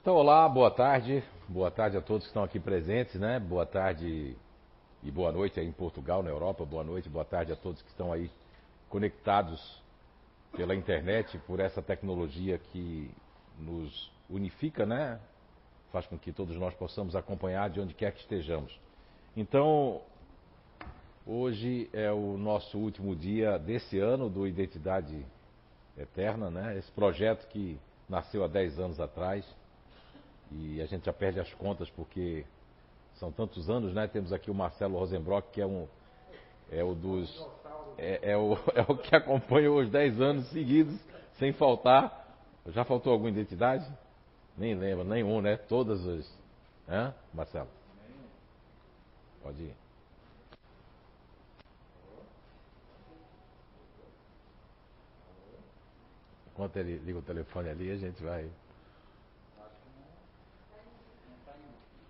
[0.00, 1.22] Então, olá, boa tarde.
[1.46, 3.38] Boa tarde a todos que estão aqui presentes, né?
[3.38, 4.34] Boa tarde
[5.02, 6.64] e boa noite aí em Portugal, na Europa.
[6.64, 8.30] Boa noite, boa tarde a todos que estão aí
[8.88, 9.60] conectados
[10.56, 13.10] pela internet, por essa tecnologia que
[13.58, 15.20] nos unifica, né?
[15.92, 18.80] Faz com que todos nós possamos acompanhar de onde quer que estejamos.
[19.36, 20.00] Então,
[21.26, 25.26] hoje é o nosso último dia desse ano do Identidade
[25.94, 26.78] Eterna, né?
[26.78, 27.78] Esse projeto que
[28.08, 29.59] nasceu há 10 anos atrás
[30.52, 32.44] e a gente já perde as contas porque
[33.14, 34.06] são tantos anos, né?
[34.08, 35.86] Temos aqui o Marcelo Rosenbrock, que é um
[36.70, 37.28] é o dos
[37.98, 40.98] é, é, o, é o que acompanha os 10 anos seguidos,
[41.38, 42.18] sem faltar.
[42.68, 43.86] Já faltou alguma identidade?
[44.56, 45.56] Nem lembro, nenhum, né?
[45.56, 46.40] Todas as.
[46.88, 47.68] Hã, Marcelo?
[49.42, 49.74] Pode ir.
[56.52, 58.50] Enquanto ele liga o telefone ali, a gente vai.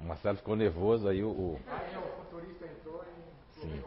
[0.03, 1.29] O Marcelo ficou nervoso, aí o.
[1.29, 1.61] o...
[1.69, 3.61] Ah, é, o futurista entrou e.
[3.61, 3.83] Sim.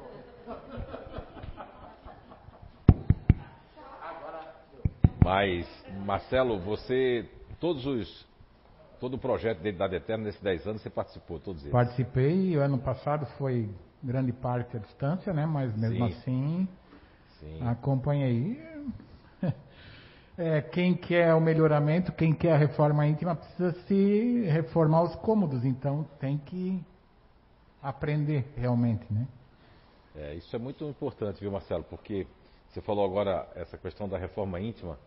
[4.01, 4.53] Agora.
[5.23, 5.67] Mas,
[6.05, 7.29] Marcelo, você.
[7.59, 8.33] Todos os.
[8.99, 11.73] Todo o projeto de Identidade Eterna, nesses 10 anos, você participou, todos eles.
[11.73, 13.69] Participei, o ano passado foi
[14.01, 15.45] grande parte à distância, né?
[15.45, 16.13] Mas mesmo Sim.
[16.13, 16.69] assim,
[17.39, 17.67] Sim.
[17.67, 18.72] acompanhei.
[20.37, 25.63] É, quem quer o melhoramento, quem quer a reforma íntima, precisa se reformar os cômodos.
[25.63, 26.83] Então tem que
[27.81, 29.27] aprender realmente, né?
[30.15, 31.83] É, isso é muito importante, viu, Marcelo?
[31.83, 32.25] Porque
[32.69, 34.97] você falou agora essa questão da reforma íntima.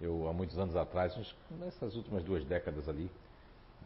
[0.00, 1.14] Eu, há muitos anos atrás,
[1.50, 3.10] nessas últimas duas décadas ali,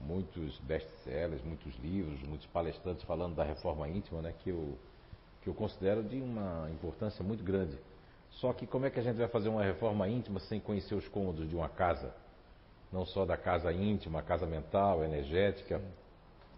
[0.01, 4.79] muitos best-sellers, muitos livros, muitos palestrantes falando da reforma íntima, né, que eu,
[5.43, 7.77] que eu considero de uma importância muito grande.
[8.37, 11.09] Só que como é que a gente vai fazer uma reforma íntima sem conhecer os
[11.09, 12.15] cômodos de uma casa?
[12.93, 15.81] Não só da casa íntima, a casa mental, energética.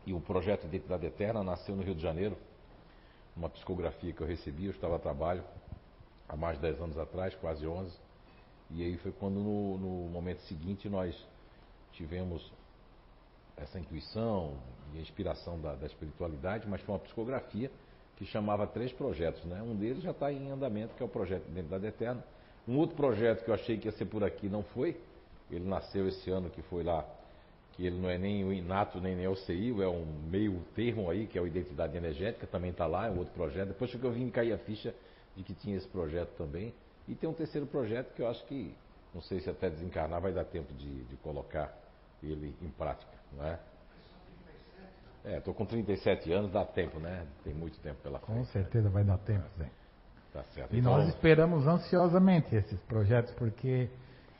[0.05, 2.37] E o projeto Identidade Eterna nasceu no Rio de Janeiro,
[3.37, 5.45] uma psicografia que eu recebi, eu estava a trabalho
[6.29, 7.97] há mais de 10 anos atrás, quase 11.
[8.71, 11.15] E aí foi quando no, no momento seguinte nós
[11.93, 12.53] tivemos
[13.57, 14.57] essa intuição
[14.95, 17.71] e a inspiração da, da espiritualidade, mas foi uma psicografia
[18.19, 19.45] que chamava três projetos.
[19.45, 19.63] Né?
[19.63, 22.23] Um deles já está em andamento, que é o projeto Identidade Eterna.
[22.67, 25.01] Um outro projeto que eu achei que ia ser por aqui não foi.
[25.51, 27.07] Ele nasceu esse ano, que foi lá,
[27.73, 31.09] que ele não é nem o inato, nem, nem o CI, é um meio termo
[31.09, 33.69] aí, que é o Identidade Energética, também está lá, é um outro projeto.
[33.69, 34.93] Depois que eu vim cair a ficha
[35.37, 36.75] de que tinha esse projeto também.
[37.07, 38.75] E tem um terceiro projeto que eu acho que,
[39.15, 41.73] não sei se até desencarnar vai dar tempo de, de colocar
[42.23, 43.59] ele em prática, não é?
[45.29, 47.27] É, estou com 37 anos, dá tempo, né?
[47.45, 48.39] Tem muito tempo pela frente.
[48.39, 49.69] Com certeza vai dar tempo, Zé.
[50.33, 50.75] Tá certo.
[50.75, 53.91] E Então, nós esperamos ansiosamente esses projetos, porque,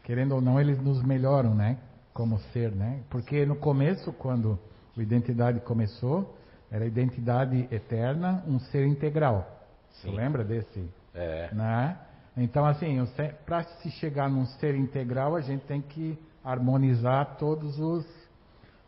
[0.03, 1.77] querendo ou não, eles nos melhoram, né?
[2.15, 3.03] Como ser, né?
[3.11, 4.59] Porque no começo, quando
[4.97, 6.35] o Identidade começou,
[6.71, 9.47] era Identidade Eterna, um ser integral.
[9.91, 10.17] Você Sim.
[10.17, 10.89] lembra desse?
[11.15, 11.99] É, Né?
[12.35, 12.97] Então, assim,
[13.45, 18.07] para se chegar num ser integral, a gente tem que harmonizar todos os.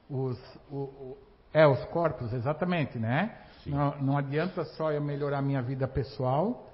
[0.09, 0.39] os
[0.71, 1.19] o- o-
[1.53, 3.34] é, os corpos, exatamente, né?
[3.66, 6.66] Não, não adianta só eu melhorar minha vida pessoal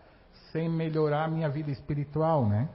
[0.52, 2.68] sem melhorar a minha vida espiritual, né?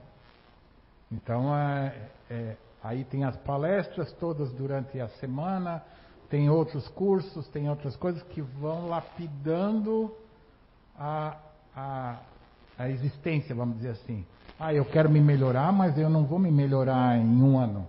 [1.11, 1.93] Então, é,
[2.29, 5.83] é, aí tem as palestras todas durante a semana,
[6.29, 10.15] tem outros cursos, tem outras coisas que vão lapidando
[10.97, 11.37] a,
[11.75, 12.19] a,
[12.77, 14.25] a existência, vamos dizer assim.
[14.59, 17.87] Ah, eu quero me melhorar, mas eu não vou me melhorar em um ano.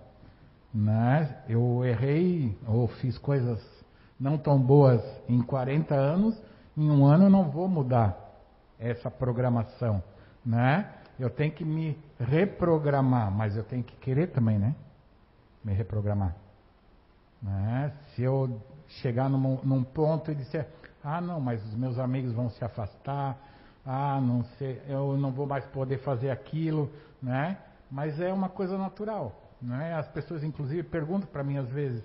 [0.73, 1.37] Né?
[1.47, 3.61] Eu errei ou fiz coisas
[4.19, 6.41] não tão boas em 40 anos,
[6.77, 8.17] em um ano eu não vou mudar
[8.79, 10.03] essa programação.
[10.45, 10.89] Né?
[11.19, 14.75] Eu tenho que me reprogramar, mas eu tenho que querer também, né?
[15.63, 16.35] Me reprogramar.
[17.41, 17.93] Né?
[18.13, 18.61] Se eu
[19.01, 20.67] chegar num, num ponto e disser,
[21.03, 23.37] ah não, mas os meus amigos vão se afastar,
[23.85, 26.89] ah, não sei, eu não vou mais poder fazer aquilo,
[27.21, 27.57] né?
[27.91, 29.93] Mas é uma coisa natural, né?
[29.93, 32.03] As pessoas inclusive perguntam para mim às vezes,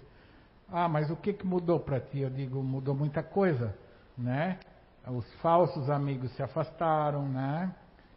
[0.70, 2.20] ah, mas o que, que mudou para ti?
[2.20, 3.74] Eu digo, mudou muita coisa,
[4.16, 4.58] né?
[5.06, 7.74] Os falsos amigos se afastaram, né?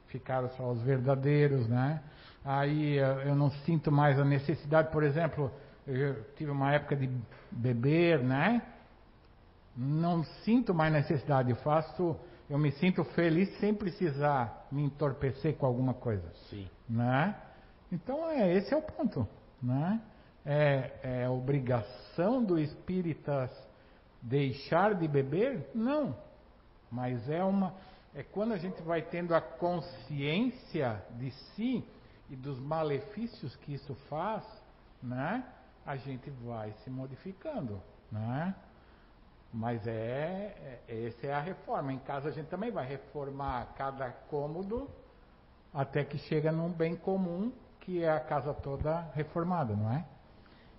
[0.07, 2.01] Ficaram só os verdadeiros, né?
[2.43, 5.49] Aí eh, eu não sinto mais a necessidade, por exemplo,
[5.87, 7.09] eu tive uma época de
[7.49, 8.61] beber, né?
[9.77, 12.17] Não sinto mais necessidade, eu faço,
[12.49, 16.67] eu me sinto feliz sem precisar me entorpecer com alguma coisa sim.
[16.89, 17.35] né?
[17.89, 19.25] Então é esse é o ponto,
[19.61, 20.01] né?
[20.45, 23.49] É, é obrigação do espírita
[24.21, 25.69] deixar de beber?
[25.75, 26.15] Não,
[26.89, 27.75] mas é uma
[28.13, 31.85] é quando a gente vai tendo a consciência de si
[32.29, 34.43] e dos malefícios que isso faz,
[35.01, 35.45] né?
[35.85, 38.55] a gente vai se modificando, né?
[39.53, 41.91] Mas é, é, essa é a reforma.
[41.91, 44.89] Em casa a gente também vai reformar cada cômodo
[45.73, 47.51] até que chega num bem comum
[47.81, 50.05] que é a casa toda reformada, não é?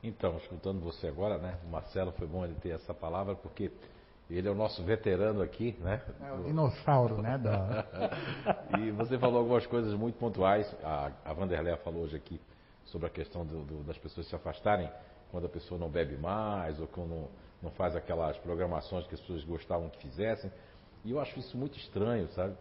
[0.03, 1.59] Então, escutando você agora, né?
[1.65, 3.71] O Marcelo foi bom ele ter essa palavra porque
[4.29, 6.03] ele é o nosso veterano aqui, né?
[6.21, 7.39] É o dinossauro, né?
[7.39, 7.87] Da...
[8.81, 10.67] e você falou algumas coisas muito pontuais.
[10.83, 12.41] A, a Vanderléa falou hoje aqui
[12.87, 14.91] sobre a questão do, do, das pessoas se afastarem
[15.31, 17.29] quando a pessoa não bebe mais ou quando
[17.63, 20.51] não faz aquelas programações que as pessoas gostavam que fizessem.
[21.05, 22.57] E eu acho isso muito estranho, sabe?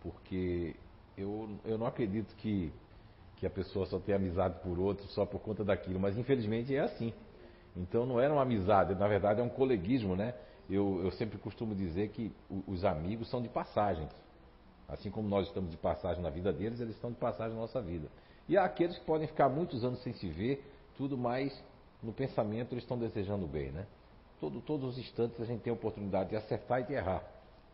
[0.00, 0.74] Porque
[1.16, 2.72] eu, eu não acredito que,
[3.42, 6.78] que a pessoa só tenha amizade por outro só por conta daquilo, mas infelizmente é
[6.78, 7.12] assim.
[7.76, 10.32] Então não era uma amizade, na verdade é um coleguismo, né?
[10.70, 12.32] Eu, eu sempre costumo dizer que
[12.68, 14.08] os amigos são de passagem.
[14.86, 17.82] Assim como nós estamos de passagem na vida deles, eles estão de passagem na nossa
[17.82, 18.06] vida.
[18.48, 20.64] E há aqueles que podem ficar muitos anos sem se ver,
[20.96, 21.52] tudo mais
[22.00, 23.88] no pensamento eles estão desejando bem, né?
[24.38, 27.24] Todo, todos os instantes a gente tem a oportunidade de acertar e de errar.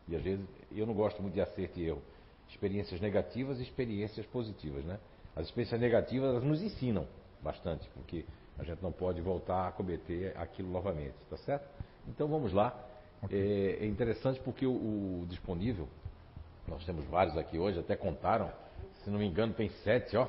[0.09, 2.01] E às vezes eu não gosto muito de acerto e erro.
[2.49, 4.99] Experiências negativas e experiências positivas, né?
[5.39, 7.07] As experiências negativas elas nos ensinam
[7.41, 8.25] bastante, porque
[8.59, 11.65] a gente não pode voltar a cometer aquilo novamente, tá certo?
[12.09, 12.77] Então vamos lá.
[13.31, 15.89] É, é interessante porque o, o, disponível,
[16.67, 18.51] nós temos vários aqui hoje, até contaram,
[19.05, 20.27] se não me engano tem sete, ó.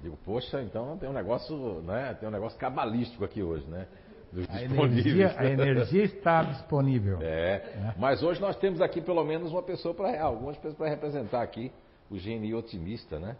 [0.00, 2.16] Digo, poxa, então tem um negócio, né?
[2.18, 3.88] Tem um negócio cabalístico aqui hoje, né?
[4.32, 5.06] Dos a disponíveis.
[5.06, 7.18] Energia, a energia está disponível.
[7.20, 10.88] É, é, Mas hoje nós temos aqui pelo menos uma pessoa para algumas pessoas para
[10.88, 11.72] representar aqui
[12.08, 13.36] o gênio otimista, né?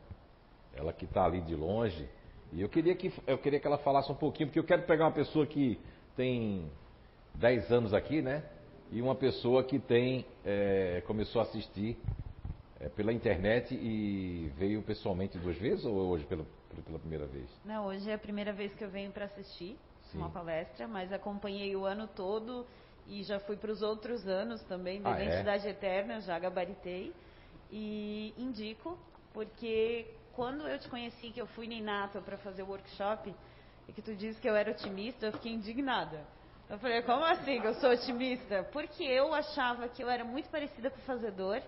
[0.74, 2.08] Ela que está ali de longe.
[2.52, 5.06] E eu queria que eu queria que ela falasse um pouquinho, porque eu quero pegar
[5.06, 5.78] uma pessoa que
[6.16, 6.70] tem
[7.34, 8.44] 10 anos aqui, né?
[8.90, 11.96] E uma pessoa que tem é, começou a assistir
[12.78, 16.44] é, pela internet e veio pessoalmente duas vezes ou hoje pela,
[16.84, 17.48] pela primeira vez?
[17.64, 19.78] Não, hoje é a primeira vez que eu venho para assistir
[20.10, 20.18] Sim.
[20.18, 22.66] uma palestra, mas acompanhei o ano todo
[23.06, 25.22] e já fui para os outros anos também da ah?
[25.22, 25.70] Identidade é?
[25.70, 27.12] Eterna, já gabaritei
[27.70, 28.98] e indico
[29.32, 33.34] porque quando eu te conheci que eu fui na Inato para fazer o workshop
[33.88, 36.24] e que tu disse que eu era otimista, eu fiquei indignada
[36.72, 38.66] eu falei, como assim que eu sou otimista?
[38.72, 41.60] Porque eu achava que eu era muito parecida com o fazedor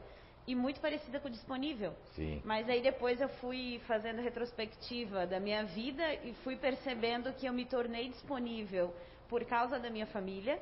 [0.47, 1.93] e muito parecida com o disponível.
[2.15, 2.41] Sim.
[2.43, 7.53] Mas aí depois eu fui fazendo retrospectiva da minha vida e fui percebendo que eu
[7.53, 8.95] me tornei disponível
[9.29, 10.59] por causa da minha família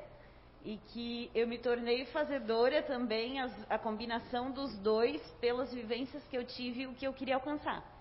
[0.65, 6.43] e que eu me tornei fazedora também, a combinação dos dois pelas vivências que eu
[6.43, 7.92] tive e o que eu queria alcançar.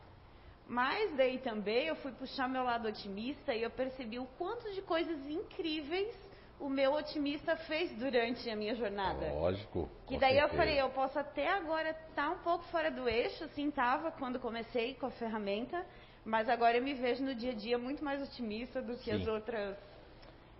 [0.67, 4.83] Mas daí também eu fui puxar meu lado otimista e eu percebi o quanto de
[4.83, 6.15] coisas incríveis
[6.63, 9.33] o meu otimista fez durante a minha jornada.
[9.33, 9.89] Lógico.
[10.07, 10.53] Que daí certeza.
[10.53, 14.13] eu falei, eu posso até agora estar tá um pouco fora do eixo, assim estava
[14.13, 15.85] quando comecei com a ferramenta,
[16.25, 19.23] mas agora eu me vejo no dia a dia muito mais otimista do que Sim.
[19.23, 19.77] as outras.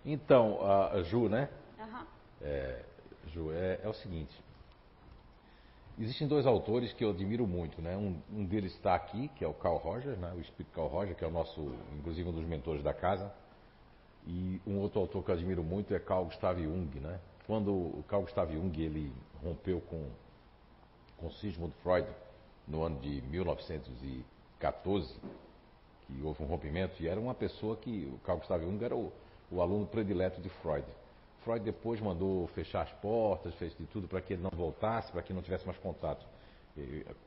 [0.05, 1.47] Então, a Ju, né?
[1.79, 2.05] Uhum.
[2.41, 2.83] É,
[3.27, 4.37] Ju, é, é, o seguinte.
[5.99, 7.95] Existem dois autores que eu admiro muito, né?
[7.95, 10.33] Um, um deles está aqui, que é o Carl Roger, né?
[10.35, 13.31] O Espírito Carl Roger, que é o nosso, inclusive um dos mentores da casa.
[14.25, 17.19] E um outro autor que eu admiro muito é Carl Gustav Jung, né?
[17.45, 19.11] Quando o Carl Gustav Jung ele
[19.43, 20.07] rompeu com
[21.23, 22.05] com Sigmund Freud
[22.67, 25.15] no ano de 1914,
[26.01, 29.11] que houve um rompimento e era uma pessoa que o Carl Gustav Jung era o,
[29.49, 30.85] o aluno predileto de Freud.
[31.43, 35.21] Freud depois mandou fechar as portas, fez de tudo para que ele não voltasse, para
[35.21, 36.25] que não tivesse mais contato.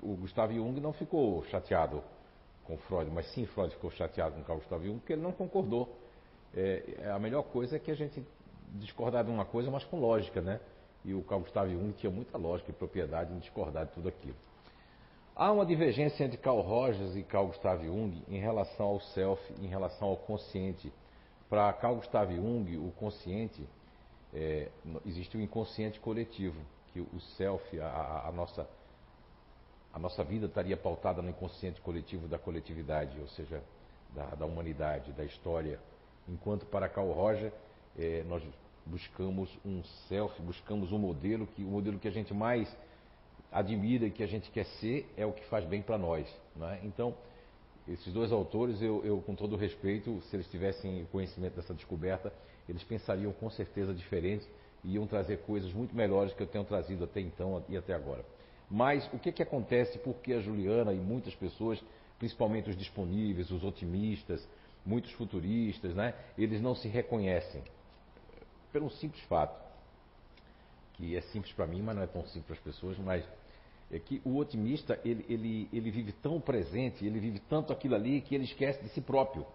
[0.03, 2.03] O Gustav Jung não ficou chateado
[2.65, 5.97] com Freud, mas sim Freud ficou chateado com Carl Gustav Jung porque ele não concordou
[6.57, 8.25] é, é, a melhor coisa é que a gente
[8.73, 10.59] discordar de uma coisa, mas com lógica, né?
[11.05, 14.35] E o Carl Gustav Jung tinha muita lógica e propriedade em discordar de tudo aquilo.
[15.35, 19.67] Há uma divergência entre Carl Rogers e Carl Gustav Jung em relação ao self, em
[19.67, 20.91] relação ao consciente.
[21.49, 23.69] Para Carl Gustav Jung, o consciente,
[24.35, 24.69] é,
[25.05, 26.61] existe o inconsciente coletivo,
[26.93, 28.69] que o self, a, a, nossa,
[29.93, 33.63] a nossa vida estaria pautada no inconsciente coletivo da coletividade, ou seja,
[34.15, 35.79] da, da humanidade, da história
[36.29, 37.53] enquanto para Carl Roger
[37.99, 38.43] é, nós
[38.85, 42.75] buscamos um self, buscamos um modelo que o modelo que a gente mais
[43.51, 46.29] admira que a gente quer ser é o que faz bem para nós.
[46.61, 46.81] É?
[46.85, 47.15] Então,
[47.89, 52.33] esses dois autores, eu, eu, com todo respeito, se eles tivessem conhecimento dessa descoberta,
[52.69, 54.47] eles pensariam com certeza diferente
[54.85, 58.25] e iam trazer coisas muito melhores que eu tenho trazido até então e até agora.
[58.71, 59.99] Mas o que, que acontece?
[59.99, 61.83] Porque a Juliana e muitas pessoas,
[62.19, 64.47] principalmente os disponíveis, os otimistas,
[64.85, 66.15] muitos futuristas, né?
[66.37, 67.63] Eles não se reconhecem
[68.73, 69.67] pelo simples fato
[70.97, 73.25] que é simples para mim, mas não é tão simples para as pessoas, mas
[73.91, 78.21] é que o otimista ele, ele, ele vive tão presente, ele vive tanto aquilo ali
[78.21, 79.47] que ele esquece de si próprio.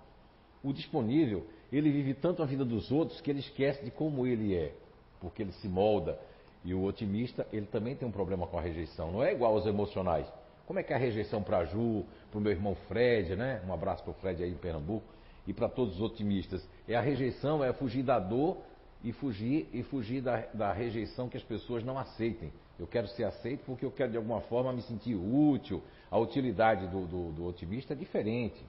[0.64, 4.56] O disponível, ele vive tanto a vida dos outros que ele esquece de como ele
[4.56, 4.74] é,
[5.20, 6.20] porque ele se molda.
[6.64, 9.12] E o otimista, ele também tem um problema com a rejeição.
[9.12, 10.28] Não é igual aos emocionais.
[10.68, 13.62] Como é que é a rejeição para Ju, para o meu irmão Fred, né?
[13.68, 15.06] Um abraço para o Fred aí em Pernambuco
[15.48, 16.66] e para todos os otimistas.
[16.88, 18.58] É a rejeição, é fugir da dor
[19.04, 22.54] e fugir e fugir da, da rejeição que as pessoas não aceitem.
[22.78, 25.82] Eu quero ser aceito porque eu quero de alguma forma me sentir útil.
[26.10, 28.64] A utilidade do, do, do otimista é diferente,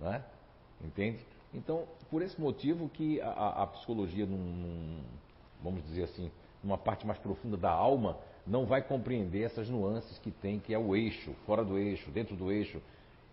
[0.00, 0.24] né?
[0.84, 1.24] Entende?
[1.52, 5.00] Então, por esse motivo que a, a psicologia, num, num,
[5.62, 6.30] vamos dizer assim,
[6.62, 10.78] numa parte mais profunda da alma, não vai compreender essas nuances que tem, que é
[10.78, 12.80] o eixo, fora do eixo, dentro do eixo.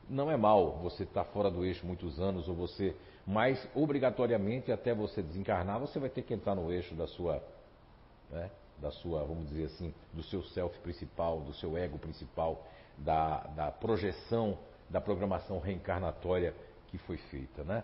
[0.09, 4.71] Não é mal você estar tá fora do eixo muitos anos, ou você, mas obrigatoriamente
[4.71, 7.43] até você desencarnar, você vai ter que entrar no eixo da sua,
[8.29, 8.49] né,
[8.79, 12.65] da sua, vamos dizer assim, do seu self principal, do seu ego principal,
[12.97, 14.57] da, da projeção,
[14.89, 16.53] da programação reencarnatória
[16.97, 17.83] que foi feita, né?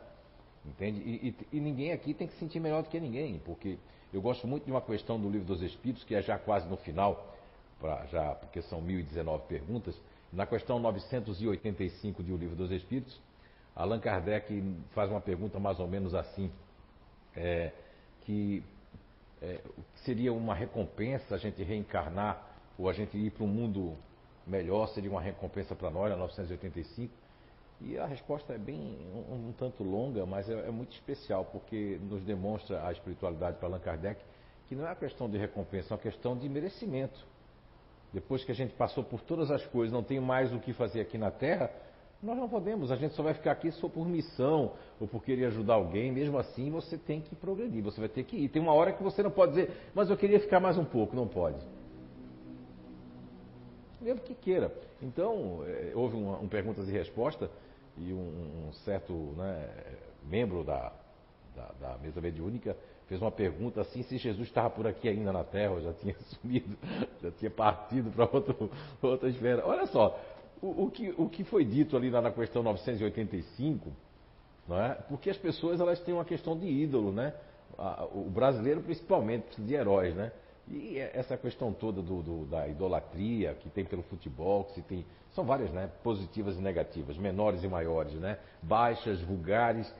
[0.66, 1.00] Entende?
[1.02, 3.78] E, e, e, ninguém aqui tem que se sentir melhor do que ninguém, porque
[4.14, 6.78] eu gosto muito de uma questão do Livro dos Espíritos, que é já quase no
[6.78, 7.36] final,
[7.80, 9.96] pra, já, porque são 1019 perguntas.
[10.32, 13.20] Na questão 985 de O Livro dos Espíritos,
[13.76, 16.50] Allan Kardec faz uma pergunta mais ou menos assim,
[17.36, 17.72] é,
[18.22, 18.64] que
[19.42, 19.60] é,
[20.06, 22.42] seria uma recompensa a gente reencarnar
[22.78, 23.96] ou a gente ir para um mundo
[24.48, 27.23] melhor, seria uma recompensa para nós, na 985.
[27.86, 32.00] E a resposta é bem um, um tanto longa, mas é, é, muito especial, porque
[32.10, 34.22] nos demonstra a espiritualidade para Allan Kardec
[34.68, 37.20] que não é uma questão de recompensa, é uma questão de merecimento.
[38.14, 41.02] Depois que a gente passou por todas as coisas, não tem mais o que fazer
[41.02, 41.70] aqui na Terra,
[42.22, 45.46] nós não podemos, a gente só vai ficar aqui só por missão ou por querer
[45.48, 48.50] ajudar alguém, mesmo assim você tem que progredir, você vai ter que ir.
[48.50, 51.16] Tem uma hora que você não pode dizer, mas eu queria ficar mais um pouco,
[51.16, 51.60] não pode.
[54.00, 54.74] Mesmo que queira.
[55.02, 57.50] Então, é, houve um, um perguntas e respostas
[57.98, 59.70] e um, um certo né,
[60.24, 60.92] membro da,
[61.56, 62.76] da, da, mesa mediúnica
[63.08, 66.78] fez uma pergunta assim se Jesus estava por aqui ainda na Terra, já tinha sumido,
[67.22, 68.30] já tinha partido para
[69.10, 69.66] outra esfera.
[69.66, 70.20] Olha só,
[70.62, 73.92] o, o, que, o que foi dito ali na, questão 985,
[74.68, 74.96] não é?
[75.10, 77.34] porque as pessoas elas têm uma questão de ídolo, né?
[78.14, 80.32] o brasileiro principalmente precisa de heróis, né?
[80.68, 85.06] E essa questão toda do, do, da idolatria que tem pelo futebol, que se tem.
[85.34, 85.90] São várias, né?
[86.04, 88.40] Positivas e negativas, menores e maiores, né?
[88.62, 89.94] Baixas, vulgares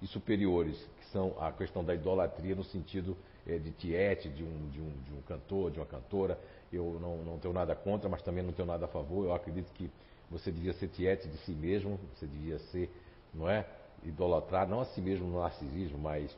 [0.00, 4.68] e superiores, que são a questão da idolatria no sentido é, de tiete, de um,
[4.70, 6.38] de, um, de um cantor, de uma cantora.
[6.72, 9.24] Eu não, não tenho nada contra, mas também não tenho nada a favor.
[9.24, 9.90] Eu acredito que
[10.30, 12.90] você devia ser tiete de si mesmo, você devia ser,
[13.34, 13.66] não é?
[14.04, 16.36] Idolatrar, não a si mesmo no narcisismo, mas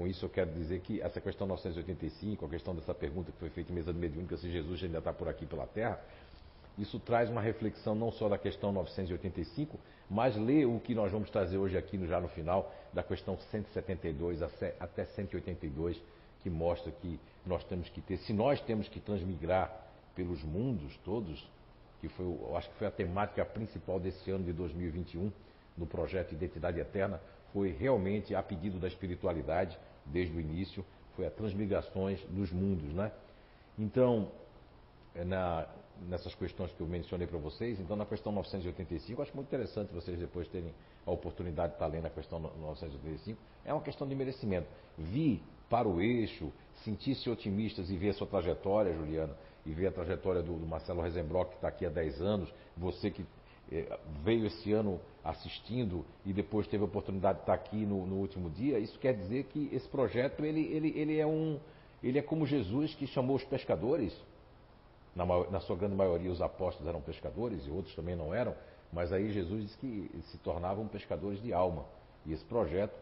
[0.00, 3.50] com isso eu quero dizer que essa questão 985, a questão dessa pergunta que foi
[3.50, 6.00] feita em mesa de mediúnica, se Jesus ainda está por aqui pela Terra,
[6.78, 9.78] isso traz uma reflexão não só da questão 985,
[10.08, 14.40] mas lê o que nós vamos trazer hoje aqui já no final, da questão 172
[14.42, 16.02] até 182,
[16.42, 19.70] que mostra que nós temos que ter, se nós temos que transmigrar
[20.16, 21.46] pelos mundos todos,
[22.00, 25.30] que foi, eu acho que foi a temática principal desse ano de 2021,
[25.76, 27.20] no projeto Identidade Eterna,
[27.52, 30.84] foi realmente a pedido da espiritualidade, desde o início,
[31.16, 33.12] foi a transmigrações dos mundos, né?
[33.78, 34.30] Então,
[35.14, 35.66] é na,
[36.08, 40.18] nessas questões que eu mencionei para vocês, então na questão 985, acho muito interessante vocês
[40.18, 40.72] depois terem
[41.06, 44.68] a oportunidade de estar lendo a questão 985, é uma questão de merecimento.
[44.96, 46.52] Vi para o eixo,
[46.84, 51.00] sentir-se otimistas e ver a sua trajetória, Juliana, e ver a trajetória do, do Marcelo
[51.00, 53.24] Rezenbrock, que está aqui há 10 anos, você que
[54.24, 58.50] veio esse ano assistindo e depois teve a oportunidade de estar aqui no, no último
[58.50, 61.58] dia, isso quer dizer que esse projeto ele, ele, ele, é um,
[62.02, 64.16] ele é como Jesus que chamou os pescadores,
[65.14, 68.54] na, na sua grande maioria os apóstolos eram pescadores e outros também não eram,
[68.92, 71.84] mas aí Jesus disse que se tornavam pescadores de alma.
[72.26, 72.94] E esse projeto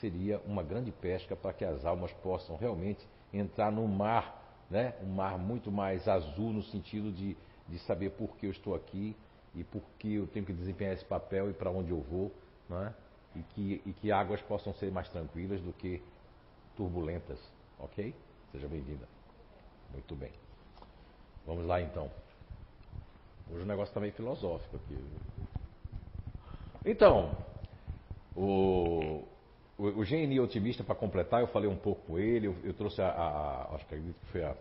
[0.00, 4.94] seria uma grande pesca para que as almas possam realmente entrar no mar, né?
[5.02, 7.36] um mar muito mais azul no sentido de,
[7.68, 9.14] de saber por que eu estou aqui,
[9.54, 12.32] e por que eu tenho que desempenhar esse papel e para onde eu vou,
[12.70, 12.92] é?
[13.36, 16.02] e, que, e que águas possam ser mais tranquilas do que
[16.76, 17.38] turbulentas,
[17.78, 18.14] ok?
[18.52, 19.06] Seja bem-vinda.
[19.92, 20.32] Muito bem.
[21.46, 22.10] Vamos lá então.
[23.50, 24.98] Hoje o negócio está meio filosófico aqui.
[26.84, 27.36] Então,
[28.34, 29.24] o,
[29.78, 33.00] o, o GNI Otimista, para completar, eu falei um pouco com ele, eu, eu trouxe
[33.02, 34.56] a, a, acho que que foi a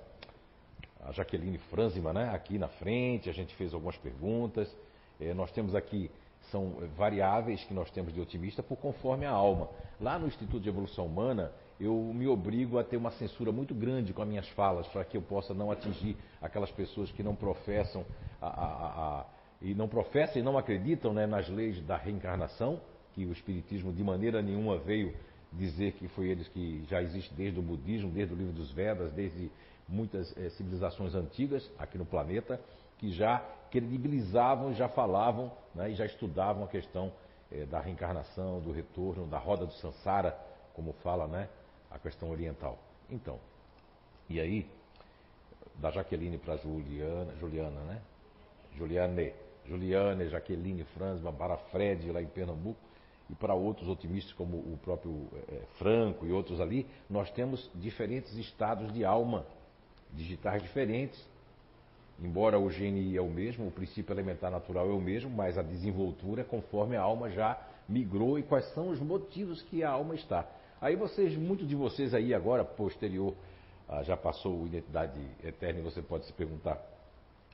[1.06, 4.74] a Jaqueline Franzima né, aqui na frente, a gente fez algumas perguntas.
[5.20, 6.10] É, nós temos aqui,
[6.52, 9.70] são variáveis que nós temos de otimista por conforme a alma.
[10.00, 14.14] Lá no Instituto de Evolução Humana, eu me obrigo a ter uma censura muito grande
[14.14, 18.06] com as minhas falas, para que eu possa não atingir aquelas pessoas que não professam
[18.42, 19.26] a, a, a,
[19.62, 22.80] e não professam e não acreditam né, nas leis da reencarnação,
[23.14, 25.14] que o Espiritismo de maneira nenhuma veio
[25.52, 29.12] dizer que foi eles que já existe desde o budismo, desde o livro dos Vedas,
[29.14, 29.52] desde
[29.94, 32.60] muitas é, civilizações antigas aqui no planeta,
[32.98, 37.12] que já credibilizavam, já falavam né, e já estudavam a questão
[37.52, 40.36] é, da reencarnação, do retorno, da roda do Sansara,
[40.74, 41.48] como fala né,
[41.92, 42.80] a questão oriental.
[43.10, 43.40] Então,
[44.30, 44.68] e aí,
[45.76, 48.02] da Jaqueline para Juliana, Juliana, né?
[48.76, 49.34] Juliane,
[49.66, 52.80] Juliane, Jaqueline, Franzma, para Fred lá em Pernambuco
[53.30, 58.34] e para outros otimistas como o próprio é, Franco e outros ali, nós temos diferentes
[58.36, 59.46] estados de alma,
[60.14, 61.20] digitais diferentes.
[62.22, 65.62] Embora o GNI é o mesmo, o princípio elementar natural é o mesmo, mas a
[65.62, 70.16] desenvoltura é conforme a alma já migrou e quais são os motivos que a alma
[70.16, 70.48] está.
[70.80, 73.34] Aí vocês, muitos de vocês aí agora, posterior,
[73.90, 76.82] ah, já passou identidade eterna e você pode se perguntar,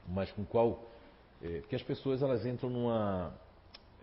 [0.07, 0.83] mas com qual...
[1.41, 3.33] É, porque as pessoas elas entram numa...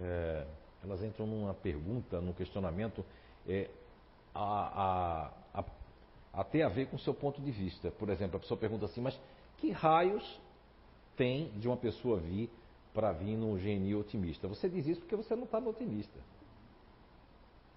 [0.00, 0.46] É,
[0.82, 3.04] elas entram numa pergunta, num questionamento
[3.48, 3.68] é,
[4.34, 5.30] a, a,
[6.36, 7.90] a, a ter a ver com o seu ponto de vista.
[7.90, 9.18] Por exemplo, a pessoa pergunta assim, mas
[9.58, 10.40] que raios
[11.16, 12.50] tem de uma pessoa vir
[12.92, 14.46] para vir no GNI otimista?
[14.48, 16.18] Você diz isso porque você não está no otimista.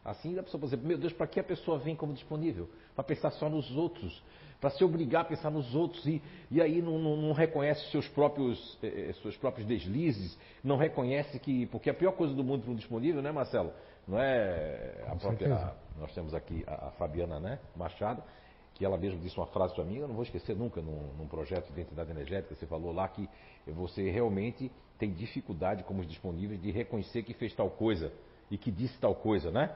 [0.04, 2.70] Assim a pessoa, por exemplo, meu Deus, para que a pessoa vem como disponível?
[2.96, 4.24] Para pensar só nos outros,
[4.60, 8.08] para se obrigar a pensar nos outros e, e aí não, não, não reconhece seus
[8.08, 11.66] próprios, eh, eh, seus próprios deslizes, não reconhece que.
[11.68, 13.72] Porque a pior coisa do mundo para um disponível, né, Marcelo?
[14.08, 15.74] Não é a própria.
[16.00, 18.24] Nós temos aqui a, a, Fabiana né, Machado,
[18.80, 21.28] que ela mesma disse uma frase para mim, eu não vou esquecer nunca, num, num
[21.28, 23.28] projeto de identidade energética, você falou lá que
[23.68, 28.10] você realmente tem dificuldade, como os disponíveis, de reconhecer que fez tal coisa
[28.50, 29.76] e que disse tal coisa, né?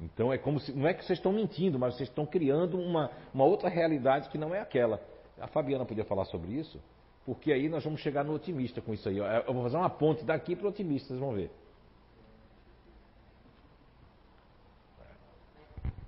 [0.00, 0.72] Então é como se.
[0.72, 4.38] Não é que vocês estão mentindo, mas vocês estão criando uma, uma outra realidade que
[4.38, 5.02] não é aquela.
[5.40, 6.80] A Fabiana podia falar sobre isso,
[7.24, 9.18] porque aí nós vamos chegar no otimista com isso aí.
[9.18, 11.50] Eu vou fazer uma ponte daqui para o otimista, vocês vão ver.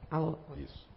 [0.09, 0.39] Alô?
[0.57, 0.88] Isso.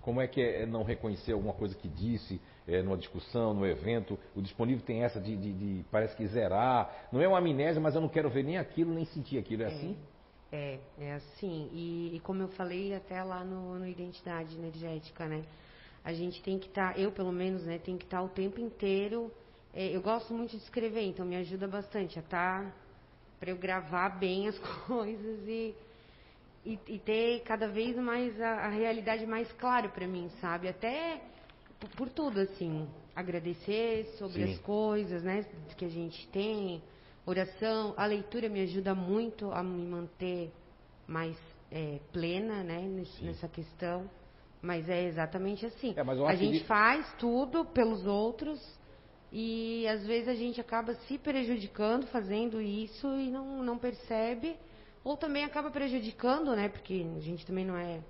[0.00, 4.18] Como é que é não reconhecer alguma coisa que disse é, numa discussão, no evento?
[4.34, 7.08] O disponível tem essa de, de, de, parece que zerar.
[7.12, 9.62] Não é uma amnésia, mas eu não quero ver nem aquilo, nem sentir aquilo.
[9.62, 9.68] É, é.
[9.68, 9.96] assim?
[10.52, 11.68] É, é assim.
[11.72, 15.44] E, e, como eu falei até lá no, no Identidade Energética, né?
[16.02, 18.28] A gente tem que estar, tá, eu pelo menos, né, tem que estar tá o
[18.28, 19.30] tempo inteiro.
[19.72, 22.72] É, eu gosto muito de escrever, então me ajuda bastante a estar tá,
[23.38, 25.74] para eu gravar bem as coisas e,
[26.64, 30.68] e, e, ter cada vez mais a, a realidade mais clara para mim, sabe?
[30.68, 31.22] Até
[31.78, 34.52] por, por tudo, assim, agradecer sobre Sim.
[34.52, 35.44] as coisas, né,
[35.76, 36.82] que a gente tem
[37.26, 40.50] Oração, a leitura me ajuda muito a me manter
[41.06, 41.36] mais
[41.70, 44.10] é, plena né, nesse, nessa questão.
[44.62, 45.94] Mas é exatamente assim.
[45.96, 48.60] É, a gente faz tudo pelos outros
[49.30, 54.56] e às vezes a gente acaba se prejudicando fazendo isso e não, não percebe.
[55.04, 56.68] Ou também acaba prejudicando, né?
[56.68, 58.00] Porque a gente também não é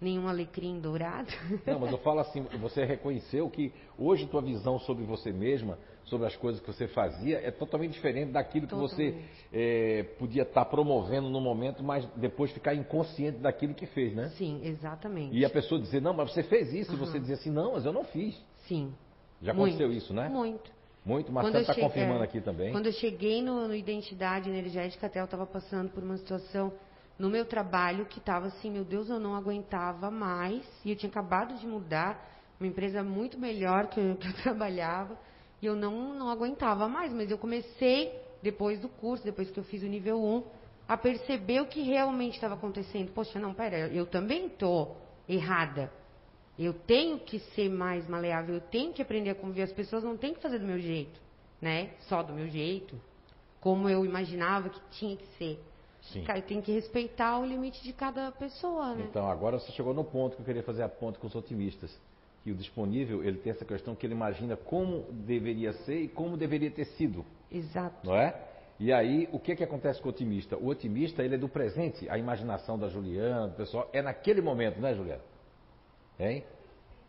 [0.00, 1.32] nenhum alecrim dourado.
[1.66, 6.26] Não, mas eu falo assim, você reconheceu que hoje tua visão sobre você mesma sobre
[6.26, 8.94] as coisas que você fazia é totalmente diferente daquilo que totalmente.
[8.94, 14.14] você é, podia estar tá promovendo no momento, mas depois ficar inconsciente daquilo que fez,
[14.14, 14.28] né?
[14.36, 15.36] Sim, exatamente.
[15.36, 16.96] E a pessoa dizer, não, mas você fez isso, uhum.
[16.96, 18.40] e você dizer assim, não, mas eu não fiz.
[18.68, 18.94] Sim.
[19.42, 20.28] Já aconteceu isso, né?
[20.28, 20.75] Muito.
[21.06, 22.72] Muito, mas você está confirmando aqui também.
[22.72, 26.72] Quando eu cheguei no, no Identidade Energética, até eu estava passando por uma situação
[27.16, 31.08] no meu trabalho que estava assim, meu Deus, eu não aguentava mais, e eu tinha
[31.08, 35.16] acabado de mudar, uma empresa muito melhor que eu, que eu trabalhava,
[35.62, 39.64] e eu não, não aguentava mais, mas eu comecei, depois do curso, depois que eu
[39.64, 40.42] fiz o nível 1,
[40.88, 43.12] a perceber o que realmente estava acontecendo.
[43.12, 44.96] Poxa, não, pera, eu também estou
[45.28, 45.88] errada.
[46.58, 49.62] Eu tenho que ser mais maleável, eu tenho que aprender a conviver.
[49.62, 51.20] As pessoas não têm que fazer do meu jeito,
[51.60, 51.90] né?
[52.08, 52.98] Só do meu jeito,
[53.60, 55.60] como eu imaginava que tinha que ser.
[56.12, 56.22] Sim.
[56.22, 59.06] Cara, tem que respeitar o limite de cada pessoa, né?
[59.10, 61.96] Então, agora você chegou no ponto que eu queria fazer a ponta com os otimistas
[62.46, 66.36] que o disponível ele tem essa questão que ele imagina como deveria ser e como
[66.36, 67.26] deveria ter sido.
[67.50, 68.06] Exato.
[68.06, 68.40] Não é?
[68.78, 70.56] E aí, o que, é que acontece com o otimista?
[70.56, 72.08] O otimista, ele é do presente.
[72.08, 75.22] A imaginação da Juliana, do pessoal, é naquele momento, né, Juliana?
[76.18, 76.44] Hein?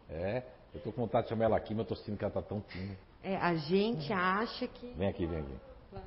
[0.09, 0.43] É.
[0.73, 2.41] Eu estou com vontade de chamar ela aqui, mas eu estou sentindo que ela está
[2.41, 2.97] tão tímida.
[3.23, 4.93] É, a gente acha que...
[4.93, 5.55] Vem aqui, vem aqui.
[5.91, 6.03] Vai.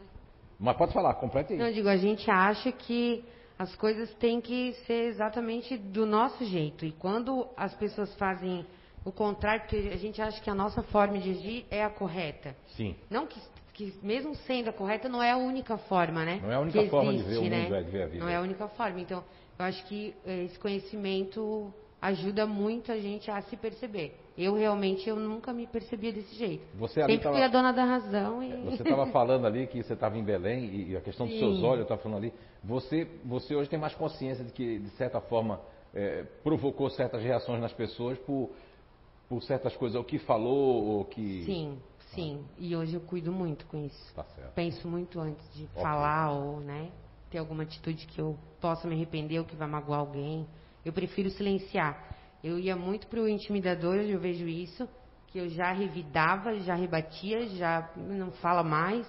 [0.58, 1.58] Mas pode falar, complete aí.
[1.58, 3.24] Não, eu digo, a gente acha que
[3.58, 6.84] as coisas têm que ser exatamente do nosso jeito.
[6.84, 8.64] E quando as pessoas fazem
[9.04, 12.54] o contrário, porque a gente acha que a nossa forma de agir é a correta.
[12.68, 12.94] Sim.
[13.08, 13.40] Não que,
[13.72, 16.40] que mesmo sendo a correta, não é a única forma, né?
[16.42, 17.62] Não é a única que forma existe, de ver o né?
[17.62, 18.24] mundo, é de ver a vida.
[18.24, 19.00] Não é a única forma.
[19.00, 19.24] Então,
[19.58, 24.16] eu acho que eh, esse conhecimento ajuda muito a gente a se perceber.
[24.36, 26.64] Eu realmente eu nunca me percebia desse jeito.
[26.76, 28.42] Você Sempre tava, fui a dona da razão.
[28.42, 28.70] E...
[28.70, 31.78] Você estava falando ali que você estava em Belém e a questão dos seus olhos,
[31.78, 32.32] eu estava falando ali.
[32.64, 35.60] Você, você hoje tem mais consciência de que, de certa forma,
[35.94, 38.50] é, provocou certas reações nas pessoas por,
[39.28, 41.44] por certas coisas, o que falou, ou que.
[41.44, 41.78] Sim,
[42.14, 42.42] sim.
[42.58, 44.14] E hoje eu cuido muito com isso.
[44.14, 44.24] Tá.
[44.54, 45.82] Penso muito antes de okay.
[45.82, 46.90] falar ou, né,
[47.30, 50.46] ter alguma atitude que eu possa me arrepender ou que vai magoar alguém.
[50.84, 52.08] Eu prefiro silenciar.
[52.42, 54.88] Eu ia muito para o intimidador, hoje eu vejo isso,
[55.26, 59.06] que eu já revidava, já rebatia, já não fala mais,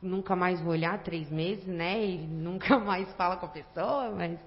[0.00, 2.02] nunca mais vou olhar três meses, né?
[2.04, 4.38] E nunca mais fala com a pessoa, mas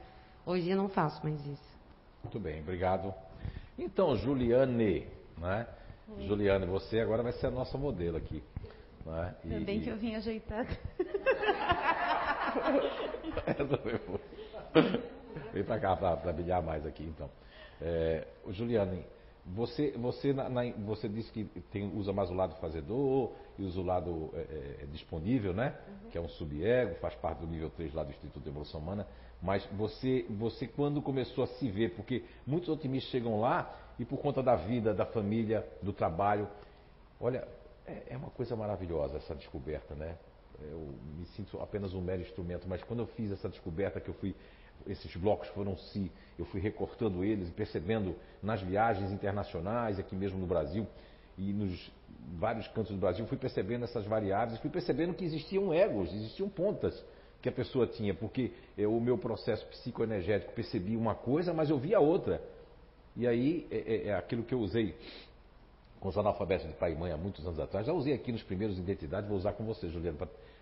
[0.45, 1.75] hoje eu não faço mais isso.
[2.23, 3.13] Muito bem, obrigado.
[3.77, 5.67] Então, Juliane, né?
[6.07, 6.27] Oi.
[6.27, 8.41] Juliane, você agora vai ser a nossa modelo aqui.
[9.05, 9.35] Né?
[9.43, 10.67] E, Ainda bem que eu vim ajeitada.
[13.45, 14.19] Essa foi boa.
[15.53, 17.29] Vem para cá para brilhar mais aqui, então.
[17.81, 19.05] É, Juliane,
[19.45, 23.79] você, você, na, na, você disse que tem, usa mais o lado fazedor e usa
[23.79, 25.75] o lado é, é, é disponível, né?
[25.87, 26.09] Uhum.
[26.09, 29.05] Que é um sub-ego, faz parte do nível 3 lá do Instituto de Evolução Humana.
[29.41, 34.17] Mas você, você quando começou a se ver, porque muitos otimistas chegam lá e por
[34.17, 36.47] conta da vida, da família, do trabalho,
[37.19, 37.47] olha,
[37.85, 40.17] é, é uma coisa maravilhosa essa descoberta, né?
[40.59, 44.13] Eu me sinto apenas um mero instrumento, mas quando eu fiz essa descoberta que eu
[44.15, 44.33] fui
[44.87, 50.37] esses blocos foram se eu fui recortando eles e percebendo nas viagens internacionais aqui mesmo
[50.39, 50.87] no Brasil
[51.37, 51.91] e nos
[52.37, 57.03] vários cantos do Brasil fui percebendo essas variáveis fui percebendo que existiam egos existiam pontas
[57.41, 61.99] que a pessoa tinha porque o meu processo psicoenergético percebia uma coisa mas eu via
[61.99, 62.41] outra.
[63.15, 64.95] E aí é, é, é aquilo que eu usei
[65.99, 68.43] com os analfabetos de pai e mãe há muitos anos atrás já usei aqui nos
[68.43, 70.17] primeiros identidades vou usar com você Juliana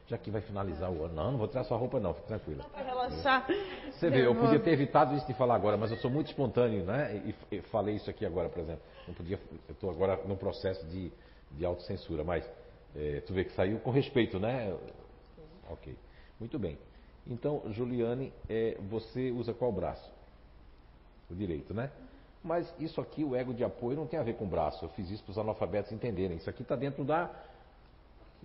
[0.08, 1.14] já que vai finalizar o ano.
[1.14, 2.64] Não, não vou tirar sua roupa não, fique tranquila.
[2.66, 3.48] Para relaxar.
[3.92, 6.84] Você vê, eu podia ter evitado isso de falar agora, mas eu sou muito espontâneo,
[6.84, 7.34] né?
[7.52, 8.82] E, e falei isso aqui agora, por exemplo.
[9.08, 11.12] Não podia, eu estou agora num processo de,
[11.52, 12.50] de autocensura, mas
[12.96, 14.76] é, tu vê que saiu com respeito, né?
[15.70, 15.96] Ok,
[16.40, 16.78] muito bem.
[17.26, 20.12] Então, Juliane, é, você usa qual braço?
[21.32, 21.90] O direito, né?
[22.44, 24.84] Mas isso aqui, o ego de apoio, não tem a ver com o braço.
[24.84, 26.36] Eu fiz isso para os analfabetos entenderem.
[26.36, 27.32] Isso aqui está dentro da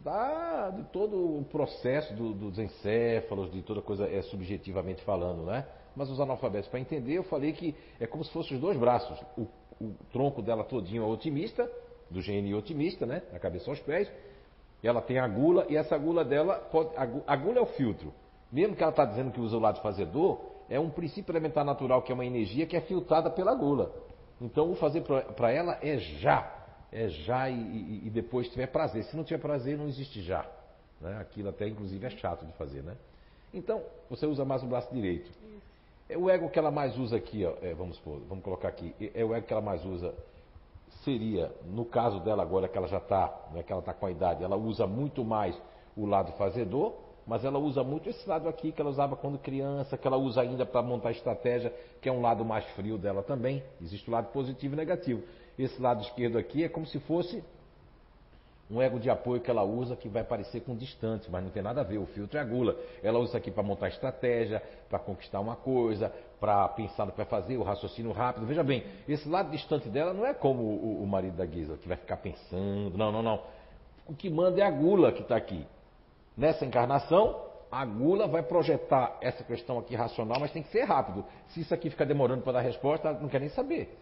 [0.03, 5.67] da, de todo o processo do, dos encéfalos, de toda coisa é subjetivamente falando, né?
[5.97, 9.19] Mas os analfabetos, para entender, eu falei que é como se fossem os dois braços.
[9.37, 9.47] O,
[9.81, 11.71] o tronco dela todinho é otimista,
[12.11, 13.23] do GNI otimista, né?
[13.33, 14.11] Da cabeça aos pés.
[14.83, 18.13] Ela tem a gula, e essa gula dela, pode, a gula é o filtro.
[18.51, 22.03] Mesmo que ela está dizendo que usa o lado fazedor, é um princípio elementar natural,
[22.03, 23.93] que é uma energia que é filtrada pela gula.
[24.41, 26.58] Então, o fazer para ela é já
[26.93, 29.05] é já e, e, e, depois tiver prazer.
[29.05, 30.47] Se não tiver prazer, não existe já.
[31.01, 31.19] Né?
[31.21, 32.97] Aquilo até inclusive é chato de fazer, né?
[33.53, 35.31] Então, você usa mais o braço direito.
[36.09, 39.23] É o ego que ela mais usa aqui, ó, é, vamos vamos colocar aqui, é
[39.23, 40.15] o ego que ela mais usa
[41.05, 44.11] seria, no caso dela agora que ela já está, né, que ela está com a
[44.11, 45.59] idade, ela usa muito mais
[45.97, 46.95] o lado fazedor,
[47.27, 50.41] mas ela usa muito esse lado aqui que ela usava quando criança, que ela usa
[50.41, 53.63] ainda para montar estratégia, que é um lado mais frio dela também.
[53.83, 55.23] Existe o lado positivo e negativo.
[55.59, 57.43] Esse lado esquerdo aqui é como se fosse
[58.71, 61.63] um ego de apoio que ela usa que vai parecer com distante, mas não tem
[61.63, 61.99] nada a ver.
[61.99, 62.77] O filtro é a gula.
[63.03, 67.17] Ela usa isso aqui para montar estratégia, para conquistar uma coisa, para pensar no que
[67.17, 68.47] vai fazer, o raciocínio rápido.
[68.47, 71.89] Veja bem, esse lado distante dela não é como o, o marido da Guisa, que
[71.89, 72.97] vai ficar pensando.
[72.97, 73.43] Não, não, não.
[74.07, 75.67] O que manda é a gula que está aqui.
[76.37, 81.25] Nessa encarnação, a gula vai projetar essa questão aqui racional, mas tem que ser rápido.
[81.49, 83.97] Se isso aqui ficar demorando para dar resposta, ela não quer nem saber.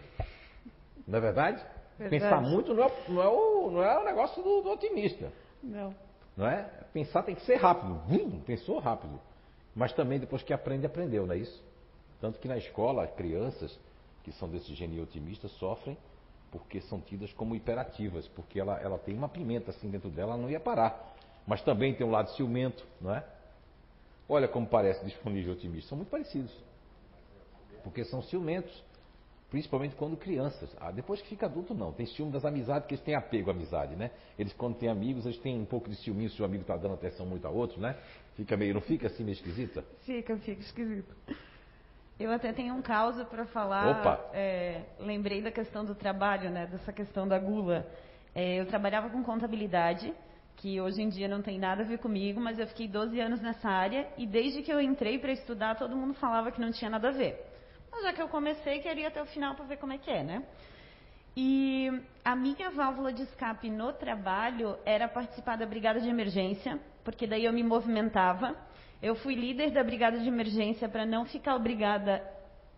[1.06, 1.64] Não é verdade?
[1.98, 2.10] verdade.
[2.10, 5.32] Pensar muito não é, não é, o, não é o negócio do, do otimista.
[5.62, 5.94] Não.
[6.36, 6.62] Não é?
[6.92, 7.94] Pensar tem que ser rápido.
[8.06, 9.20] Vum, pensou rápido.
[9.74, 11.64] Mas também depois que aprende, aprendeu, não é isso?
[12.20, 13.78] Tanto que na escola, crianças
[14.22, 15.96] que são desse gênio otimista sofrem
[16.50, 20.42] porque são tidas como hiperativas, porque ela, ela tem uma pimenta assim dentro dela, ela
[20.42, 21.14] não ia parar.
[21.46, 23.24] Mas também tem um lado ciumento, não é?
[24.28, 25.90] Olha como parece disponível otimista.
[25.90, 26.52] São muito parecidos.
[27.84, 28.82] Porque são ciumentos.
[29.50, 30.74] Principalmente quando crianças.
[30.80, 31.92] Ah, depois que fica adulto, não.
[31.92, 34.11] Tem ciúme das amizades, porque eles têm apego à amizade, né?
[34.38, 36.94] Eles, quando têm amigos, eles têm um pouco de ciúme se o amigo está dando
[36.94, 37.96] atenção muito a outro, né?
[38.35, 39.85] Fica meio, não fica assim meio esquisita?
[40.02, 41.14] Fica, fica esquisito.
[42.18, 44.00] Eu até tenho um caso para falar.
[44.00, 44.30] Opa!
[44.32, 46.66] É, lembrei da questão do trabalho, né?
[46.66, 47.87] Dessa questão da gula.
[48.35, 50.12] É, eu trabalhava com contabilidade,
[50.56, 53.40] que hoje em dia não tem nada a ver comigo, mas eu fiquei 12 anos
[53.40, 56.90] nessa área e desde que eu entrei para estudar, todo mundo falava que não tinha
[56.90, 57.55] nada a ver.
[57.96, 60.22] Mas já que eu comecei, queria até o final para ver como é que é,
[60.22, 60.42] né?
[61.35, 61.90] E
[62.22, 67.46] a minha válvula de escape no trabalho era participar da brigada de emergência, porque daí
[67.46, 68.54] eu me movimentava.
[69.02, 72.22] Eu fui líder da brigada de emergência para não ficar obrigada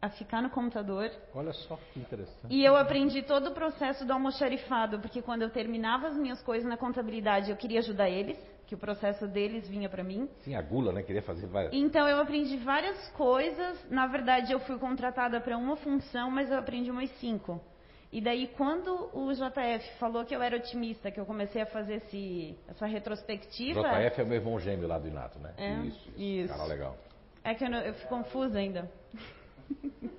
[0.01, 1.11] a ficar no computador.
[1.35, 2.47] Olha só que interessante.
[2.49, 6.69] E eu aprendi todo o processo do almoxarifado, porque quando eu terminava as minhas coisas
[6.69, 10.29] na contabilidade, eu queria ajudar eles, que o processo deles vinha para mim.
[10.45, 11.03] Sim, a gula, né?
[11.03, 11.73] Queria fazer várias.
[11.73, 13.83] Então eu aprendi várias coisas.
[13.91, 17.59] Na verdade, eu fui contratada para uma função, mas eu aprendi umas cinco.
[18.13, 21.95] E daí, quando o JF falou que eu era otimista, que eu comecei a fazer
[21.95, 23.81] esse, essa retrospectiva.
[23.81, 25.55] JF é o meu irmão gêmeo lá do Inato, né?
[25.57, 26.21] É, isso, isso.
[26.21, 26.49] isso.
[26.53, 26.97] Cara legal.
[27.43, 28.91] É que eu, não, eu fico confusa ainda.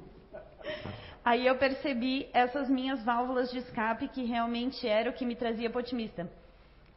[1.23, 5.69] Aí eu percebi essas minhas válvulas de escape que realmente era o que me trazia
[5.69, 6.27] para otimista.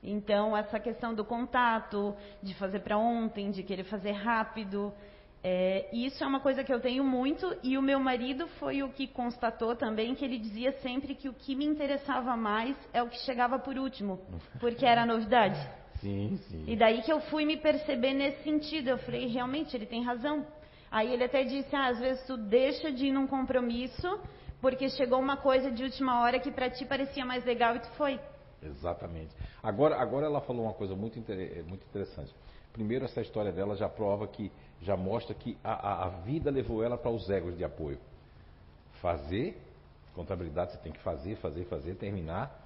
[0.03, 4.93] Então, essa questão do contato, de fazer para ontem, de querer fazer rápido,
[5.45, 8.91] é, isso é uma coisa que eu tenho muito e o meu marido foi o
[8.91, 13.09] que constatou também que ele dizia sempre que o que me interessava mais é o
[13.09, 14.21] que chegava por último,
[14.61, 15.59] porque era novidade.
[16.01, 16.65] Sim, sim.
[16.67, 18.89] E daí que eu fui me perceber nesse sentido.
[18.89, 20.45] Eu falei, realmente, ele tem razão.
[20.91, 24.19] Aí ele até disse: ah, às vezes tu deixa de ir num compromisso
[24.61, 27.89] porque chegou uma coisa de última hora que para ti parecia mais legal e tu
[27.91, 28.19] foi.
[28.63, 29.35] Exatamente.
[29.63, 32.35] Agora, agora ela falou uma coisa muito, eh, muito interessante.
[32.73, 36.83] Primeiro, essa história dela já prova que, já mostra que a, a, a vida levou
[36.83, 37.99] ela para os egos de apoio.
[39.01, 39.61] Fazer,
[40.15, 42.61] contabilidade você tem que fazer, fazer, fazer, terminar,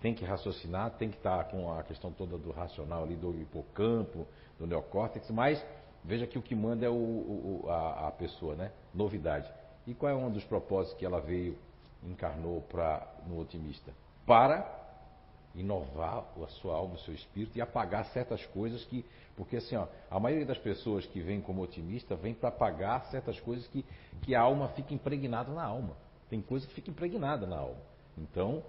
[0.00, 4.26] tem que raciocinar, tem que estar com a questão toda do racional ali, do hipocampo,
[4.58, 5.64] do neocórtex, mas
[6.04, 8.72] Veja que o que manda é o, o, a, a, pessoa, né?
[8.92, 9.48] Novidade.
[9.86, 11.56] E qual é um dos propósitos que ela veio,
[12.02, 13.92] encarnou para no otimista?
[14.26, 14.62] Para
[15.54, 19.04] inovar a sua alma, o seu espírito e apagar certas coisas que.
[19.36, 23.38] Porque assim, ó, a maioria das pessoas que vêm como otimista vem para apagar certas
[23.40, 23.84] coisas que,
[24.22, 25.96] que a alma fica impregnada na alma.
[26.28, 27.80] Tem coisa que fica impregnada na alma.
[28.16, 28.62] Então,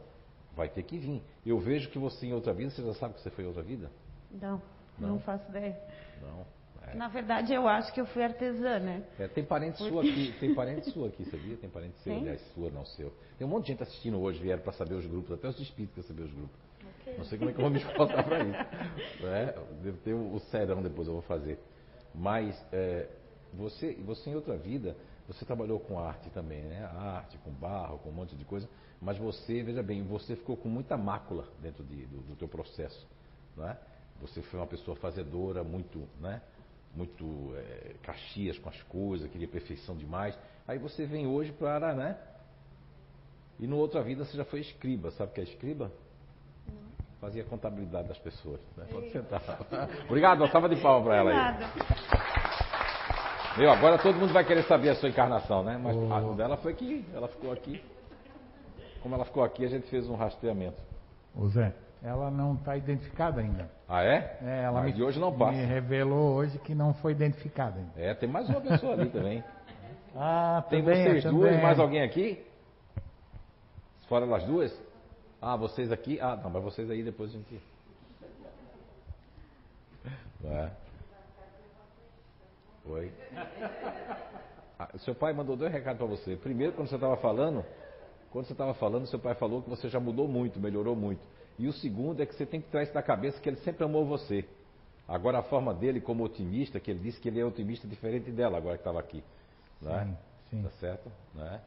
[0.56, 1.22] vai ter que vir.
[1.46, 3.64] Eu vejo que você em outra vida, você já sabe que você foi em outra
[3.64, 3.92] vida?
[4.32, 4.62] Não,
[4.98, 5.78] não, não faço ideia.
[6.22, 6.46] Não.
[6.88, 6.96] É.
[6.96, 9.04] Na verdade, eu acho que eu fui artesã, né?
[9.18, 9.92] É, tem parente Porque...
[9.92, 11.56] sua aqui, tem parente sua aqui, sabia?
[11.58, 13.14] Tem parente seu, aliás, sua, não seu.
[13.38, 15.94] Tem um monte de gente assistindo hoje, vieram para saber os grupos, até os espíritos
[15.94, 16.60] para saber os grupos.
[17.18, 19.26] Não sei como é que eu vou me esforçar para isso.
[19.26, 21.60] É, devo ter o, serão depois, eu vou fazer.
[22.14, 23.08] Mas é,
[23.54, 24.96] você, você em outra vida,
[25.28, 26.84] você trabalhou com arte também, né?
[26.84, 28.68] Arte, com barro, com um monte de coisa.
[29.02, 33.08] Mas você, veja bem, você ficou com muita mácula dentro de, do, do teu processo,
[33.56, 33.78] não é?
[34.22, 36.42] Você foi uma pessoa fazedora, muito, né?
[36.96, 40.38] muito é, caxias com as coisas, queria perfeição demais.
[40.68, 42.18] Aí você vem hoje para, né?
[43.60, 45.92] E no outra vida você já foi escriba, sabe o que é escriba?
[47.24, 48.60] Fazia contabilidade das pessoas.
[48.76, 48.86] Né?
[48.92, 49.42] Pode sentar.
[50.10, 51.56] Obrigado, uma salva de palmas para ela aí.
[53.58, 55.80] Meu, agora todo mundo vai querer saber a sua encarnação, né?
[55.82, 56.14] Mas oh.
[56.14, 57.82] a dela foi que ela ficou aqui.
[59.02, 60.84] Como ela ficou aqui, a gente fez um rastreamento.
[61.34, 63.72] Ô Zé, ela não está identificada ainda.
[63.88, 64.38] Ah, é?
[64.42, 65.54] É, ela Mas me, de hoje não passa.
[65.54, 67.94] me revelou hoje que não foi identificada ainda.
[67.96, 69.42] É, tem mais uma pessoa ali também.
[70.16, 71.40] Ah, Tem também, vocês também.
[71.40, 72.46] duas, mais alguém aqui?
[74.08, 74.83] Fora das duas?
[75.46, 76.22] Ah, vocês aqui?
[76.22, 77.62] Ah, não, mas vocês aí depois a gente.
[80.46, 80.72] É.
[82.86, 83.12] Oi.
[84.80, 86.38] Ah, seu pai mandou dois recados para você.
[86.38, 87.66] Primeiro, quando você estava falando,
[88.32, 91.22] quando você estava falando, seu pai falou que você já mudou muito, melhorou muito.
[91.60, 93.84] E o segundo é que você tem que trazer isso da cabeça que ele sempre
[93.84, 94.46] amou você.
[95.06, 98.58] Agora a forma dele como otimista, que ele disse que ele é otimista diferente dela,
[98.58, 99.22] agora que estava aqui.
[99.82, 100.18] Né?
[100.50, 100.64] Sim, sim.
[100.64, 101.12] Tá certo?
[101.36, 101.62] Né?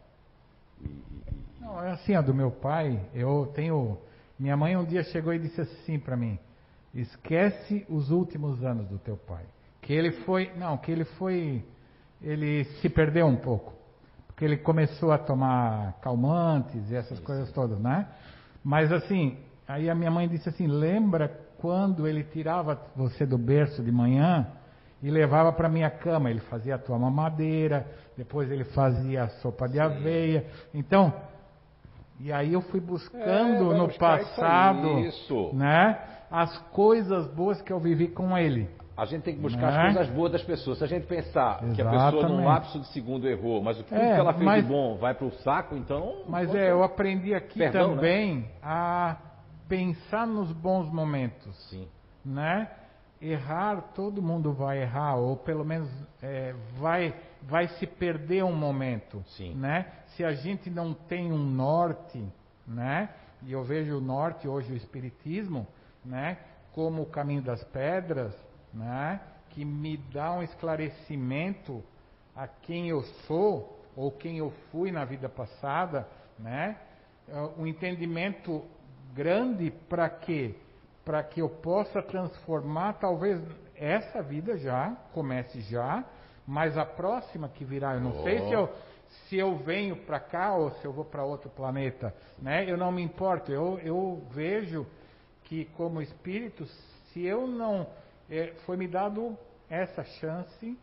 [0.82, 1.02] E.
[1.60, 3.98] Não, é assim, a do meu pai, eu tenho.
[4.38, 6.38] Minha mãe um dia chegou e disse assim para mim:
[6.94, 9.44] esquece os últimos anos do teu pai.
[9.82, 10.52] Que ele foi.
[10.56, 11.64] Não, que ele foi.
[12.22, 13.76] Ele se perdeu um pouco
[14.36, 18.06] porque ele começou a tomar calmantes e essas coisas todas, né?
[18.62, 23.82] Mas assim, aí a minha mãe disse assim: lembra quando ele tirava você do berço
[23.82, 24.46] de manhã
[25.02, 26.30] e levava para minha cama?
[26.30, 30.46] Ele fazia a tua mamadeira, depois ele fazia a sopa de aveia.
[30.72, 31.12] Então,
[32.18, 35.50] e aí eu fui buscando é, no passado, isso.
[35.52, 35.98] né?
[36.30, 38.68] As coisas boas que eu vivi com ele.
[38.96, 40.78] A gente tem que buscar as coisas boas das pessoas.
[40.78, 41.76] Se a gente pensar Exatamente.
[41.76, 44.64] que a pessoa num lapso de segundo errou, mas o que é, ela fez mas,
[44.64, 46.22] de bom vai para o saco, então.
[46.26, 47.94] Mas é, eu aprendi aqui Perdão, né?
[47.96, 48.48] também né?
[48.62, 49.16] a
[49.68, 51.54] pensar nos bons momentos.
[51.68, 51.86] Sim.
[52.24, 52.70] Né?
[53.20, 55.90] Errar, todo mundo vai errar, ou pelo menos
[56.22, 57.14] é, vai,
[57.46, 59.24] vai se perder um momento.
[59.36, 59.54] Sim.
[59.54, 59.90] Né?
[60.08, 62.22] Se a gente não tem um norte,
[62.66, 63.08] né?
[63.42, 65.66] e eu vejo o norte hoje, o Espiritismo,
[66.04, 66.38] né?
[66.76, 68.34] como o caminho das pedras,
[68.72, 71.82] né, que me dá um esclarecimento
[72.34, 76.06] a quem eu sou ou quem eu fui na vida passada,
[76.38, 76.76] né?
[77.26, 78.62] É um entendimento
[79.14, 80.54] grande para quê?
[81.02, 83.40] Para que eu possa transformar talvez
[83.74, 86.04] essa vida já, comece já,
[86.46, 88.22] mas a próxima que virá, eu não oh.
[88.22, 88.72] sei se eu
[89.28, 92.68] se eu venho para cá ou se eu vou para outro planeta, né?
[92.70, 93.52] Eu não me importo.
[93.52, 94.86] Eu, eu vejo
[95.44, 97.86] que como espírito, se eu não
[98.28, 99.36] é, foi me dado
[99.70, 100.78] essa chance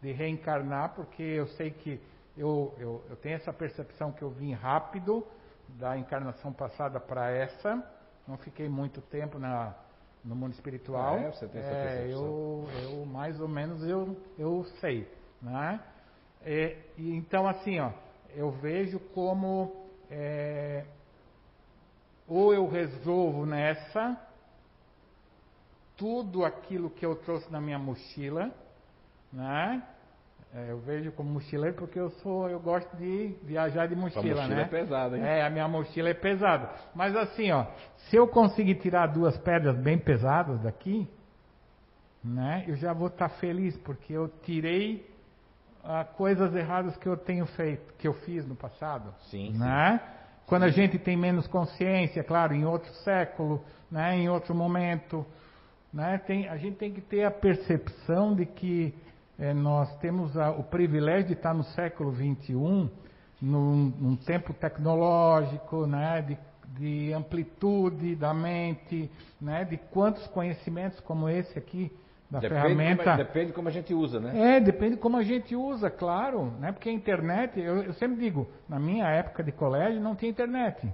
[0.00, 2.00] de reencarnar, porque eu sei que
[2.36, 5.26] eu, eu, eu tenho essa percepção que eu vim rápido
[5.68, 7.84] da encarnação passada para essa,
[8.26, 9.74] não fiquei muito tempo na,
[10.28, 11.16] no mundo espiritual.
[11.16, 15.10] É, você tem essa é, eu, eu mais ou menos eu, eu sei,
[15.40, 15.80] né?
[16.42, 17.90] É, e então assim, ó,
[18.34, 20.84] eu vejo como é,
[22.28, 24.20] ou eu resolvo nessa
[25.96, 28.52] tudo aquilo que eu trouxe na minha mochila,
[29.32, 29.82] né?
[30.58, 34.42] É, eu vejo como mochileiro porque eu sou, eu gosto de viajar de mochila, a
[34.42, 34.62] mochila né?
[34.62, 35.22] é pesada, hein?
[35.22, 36.70] É, a minha mochila é pesada.
[36.94, 37.66] Mas assim, ó,
[38.08, 41.08] se eu conseguir tirar duas pedras bem pesadas daqui,
[42.24, 42.64] né?
[42.66, 45.08] Eu já vou estar feliz porque eu tirei
[45.84, 50.00] ah, coisas erradas que eu tenho feito, que eu fiz no passado, Sim, né?
[50.46, 54.16] Quando a gente tem menos consciência, claro, em outro século, né?
[54.16, 55.24] Em outro momento,
[55.92, 56.18] né?
[56.26, 58.92] Tem, a gente tem que ter a percepção de que
[59.38, 62.90] é, nós temos a, o privilégio de estar no século XXI, num,
[63.40, 66.38] num tempo tecnológico, né, de,
[66.78, 71.92] de, amplitude da mente, né, de quantos conhecimentos como esse aqui
[72.28, 73.04] da depende ferramenta.
[73.04, 74.56] Como, depende como a gente usa, né?
[74.56, 76.72] É, depende como a gente usa, claro, né?
[76.72, 80.92] Porque a internet, eu, eu sempre digo, na minha época de colégio não tinha internet.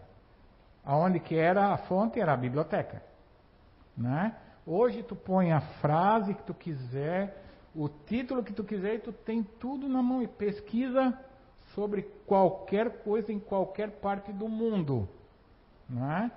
[0.85, 3.02] Aonde que era a fonte era a biblioteca,
[3.96, 4.37] né?
[4.66, 7.43] Hoje tu põe a frase que tu quiser,
[7.74, 11.18] o título que tu quiser tu tem tudo na mão e pesquisa
[11.74, 15.08] sobre qualquer coisa em qualquer parte do mundo.
[15.88, 16.30] Não é?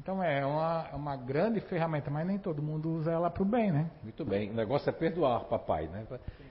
[0.00, 3.46] Então é uma, é uma grande ferramenta, mas nem todo mundo usa ela para o
[3.46, 3.88] bem, né?
[4.02, 4.50] Muito bem.
[4.50, 6.04] O negócio é perdoar, papai, né?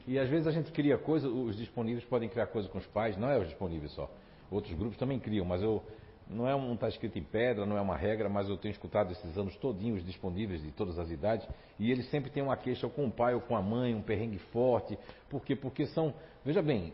[0.07, 3.17] E às vezes a gente cria coisas, os disponíveis podem criar coisas com os pais,
[3.17, 4.09] não é os disponíveis só.
[4.49, 5.83] Outros grupos também criam, mas eu
[6.29, 9.11] não é um está escrito em pedra, não é uma regra, mas eu tenho escutado
[9.11, 11.47] esses anos todinhos disponíveis de todas as idades
[11.79, 14.37] e eles sempre têm uma queixa com o pai ou com a mãe, um perrengue
[14.37, 14.97] forte,
[15.29, 15.55] por quê?
[15.55, 16.13] Porque são,
[16.45, 16.93] veja bem,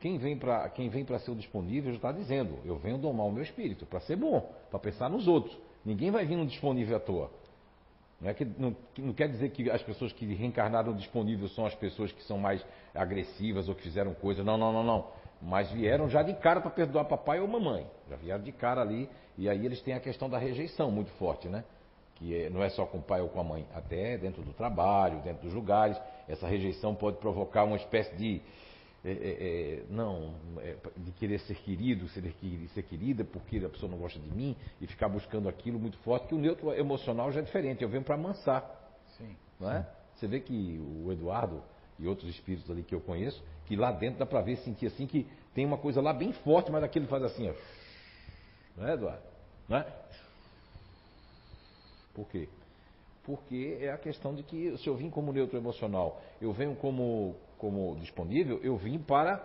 [0.00, 3.26] quem vem para quem vem para ser o disponível já está dizendo, eu venho domar
[3.26, 5.56] o meu espírito para ser bom, para pensar nos outros.
[5.84, 7.30] Ninguém vai vir no disponível à toa.
[8.20, 11.74] Não, é que, não, não, quer dizer que as pessoas que reencarnaram disponível são as
[11.74, 14.44] pessoas que são mais agressivas ou que fizeram coisa.
[14.44, 15.06] Não, não, não, não.
[15.40, 17.86] Mas vieram já de cara para perdoar papai ou mamãe.
[18.08, 19.08] Já vieram de cara ali.
[19.38, 21.64] E aí eles têm a questão da rejeição muito forte, né?
[22.16, 23.66] Que é, não é só com o pai ou com a mãe.
[23.74, 25.98] Até dentro do trabalho, dentro dos lugares.
[26.28, 28.42] Essa rejeição pode provocar uma espécie de.
[29.02, 30.34] É, é, não,
[30.94, 32.22] de querer ser querido, ser,
[32.74, 36.26] ser querida, porque a pessoa não gosta de mim e ficar buscando aquilo muito forte,
[36.26, 37.82] que o neutro emocional já é diferente.
[37.82, 38.62] Eu venho para amansar.
[39.16, 39.34] Sim.
[39.58, 39.86] Não é?
[40.16, 41.62] Você vê que o Eduardo
[42.00, 45.06] e outros espíritos ali que eu conheço, que lá dentro dá para ver, sentir assim,
[45.06, 47.54] que tem uma coisa lá bem forte, mas aquilo faz assim, ó.
[48.76, 49.22] Não é, Eduardo?
[49.68, 49.86] Não é?
[52.14, 52.48] Por quê?
[53.22, 57.36] Porque é a questão de que se eu vim como neutro emocional, eu venho como,
[57.58, 59.40] como disponível, eu vim para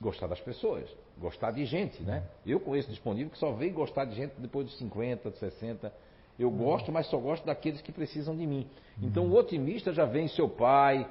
[0.00, 2.26] gostar das pessoas, gostar de gente, né?
[2.44, 5.92] Eu conheço disponível que só veio gostar de gente depois dos 50, 60.
[6.40, 8.66] Eu gosto, mas só gosto daqueles que precisam de mim.
[9.02, 11.06] Então o otimista já vem seu pai,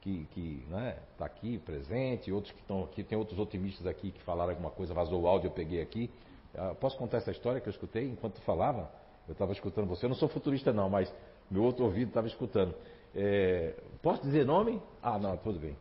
[0.00, 4.20] que está né, tá aqui presente, outros que estão aqui, tem outros otimistas aqui que
[4.22, 6.10] falaram alguma coisa, vazou o áudio, eu peguei aqui.
[6.52, 8.90] Uh, posso contar essa história que eu escutei enquanto falava?
[9.28, 11.14] Eu estava escutando você, eu não sou futurista não, mas
[11.48, 12.74] meu outro ouvido estava escutando.
[13.14, 14.82] É, posso dizer nome?
[15.00, 15.76] Ah, não, tudo bem.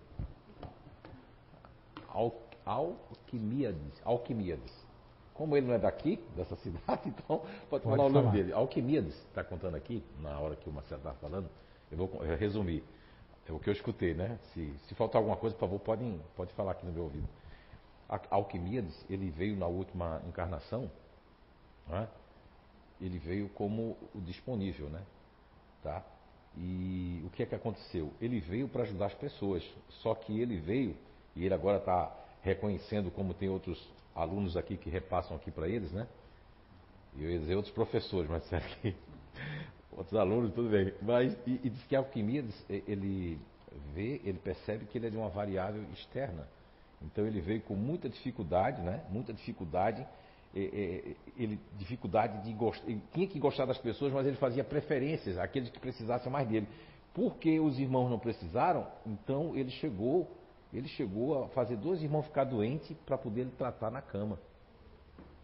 [2.07, 2.35] Al.
[4.05, 4.80] Alquimíades.
[5.41, 8.31] Como ele não é daqui, dessa cidade, então pode, pode falar o nome falar.
[8.31, 8.53] dele.
[8.53, 11.49] Alquimíades está contando aqui, na hora que o Marcelo estava falando,
[11.89, 12.83] eu vou resumir.
[13.49, 14.37] É o que eu escutei, né?
[14.53, 17.27] Se, se faltar alguma coisa, por favor, podem, pode falar aqui no meu ouvido.
[18.29, 20.91] Alquimíades, ele veio na última encarnação,
[21.87, 22.07] né?
[23.01, 25.01] ele veio como o disponível, né?
[25.81, 26.05] Tá?
[26.55, 28.13] E o que é que aconteceu?
[28.21, 29.67] Ele veio para ajudar as pessoas,
[30.03, 30.95] só que ele veio,
[31.35, 35.91] e ele agora está reconhecendo como tem outros alunos aqui que repassam aqui para eles,
[35.91, 36.07] né?
[37.17, 38.95] Eu ia dizer outros professores, mas será que
[39.91, 40.93] outros alunos, tudo bem.
[41.01, 43.39] Mas, e, e diz que alquimia, ele
[43.93, 46.47] vê, ele percebe que ele é de uma variável externa.
[47.01, 49.03] Então ele veio com muita dificuldade, né?
[49.09, 50.05] Muita dificuldade.
[50.53, 55.69] Ele, dificuldade de gostar, ele tinha que gostar das pessoas, mas ele fazia preferências àqueles
[55.69, 56.67] que precisassem mais dele.
[57.13, 60.29] Porque os irmãos não precisaram, então ele chegou,
[60.73, 64.39] ele chegou a fazer dois irmãos ficar doentes para poder ele tratar na cama.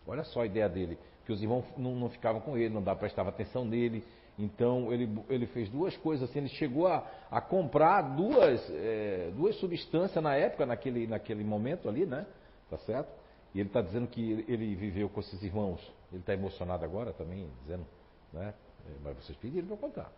[0.05, 3.29] Olha só a ideia dele, que os irmãos não, não ficavam com ele, não prestavam
[3.31, 4.03] atenção nele,
[4.37, 9.55] Então ele, ele fez duas coisas assim, ele chegou a, a comprar duas, é, duas
[9.55, 12.25] substâncias na época, naquele, naquele momento ali, né?
[12.69, 13.09] Tá certo?
[13.55, 15.81] E ele está dizendo que ele viveu com esses irmãos.
[16.11, 17.85] Ele está emocionado agora também, dizendo,
[18.31, 18.53] né?
[18.85, 20.11] É, mas vocês pediram para contar.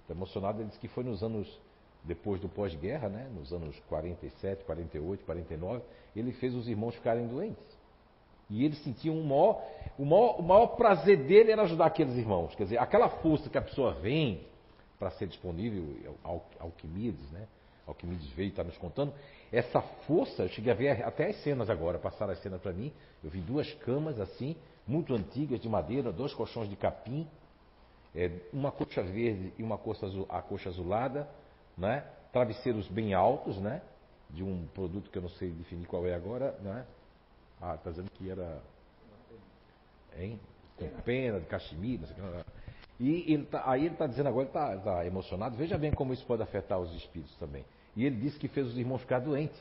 [0.00, 1.48] Está emocionado, ele disse que foi nos anos
[2.06, 3.28] depois do pós-guerra, né?
[3.34, 5.82] Nos anos 47, 48, 49,
[6.14, 7.76] ele fez os irmãos ficarem doentes.
[8.48, 9.62] E ele sentia um maior,
[9.98, 12.54] o maior, o maior prazer dele era ajudar aqueles irmãos.
[12.54, 14.46] Quer dizer, aquela força que a pessoa vem
[14.98, 17.46] para ser disponível, Al, Alquimides, né?
[17.86, 19.12] Alquimides veio e está nos contando.
[19.52, 22.92] Essa força, eu cheguei a ver até as cenas agora, passaram as cenas para mim.
[23.22, 27.28] Eu vi duas camas assim, muito antigas, de madeira, dois colchões de capim,
[28.14, 31.28] é, uma coxa verde e uma coxa, azul, a coxa azulada,
[31.76, 32.04] né?
[32.32, 33.82] travesseiros bem altos, né?
[34.30, 36.84] de um produto que eu não sei definir qual é agora, né?
[37.60, 38.60] Ah, está dizendo que era.
[40.18, 40.38] Hein?
[40.76, 42.56] Com pena, de cachemira, não sei o que.
[42.98, 45.56] E ele tá, aí ele está dizendo agora, ele está tá emocionado.
[45.56, 47.64] Veja bem como isso pode afetar os espíritos também.
[47.94, 49.60] E ele disse que fez os irmãos ficar doentes.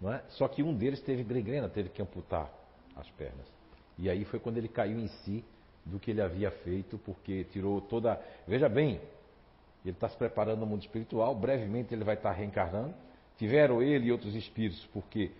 [0.00, 0.22] Não é?
[0.30, 2.52] Só que um deles teve gregrena, teve que amputar
[2.96, 3.46] as pernas.
[3.98, 5.44] E aí foi quando ele caiu em si
[5.84, 8.20] do que ele havia feito, porque tirou toda.
[8.46, 9.00] Veja bem,
[9.88, 12.94] ele está se preparando no mundo espiritual, brevemente ele vai estar reencarnando.
[13.36, 15.30] Tiveram ele e outros espíritos, porque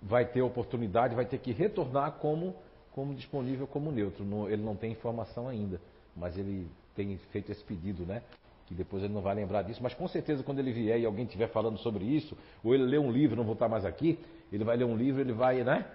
[0.00, 2.54] vai ter oportunidade, vai ter que retornar como,
[2.92, 4.24] como disponível como neutro.
[4.48, 5.80] ele não tem informação ainda,
[6.14, 8.22] mas ele tem feito esse pedido, né?
[8.66, 11.24] Que depois ele não vai lembrar disso, mas com certeza quando ele vier e alguém
[11.24, 14.18] estiver falando sobre isso, ou ele lê um livro, não vou estar mais aqui,
[14.52, 15.86] ele vai ler um livro, ele vai, né?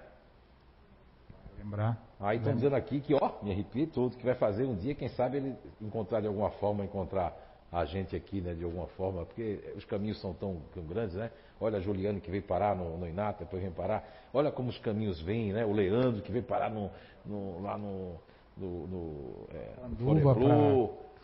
[1.57, 2.01] Lembrar.
[2.20, 5.09] Aí estão dizendo aqui que, ó, me arrepio todo, que vai fazer um dia, quem
[5.09, 9.59] sabe ele encontrar de alguma forma, encontrar a gente aqui, né, de alguma forma, porque
[9.78, 11.32] os caminhos são tão, tão grandes, né?
[11.59, 14.03] Olha a Juliane que veio parar no, no Inata, depois vem parar.
[14.34, 15.65] Olha como os caminhos vêm, né?
[15.65, 16.89] O Leandro que veio parar no,
[17.26, 18.15] no lá no,
[18.57, 19.69] no, no é,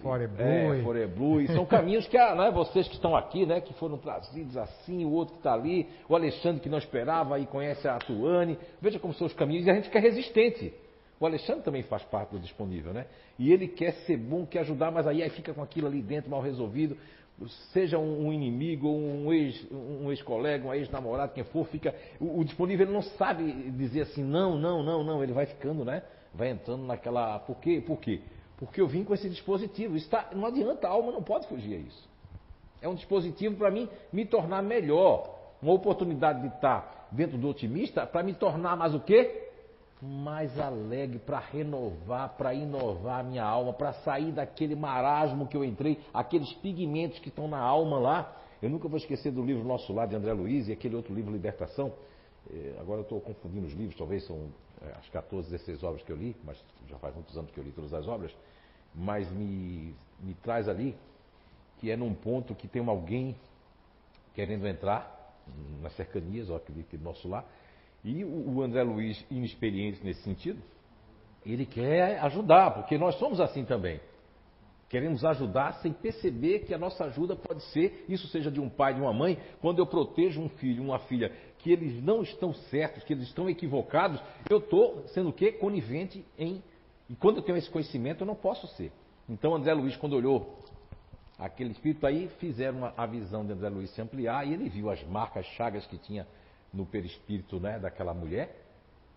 [0.02, 0.80] Foreblu.
[0.80, 1.42] É, Foreblu.
[1.42, 5.12] E são caminhos que, né, vocês que estão aqui, né, que foram trazidos assim, o
[5.12, 8.58] outro que está ali, o Alexandre que não esperava e conhece a Tuane.
[8.80, 10.74] Veja como são os caminhos e a gente quer resistente.
[11.20, 13.08] O Alexandre também faz parte do disponível, né?
[13.40, 16.30] E ele quer ser bom, quer ajudar, mas aí, aí fica com aquilo ali dentro
[16.30, 16.98] mal resolvido.
[17.72, 19.32] Seja um inimigo, um
[20.10, 21.94] ex-colega, um ex-namorado, quem for, fica.
[22.20, 25.24] O, disponível ele não sabe dizer assim, não, não, não, não.
[25.24, 26.02] Ele vai ficando, né?
[26.34, 27.40] Vai entrando naquela.
[27.40, 27.82] Por quê?
[27.86, 28.22] Por quê?
[28.58, 29.96] Porque eu vim com esse dispositivo.
[29.96, 30.30] Está...
[30.34, 32.10] Não adianta, a alma não pode fugir a isso.
[32.82, 35.36] É um dispositivo para mim me tornar melhor.
[35.62, 39.47] Uma oportunidade de estar dentro do otimista para me tornar mais o quê?
[40.02, 45.64] Mais alegre para renovar, para inovar a minha alma, para sair daquele marasmo que eu
[45.64, 48.38] entrei, aqueles pigmentos que estão na alma lá.
[48.62, 51.32] Eu nunca vou esquecer do livro Nosso Lar de André Luiz e aquele outro livro
[51.32, 51.94] Libertação.
[52.50, 54.50] É, agora eu estou confundindo os livros, talvez são
[54.82, 57.64] é, as 14, 16 obras que eu li, mas já faz muitos anos que eu
[57.64, 58.32] li todas as obras.
[58.94, 60.96] Mas me, me traz ali
[61.80, 63.36] que é num ponto que tem alguém
[64.34, 65.16] querendo entrar
[65.82, 67.46] nas cercanias, ó, aquele, aquele nosso lar,
[68.08, 70.62] e o André Luiz, inexperiente nesse sentido,
[71.46, 74.00] ele quer ajudar, porque nós somos assim também.
[74.88, 78.94] Queremos ajudar sem perceber que a nossa ajuda pode ser, isso seja de um pai,
[78.94, 83.04] de uma mãe, quando eu protejo um filho, uma filha, que eles não estão certos,
[83.04, 85.52] que eles estão equivocados, eu estou sendo o quê?
[85.52, 86.64] Conivente em.
[87.10, 88.94] E quando eu tenho esse conhecimento, eu não posso ser.
[89.28, 90.64] Então André Luiz, quando olhou
[91.38, 95.04] aquele espírito aí, fizeram a, visão de André Luiz se ampliar e ele viu as
[95.04, 96.26] marcas, chagas que tinha
[96.74, 98.64] no perispírito né, daquela mulher,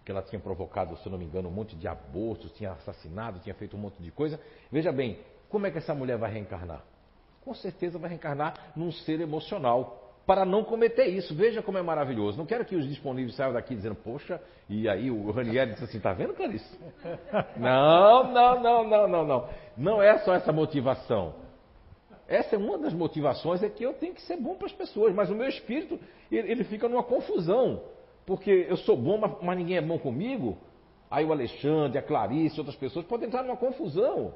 [0.05, 3.39] que ela tinha provocado, se eu não me engano, um monte de abortos, tinha assassinado,
[3.41, 4.41] tinha feito um monte de coisa.
[4.71, 6.83] Veja bem, como é que essa mulher vai reencarnar?
[7.45, 11.35] Com certeza vai reencarnar num ser emocional, para não cometer isso.
[11.35, 12.39] Veja como é maravilhoso.
[12.39, 15.99] Não quero que os disponíveis saiam daqui dizendo, poxa, e aí o Ranieri disse assim,
[15.99, 16.79] tá vendo, Clarice?
[17.57, 19.49] Não, não, não, não, não, não.
[19.77, 21.35] Não é só essa motivação.
[22.31, 25.13] Essa é uma das motivações, é que eu tenho que ser bom para as pessoas,
[25.13, 25.99] mas o meu espírito,
[26.31, 27.83] ele, ele fica numa confusão,
[28.25, 30.57] porque eu sou bom, mas, mas, ninguém é bom comigo.
[31.11, 34.33] Aí o Alexandre, a Clarice, outras pessoas podem entrar numa confusão.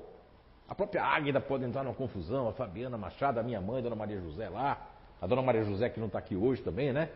[0.68, 3.94] A própria Águida pode entrar numa confusão, a Fabiana Machado, a minha mãe, a Dona
[3.94, 4.88] Maria José lá,
[5.22, 7.10] a Dona Maria José que não está aqui hoje também, né?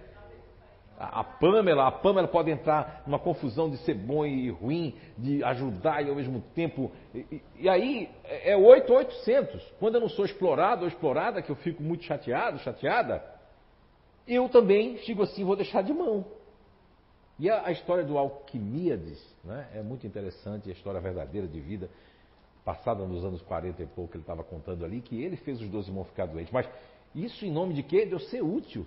[0.98, 6.04] A, Pamela, a Pamela pode entrar numa confusão de ser bom e ruim, de ajudar
[6.04, 6.90] e ao mesmo tempo.
[7.14, 9.62] E, e aí é 8,800.
[9.78, 13.22] Quando eu não sou explorado ou explorada, que eu fico muito chateado, chateada,
[14.26, 16.24] eu também fico assim, vou deixar de mão.
[17.38, 21.88] E a, a história do Alquimíades né, é muito interessante, a história verdadeira de vida,
[22.64, 25.68] passada nos anos 40 e pouco, que ele estava contando ali, que ele fez os
[25.68, 26.52] 12 irmãos ficar doentes.
[26.52, 26.68] Mas
[27.14, 28.04] isso em nome de quê?
[28.04, 28.84] De eu ser útil.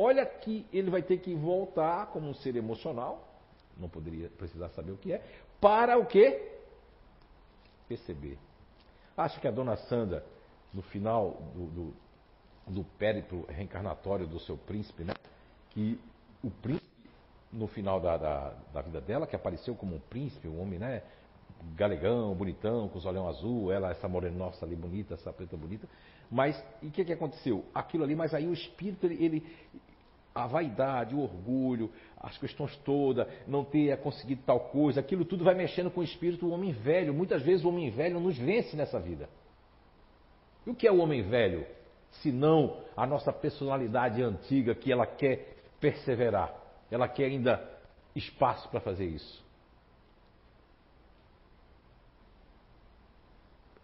[0.00, 3.28] Olha que ele vai ter que voltar como um ser emocional,
[3.76, 5.20] não poderia precisar saber o que é,
[5.60, 6.52] para o quê?
[7.88, 8.38] Perceber.
[9.16, 10.24] Acha que a dona Sandra,
[10.72, 11.94] no final do, do,
[12.68, 15.14] do périplo reencarnatório do seu príncipe, né?
[15.70, 16.00] Que
[16.44, 17.10] o príncipe,
[17.52, 21.02] no final da, da, da vida dela, que apareceu como um príncipe, um homem, né?
[21.74, 25.88] galegão, bonitão, com os olhão azul, ela, essa morena nossa ali bonita, essa preta bonita.
[26.30, 27.64] Mas, e o que, que aconteceu?
[27.74, 29.46] Aquilo ali, mas aí o espírito, ele, ele,
[30.42, 35.54] a vaidade, o orgulho, as questões todas, não ter conseguido tal coisa, aquilo tudo vai
[35.54, 37.12] mexendo com o espírito do homem velho.
[37.12, 39.28] Muitas vezes o homem velho nos vence nessa vida.
[40.66, 41.66] E o que é o homem velho?
[42.10, 46.54] Se não a nossa personalidade antiga que ela quer perseverar,
[46.90, 47.62] ela quer ainda
[48.14, 49.44] espaço para fazer isso.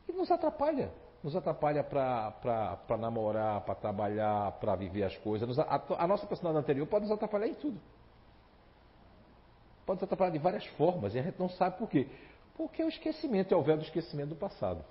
[0.08, 0.90] E nos atrapalha
[1.24, 5.58] nos atrapalha para namorar, para trabalhar, para viver as coisas.
[5.58, 7.80] A, a, nossa personalidade anterior pode nos atrapalhar em tudo.
[9.86, 12.06] Pode nos atrapalhar de várias formas e a gente não sabe por quê.
[12.54, 14.84] Porque é o esquecimento, é o véu do esquecimento do passado.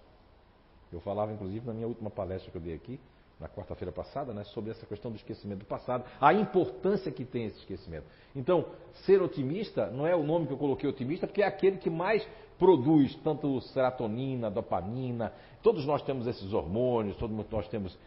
[0.92, 3.00] Eu falava, inclusive, na minha última palestra que eu dei aqui,
[3.44, 7.46] na quarta-feira passada, né, sobre essa questão do esquecimento do passado, a importância que tem
[7.46, 8.06] esse esquecimento.
[8.34, 8.66] Então,
[9.06, 12.26] ser otimista não é o nome que eu coloquei otimista, porque é aquele que mais
[12.58, 17.98] produz tanto serotonina, dopamina, todos nós temos esses hormônios, todos nós temos,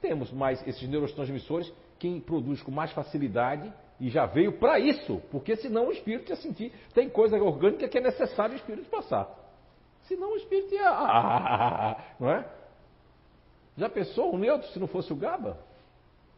[0.00, 3.70] temos mais esses neurotransmissores, quem produz com mais facilidade
[4.00, 7.98] e já veio para isso, porque senão o espírito ia sentir, tem coisa orgânica que
[7.98, 9.28] é necessário o espírito passar.
[10.04, 11.96] Senão o espírito ia.
[12.18, 12.48] Não é?
[13.76, 15.58] Já pensou o neutro se não fosse o GABA?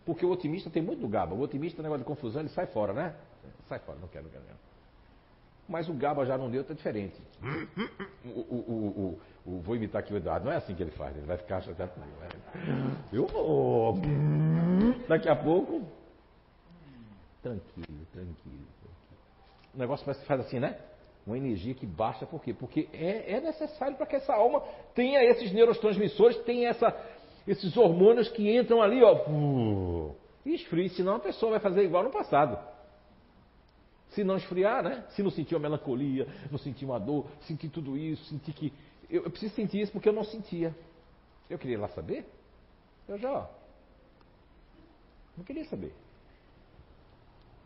[0.05, 1.35] Porque o otimista tem muito do GABA.
[1.35, 3.15] O otimista, negócio de confusão, ele sai fora, né?
[3.69, 4.45] Sai fora, não quero, não quero.
[5.69, 7.21] Mas o GABA já no neutro é diferente.
[8.25, 11.15] O, o, o, o, vou imitar aqui o Eduardo, não é assim que ele faz,
[11.15, 12.13] ele vai ficar chateado comigo.
[12.21, 12.97] Né?
[13.13, 13.99] Eu vou.
[15.07, 15.83] Daqui a pouco.
[17.43, 18.67] Tranquilo, tranquilo.
[19.75, 20.79] O negócio faz assim, né?
[21.27, 22.55] Uma energia que baixa, por quê?
[22.55, 24.63] Porque é, é necessário para que essa alma
[24.95, 26.91] tenha esses neurotransmissores, tenha essa,
[27.49, 32.11] esses hormônios que entram ali, ó, e esfrie, senão a pessoa vai fazer igual no
[32.11, 32.59] passado.
[34.11, 35.05] Se não esfriar, né?
[35.11, 38.73] Se não sentir uma melancolia, não sentir uma dor, sentir tudo isso, sentir que.
[39.11, 40.75] Eu, eu preciso sentir isso porque eu não sentia.
[41.49, 42.27] Eu queria lá saber?
[43.07, 43.47] Eu já, ó.
[45.37, 45.95] Não queria saber.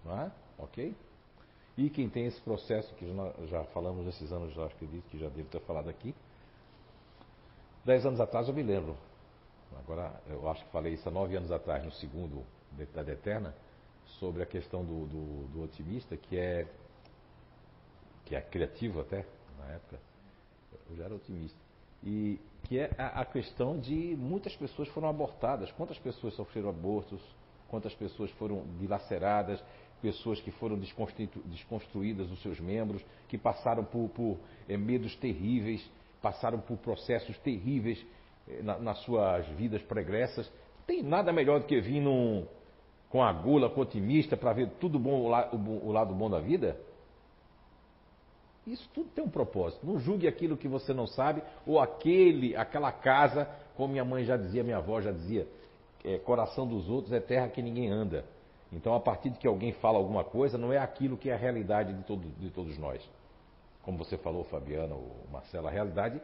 [0.05, 0.33] Não é?
[0.59, 0.95] Ok?
[1.77, 3.07] E quem tem esse processo, que
[3.47, 6.15] já, falamos nesses anos, já acredito que já devo ter falado aqui.
[7.85, 8.97] Dez anos atrás eu me lembro.
[9.79, 13.55] Agora, eu acho que falei isso há nove anos atrás, no segundo da Eterna
[14.19, 16.67] sobre a questão do, do, do, otimista, que é,
[18.25, 19.27] que é criativo até,
[19.59, 19.99] na época.
[20.91, 21.59] Eu já era otimista.
[22.03, 25.71] E que é a, a questão de muitas pessoas foram abortadas.
[25.73, 27.21] Quantas pessoas sofreram abortos?
[27.69, 29.63] Quantas pessoas foram dilaceradas?
[30.01, 35.89] Pessoas que foram desconstruídas os seus membros, que passaram por, por é, medos terríveis,
[36.21, 38.05] passaram por processos terríveis
[38.63, 40.51] na, nas suas vidas pregressas.
[40.87, 42.47] Tem nada melhor do que vir num,
[43.09, 46.41] com a gula, com otimista, para ver tudo bom, o, o, o lado bom da
[46.41, 46.77] vida?
[48.67, 49.85] Isso tudo tem um propósito.
[49.87, 54.37] Não julgue aquilo que você não sabe, ou aquele, aquela casa, como minha mãe já
[54.37, 55.47] dizia, minha avó já dizia,
[56.05, 58.25] é, coração dos outros é terra que ninguém anda.
[58.73, 61.37] Então, a partir de que alguém fala alguma coisa, não é aquilo que é a
[61.37, 63.07] realidade de, todo, de todos nós.
[63.83, 66.21] Como você falou, Fabiana ou Marcela, a realidade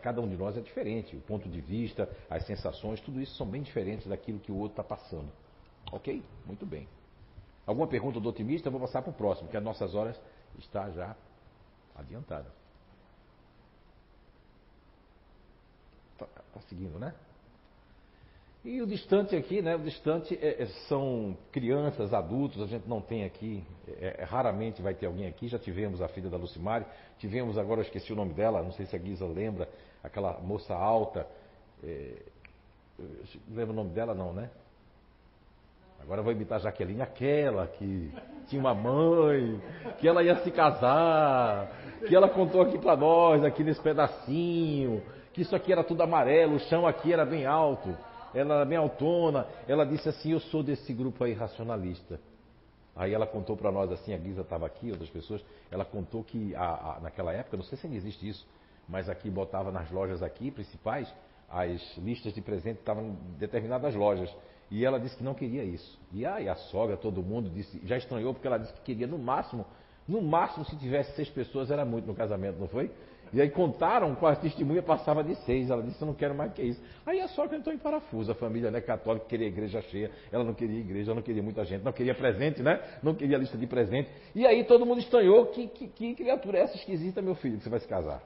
[0.00, 1.16] cada um de nós é diferente.
[1.16, 4.80] O ponto de vista, as sensações, tudo isso são bem diferentes daquilo que o outro
[4.80, 5.30] está passando.
[5.92, 6.22] Ok?
[6.46, 6.88] Muito bem.
[7.66, 8.68] Alguma pergunta do otimista?
[8.68, 10.20] Eu vou passar para o próximo, que as nossas horas
[10.58, 11.16] está já
[11.94, 12.50] adiantada.
[16.12, 17.14] Está tá seguindo, né?
[18.64, 19.76] E o distante aqui, né?
[19.76, 24.80] O distante é, é, são crianças, adultos, a gente não tem aqui, é, é, raramente
[24.80, 25.48] vai ter alguém aqui.
[25.48, 26.86] Já tivemos a filha da Lucimari,
[27.18, 29.68] tivemos agora, eu esqueci o nome dela, não sei se a Guisa lembra,
[30.02, 31.26] aquela moça alta.
[31.82, 32.22] É,
[33.50, 34.48] lembra o nome dela, não, né?
[36.00, 38.10] Agora eu vou imitar a Jaqueline, aquela que
[38.48, 39.60] tinha uma mãe,
[39.98, 41.70] que ela ia se casar,
[42.08, 45.02] que ela contou aqui para nós, aqui nesse pedacinho,
[45.34, 47.94] que isso aqui era tudo amarelo, o chão aqui era bem alto,
[48.34, 49.46] ela era bem autona.
[49.66, 52.20] Ela disse assim: Eu sou desse grupo aí racionalista.
[52.96, 56.54] Aí ela contou para nós assim, a Guisa estava aqui, outras pessoas, ela contou que
[56.54, 58.46] a, a, naquela época, não sei se ainda existe isso,
[58.88, 61.12] mas aqui botava nas lojas aqui principais,
[61.50, 64.32] as listas de presente estavam em determinadas lojas.
[64.70, 65.98] E ela disse que não queria isso.
[66.12, 69.18] E aí a sogra, todo mundo, disse, já estranhou porque ela disse que queria no
[69.18, 69.66] máximo,
[70.06, 72.90] no máximo se tivesse seis pessoas era muito no casamento, não foi?
[73.34, 75.68] E aí contaram com a testemunha, passava de seis.
[75.68, 76.80] Ela disse, eu não quero mais que isso.
[77.04, 78.30] Aí a sogra entrou em parafuso.
[78.30, 80.08] A família né, católica queria igreja cheia.
[80.30, 82.80] Ela não queria igreja, não queria muita gente, não queria presente, né?
[83.02, 84.08] Não queria lista de presente.
[84.36, 85.46] E aí todo mundo estranhou.
[85.46, 88.22] Que, que, que criatura é essa esquisita, meu filho, que você vai se casar?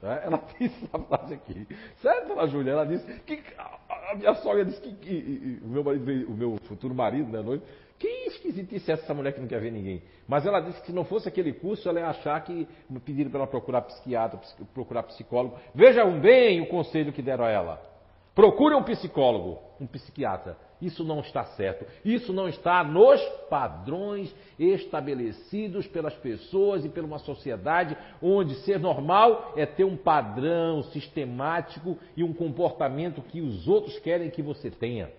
[0.00, 0.20] Né?
[0.24, 1.66] Ela disse essa frase aqui.
[2.00, 2.70] Certo, dona Júlia?
[2.70, 6.56] Ela disse que a minha sogra disse que, que o meu marido veio, o meu
[6.68, 7.64] futuro marido, né, noivo,
[7.98, 10.02] que esquisitice é essa mulher que não quer ver ninguém.
[10.28, 12.68] Mas ela disse que se não fosse aquele curso, ela ia achar que
[13.04, 14.38] pediram para ela procurar psiquiatra,
[14.74, 15.56] procurar psicólogo.
[15.74, 17.96] Vejam bem o conselho que deram a ela.
[18.34, 20.58] Procure um psicólogo, um psiquiatra.
[20.80, 21.86] Isso não está certo.
[22.04, 23.18] Isso não está nos
[23.48, 30.82] padrões estabelecidos pelas pessoas e por uma sociedade onde ser normal é ter um padrão
[30.82, 35.10] sistemático e um comportamento que os outros querem que você tenha.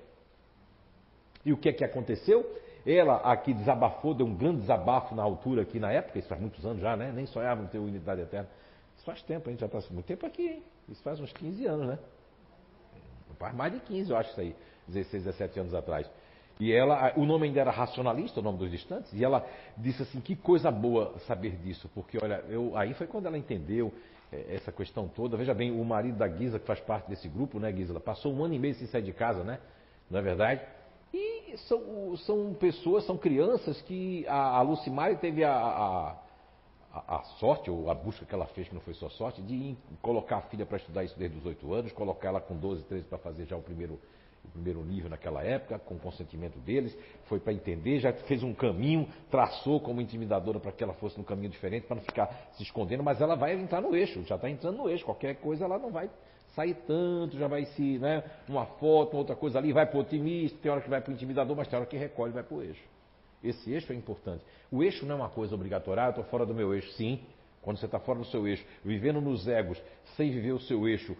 [1.43, 2.45] E o que é que aconteceu?
[2.89, 6.65] Ela aqui desabafou, deu um grande desabafo na altura aqui na época, isso faz muitos
[6.65, 7.11] anos já, né?
[7.13, 8.47] Nem sonhava em ter unidade eterna.
[8.95, 10.63] Isso faz tempo, a gente já está muito tempo aqui, hein?
[10.87, 11.99] Isso faz uns 15 anos, né?
[13.37, 14.55] Faz mais de 15, eu acho isso aí.
[14.87, 16.09] 16, 17 anos atrás.
[16.59, 19.45] E ela, o nome ainda era racionalista, o nome dos distantes, e ela
[19.77, 23.93] disse assim: que coisa boa saber disso, porque olha, eu, aí foi quando ela entendeu
[24.31, 25.37] é, essa questão toda.
[25.37, 28.43] Veja bem, o marido da Guisa, que faz parte desse grupo, né, Guisa, passou um
[28.43, 29.59] ano e meio sem sair de casa, né?
[30.09, 30.61] Não é verdade?
[31.13, 36.15] E são, são pessoas, são crianças que a, a Lucimari teve a, a,
[36.93, 40.37] a, sorte, ou a busca que ela fez, que não foi só sorte, de colocar
[40.37, 43.17] a filha para estudar isso desde os 8 anos, colocar ela com 12, 13 para
[43.17, 43.99] fazer já o primeiro
[44.47, 49.07] o primeiro nível naquela época, com consentimento deles, foi para entender, já fez um caminho,
[49.29, 53.03] traçou como intimidadora para que ela fosse num caminho diferente, para não ficar se escondendo,
[53.03, 55.91] mas ela vai entrar no eixo, já está entrando no eixo, qualquer coisa ela não
[55.91, 56.09] vai
[56.57, 60.01] sair tanto, já vai se, né, uma foto, uma outra coisa ali, vai para o
[60.01, 62.57] otimista, tem hora que vai para o intimidador, mas tem hora que recolhe vai para
[62.57, 62.83] o eixo.
[63.43, 64.43] Esse eixo é importante.
[64.71, 67.19] O eixo não é uma coisa obrigatória, ah, eu estou fora do meu eixo, sim.
[67.61, 69.79] Quando você está fora do seu eixo, vivendo nos egos,
[70.15, 71.15] sem viver o seu eixo,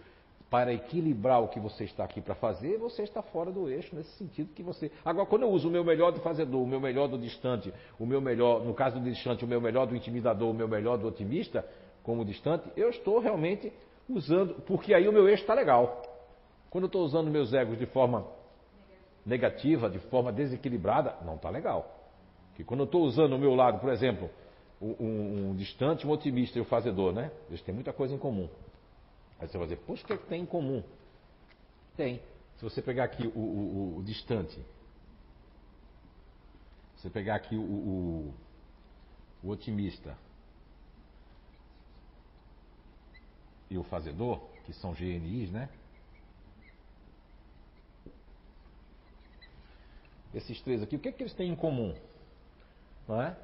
[0.50, 4.10] para equilibrar o que você está aqui para fazer, você está fora do eixo, nesse
[4.16, 4.90] sentido que você.
[5.04, 8.06] Agora, quando eu uso o meu melhor do fazedor, o meu melhor do distante, o
[8.06, 11.06] meu melhor, no caso do distante, o meu melhor do intimidador, o meu melhor do
[11.06, 11.64] otimista,
[12.02, 13.70] como distante, eu estou realmente
[14.08, 16.02] usando, porque aí o meu eixo está legal.
[16.70, 18.26] Quando eu estou usando meus egos de forma
[19.24, 21.94] negativa, de forma desequilibrada, não está legal.
[22.54, 24.30] Que quando eu estou usando o meu lado, por exemplo,
[24.80, 27.30] um, um, distante, um otimista e o fazedor, né?
[27.48, 28.48] Eles têm muita coisa em comum.
[29.38, 30.82] Aí você vai dizer, poxa, o que, é que tem em comum?
[31.96, 32.20] Tem.
[32.56, 34.58] Se você pegar aqui o, o, o distante,
[36.96, 38.34] você pegar aqui o, o,
[39.44, 40.16] o otimista
[43.70, 45.68] e o fazedor, que são GNIs, né?
[50.34, 51.94] Esses três aqui, o que, é que eles têm em comum?
[53.06, 53.36] Não é?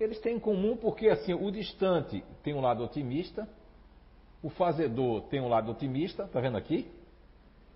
[0.00, 3.48] Eles têm em comum porque assim, o distante tem um lado otimista,
[4.42, 6.90] o fazedor tem um lado otimista, tá vendo aqui?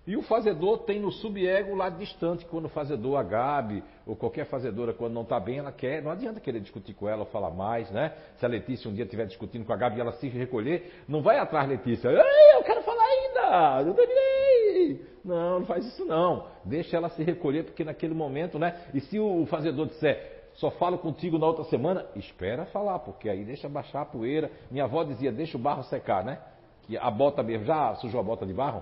[0.07, 4.15] E o fazedor tem no subego o lado distante, quando o fazedor, a Gabi, ou
[4.15, 7.25] qualquer fazedora, quando não está bem, ela quer, não adianta querer discutir com ela ou
[7.25, 8.13] falar mais, né?
[8.37, 11.21] Se a Letícia um dia estiver discutindo com a Gabi e ela se recolher, não
[11.21, 15.05] vai atrás, Letícia, eu quero falar ainda, não terminei.
[15.25, 16.47] Não, não faz isso não.
[16.63, 18.79] Deixa ela se recolher, porque naquele momento, né?
[18.93, 23.43] E se o fazedor disser, só falo contigo na outra semana, espera falar, porque aí
[23.43, 24.49] deixa baixar a poeira.
[24.71, 26.39] Minha avó dizia, deixa o barro secar, né?
[26.87, 28.81] que a bota mesmo, já sujou a bota de barro?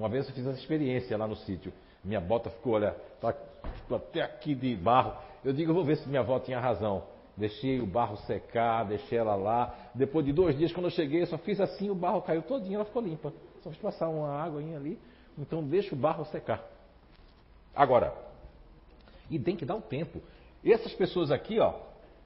[0.00, 1.70] Uma vez eu fiz essa experiência lá no sítio.
[2.02, 3.34] Minha bota ficou, olha, tá,
[3.82, 5.12] ficou até aqui de barro.
[5.44, 7.02] Eu digo, eu vou ver se minha avó tinha razão.
[7.36, 9.74] Deixei o barro secar, deixei ela lá.
[9.94, 12.86] Depois de dois dias, quando eu cheguei, só fiz assim, o barro caiu todinho, ela
[12.86, 13.30] ficou limpa.
[13.62, 14.98] Só fiz passar uma água ali.
[15.36, 16.64] Então deixa o barro secar.
[17.76, 18.14] Agora,
[19.28, 20.22] e tem que dar um tempo.
[20.64, 21.74] Essas pessoas aqui, ó,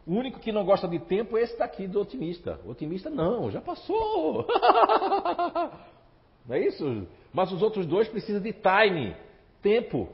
[0.07, 2.61] o único que não gosta de tempo é esse daqui do otimista.
[2.65, 4.47] O otimista não, já passou.
[6.47, 7.05] não é isso?
[7.35, 9.17] Mas os outros dois precisam de time,
[9.61, 10.09] tempo.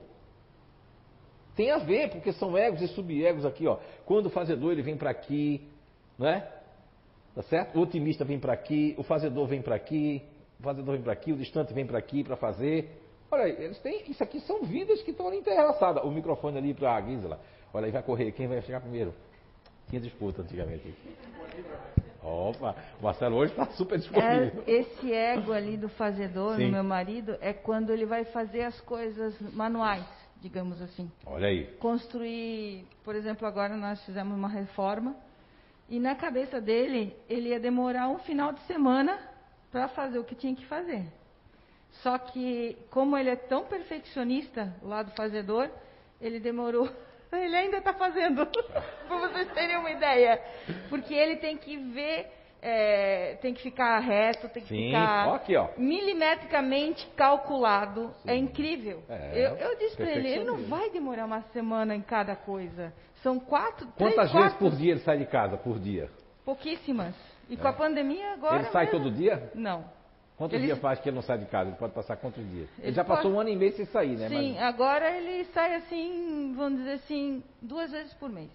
[1.54, 3.78] Tem a ver, porque são egos e subegos aqui, ó.
[4.06, 5.68] Quando o fazedor ele vem para aqui,
[6.18, 6.40] não é?
[7.34, 7.78] Tá certo?
[7.78, 10.22] O otimista vem para aqui, o fazedor vem para aqui,
[10.58, 12.90] o fazedor vem para aqui, o distante vem para aqui para fazer.
[13.30, 16.02] Olha, eles têm, isso aqui são vidas que estão ali interrelaçadas.
[16.02, 17.38] O microfone ali para a Gisela.
[17.72, 19.14] Olha aí, vai correr, quem vai chegar primeiro?
[19.88, 20.94] Tinha disputa antigamente.
[22.22, 24.62] Opa, o Marcelo hoje está super disponível.
[24.66, 26.66] É, esse ego ali do fazedor, Sim.
[26.66, 30.04] no meu marido, é quando ele vai fazer as coisas manuais,
[30.40, 31.10] digamos assim.
[31.24, 31.66] Olha aí.
[31.78, 35.16] Construir, por exemplo, agora nós fizemos uma reforma
[35.88, 39.18] e na cabeça dele, ele ia demorar um final de semana
[39.72, 41.04] para fazer o que tinha que fazer.
[42.02, 45.68] Só que, como ele é tão perfeccionista, o lado fazedor,
[46.20, 46.88] ele demorou
[47.32, 48.46] ele ainda está fazendo,
[49.06, 50.40] para vocês terem uma ideia.
[50.88, 52.26] Porque ele tem que ver,
[52.60, 54.86] é, tem que ficar reto, tem que Sim.
[54.86, 55.68] ficar aqui, ó.
[55.76, 58.14] milimetricamente calculado.
[58.24, 58.30] É Sim.
[58.30, 59.02] É incrível.
[59.08, 62.92] É, eu, eu, disse para ele, ele não vai demorar uma semana em cada coisa.
[63.22, 64.58] São quatro, Quantas três, vezes quatro...
[64.58, 66.10] por dia ele sai de casa, por dia?
[66.44, 67.14] Pouquíssimas.
[67.48, 67.56] E é.
[67.56, 67.74] com a é.
[67.74, 68.62] pandemia agora.
[68.62, 69.50] Ele sai todo dia?
[69.54, 69.99] Não.
[70.40, 70.68] Quantos ele...
[70.68, 71.68] dias faz que ele não sai de casa?
[71.68, 72.66] Ele pode passar quantos dias?
[72.78, 73.18] Ele, ele já pode...
[73.18, 74.26] passou um ano e meio sem sair, né?
[74.30, 74.62] Sim, Mas...
[74.62, 78.48] agora ele sai assim, vamos dizer assim, duas vezes por mês.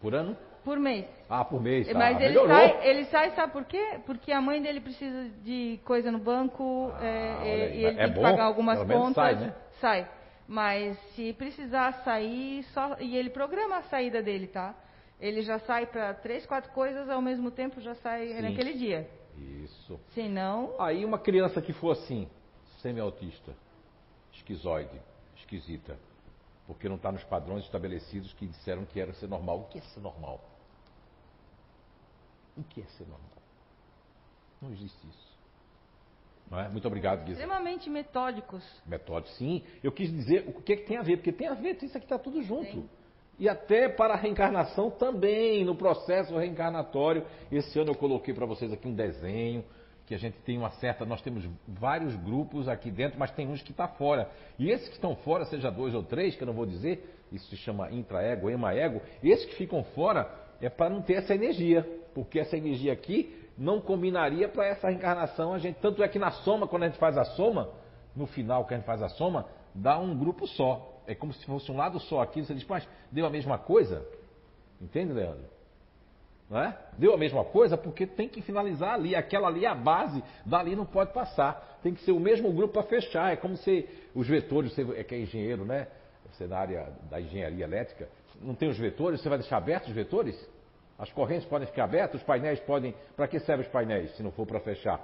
[0.00, 0.34] Por ano?
[0.64, 1.04] Por mês.
[1.28, 1.86] Ah, por mês.
[1.88, 1.92] Tá.
[1.92, 4.00] Mas ele sai, ele sai, sabe por quê?
[4.06, 8.08] Porque a mãe dele precisa de coisa no banco ah, é, e ele é tem
[8.08, 8.14] bom.
[8.14, 9.14] que pagar algumas contas.
[9.14, 9.54] Sai, né?
[9.78, 10.08] sai.
[10.48, 12.96] Mas se precisar sair, só.
[12.98, 14.74] E ele programa a saída dele, tá?
[15.20, 18.40] Ele já sai para três, quatro coisas ao mesmo tempo, já sai Sim.
[18.40, 19.06] naquele dia.
[19.38, 20.00] Isso.
[20.14, 20.80] Se não.
[20.80, 22.28] Aí uma criança que for assim,
[22.80, 23.54] semi-autista,
[24.32, 25.00] esquizoide,
[25.36, 25.98] esquisita,
[26.66, 29.60] porque não está nos padrões estabelecidos que disseram que era ser normal.
[29.60, 30.40] O que é ser normal?
[32.56, 33.30] O que é ser normal?
[34.60, 35.36] Não existe isso.
[36.50, 36.68] Não é?
[36.68, 37.40] Muito obrigado, Guisa.
[37.40, 38.64] Extremamente metódicos.
[38.86, 39.64] Metódicos, sim.
[39.82, 41.96] Eu quis dizer o que, é que tem a ver, porque tem a ver, isso
[41.96, 42.70] aqui está tudo junto.
[42.70, 42.88] Sim.
[43.38, 47.24] E até para a reencarnação também, no processo reencarnatório.
[47.52, 49.62] Esse ano eu coloquei para vocês aqui um desenho,
[50.06, 51.04] que a gente tem uma certa.
[51.04, 54.30] Nós temos vários grupos aqui dentro, mas tem uns que estão tá fora.
[54.58, 57.46] E esses que estão fora, seja dois ou três, que eu não vou dizer, isso
[57.50, 60.30] se chama intraego, emaego, esses que ficam fora
[60.60, 61.86] é para não ter essa energia.
[62.14, 65.52] Porque essa energia aqui não combinaria para essa reencarnação.
[65.52, 67.68] A gente, tanto é que na soma, quando a gente faz a soma,
[68.14, 71.44] no final que a gente faz a soma, dá um grupo só é como se
[71.46, 72.42] fosse um lado só aqui.
[72.44, 74.06] Você diz, mas deu a mesma coisa?
[74.80, 75.44] Entende, Leandro?
[76.48, 76.78] Não é?
[76.96, 79.14] Deu a mesma coisa porque tem que finalizar ali.
[79.14, 81.78] Aquela ali é a base, dali não pode passar.
[81.82, 83.32] Tem que ser o mesmo grupo para fechar.
[83.32, 85.88] É como se os vetores, você é que é engenheiro, né?
[86.30, 88.08] Você é na área da engenharia elétrica,
[88.40, 90.48] não tem os vetores, você vai deixar abertos os vetores?
[90.98, 92.94] As correntes podem ficar abertas, os painéis podem.
[93.14, 95.00] Para que servem os painéis se não for para fechar?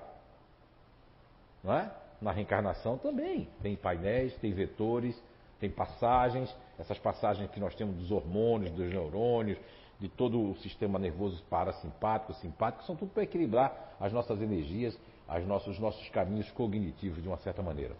[1.62, 1.90] Não é?
[2.20, 3.48] Na reencarnação também.
[3.62, 5.20] Tem painéis, tem vetores,
[5.62, 9.56] tem passagens, essas passagens que nós temos dos hormônios, dos neurônios,
[10.00, 14.98] de todo o sistema nervoso parasimpático, simpático, são tudo para equilibrar as nossas energias,
[15.28, 17.94] as nossos, os nossos caminhos cognitivos de uma certa maneira.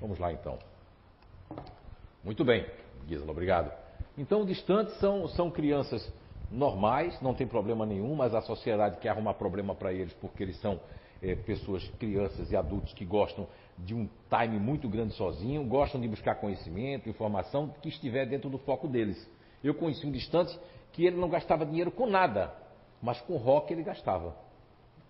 [0.00, 0.58] Vamos lá então.
[2.24, 2.64] Muito bem,
[3.06, 3.70] Gisela, obrigado.
[4.16, 6.10] Então, distantes são, são crianças
[6.50, 10.58] normais, não tem problema nenhum, mas a sociedade quer arrumar problema para eles porque eles
[10.62, 10.80] são
[11.22, 13.46] é, pessoas, crianças e adultos que gostam
[13.78, 18.58] de um time muito grande sozinho, gostam de buscar conhecimento, informação que estiver dentro do
[18.58, 19.28] foco deles.
[19.62, 20.58] Eu conheci um distante
[20.92, 22.52] que ele não gastava dinheiro com nada,
[23.02, 24.34] mas com rock ele gastava.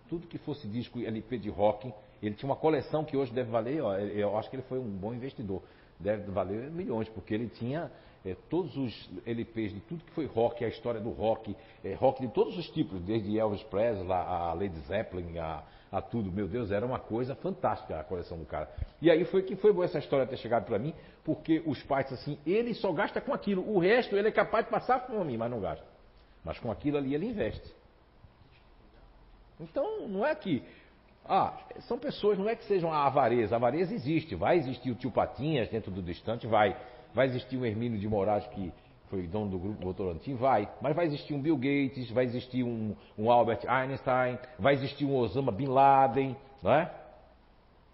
[0.09, 1.93] Tudo que fosse disco LP de rock,
[2.23, 4.89] ele tinha uma coleção que hoje deve valer, ó, eu acho que ele foi um
[4.89, 5.63] bom investidor,
[5.99, 7.91] deve valer milhões, porque ele tinha
[8.25, 12.21] é, todos os LPs de tudo que foi rock, a história do rock, é, rock
[12.21, 16.31] de todos os tipos, desde Elvis Presley, a Led Zeppelin, a, a tudo.
[16.31, 18.69] Meu Deus, era uma coisa fantástica a coleção do cara.
[19.01, 22.13] E aí foi que foi boa essa história ter chegado para mim, porque os pais
[22.13, 25.51] assim, ele só gasta com aquilo, o resto ele é capaz de passar fome, mas
[25.51, 25.85] não gasta.
[26.45, 27.75] Mas com aquilo ali ele investe.
[29.59, 30.63] Então, não é que
[31.27, 33.55] ah, são pessoas, não é que sejam a avareza.
[33.55, 34.35] A avareza existe.
[34.35, 36.77] Vai existir o tio Patinhas dentro do distante, vai.
[37.15, 38.73] Vai existir um Hermínio de Moraes que
[39.11, 40.35] foi dono do grupo Votorantim?
[40.37, 40.71] Vai.
[40.81, 45.17] Mas vai existir um Bill Gates, vai existir um, um Albert Einstein, vai existir um
[45.17, 46.95] Osama Bin Laden, não é?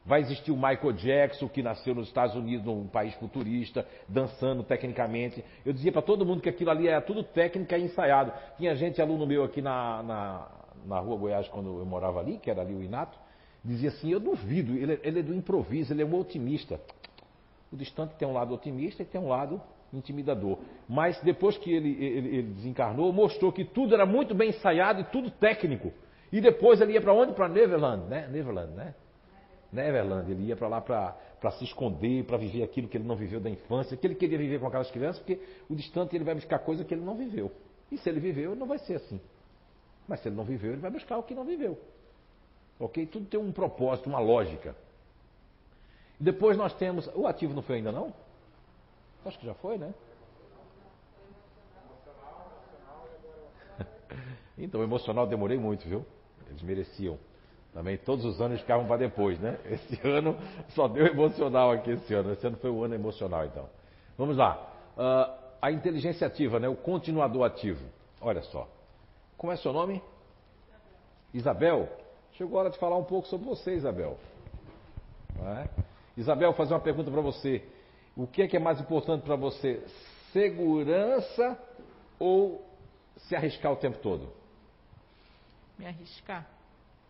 [0.04, 5.42] Vai existir o Michael Jackson, que nasceu nos Estados Unidos, num país futurista, dançando tecnicamente.
[5.64, 8.32] Eu dizia para todo mundo que aquilo ali era tudo técnica e ensaiado.
[8.56, 10.48] Tinha gente, aluno meu aqui na, na,
[10.84, 13.18] na Rua Goiás, quando eu morava ali, que era ali o Inato,
[13.64, 16.78] dizia assim: Eu duvido, ele, ele é do improviso, ele é um otimista.
[17.72, 19.60] O distante tem um lado otimista e tem um lado
[19.97, 20.59] intimidador.
[20.88, 25.05] Mas depois que ele, ele, ele, desencarnou, mostrou que tudo era muito bem ensaiado e
[25.05, 25.92] tudo técnico.
[26.32, 27.32] E depois ele ia para onde?
[27.32, 28.28] Para Neverland, né?
[28.28, 28.94] Neverland, né?
[29.72, 30.30] Neverland.
[30.30, 33.51] Ele ia para lá para se esconder, para viver aquilo que ele não viveu da
[33.51, 36.84] infância, que ele queria viver com aquelas crianças, porque o distante ele vai buscar coisa
[36.84, 37.51] que ele não viveu.
[37.90, 39.20] E se ele viveu, não vai ser assim.
[40.09, 41.78] Mas se ele não viveu, ele vai buscar o que não viveu.
[42.78, 43.07] Ok?
[43.07, 44.74] Tudo tem um propósito, uma lógica.
[46.18, 47.09] Depois nós temos.
[47.14, 48.12] O ativo não foi ainda não?
[49.27, 49.93] Acho que já foi, né?
[54.59, 56.05] Então, emocional demorei muito, viu?
[56.49, 57.18] Eles mereciam.
[57.74, 59.59] Também todos os anos ficavam para depois, né?
[59.68, 60.35] Esse ano
[60.70, 62.33] só deu emocional aqui esse ano.
[62.33, 63.68] Esse ano foi o ano emocional, então.
[64.16, 64.72] Vamos lá.
[64.97, 66.68] Uh, a inteligência ativa, né?
[66.68, 67.85] O continuador ativo.
[68.18, 68.66] Olha só.
[69.37, 70.03] Como é seu nome?
[71.35, 71.87] Isabel.
[72.33, 74.16] Chegou a hora de falar um pouco sobre você, Isabel.
[75.39, 75.68] É?
[76.16, 77.62] Isabel, fazer uma pergunta para você.
[78.16, 79.82] O que é, que é mais importante para você?
[80.32, 81.58] Segurança
[82.18, 82.64] ou
[83.16, 84.32] se arriscar o tempo todo?
[85.78, 86.46] Me arriscar.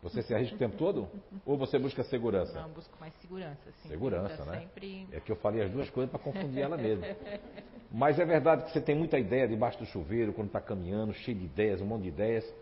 [0.02, 1.08] Você se arrisca o tempo todo?
[1.46, 2.60] Ou você busca segurança?
[2.60, 3.72] Não, busco mais segurança.
[3.82, 3.88] Sim.
[3.88, 4.60] Segurança, né?
[4.60, 5.06] Sempre...
[5.10, 7.04] É que eu falei as duas coisas para confundir ela mesmo.
[7.90, 11.36] Mas é verdade que você tem muita ideia debaixo do chuveiro, quando está caminhando, cheio
[11.36, 12.54] de ideias, um monte de ideias.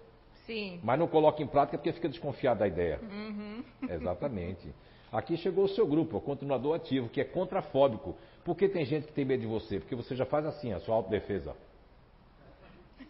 [0.46, 0.80] Sim.
[0.82, 3.00] Mas não coloca em prática porque fica desconfiado da ideia.
[3.02, 3.64] Uhum.
[3.88, 4.72] Exatamente.
[5.10, 8.16] Aqui chegou o seu grupo, o continuador ativo, que é contrafóbico.
[8.44, 9.80] Por que tem gente que tem medo de você?
[9.80, 11.56] Porque você já faz assim, a sua autodefesa.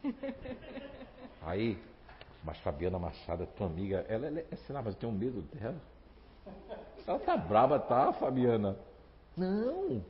[1.43, 1.77] Aí,
[2.45, 5.81] mas Fabiana Machado, tua amiga, ela, ela é, sei lá, mas eu tenho medo dela.
[7.07, 8.77] Ela tá brava, tá, Fabiana?
[9.37, 10.03] Não.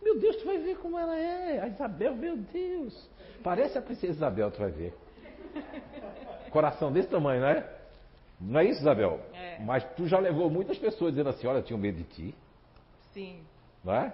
[0.00, 1.60] Meu Deus, tu vai ver como ela é.
[1.60, 3.10] A Isabel, meu Deus.
[3.42, 4.94] Parece a princesa Isabel, tu vai ver.
[6.50, 7.78] Coração desse tamanho, não é?
[8.40, 9.20] Não é isso, Isabel?
[9.34, 9.58] É.
[9.60, 12.34] Mas tu já levou muitas pessoas dizendo assim, olha, eu tinha medo de ti.
[13.12, 13.42] Sim.
[13.84, 14.12] Não é?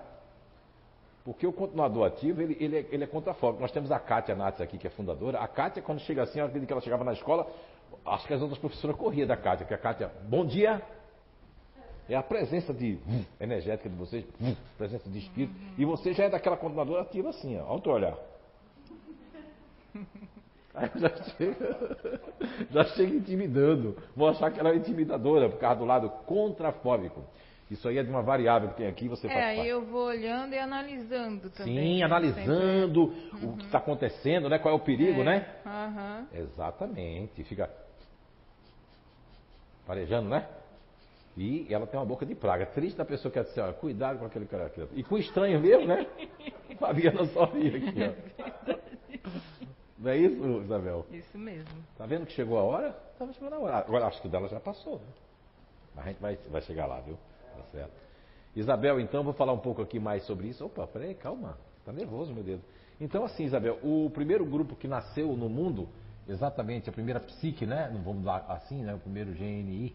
[1.25, 3.63] Porque o continuador ativo, ele, ele, é, ele é contrafóbico.
[3.63, 5.39] Nós temos a Kátia Nats aqui, que é fundadora.
[5.39, 7.51] A Kátia, quando chega assim, ela que ela chegava na escola,
[8.05, 10.83] acho que as outras professoras corriam da Kátia, que a Kátia, bom dia,
[12.09, 15.55] é a presença de hum, energética de vocês, hum, presença de espírito.
[15.55, 15.75] Uhum.
[15.79, 17.73] E você já é daquela continuadora ativa assim, ó.
[17.73, 18.19] Olha o olhar.
[20.75, 21.97] Aí já chega,
[22.71, 23.97] já chega intimidando.
[24.15, 27.25] Vou achar que ela é intimidadora por causa do lado contrafóbico.
[27.71, 29.69] Isso aí é de uma variável que tem aqui, você é, faz parte.
[29.69, 31.75] eu vou olhando e analisando também.
[31.75, 32.05] Sim, né?
[32.05, 33.47] analisando Sempre.
[33.47, 34.59] o que está acontecendo, né?
[34.59, 35.25] Qual é o perigo, é.
[35.25, 35.47] né?
[35.65, 36.41] Uhum.
[36.41, 37.43] Exatamente.
[37.45, 37.71] Fica
[39.87, 40.47] parejando, né?
[41.37, 42.67] E ela tem uma boca de praga.
[42.67, 44.87] Triste da pessoa que dizer, olha, cuidado com aquele cara aqui.
[44.93, 46.07] E com estranho mesmo, né?
[46.79, 48.75] Fabiana só ri aqui, ó.
[49.99, 51.07] Não é isso, Isabel?
[51.11, 51.83] Isso mesmo.
[51.97, 52.97] Tá vendo que chegou a hora?
[53.13, 53.77] Estava chegando a hora.
[53.79, 55.07] Agora acho que o dela já passou, né?
[55.95, 57.17] Mas a gente vai, vai chegar lá, viu?
[57.65, 57.93] Tá certo.
[58.57, 60.65] Isabel, então, vou falar um pouco aqui mais sobre isso.
[60.65, 61.59] Opa, peraí, calma.
[61.85, 62.63] Tá nervoso, meu dedo.
[63.01, 65.89] Então, assim, Isabel, o primeiro grupo que nasceu no mundo,
[66.29, 67.91] exatamente, a primeira psique, né?
[67.93, 68.95] Não vamos lá assim, né?
[68.95, 69.95] O primeiro GNI,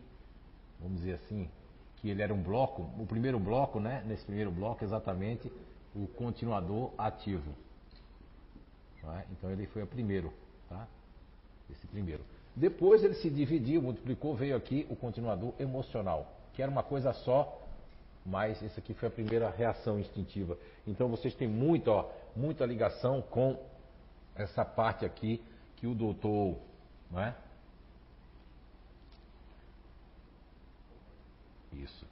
[0.79, 1.49] vamos dizer assim,
[1.97, 4.03] que ele era um bloco, o primeiro bloco, né?
[4.05, 5.51] Nesse primeiro bloco, exatamente,
[5.95, 7.53] o continuador ativo.
[9.17, 9.23] É?
[9.31, 10.31] Então ele foi o primeiro,
[10.67, 10.85] tá?
[11.71, 12.21] Esse primeiro.
[12.55, 17.58] Depois ele se dividiu, multiplicou, veio aqui o continuador emocional, que era uma coisa só,
[18.25, 20.57] mas esse aqui foi a primeira reação instintiva.
[20.85, 23.57] Então vocês têm muito, ó, muita ligação com
[24.35, 25.41] essa parte aqui
[25.75, 26.57] que o doutor,
[27.09, 27.35] não é?
[31.73, 32.05] Isso.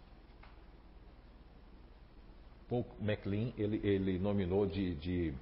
[2.69, 5.33] Paul MacLean, ele, ele nominou de, de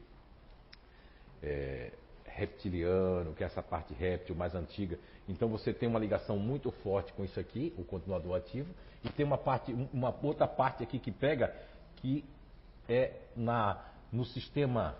[1.41, 1.91] é,
[2.35, 4.99] reptiliano, que é essa parte réptil mais antiga.
[5.27, 8.69] Então você tem uma ligação muito forte com isso aqui, o continuador ativo,
[9.03, 11.55] e tem uma parte, uma outra parte aqui que pega
[11.97, 12.25] que
[12.87, 13.81] é na
[14.11, 14.95] no sistema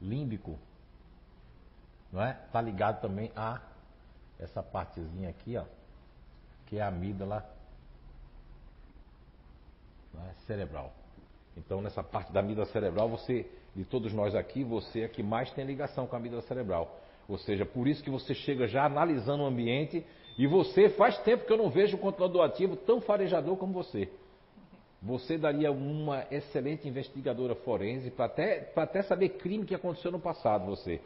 [0.00, 0.58] límbico,
[2.12, 2.32] não é?
[2.52, 3.60] Tá ligado também a
[4.38, 5.64] essa partezinha aqui, ó,
[6.66, 7.44] que é a amígdala
[10.14, 10.32] é?
[10.46, 10.92] cerebral.
[11.56, 15.50] Então nessa parte da amígdala cerebral você de todos nós aqui, você é que mais
[15.52, 17.00] tem ligação com a amígdala cerebral.
[17.28, 20.04] Ou seja, por isso que você chega já analisando o ambiente
[20.36, 24.10] e você faz tempo que eu não vejo um controlador ativo tão farejador como você.
[25.00, 30.66] Você daria uma excelente investigadora forense para até, até saber crime que aconteceu no passado,
[30.66, 31.00] você.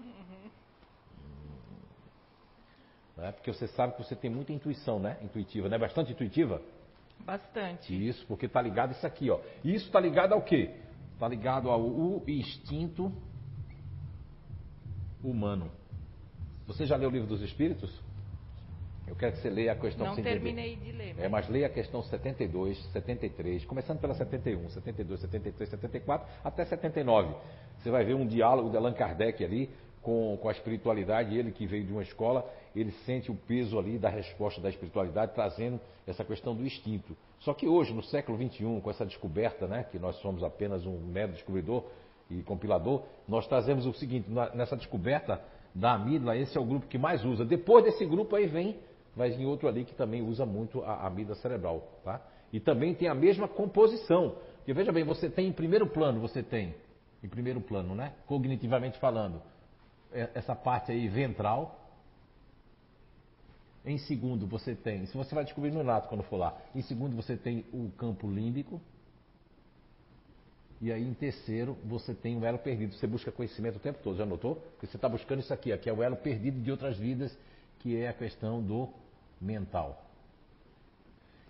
[0.00, 0.50] Uhum.
[3.24, 3.30] É?
[3.32, 5.18] Porque você sabe que você tem muita intuição, né?
[5.22, 5.78] Intuitiva, né?
[5.78, 6.60] Bastante intuitiva?
[7.20, 8.08] Bastante.
[8.08, 9.38] Isso, porque está ligado isso aqui, ó.
[9.64, 10.74] Isso está ligado ao quê?
[11.18, 13.12] Está ligado ao instinto
[15.20, 15.68] humano.
[16.64, 17.92] Você já leu o livro dos Espíritos?
[19.04, 21.14] Eu quero que você leia a questão Não terminei de ler.
[21.16, 21.24] Mas...
[21.24, 27.34] É, mas leia a questão 72, 73, começando pela 71, 72, 73, 74 até 79.
[27.78, 29.70] Você vai ver um diálogo de Allan Kardec ali
[30.02, 33.98] com, com a espiritualidade, ele que veio de uma escola, ele sente o peso ali
[33.98, 37.16] da resposta da espiritualidade, trazendo essa questão do instinto.
[37.40, 40.98] Só que hoje, no século XXI, com essa descoberta, né, que nós somos apenas um
[40.98, 41.84] mero descobridor
[42.30, 45.40] e compilador, nós trazemos o seguinte: nessa descoberta
[45.74, 47.44] da amígdala, esse é o grupo que mais usa.
[47.44, 48.78] Depois desse grupo aí vem,
[49.14, 52.20] vai vir outro ali que também usa muito a amígdala cerebral, tá?
[52.52, 54.36] E também tem a mesma composição.
[54.56, 56.74] Porque veja bem, você tem em primeiro plano, você tem,
[57.22, 58.14] em primeiro plano, né?
[58.26, 59.40] Cognitivamente falando,
[60.12, 61.78] essa parte aí ventral,
[63.84, 66.56] em segundo, você tem, se você vai descobrir no nato quando for lá.
[66.74, 68.80] Em segundo, você tem o campo límbico.
[70.80, 72.94] E aí, em terceiro, você tem o elo perdido.
[72.94, 74.56] Você busca conhecimento o tempo todo, já notou?
[74.56, 77.36] Porque você está buscando isso aqui, aqui é o elo perdido de outras vidas,
[77.80, 78.88] que é a questão do
[79.40, 80.04] mental.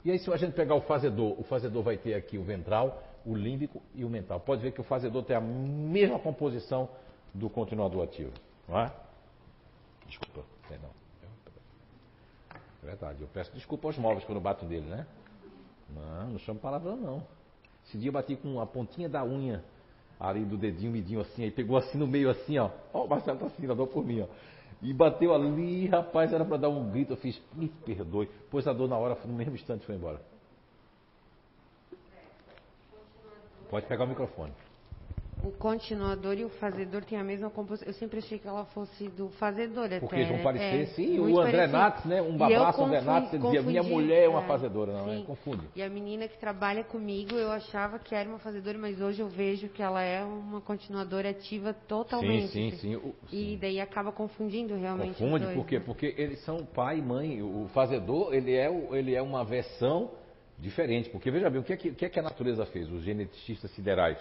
[0.04, 3.02] E aí, se a gente pegar o fazedor, o fazedor vai ter aqui o ventral,
[3.26, 4.40] o límbico e o mental.
[4.40, 6.88] Pode ver que o fazedor tem a mesma composição
[7.34, 8.32] do continuador ativo,
[8.68, 8.92] não é?
[10.06, 10.90] Desculpa, perdão.
[12.82, 13.20] Verdade.
[13.20, 15.06] Eu peço desculpa aos móveis quando bato nele, né?
[15.90, 17.26] Não, não chamo palavrão, não.
[17.86, 19.64] Esse dia eu bati com a pontinha da unha
[20.20, 22.70] ali do dedinho, midinho assim, aí pegou assim no meio assim, ó.
[22.92, 24.26] Ó, o Marcelo tá assim, dor por mim, ó.
[24.82, 27.12] E bateu ali, rapaz, era para dar um grito.
[27.12, 28.28] Eu fiz, me perdoe.
[28.50, 30.20] Pois a dor na hora, no mesmo instante, foi embora.
[33.68, 34.52] Pode pegar o microfone.
[35.48, 37.88] O continuador e o fazedor têm a mesma composição.
[37.88, 40.00] Eu sempre achei que ela fosse do fazedor até.
[40.00, 41.18] Porque vão parecer, é, sim.
[41.18, 42.20] O André Nates, né?
[42.20, 44.92] Um babaço, André Nates, ele dizia, minha mulher é uma é, fazedora.
[44.92, 45.22] Não, sim.
[45.22, 45.24] é?
[45.24, 45.62] Confunde.
[45.74, 49.28] E a menina que trabalha comigo, eu achava que era uma fazedora, mas hoje eu
[49.28, 52.48] vejo que ela é uma continuadora ativa totalmente.
[52.48, 52.96] Sim, sim, sim.
[52.96, 53.52] O, sim.
[53.52, 55.78] E daí acaba confundindo realmente Confunde, por quê?
[55.78, 55.84] Né?
[55.86, 57.42] Porque eles são pai e mãe.
[57.42, 60.10] O fazedor, ele é, ele é uma versão
[60.58, 61.08] diferente.
[61.08, 63.02] Porque veja bem, o que é que, o que, é que a natureza fez, os
[63.02, 64.18] geneticistas siderais?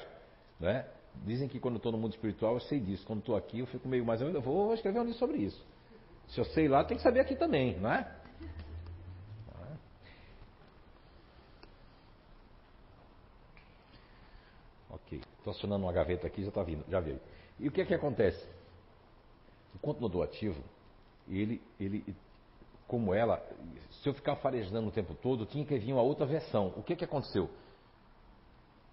[0.57, 0.85] Né?
[1.25, 3.05] Dizem que quando estou no mundo espiritual eu sei disso.
[3.05, 4.21] Quando estou aqui eu fico meio mais.
[4.21, 5.65] Eu vou escrever um livro sobre isso.
[6.29, 8.15] Se eu sei lá, tem que saber aqui também, não é?
[14.89, 15.21] Ok.
[15.37, 17.19] Estou acionando uma gaveta aqui, já está vindo, já veio.
[17.59, 18.45] E o que é que acontece?
[19.75, 20.61] O continuador ativo,
[21.29, 22.03] ele, ele,
[22.87, 23.41] como ela,
[24.01, 26.73] se eu ficar farejando o tempo todo, tinha que vir uma outra versão.
[26.75, 27.49] O que é que aconteceu?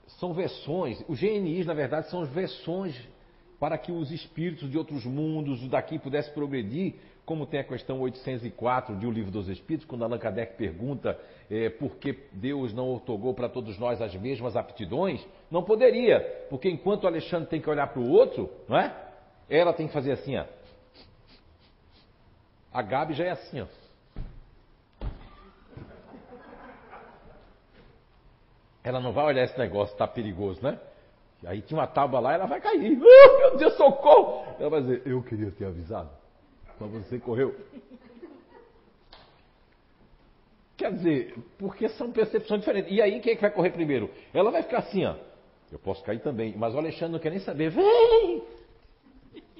[0.07, 2.95] São versões, os GNIs, na verdade, são versões
[3.59, 6.95] para que os espíritos de outros mundos daqui pudessem progredir,
[7.25, 11.19] como tem a questão 804 de O Livro dos Espíritos, quando Allan Kardec pergunta
[11.51, 16.69] é, por que Deus não otorgou para todos nós as mesmas aptidões, não poderia, porque
[16.69, 18.95] enquanto Alexandre tem que olhar para o outro, não é?
[19.49, 20.45] Ela tem que fazer assim, ó.
[22.73, 23.67] A Gabi já é assim, ó.
[28.85, 30.78] Ela não vai olhar esse negócio, está perigoso, né?
[31.47, 32.99] Aí tinha uma tábua lá, ela vai cair.
[33.03, 34.45] Oh, meu Deus, socorro!
[34.61, 36.11] Ela vai dizer, eu queria ter avisado.
[36.78, 37.55] Mas você correu.
[40.76, 42.93] Quer dizer, porque são percepções diferentes.
[42.93, 44.11] E aí quem é que vai correr primeiro?
[44.32, 45.14] Ela vai ficar assim, ó.
[45.72, 46.55] Eu posso cair também.
[46.57, 47.70] Mas o Alexandre não quer nem saber.
[47.70, 48.43] Vem!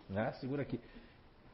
[0.09, 0.33] Né?
[0.41, 0.79] Segura aqui.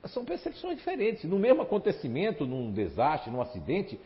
[0.07, 1.25] São percepções diferentes.
[1.25, 4.01] No mesmo acontecimento, num desastre, num acidente,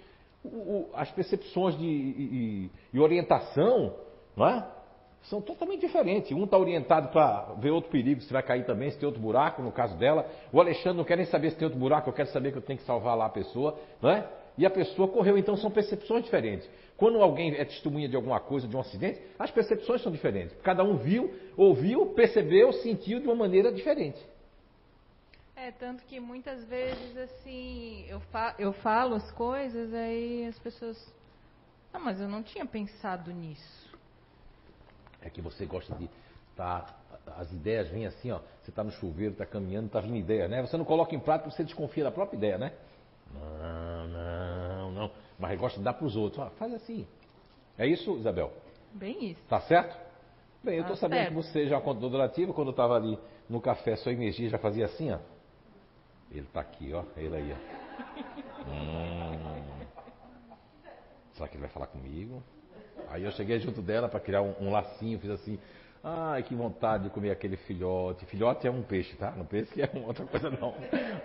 [0.95, 3.95] as percepções de, e, e, orientação
[4.36, 4.66] não é?
[5.22, 6.32] são totalmente diferentes.
[6.32, 9.62] Um está orientado para ver outro perigo, se vai cair também, se tem outro buraco,
[9.62, 10.26] no caso dela.
[10.53, 12.62] O Alexandre não quer nem saber se tem outro buraco, eu quero saber que eu
[12.62, 13.78] tenho que salvar lá a pessoa.
[14.03, 14.28] Não é?
[14.57, 16.68] E a pessoa correu, então são percepções diferentes.
[16.97, 20.57] Quando alguém é testemunha de alguma coisa, de um acidente, as percepções são diferentes.
[20.62, 24.18] Cada um viu, ouviu, percebeu, sentiu de uma maneira diferente.
[25.64, 30.94] É, tanto que muitas vezes, assim, eu, fa eu falo as coisas, aí as pessoas.
[31.90, 33.98] Ah, mas eu não tinha pensado nisso.
[35.22, 36.10] É que você gosta de.
[36.54, 36.94] Tá,
[37.38, 38.40] as ideias vêm assim, ó.
[38.62, 40.60] Você está no chuveiro, está caminhando, está vindo ideia, né?
[40.60, 42.74] Você não coloca em prática você desconfia da própria ideia, né?
[43.32, 45.10] Não, não, não.
[45.38, 46.42] Mas gosta de dar para os outros.
[46.42, 47.06] Ó, faz assim.
[47.78, 48.52] É isso, Isabel?
[48.92, 49.40] Bem isso.
[49.48, 49.98] Tá certo?
[50.62, 51.30] Bem, eu estou tá sabendo certo.
[51.30, 52.52] que você já é uma contadora ativa.
[52.52, 55.18] Quando eu estava ali no café, sua energia já fazia assim, ó.
[56.31, 57.05] Ele está aqui, ó.
[57.16, 58.70] Ele aí, ó.
[58.70, 59.85] Hum.
[61.35, 62.43] Será que ele vai falar comigo?
[63.09, 65.59] Aí eu cheguei junto dela para criar um, um, lacinho, fiz assim.
[66.03, 68.27] Ai, que vontade de comer aquele filhote.
[68.27, 69.31] Filhote é um peixe, tá?
[69.33, 70.75] Não pense que é outra coisa, não.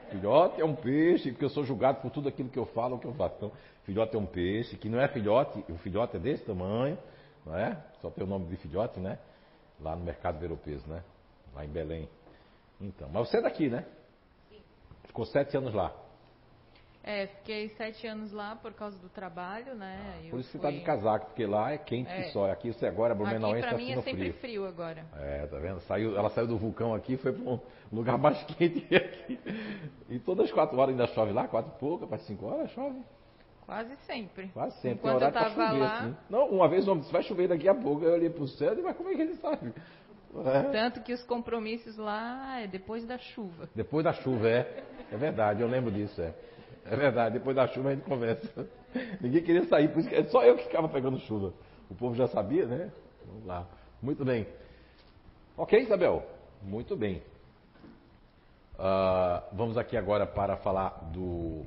[0.09, 2.99] Filhote é um peixe, porque eu sou julgado por tudo aquilo que eu falo ou
[2.99, 3.35] que eu faço.
[3.37, 3.51] Então,
[3.83, 6.97] filhote é um peixe, que não é filhote, o filhote é desse tamanho,
[7.45, 7.77] não é?
[8.01, 9.19] Só tem o nome de filhote, né?
[9.81, 11.03] Lá no mercado europeu, né?
[11.53, 12.07] Lá em Belém.
[12.79, 13.85] Então, mas você é daqui, né?
[15.09, 15.91] Ficou sete anos lá.
[17.03, 19.97] É, fiquei sete anos lá por causa do trabalho, né?
[19.99, 20.51] Ah, por isso fui...
[20.51, 22.21] você está de casaco, porque lá é quente é.
[22.21, 22.51] que só.
[22.51, 23.99] Aqui você agora, Blumenauense, está sendo frio.
[23.99, 25.03] é sempre frio agora.
[25.15, 25.79] É, tá vendo?
[25.81, 27.59] Saiu, ela saiu do vulcão aqui foi para um
[27.91, 29.39] lugar mais quente aqui.
[30.09, 33.01] E todas as quatro horas ainda chove lá, quatro e pouca, para cinco horas chove.
[33.65, 34.47] Quase sempre.
[34.49, 34.99] Quase sempre.
[34.99, 35.99] Enquanto eu estava lá...
[35.99, 36.15] Assim.
[36.29, 38.03] Não, uma vez o homem disse, vai chover daqui a pouco.
[38.03, 39.73] Eu olhei para o céu e disse, mas como é que ele sabe?
[40.45, 40.63] É.
[40.71, 43.69] Tanto que os compromissos lá é depois da chuva.
[43.73, 44.83] Depois da chuva, é.
[45.11, 46.33] É verdade, eu lembro disso, é.
[46.85, 48.67] É verdade, depois da chuva a gente conversa.
[49.21, 51.53] Ninguém queria sair, por isso que é só eu que ficava pegando chuva.
[51.89, 52.91] O povo já sabia, né?
[53.25, 53.67] Vamos lá.
[54.01, 54.47] Muito bem.
[55.57, 56.23] Ok, Isabel?
[56.61, 57.21] Muito bem.
[58.75, 61.65] Uh, vamos aqui agora para falar do,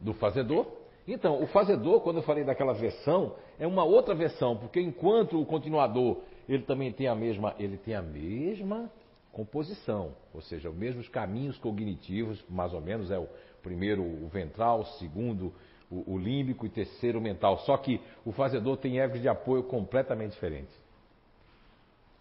[0.00, 0.66] do fazedor.
[1.06, 5.46] Então, o fazedor, quando eu falei daquela versão, é uma outra versão, porque enquanto o
[5.46, 8.90] continuador ele também tem a mesma, ele tem a mesma
[9.32, 13.28] composição, ou seja, os mesmos caminhos cognitivos, mais ou menos, é o
[13.62, 15.52] primeiro o ventral, o segundo
[15.90, 17.58] o, o límbico e terceiro o mental.
[17.58, 20.74] Só que o fazedor tem ervas de apoio completamente diferentes.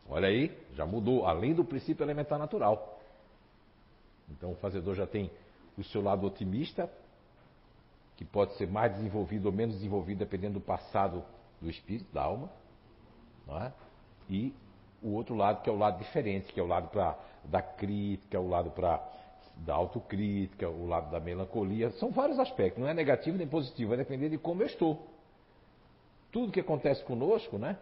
[0.07, 2.99] Olha aí, já mudou, além do princípio elementar natural.
[4.29, 5.31] Então o fazedor já tem
[5.77, 6.89] o seu lado otimista,
[8.15, 11.23] que pode ser mais desenvolvido ou menos desenvolvido dependendo do passado
[11.59, 12.49] do espírito, da alma.
[13.47, 13.73] Não é?
[14.29, 14.53] E
[15.01, 18.39] o outro lado que é o lado diferente, que é o lado pra, da crítica,
[18.39, 19.01] o lado para
[19.57, 21.91] da autocrítica, o lado da melancolia.
[21.91, 25.07] São vários aspectos, não é negativo nem positivo, vai depender de como eu estou.
[26.31, 27.77] Tudo que acontece conosco, né?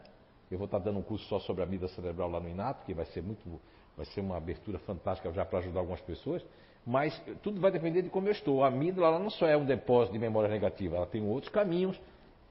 [0.52, 2.94] Eu vou estar dando um curso só sobre a vida cerebral lá no Inato, que
[2.94, 3.60] vai ser muito,
[3.98, 6.46] vai ser uma abertura fantástica já para ajudar algumas pessoas.
[6.86, 8.64] Mas tudo vai depender de como eu estou.
[8.64, 12.00] A amígdala ela não só é um depósito de memória negativa, ela tem outros caminhos,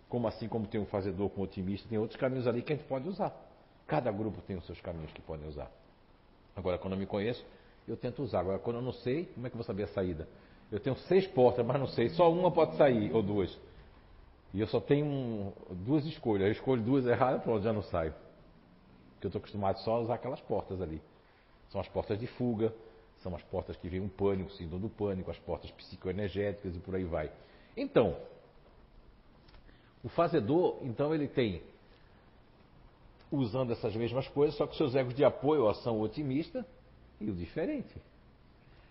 [0.09, 2.77] como assim como tem um fazedor com um otimista, tem outros caminhos ali que a
[2.77, 3.33] gente pode usar.
[3.87, 5.71] Cada grupo tem os seus caminhos que podem usar.
[6.57, 7.45] Agora, quando eu me conheço,
[7.87, 8.41] eu tento usar.
[8.41, 10.29] Agora, quando eu não sei, como é que eu vou saber a saída?
[10.71, 13.59] Eu tenho seis portas, mas não sei, só uma pode sair, ou duas.
[14.55, 16.47] E eu só tenho um, duas escolhas.
[16.47, 18.15] Eu escolho duas erradas, pronto, já não saio.
[19.15, 21.01] Porque eu estou acostumado só a usar aquelas portas ali.
[21.71, 22.73] São as portas de fuga,
[23.23, 26.95] são as portas que vem um pânico, síndrome do pânico, as portas psicoenergéticas e por
[26.95, 27.31] aí vai.
[27.77, 28.17] Então,
[30.03, 31.63] o fazedor, então ele tem,
[33.33, 36.67] usando essas mesmas coisas, só que seus egos de apoio, ação otimista
[37.21, 37.95] e o diferente.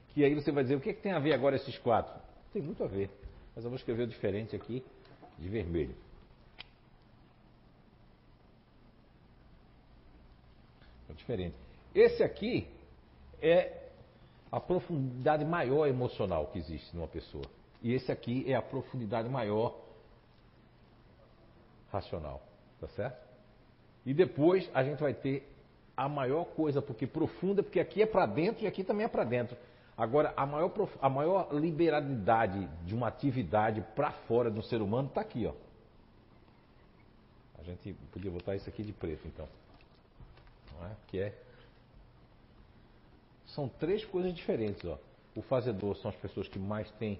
[0.10, 2.20] Que aí você vai dizer, o que, é que tem a ver agora esses quatro?
[2.52, 3.10] Tem muito a ver.
[3.56, 4.84] Mas eu vou escrever o diferente aqui,
[5.38, 5.96] de vermelho.
[11.10, 11.56] É diferente.
[11.94, 12.68] Esse aqui
[13.42, 13.90] é
[14.52, 17.46] a profundidade maior emocional que existe numa pessoa.
[17.82, 19.80] E esse aqui é a profundidade maior
[21.92, 22.42] racional.
[22.80, 23.31] Tá certo?
[24.06, 25.48] E depois a gente vai ter
[25.96, 29.24] a maior coisa, porque profunda, porque aqui é para dentro e aqui também é para
[29.24, 29.56] dentro.
[29.98, 30.72] Agora, a maior,
[31.02, 35.54] a maior liberalidade de uma atividade para fora do ser humano está aqui, ó.
[37.60, 39.48] A gente podia botar isso aqui de preto, então.
[40.74, 40.92] Não é?
[41.08, 41.34] Que é
[43.56, 44.84] são três coisas diferentes.
[44.86, 44.98] Ó.
[45.36, 47.20] O fazedor são as pessoas que mais têm.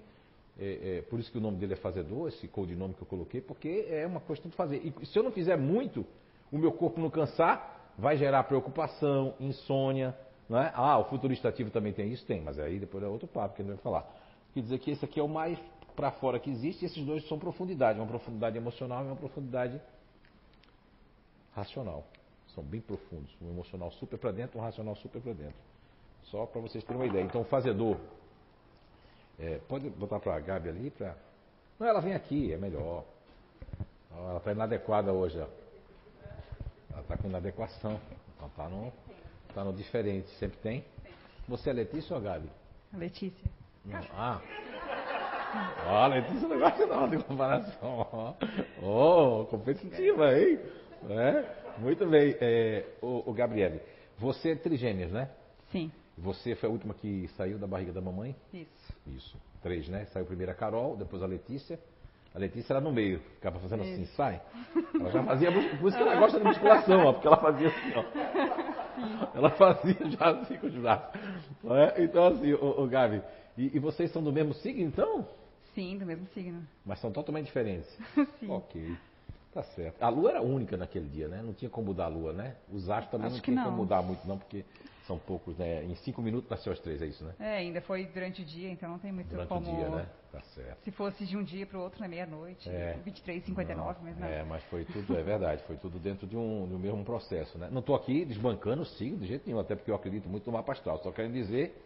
[0.58, 3.40] É, é, por isso que o nome dele é fazedor, esse codinome que eu coloquei,
[3.40, 4.82] porque é uma questão de fazer.
[4.84, 6.04] E se eu não fizer muito,
[6.52, 10.14] o meu corpo não cansar, vai gerar preocupação, insônia.
[10.48, 10.70] Não é?
[10.74, 12.26] Ah, o futurista ativo também tem isso?
[12.26, 14.06] Tem, mas aí depois é outro papo que a gente vai falar.
[14.52, 15.58] Quer dizer que esse aqui é o mais
[15.96, 19.80] para fora que existe, e esses dois são profundidade, uma profundidade emocional e uma profundidade
[21.54, 22.04] racional.
[22.54, 23.34] São bem profundos.
[23.40, 25.56] Um emocional super para dentro, um racional super para dentro.
[26.24, 27.24] Só para vocês terem uma ideia.
[27.24, 27.96] Então, o fazedor.
[29.38, 30.90] É, pode botar para a Gabi ali?
[30.90, 31.16] Pra...
[31.78, 33.04] Não, ela vem aqui, é melhor.
[34.14, 35.40] Ela está inadequada hoje.
[35.40, 35.61] Ó.
[36.92, 38.00] Ela está com inadequação.
[38.36, 38.92] Então, está no,
[39.54, 40.28] tá no diferente.
[40.38, 40.84] Sempre tem.
[41.48, 42.48] Você é Letícia ou Gabi?
[42.92, 43.50] Letícia.
[43.84, 44.00] Não.
[44.12, 44.40] Ah.
[45.86, 48.36] Ó, Letícia não gosta não de comparação.
[48.82, 50.58] Oh, competitiva, hein?
[51.10, 51.78] É?
[51.78, 52.36] Muito bem.
[52.40, 53.80] É, o, o Gabriele,
[54.18, 55.30] você é trigêmeos, né?
[55.70, 55.90] Sim.
[56.16, 58.36] Você foi a última que saiu da barriga da mamãe?
[58.52, 58.92] Isso.
[59.06, 59.36] Isso.
[59.62, 60.04] Três, né?
[60.06, 61.78] Saiu primeiro a Carol, depois a Letícia.
[62.34, 64.40] A Letícia era no meio, ficava fazendo assim, sai.
[64.98, 67.92] Ela já fazia, por isso que ela gosta de musculação, ó, porque ela fazia assim,
[67.94, 69.36] ó.
[69.36, 71.20] Ela fazia já assim com os braços.
[71.64, 72.04] É?
[72.04, 73.22] Então, assim, o, o Gabi,
[73.56, 75.26] e, e, vocês são do mesmo signo, então?
[75.74, 76.66] Sim, do mesmo signo.
[76.86, 77.88] Mas são totalmente diferentes?
[78.40, 78.50] Sim.
[78.50, 78.96] Ok.
[79.52, 80.02] Tá certo.
[80.02, 81.42] A lua era única naquele dia, né?
[81.42, 82.56] Não tinha como mudar a lua, né?
[82.72, 83.64] Os astros também Acho não tinha não.
[83.64, 84.64] como mudar muito, não, porque
[85.06, 85.84] são poucos, né?
[85.84, 87.34] Em cinco minutos nasceu as três, é isso, né?
[87.38, 89.60] É, ainda foi durante o dia, então não tem muito durante como...
[89.60, 90.08] Durante o dia, né?
[90.30, 90.84] Tá certo.
[90.84, 92.98] Se fosse de um dia para o outro, na meia-noite, é.
[93.04, 94.26] 23, 59, mas não.
[94.26, 97.58] É, mas foi tudo, é verdade, foi tudo dentro de um, de um mesmo processo,
[97.58, 97.68] né?
[97.70, 100.52] Não estou aqui desbancando o signo de jeito nenhum, até porque eu acredito muito no
[100.52, 100.98] mapa astral.
[101.02, 101.76] Só quero dizer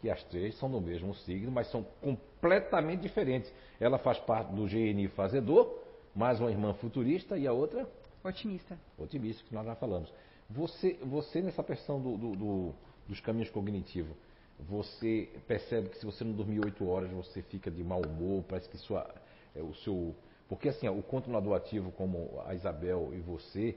[0.00, 3.52] que as três são do mesmo signo, mas são completamente diferentes.
[3.80, 5.82] Ela faz parte do GNI fazedor,
[6.14, 7.88] mais uma irmã futurista e a outra?
[8.22, 8.78] Otimista.
[8.98, 10.12] Otimista, que nós já falamos.
[10.48, 12.74] Você, você nessa questão do, do, do,
[13.08, 14.16] dos caminhos cognitivos,
[14.60, 18.68] você percebe que se você não dormir oito horas, você fica de mau humor, parece
[18.68, 19.12] que sua,
[19.54, 20.14] é, o seu.
[20.48, 23.76] Porque assim, o controlador ativo, como a Isabel e você,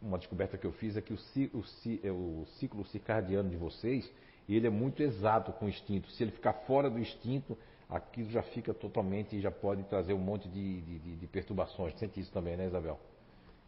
[0.00, 1.64] uma descoberta que eu fiz é que o, o,
[2.02, 4.10] é, o ciclo circadiano de vocês,
[4.48, 6.10] ele é muito exato com o instinto.
[6.10, 7.56] Se ele ficar fora do instinto,
[7.88, 11.94] aquilo já fica totalmente e já pode trazer um monte de, de, de perturbações.
[11.98, 12.98] Sente isso também, né, Isabel?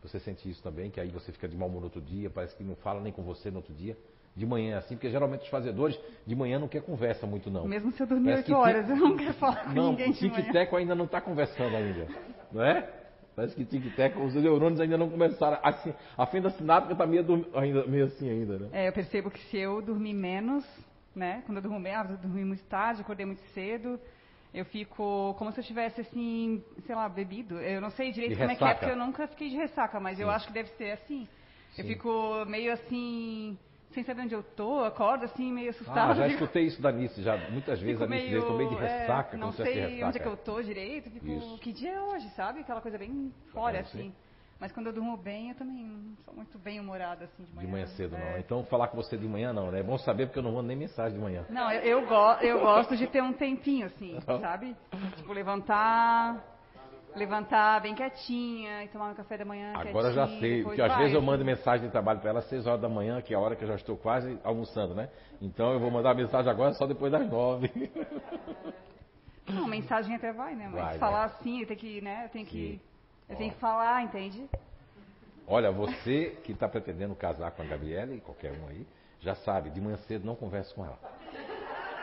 [0.04, 2.54] Você sente isso também, que aí você fica de mau humor no outro dia, parece
[2.54, 3.96] que não fala nem com você no outro dia.
[4.36, 7.66] De manhã, assim, porque geralmente os fazedores de manhã não quer conversa muito, não.
[7.66, 10.32] Mesmo se eu dormir oito horas, eu não quero falar com não, ninguém de manhã.
[10.32, 12.06] Não, o Tic-Teco ainda não está conversando ainda,
[12.52, 13.04] não é?
[13.34, 15.58] Parece que Tic-Teco, os neurônios ainda não começaram.
[15.62, 17.24] Assim, a fenda sináptica está meio,
[17.54, 18.68] ainda, meio assim ainda, né?
[18.72, 20.64] É, eu percebo que se eu dormir menos,
[21.14, 21.42] né?
[21.46, 23.98] Quando eu durmo bem, ah, eu dormi muito tarde, acordei muito cedo,
[24.54, 27.58] eu fico como se eu tivesse assim, sei lá, bebido.
[27.60, 28.70] Eu não sei direito de como ressaca.
[28.70, 30.22] é que é, porque eu nunca fiquei de ressaca, mas Sim.
[30.22, 31.28] eu acho que deve ser assim.
[31.72, 31.82] Sim.
[31.82, 33.58] Eu fico meio assim,
[33.90, 36.12] sem saber onde eu tô, acordo assim, meio assustada.
[36.12, 38.76] Ah, já escutei isso da Nice, já muitas vezes fico a Nice meio, meio de
[38.76, 41.58] ressaca, é, não sei onde é que eu tô direito, fico, isso.
[41.58, 42.60] que dia é hoje, sabe?
[42.60, 44.14] Aquela coisa bem fora, é, assim.
[44.60, 47.66] Mas quando eu durmo bem, eu também não sou muito bem humorada assim de manhã.
[47.66, 48.18] De manhã cedo, é.
[48.32, 48.38] não.
[48.38, 49.80] Então falar com você de manhã não, né?
[49.80, 51.44] É bom saber porque eu não mando nem mensagem de manhã.
[51.50, 54.76] Não, eu, eu, go eu gosto de ter um tempinho, assim, sabe?
[55.16, 56.42] Tipo, levantar,
[57.16, 61.14] levantar bem quietinha e tomar um café da manhã Agora já sei, porque às vezes
[61.14, 63.40] eu mando mensagem de trabalho para ela às 6 horas da manhã, que é a
[63.40, 65.10] hora que eu já estou quase almoçando, né?
[65.42, 67.70] Então eu vou mandar mensagem agora só depois das 9.
[69.46, 70.68] Não, mensagem até vai, né?
[70.72, 71.34] Mas vai, falar né?
[71.34, 72.28] assim, tenho que, né?
[72.32, 72.80] Tenho que,
[73.34, 74.48] eu tenho que falar, entende?
[75.46, 78.86] Olha, você que está pretendendo casar com a Gabriela e qualquer um aí,
[79.20, 80.98] já sabe, de manhã cedo não converse com ela.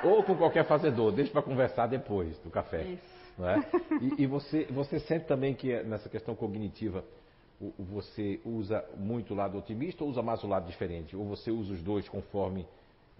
[0.04, 2.84] Ou com qualquer fazedor, deixa para conversar depois do café.
[2.84, 3.22] Isso.
[3.38, 3.60] Não é?
[4.02, 7.04] E, e, você, você sente também que nessa questão cognitiva
[7.80, 11.16] você usa muito o lado otimista ou usa mais o lado diferente?
[11.16, 12.68] Ou você usa os dois conforme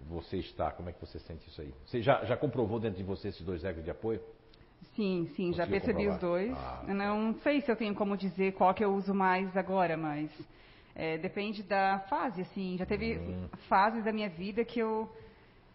[0.00, 0.70] você está?
[0.70, 1.72] Como é que você sente isso aí?
[1.86, 4.20] Você já, já comprovou dentro de você esses dois egos de apoio?
[4.94, 6.14] Sim, sim, já percebi comprovar?
[6.14, 6.58] os dois.
[6.58, 6.84] Ah.
[6.88, 10.30] Não sei se eu tenho como dizer qual que eu uso mais agora, mas
[10.94, 12.76] é, depende da fase, assim.
[12.76, 13.48] Já teve hum.
[13.68, 15.10] fases da minha vida que eu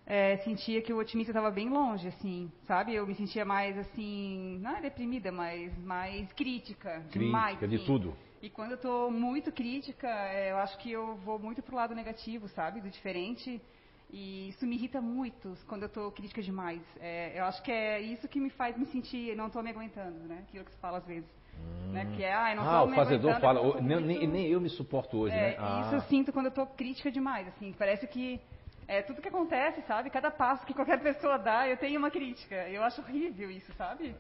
[0.06, 2.94] é, sentia que o otimista estava bem longe, assim, sabe?
[2.94, 7.60] Eu me sentia mais, assim, não é deprimida, mas mais crítica, crítica demais.
[7.60, 8.16] de tudo.
[8.42, 11.96] E quando eu estou muito crítica, é, eu acho que eu vou muito pro lado
[11.96, 12.80] negativo, sabe?
[12.80, 13.62] Do diferente.
[14.10, 16.82] E isso me irrita muito quando eu estou crítica demais.
[17.00, 20.20] É, eu acho que é isso que me faz me sentir, não estou me aguentando,
[20.28, 20.44] né?
[20.48, 21.30] Aquilo que se fala às vezes.
[21.58, 21.92] Hum.
[21.92, 22.14] Né?
[22.16, 23.82] Que é, ah, não ah o fazedor fala, muito...
[23.82, 25.56] nem, nem, eu me suporto hoje, é, né?
[25.60, 25.82] Ah.
[25.86, 27.74] Isso eu sinto quando eu estou crítica demais, assim.
[27.78, 28.40] Parece que
[28.88, 30.10] é, tudo que acontece, sabe?
[30.10, 32.56] Cada passo que qualquer pessoa dá, eu tenho uma crítica.
[32.70, 34.16] Eu acho horrível isso, sabe?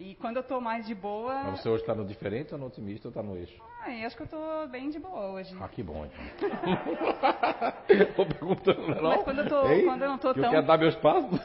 [0.00, 1.44] E quando eu tô mais de boa.
[1.44, 3.62] Mas você hoje está no diferente ou no otimista ou está no eixo?
[3.82, 5.54] Ah, eu acho que eu tô bem de boa hoje.
[5.60, 6.48] Ah, que bom então.
[8.16, 9.10] Tô perguntando, não?
[9.10, 10.44] Mas quando eu, tô, Ei, quando eu não tô tão.
[10.44, 11.38] Eu quero dar meus passos,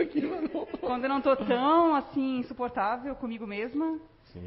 [0.00, 0.64] aqui, mas não.
[0.80, 4.00] Quando eu não tô tão assim, insuportável comigo mesma,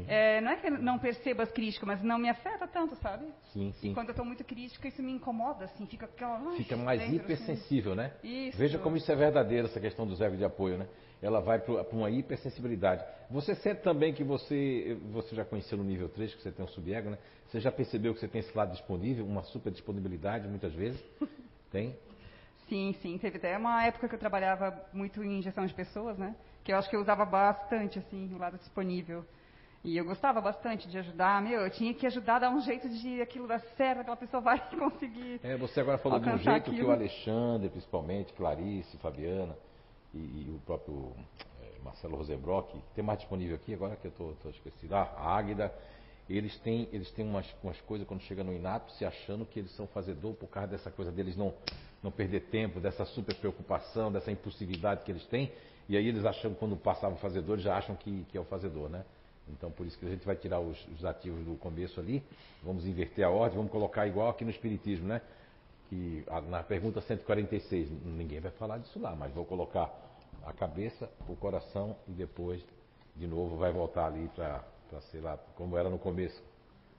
[0.08, 3.26] é, não é que eu não perceba as críticas, mas não me afeta tanto, sabe?
[3.52, 3.90] Sim, sim.
[3.90, 6.50] E quando eu estou muito crítica, isso me incomoda, assim, fica aquela.
[6.56, 8.00] Fica mais dentro, hipersensível, assim.
[8.00, 8.12] né?
[8.24, 8.58] Isso.
[8.58, 10.88] Veja como isso é verdadeiro, essa questão do ego de apoio, né?
[11.22, 13.04] Ela vai para uma hipersensibilidade.
[13.30, 16.68] Você sente também que você, você já conheceu no nível 3, que você tem um
[16.68, 17.18] subego, né?
[17.46, 21.00] Você já percebeu que você tem esse lado disponível, uma super disponibilidade, muitas vezes?
[21.70, 21.96] Tem?
[22.68, 23.16] Sim, sim.
[23.18, 26.34] Teve até uma época que eu trabalhava muito em gestão de pessoas, né?
[26.64, 29.24] Que eu acho que eu usava bastante, assim, o lado disponível.
[29.84, 33.20] E eu gostava bastante de ajudar, meu, eu tinha que ajudar, dar um jeito de
[33.22, 35.40] aquilo dar certo, aquela pessoa vai conseguir.
[35.42, 36.76] É, você agora falou de um jeito aquilo.
[36.76, 39.56] que o Alexandre, principalmente, Clarice, Fabiana
[40.14, 41.12] e, e o próprio
[41.62, 45.72] é, Marcelo Rosenbrock, tem mais disponível aqui agora que eu estou esquecido, ah, a Águida,
[46.28, 49.74] eles têm, eles têm umas, umas coisas quando chega no inato se achando que eles
[49.76, 51.52] são fazedor por causa dessa coisa deles não,
[52.02, 55.52] não perder tempo, dessa super preocupação, dessa impulsividade que eles têm,
[55.88, 59.04] e aí eles acham quando passavam fazedor, já acham que, que é o fazedor, né?
[59.48, 62.22] Então, por isso que a gente vai tirar os, os, ativos do começo ali,
[62.62, 65.20] vamos inverter a ordem, vamos colocar igual aqui no Espiritismo, né?
[65.88, 69.90] Que a, na pergunta 146, ninguém vai falar disso lá, mas vou colocar
[70.44, 72.64] a cabeça, o coração e depois,
[73.16, 74.64] de novo, vai voltar ali para,
[75.10, 76.42] sei lá, como era no começo.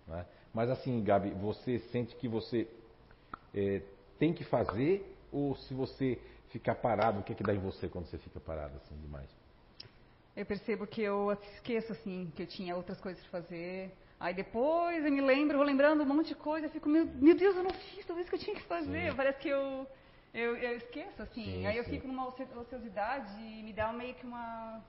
[0.08, 0.26] Né?
[0.54, 2.68] Mas assim, Gabi, você sente que você
[3.54, 3.82] é,
[4.20, 7.88] tem que fazer ou se você ficar parado, o que, é que dá em você
[7.88, 9.30] quando você fica parado assim demais?
[10.36, 13.92] eu percebo que eu esqueço, assim, que eu tinha outras coisas para fazer.
[14.20, 17.36] Aí depois eu me lembro, vou lembrando um monte de coisa, eu fico, meu, meu
[17.36, 19.12] Deus, eu não fiz tudo isso que eu tinha que fazer.
[19.12, 19.16] Sim.
[19.16, 19.86] Parece que eu,
[20.34, 21.44] eu, eu esqueço, assim.
[21.44, 24.82] Sim, Aí eu fico numa ociosidade e me dá meio que uma,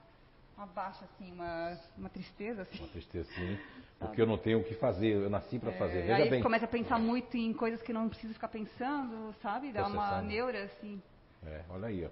[0.57, 2.79] uma baixa, assim, uma, uma tristeza, assim.
[2.79, 3.59] Uma tristeza, sim.
[3.99, 6.03] Porque eu não tenho o que fazer, eu nasci para é, fazer.
[6.03, 6.43] Veja aí bem.
[6.43, 9.73] começa a pensar muito em coisas que não preciso ficar pensando, sabe?
[9.73, 11.01] Dá uma neura, assim.
[11.47, 12.09] É, olha aí, ó.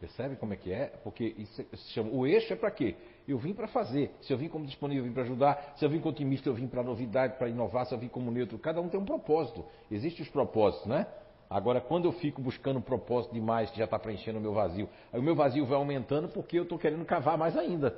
[0.00, 0.86] Percebe como é que é?
[1.02, 2.94] Porque isso se chama, o eixo é para quê?
[3.26, 4.14] Eu vim para fazer.
[4.20, 5.74] Se eu vim como disponível, eu vim para ajudar.
[5.76, 7.86] Se eu vim como otimista, eu vim para novidade, para inovar.
[7.86, 9.64] Se eu vim como neutro, cada um tem um propósito.
[9.90, 11.06] Existem os propósitos, né?
[11.54, 14.88] Agora, quando eu fico buscando um propósito demais que já está preenchendo o meu vazio,
[15.12, 17.96] aí o meu vazio vai aumentando porque eu estou querendo cavar mais ainda,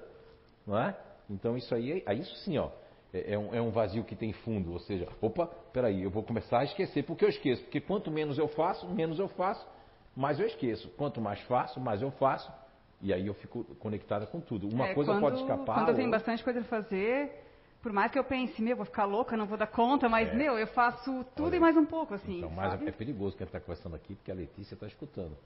[0.67, 0.95] não é?
[1.31, 2.69] Então isso aí, é, isso sim, ó,
[3.15, 4.73] é, é, um, é um vazio que tem fundo.
[4.73, 7.03] Ou seja, opa, peraí, eu vou começar a esquecer.
[7.05, 7.63] Porque eu esqueço?
[7.63, 9.67] Porque quanto menos eu faço, menos eu faço,
[10.15, 10.91] mais eu esqueço.
[10.91, 12.53] Quanto mais faço, mais eu faço.
[13.01, 14.69] E aí eu fico conectada com tudo.
[14.69, 15.77] Uma é, coisa quando, pode escapar.
[15.77, 17.46] Quando eu tenho bastante coisa para fazer,
[17.87, 20.35] por mais que eu pense, meu, vou ficar louca, não vou dar conta, mas, é.
[20.35, 22.39] meu, eu faço tudo Olha, e mais um pouco, assim.
[22.39, 25.37] Então, mas é perigoso que a gente está conversando aqui, porque a Letícia está escutando.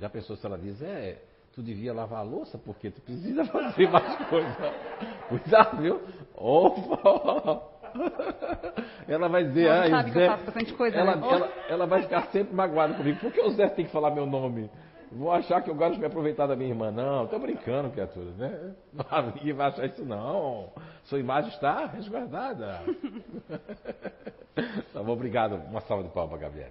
[0.00, 1.22] Já pensou se ela diz, é,
[1.54, 4.74] tu devia lavar a louça, porque tu precisa fazer mais coisa.
[5.28, 6.00] Cuidado, viu?
[6.34, 7.62] Opa!
[9.06, 11.28] ela vai dizer, ah, sabe Zé, que eu faço bastante coisa, ela, né?
[11.30, 13.20] ela, ela, vai ficar sempre magoada comigo.
[13.20, 14.68] Por que o Zé tem que falar meu nome?
[15.14, 16.90] Vou achar que eu gosto de me aproveitar da minha irmã.
[16.90, 18.74] Não, tô brincando, criatura, né?
[19.36, 20.72] Ninguém vai achar isso não.
[21.04, 22.80] Sua imagem está resguardada.
[24.92, 25.54] tá bom, obrigado.
[25.70, 26.70] Uma salva de palmas, Gabriel.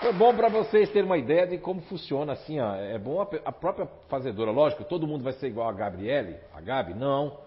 [0.00, 2.74] Foi bom para vocês terem uma ideia de como funciona assim, ó.
[2.74, 6.60] É bom a, a, própria fazedora, lógico, todo mundo vai ser igual a Gabriele, a
[6.60, 6.92] Gabi?
[6.92, 7.38] Não.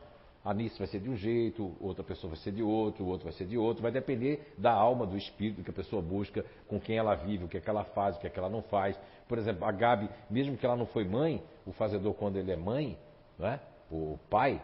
[0.50, 3.34] A Nice vai ser de um jeito, outra pessoa vai ser de outro, outro vai
[3.34, 3.84] ser de outro.
[3.84, 7.48] Vai depender da alma, do espírito que a pessoa busca, com quem ela vive, o
[7.48, 9.00] que é que ela faz, o que é que ela não faz.
[9.28, 12.56] Por exemplo, a Gabi, mesmo que ela não foi mãe, o fazedor quando ele é
[12.56, 12.98] mãe,
[13.38, 13.60] né,
[13.92, 14.60] o pai,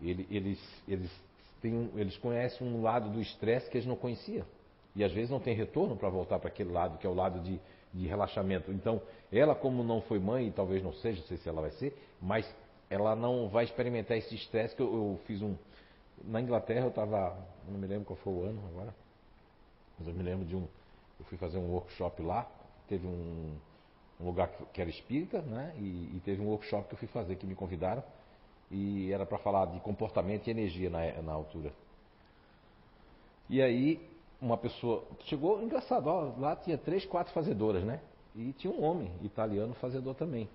[0.00, 1.10] ele, eles, eles,
[1.60, 4.46] têm, eles conhecem um lado do estresse que eles não conheciam.
[4.96, 7.40] E às vezes não tem retorno para voltar para aquele lado, que é o lado
[7.40, 7.60] de,
[7.92, 8.72] de relaxamento.
[8.72, 11.72] Então, ela, como não foi mãe, e talvez não seja, não sei se ela vai
[11.72, 12.50] ser, mas
[12.90, 15.54] ela não vai experimentar esse estresse que eu, eu, fiz um.
[16.24, 17.36] Na Inglaterra eu estava.
[17.68, 18.94] Não me lembro qual foi o ano agora.
[19.96, 20.66] Mas eu me lembro de um.
[21.18, 22.50] Eu fui fazer um workshop lá.
[22.88, 23.54] Teve um,
[24.20, 25.72] um lugar que, era espírita, né?
[25.78, 28.02] E, e, teve um workshop que eu fui fazer, que me convidaram.
[28.70, 31.72] E era para falar de comportamento e energia na, na altura.
[33.48, 34.10] E aí
[34.40, 35.04] uma pessoa.
[35.26, 38.00] Chegou, engraçado, ó, lá tinha três, quatro fazedoras, né?
[38.34, 40.48] E tinha um homem italiano fazedor também.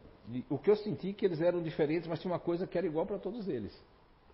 [0.49, 2.88] O que eu senti é que eles eram diferentes, mas tinha uma coisa que era
[2.88, 3.73] igual para todos eles: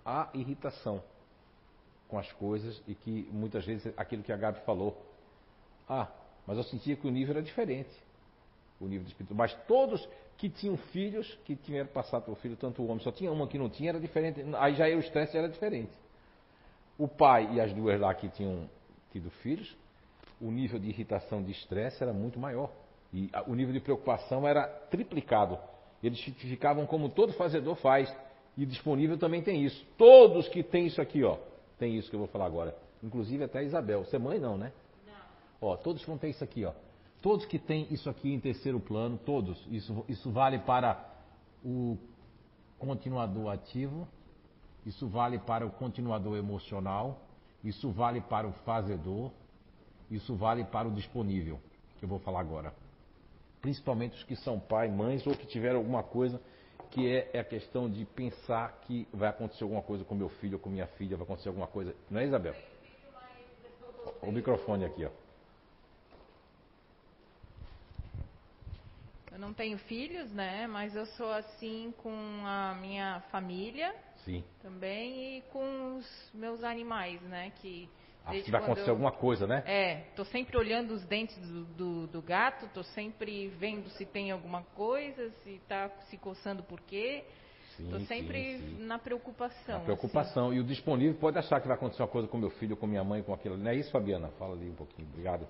[0.05, 1.01] a irritação
[2.07, 5.01] com as coisas e que muitas vezes aquilo que a Gabi falou.
[5.88, 6.09] Ah,
[6.45, 7.89] mas eu sentia que o nível era diferente.
[8.80, 9.35] O nível de espírito.
[9.35, 10.07] Mas todos
[10.38, 13.57] que tinham filhos, que tinham passado pelo filho, tanto o homem, só tinha uma que
[13.57, 14.43] não tinha, era diferente.
[14.57, 15.91] Aí já o estresse era diferente.
[16.97, 18.69] O pai e as duas lá que tinham
[19.11, 19.76] tido filhos,
[20.39, 22.72] o nível de irritação, de estresse era muito maior.
[23.13, 25.59] E o nível de preocupação era triplicado.
[26.03, 28.14] Eles ficavam como todo fazedor faz.
[28.57, 29.86] E disponível também tem isso.
[29.98, 31.38] Todos que têm isso aqui, ó,
[31.80, 32.76] tem isso que eu vou falar agora.
[33.02, 34.03] Inclusive até a Isabel.
[34.03, 34.72] Você é mãe não, né?
[35.06, 35.69] Não.
[35.69, 36.73] Ó, todos vão ter isso aqui, ó.
[37.22, 39.65] Todos que têm isso aqui em terceiro plano, todos.
[39.69, 41.06] Isso, isso vale para
[41.64, 41.98] o
[42.80, 44.07] continuador ativo,
[44.86, 47.22] isso vale para o continuador emocional,
[47.64, 49.32] isso vale para o fazedor,
[50.10, 51.60] isso vale para o disponível,
[51.99, 52.73] que eu vou falar agora
[53.61, 56.41] principalmente os que são pai, mães ou que tiveram alguma coisa
[56.91, 60.55] que é, é, a questão de pensar que vai acontecer alguma coisa com meu filho
[60.55, 61.95] ou com minha filha, vai acontecer alguma coisa.
[62.09, 62.53] Não é, Isabel?
[64.21, 65.09] O microfone aqui, ó.
[69.31, 70.67] Eu não tenho filhos, né?
[70.67, 72.13] Mas eu sou assim com
[72.45, 73.95] a minha família.
[74.25, 74.43] Sim.
[74.61, 77.51] Também e com os meus animais, né?
[77.61, 77.89] Que
[78.26, 79.64] Acho que vai acontecer eu, alguma coisa, né?
[79.65, 84.31] É, tô sempre olhando os dentes do, do, do, gato, tô sempre vendo se tem
[84.31, 87.23] alguma coisa, se está se coçando por quê.
[87.77, 88.85] Sim, tô sempre sim, sim.
[88.85, 89.80] na preocupação.
[89.80, 90.48] Na preocupação.
[90.48, 90.57] Assim.
[90.57, 93.03] E o disponível pode achar que vai acontecer uma coisa com meu filho, com minha
[93.03, 93.57] mãe, com aquilo.
[93.57, 94.27] Não é isso, Fabiana?
[94.38, 95.07] Fala ali um pouquinho.
[95.07, 95.48] Obrigado.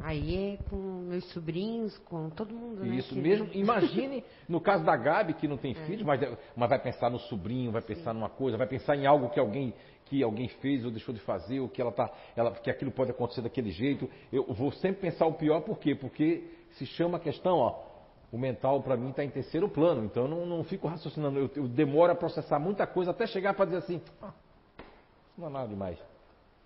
[0.00, 2.96] Aí é com meus sobrinhos, com todo mundo, né?
[2.96, 3.48] Isso mesmo.
[3.54, 5.86] Imagine, no caso da Gabi, que não tem é.
[5.86, 6.20] filhos, mas,
[6.54, 9.72] mas vai pensar no sobrinho, vai pensar numa coisa, vai pensar em algo que alguém
[10.06, 13.10] que alguém fez ou deixou de fazer, ou que ela tá, ela, que aquilo pode
[13.10, 14.08] acontecer daquele jeito.
[14.32, 15.94] Eu vou sempre pensar o pior, por quê?
[15.94, 17.82] Porque se chama a questão, ó,
[18.32, 21.50] o mental para mim está em terceiro plano, então eu não, não fico raciocinando, eu,
[21.54, 24.32] eu, demoro a processar muita coisa até chegar para dizer assim, ah,
[25.38, 25.98] não é nada demais.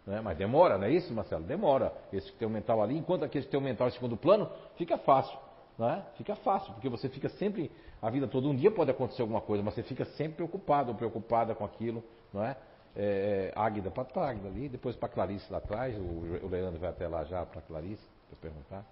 [0.07, 0.21] Né?
[0.23, 1.45] Mas demora, não é isso, Marcelo?
[1.45, 1.93] Demora.
[2.11, 4.51] Esse que tem o mental ali, enquanto aquele que tem o mental em segundo plano,
[4.77, 5.39] fica fácil.
[5.79, 6.03] Né?
[6.17, 7.71] Fica fácil, porque você fica sempre,
[8.01, 10.97] a vida toda, um dia pode acontecer alguma coisa, mas você fica sempre preocupado ou
[10.97, 12.03] preocupada com aquilo,
[12.33, 12.57] não é?
[12.97, 16.81] É, é Águida, para a Águida ali, depois para Clarice lá atrás, o, o Leandro
[16.81, 18.85] vai até lá já para Clarice, para perguntar.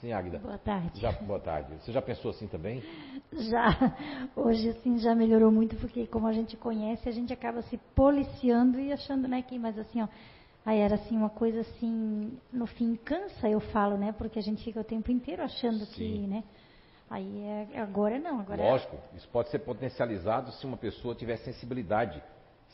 [0.00, 0.38] Sim, Águida.
[0.38, 1.00] Boa tarde.
[1.00, 1.74] Já, boa tarde.
[1.80, 2.82] Você já pensou assim também?
[3.32, 3.96] Já.
[4.36, 8.78] Hoje, assim, já melhorou muito, porque como a gente conhece, a gente acaba se policiando
[8.78, 10.08] e achando, né, que, mas assim, ó,
[10.64, 14.62] aí era assim, uma coisa assim, no fim cansa, eu falo, né, porque a gente
[14.62, 15.94] fica o tempo inteiro achando Sim.
[15.94, 16.44] que, né,
[17.10, 17.42] aí
[17.72, 22.22] é, agora não, agora é Lógico, isso pode ser potencializado se uma pessoa tiver sensibilidade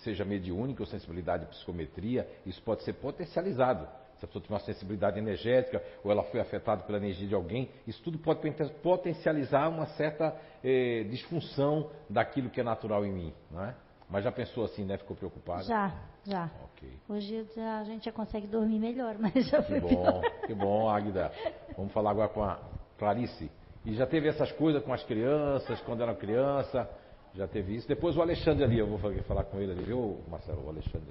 [0.04, 3.86] seja mediúnica ou sensibilidade de psicometria, isso pode ser potencializado.
[4.18, 7.68] Se a pessoa tem uma sensibilidade energética ou ela foi afetada pela energia de alguém,
[7.86, 8.40] isso tudo pode
[8.82, 13.74] potencializar uma certa eh, disfunção daquilo que é natural em mim, não é?
[14.08, 14.96] Mas já pensou assim, né?
[14.98, 15.64] Ficou preocupada?
[15.64, 15.92] Já,
[16.24, 16.50] já.
[16.74, 16.92] Okay.
[17.08, 20.22] Hoje já, a gente já consegue dormir melhor, mas já foi Que bom, pior.
[20.46, 21.32] que bom, Águida.
[21.76, 22.60] Vamos falar agora com a
[22.98, 23.50] Clarice.
[23.84, 26.88] E já teve essas coisas com as crianças, quando era criança?
[27.34, 27.88] Já teve isso.
[27.88, 30.64] Depois o Alexandre ali, eu vou falar com ele ali, viu, Marcelo?
[30.64, 31.08] O Alexandre.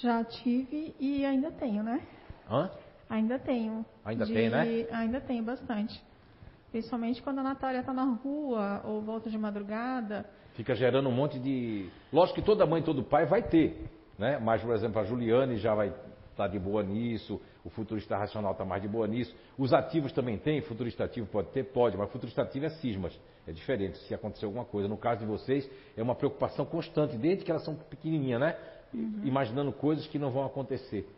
[0.00, 2.02] Já tive e ainda tenho, né?
[2.50, 2.70] Hã?
[3.08, 3.86] Ainda tenho.
[4.04, 4.32] Ainda de...
[4.32, 4.86] tem, né?
[4.90, 6.02] Ainda tenho bastante.
[6.70, 10.26] Principalmente quando a Natália está na rua ou volta de madrugada.
[10.54, 11.88] Fica gerando um monte de.
[12.12, 14.38] Lógico que toda mãe, todo pai vai ter, né?
[14.38, 15.94] Mas, por exemplo, a Juliane já vai
[16.38, 19.34] está de boa nisso, o futurista racional está mais de boa nisso.
[19.58, 21.64] Os ativos também tem, futurista ativo pode ter?
[21.64, 23.18] Pode, mas futurista ativo é cismas.
[23.46, 24.88] É diferente se acontecer alguma coisa.
[24.88, 28.56] No caso de vocês, é uma preocupação constante, desde que elas são pequenininhas, né?
[28.94, 29.22] Uhum.
[29.24, 31.08] Imaginando coisas que não vão acontecer.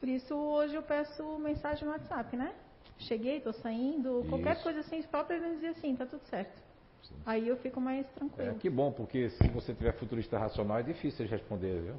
[0.00, 2.52] Por isso, hoje eu peço mensagem no WhatsApp, né?
[2.98, 4.28] Cheguei, estou saindo, isso.
[4.28, 6.56] qualquer coisa assim, próprios eles dizem assim, tá tudo certo.
[7.02, 7.14] Sim.
[7.24, 8.50] Aí eu fico mais tranquilo.
[8.50, 11.94] É, que bom, porque se você tiver futurista racional é difícil de responder, viu?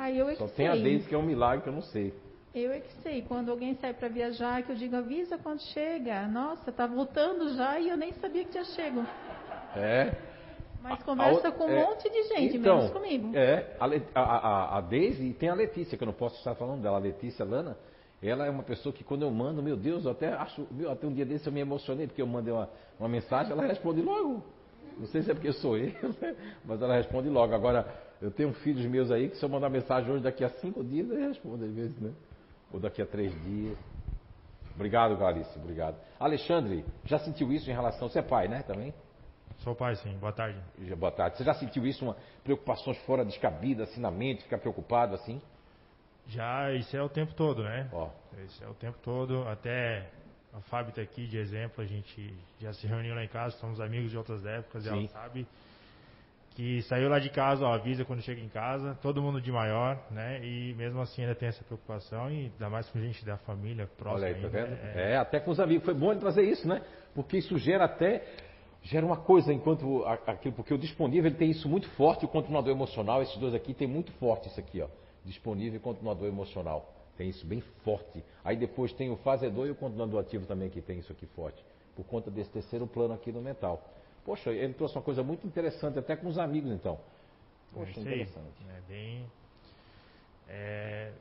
[0.00, 0.68] Aí eu é Só tem sei.
[0.68, 2.14] a Deise que é um milagre que eu não sei.
[2.54, 3.20] Eu é que sei.
[3.20, 6.26] Quando alguém sai para viajar, que eu digo, avisa quando chega.
[6.26, 9.04] Nossa, tá voltando já e eu nem sabia que tinha chego.
[9.76, 10.16] É.
[10.82, 13.36] Mas conversa a, a, com um é, monte de gente, então, menos comigo.
[13.36, 16.80] É, a, a, a Deise e tem a Letícia, que eu não posso estar falando
[16.80, 17.76] dela, a Letícia Lana.
[18.22, 21.06] Ela é uma pessoa que quando eu mando, meu Deus, eu até acho, meu, até
[21.06, 24.42] um dia desse eu me emocionei, porque eu mandei uma, uma mensagem, ela responde logo.
[24.98, 26.34] Não sei se é porque sou eu, né?
[26.64, 27.54] mas ela responde logo.
[27.54, 27.86] Agora,
[28.20, 31.10] eu tenho filhos meus aí que se eu mandar mensagem hoje, daqui a cinco dias,
[31.10, 32.12] ele responde às vezes, né?
[32.72, 33.76] Ou daqui a três dias.
[34.74, 35.96] Obrigado, Clarice, obrigado.
[36.18, 38.08] Alexandre, já sentiu isso em relação.
[38.08, 38.62] Você é pai, né?
[38.62, 38.94] Também?
[39.58, 40.16] Sou pai, sim.
[40.18, 40.58] Boa tarde.
[40.96, 41.36] Boa tarde.
[41.36, 45.40] Você já sentiu isso, uma preocupações fora descabidas, assim na mente, ficar preocupado assim?
[46.26, 47.88] Já, isso é o tempo todo, né?
[47.92, 48.08] Ó.
[48.44, 49.46] Isso é o tempo todo.
[49.48, 50.08] Até
[50.54, 53.80] a Fábio está aqui de exemplo, a gente já se reuniu lá em casa, somos
[53.80, 54.88] amigos de outras épocas, Sim.
[54.88, 55.46] e ela sabe
[56.60, 59.98] que saiu lá de casa, ó, avisa quando chega em casa, todo mundo de maior,
[60.10, 60.44] né?
[60.44, 64.26] E mesmo assim ainda tem essa preocupação, e ainda mais com gente da família próxima.
[64.26, 64.74] Olha aí, tá vendo?
[64.94, 65.12] É...
[65.12, 65.16] é...
[65.16, 65.86] até com os amigos.
[65.86, 66.82] Foi bom ele trazer isso, né?
[67.14, 68.22] Porque isso gera até.
[68.82, 72.70] Gera uma coisa enquanto aquilo, porque o disponível ele tem isso muito forte, o continuador
[72.70, 74.88] emocional, esses dois aqui tem muito forte isso aqui, ó.
[75.24, 76.94] Disponível e continuador emocional.
[77.16, 78.22] Tem isso bem forte.
[78.44, 81.64] Aí depois tem o fazedor e o continuador ativo também que tem isso aqui forte.
[81.96, 83.82] Por conta desse terceiro plano aqui no mental.
[84.24, 86.98] Poxa, ele trouxe uma coisa muito interessante, até com os amigos então.
[87.72, 88.64] Poxa, é interessante.
[88.68, 89.26] É bem.
[90.48, 91.12] É,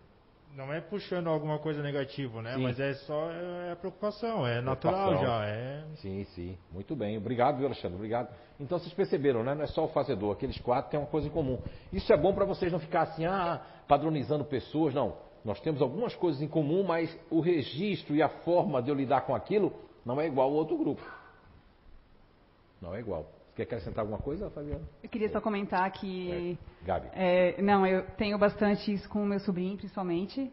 [0.56, 2.56] não é puxando alguma coisa negativa, né?
[2.56, 2.64] Sim.
[2.64, 5.46] Mas é só é, preocupação, é natural já.
[5.46, 5.84] É...
[5.98, 6.58] Sim, sim.
[6.72, 7.18] Muito bem.
[7.18, 7.96] Obrigado, viu, Alexandre?
[7.96, 8.34] Obrigado.
[8.60, 9.54] Então vocês perceberam, né?
[9.54, 11.60] Não é só o fazedor, aqueles quatro têm uma coisa em comum.
[11.94, 15.16] Isso é bom para vocês não ficar assim, ah, padronizando pessoas, não.
[15.46, 19.22] Nós temos algumas coisas em comum, mas o registro e a forma de eu lidar
[19.22, 19.72] com aquilo
[20.06, 21.02] não é igual ao outro grupo.
[22.82, 23.24] Não é igual.
[23.50, 24.82] Você quer acrescentar alguma coisa, Fabiana?
[25.04, 26.58] Eu queria só comentar que.
[26.82, 26.86] É.
[26.86, 27.08] Gabi.
[27.14, 30.52] É, não, eu tenho bastante isso com o meu sobrinho, principalmente.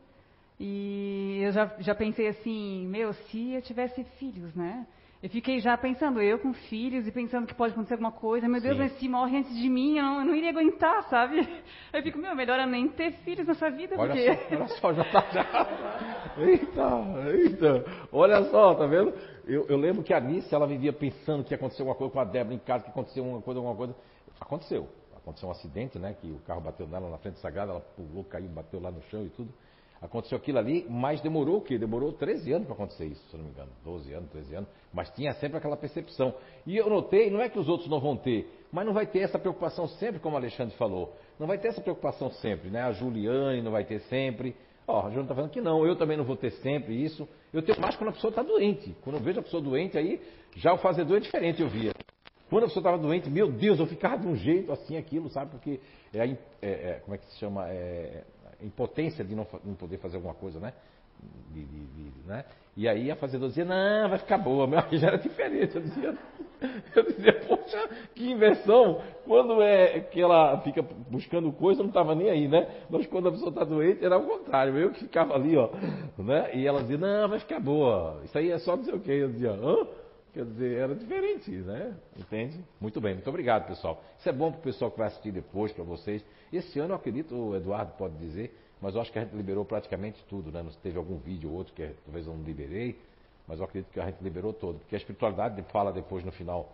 [0.58, 4.86] E eu já, já pensei assim, meu, se eu tivesse filhos, né?
[5.22, 8.46] Eu fiquei já pensando, eu com filhos e pensando que pode acontecer alguma coisa.
[8.48, 11.48] Meu Deus, mas se morre antes de mim, eu não, eu não iria aguentar, sabe?
[11.92, 13.96] Eu fico, meu, melhor eu nem ter filhos nessa vida.
[13.98, 14.34] Olha porque...
[14.34, 15.66] só, olha só, já tá já.
[16.36, 17.84] Eita, eita.
[18.12, 19.14] Olha só, tá vendo?
[19.46, 22.20] Eu, eu lembro que a Anice, ela vivia pensando que ia acontecer alguma coisa com
[22.20, 23.94] a Débora em casa, que aconteceu uma coisa, alguma coisa.
[24.40, 24.88] Aconteceu.
[25.16, 26.16] Aconteceu um acidente, né?
[26.20, 29.24] Que o carro bateu nela na frente sagrada, ela pulou, caiu, bateu lá no chão
[29.24, 29.52] e tudo.
[30.00, 31.78] Aconteceu aquilo ali, mas demorou o quê?
[31.78, 33.70] Demorou 13 anos para acontecer isso, se eu não me engano.
[33.84, 34.68] 12 anos, 13 anos.
[34.92, 36.34] Mas tinha sempre aquela percepção.
[36.66, 39.20] E eu notei, não é que os outros não vão ter, mas não vai ter
[39.20, 41.16] essa preocupação sempre, como o Alexandre falou.
[41.38, 42.82] Não vai ter essa preocupação sempre, né?
[42.82, 44.54] A Juliane não vai ter sempre.
[44.86, 47.28] Ó, a Juliane está falando que não, eu também não vou ter sempre isso.
[47.52, 48.94] Eu tenho mais quando a pessoa está doente.
[49.02, 50.20] Quando eu vejo a pessoa doente, aí
[50.54, 51.92] já o fazedor é diferente, eu via.
[52.48, 55.50] Quando a pessoa estava doente, meu Deus, eu ficava de um jeito assim, aquilo, sabe?
[55.50, 55.80] Porque
[56.14, 57.68] é, é, é como é que se chama?
[57.68, 58.22] É,
[58.62, 60.72] impotência de não, não poder fazer alguma coisa, né?
[61.50, 62.44] De, de, de, né?
[62.76, 64.66] E aí a fazedora dizia, não, vai ficar boa.
[64.68, 65.74] Meu já era diferente.
[65.74, 66.14] Eu dizia,
[66.94, 69.00] eu dizia, poxa, que inversão.
[69.24, 72.68] Quando é que ela fica buscando coisa, não estava nem aí, né?
[72.90, 74.76] Mas quando a pessoa está doente, era o contrário.
[74.76, 75.70] Eu que ficava ali, ó.
[76.18, 76.50] Né?
[76.54, 78.20] E ela dizia, não, vai ficar boa.
[78.24, 79.12] Isso aí é só não sei o quê.
[79.12, 79.86] Eu dizia, hã?
[80.36, 81.94] Quer dizer, era diferente, né?
[82.14, 82.62] Entende?
[82.78, 84.04] Muito bem, muito obrigado, pessoal.
[84.18, 86.22] Isso é bom para o pessoal que vai assistir depois, para vocês.
[86.52, 89.64] Esse ano, eu acredito, o Eduardo pode dizer, mas eu acho que a gente liberou
[89.64, 90.62] praticamente tudo, né?
[90.62, 92.98] Não teve algum vídeo ou outro que talvez eu não liberei,
[93.46, 94.78] mas eu acredito que a gente liberou todo.
[94.80, 96.72] Porque a espiritualidade fala depois no final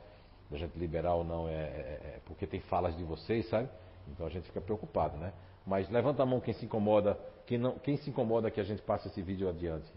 [0.50, 3.68] da gente liberar ou não, é, é, é porque tem falas de vocês, sabe?
[4.08, 5.32] Então a gente fica preocupado, né?
[5.66, 8.82] Mas levanta a mão quem se incomoda, quem, não, quem se incomoda que a gente
[8.82, 9.90] passe esse vídeo adiante.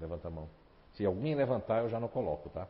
[0.00, 0.48] Levanta a mão.
[0.94, 2.68] Se alguém levantar, eu já não coloco, tá?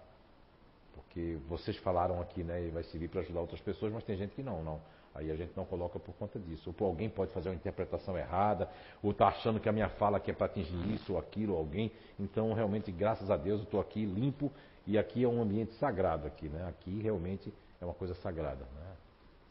[0.95, 2.67] Porque vocês falaram aqui, né?
[2.67, 4.81] E vai servir para ajudar outras pessoas, mas tem gente que não, não.
[5.15, 6.75] Aí a gente não coloca por conta disso.
[6.79, 8.69] Ou alguém pode fazer uma interpretação errada,
[9.03, 11.59] ou está achando que a minha fala aqui é para atingir isso ou aquilo, ou
[11.59, 11.93] alguém.
[12.19, 14.51] Então, realmente, graças a Deus, eu estou aqui limpo
[14.87, 16.67] e aqui é um ambiente sagrado aqui, né?
[16.69, 18.97] Aqui realmente é uma coisa sagrada, né?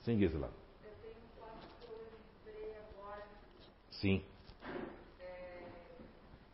[0.01, 0.49] Sim, Gisela.
[0.83, 1.97] Eu tenho um fato que eu
[2.47, 3.23] lembrei agora.
[3.91, 4.23] Sim.
[5.19, 5.63] É,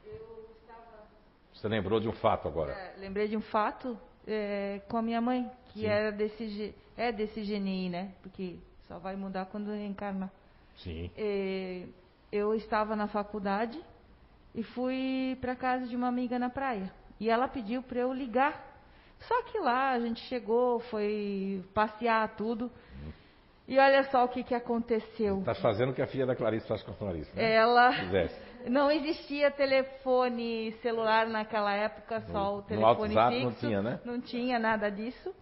[0.06, 1.08] eu estava...
[1.54, 2.74] Você lembrou de um fato agora?
[2.74, 3.98] É, lembrei de um fato
[4.28, 5.86] é, com a minha mãe, que Sim.
[5.86, 8.14] era desse, é desse GNI, né?
[8.22, 10.32] Porque só vai mudar quando reencarnar.
[10.78, 11.12] Sim.
[11.18, 11.86] É,
[12.32, 13.80] eu estava na faculdade
[14.54, 16.92] e fui para casa de uma amiga na praia.
[17.20, 18.66] E ela pediu para eu ligar.
[19.20, 22.72] Só que lá a gente chegou, foi passear tudo.
[23.68, 25.40] E olha só o que, que aconteceu.
[25.40, 27.54] Está fazendo o que a filha da Clarice faz com a Clarice, né?
[27.54, 27.92] Ela.
[28.70, 33.44] Não existia telefone celular naquela época, só no, o telefone no fixo.
[33.44, 34.00] Não tinha, né?
[34.06, 35.34] Não tinha nada disso.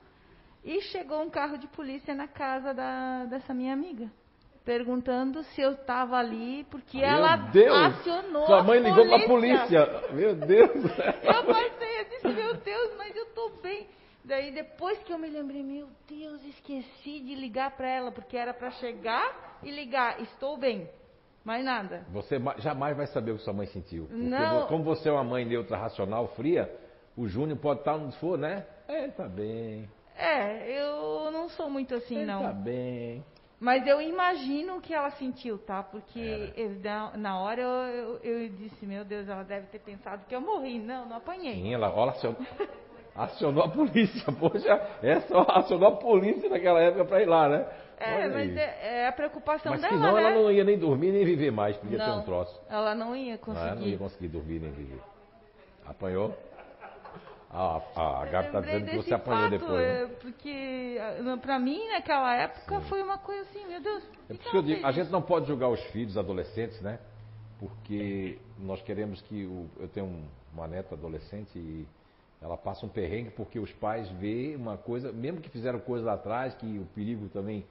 [0.65, 4.11] E chegou um carro de polícia na casa da, dessa minha amiga
[4.65, 9.27] perguntando se eu estava ali, porque Meu ela Deus, acionou Sua mãe ligou para a
[9.27, 10.03] polícia.
[10.11, 10.71] Meu Deus.
[11.23, 13.87] Eu passei, eu disse, meu Deus, mas eu estou bem.
[14.23, 18.55] Daí depois que eu me lembrei, meu Deus, esqueci de ligar para ela, porque era
[18.55, 20.89] para chegar e ligar, estou bem.
[21.43, 22.03] Mais nada.
[22.11, 24.07] Você jamais vai saber o que sua mãe sentiu.
[24.09, 24.65] Não.
[24.65, 26.75] como você é uma mãe neutra, racional, fria,
[27.15, 28.65] o Júnior pode estar onde for, né?
[28.87, 29.87] É, tá bem.
[30.17, 32.41] É, eu não sou muito assim, Ele não.
[32.41, 33.23] Tá bem.
[33.59, 35.81] Mas eu imagino o que ela sentiu, tá?
[35.81, 40.25] Porque eu, na, na, hora eu, eu, eu, disse, meu Deus, ela deve ter pensado
[40.27, 40.77] que eu morri.
[40.77, 41.55] Não, não apanhei.
[41.55, 42.37] Sim, ela olha, acionou,
[43.15, 44.31] acionou a polícia.
[44.37, 47.65] Poxa, é só acionou a polícia naquela época para ir lá, né?
[47.97, 50.21] É, olha mas é, é, a preocupação mas dela, senão né?
[50.21, 52.61] ela não ia nem dormir nem viver mais, podia não, ter um troço.
[52.69, 53.65] Ela não ia conseguir.
[53.65, 54.99] Não, ela não ia conseguir dormir nem viver.
[55.87, 56.35] Apanhou?
[57.57, 59.87] Ah, a, a Gabi está dizendo que você apanhou fato, depois.
[59.87, 60.15] Né?
[60.19, 60.97] Porque
[61.41, 62.89] para mim, naquela época, Sim.
[62.89, 64.03] foi uma coisa assim, meu Deus.
[64.03, 66.99] É por isso que eu digo, a gente não pode julgar os filhos, adolescentes, né?
[67.57, 69.45] Porque nós queremos que.
[69.45, 71.87] O, eu tenho uma neta adolescente e
[72.41, 76.13] ela passa um perrengue porque os pais vê uma coisa, mesmo que fizeram coisa lá
[76.15, 77.65] atrás, que o perigo também,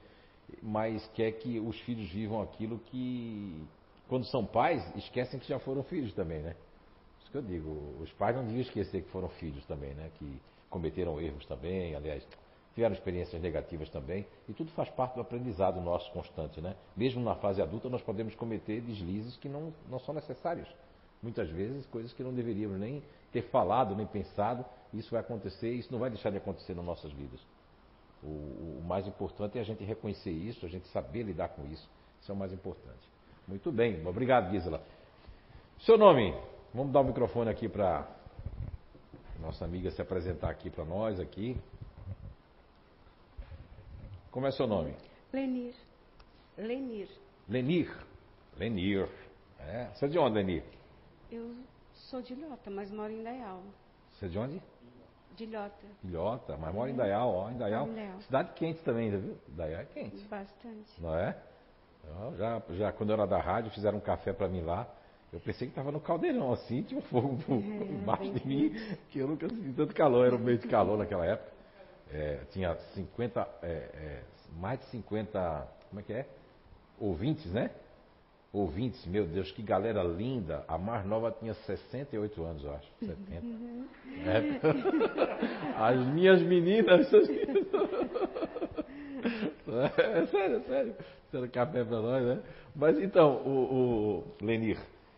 [0.63, 3.63] mas quer que os filhos vivam aquilo que,
[4.07, 6.55] quando são pais, esquecem que já foram filhos também, né?
[7.35, 10.09] Que eu digo, os pais não deviam esquecer que foram filhos também, né?
[10.17, 12.25] Que cometeram erros também, aliás,
[12.73, 16.77] tiveram experiências negativas também, e tudo faz parte do aprendizado nosso constante, né?
[16.95, 20.65] Mesmo na fase adulta, nós podemos cometer deslizes que não, não são necessários.
[21.21, 23.03] Muitas vezes, coisas que não deveríamos nem
[23.33, 24.63] ter falado, nem pensado,
[24.93, 27.41] isso vai acontecer, isso não vai deixar de acontecer nas nossas vidas.
[28.23, 28.27] O,
[28.79, 31.85] o mais importante é a gente reconhecer isso, a gente saber lidar com isso.
[32.21, 33.09] Isso é o mais importante.
[33.45, 34.81] Muito bem, obrigado, Gisela.
[35.79, 36.33] Seu nome?
[36.75, 38.05] Vamos dar o microfone aqui para
[39.39, 41.57] nossa amiga se apresentar aqui para nós aqui.
[44.29, 44.93] Como é seu nome?
[45.31, 45.73] Lenir.
[46.57, 47.07] Lenir.
[47.47, 47.97] Lenir.
[48.57, 49.09] Lenir.
[49.57, 49.85] É.
[49.93, 50.63] Você é de onde, Lenir?
[51.31, 51.55] Eu
[51.93, 53.61] sou de Ilhota, mas moro em Dayal.
[54.11, 54.61] Você é de onde?
[55.37, 55.85] De Ilhota.
[56.03, 57.87] Ilhota, mas mora em Dayal, ó, em Dayal.
[58.19, 59.37] Cidade quente também, viu?
[59.47, 60.27] Dayal é quente.
[60.27, 61.01] Bastante.
[61.01, 61.41] Não é?
[62.37, 64.85] Já, já quando eu era da rádio, fizeram um café para mim lá.
[65.35, 68.73] Eu pensei que estava no caldeirão, assim, tinha um fogo é, embaixo de mim,
[69.11, 71.51] que eu nunca senti tanto calor, era um meio de calor naquela época.
[72.09, 74.23] É, tinha 50, é, é,
[74.57, 76.25] mais de 50, como é que é?
[76.97, 77.69] Ouvintes, né?
[78.53, 80.63] Ouvintes, meu Deus, que galera linda.
[80.69, 83.45] A mais nova tinha 68 anos, eu acho, 70.
[84.25, 84.41] É.
[85.77, 87.07] As minhas meninas.
[89.67, 90.95] É sério, é sério.
[91.31, 92.39] Sendo café para nós, né?
[92.75, 94.77] Mas então, o, o Lenir,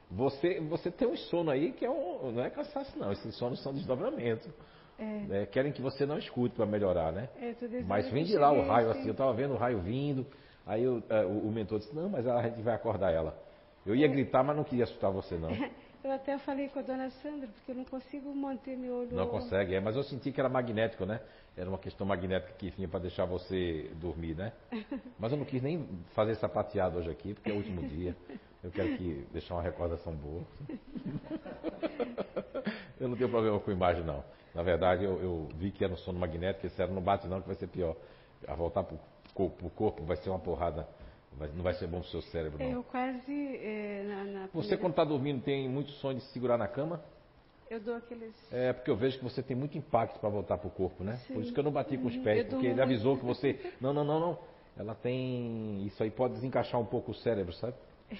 [0.09, 3.11] você, você tem um sono aí que é um, não é cansaço, não.
[3.11, 4.49] Esses sonos são desdobramento.
[4.97, 5.03] É.
[5.03, 5.45] Né?
[5.47, 7.29] Querem que você não escute para melhorar, né?
[7.39, 7.53] É,
[7.85, 9.05] mas vem de lá o raio assim.
[9.05, 10.25] Eu estava vendo o raio vindo.
[10.65, 13.37] Aí eu, uh, o, o, mentor disse: Não, mas a gente vai acordar ela.
[13.85, 14.09] Eu ia é.
[14.09, 15.49] gritar, mas não queria assustar você, não.
[16.07, 19.13] Eu até falei com a dona Sandra, porque eu não consigo manter meu olho.
[19.13, 21.19] Não consegue, é, mas eu senti que era magnético, né?
[21.57, 24.53] Era uma questão magnética que vinha para deixar você dormir, né?
[25.19, 25.85] Mas eu não quis nem
[26.15, 28.15] fazer sapateado hoje aqui, porque é o último dia.
[28.63, 30.43] Eu quero que deixar uma recordação boa.
[33.01, 34.23] eu não tenho problema com imagem, não.
[34.55, 37.41] Na verdade, eu, eu vi que era um sono magnético, esse era não bate não,
[37.41, 37.97] que vai ser pior.
[38.47, 38.95] A voltar para
[39.35, 40.87] o corpo vai ser uma porrada
[41.55, 42.71] não vai ser bom para o seu cérebro, não.
[42.71, 43.31] Eu quase.
[43.31, 44.77] É, na, na você, primeira...
[44.77, 47.03] quando está dormindo, tem muito sonho de se segurar na cama?
[47.69, 48.33] Eu dou aqueles.
[48.51, 51.17] É, porque eu vejo que você tem muito impacto para voltar para o corpo, né?
[51.27, 51.33] Sim.
[51.33, 53.73] Por isso que eu não bati com os pés, eu porque ele avisou que você.
[53.79, 54.39] Não, não, não, não.
[54.77, 55.85] Ela tem.
[55.85, 57.75] Isso aí pode desencaixar um pouco o cérebro, sabe?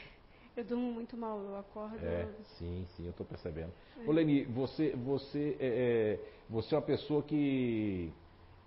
[0.55, 2.03] Eu durmo muito mal, eu acordo.
[2.03, 2.27] É,
[2.57, 3.71] sim, sim, eu estou percebendo.
[3.95, 4.09] É.
[4.09, 6.19] Ô Leni, você, você, é, é,
[6.49, 8.11] você é uma pessoa que.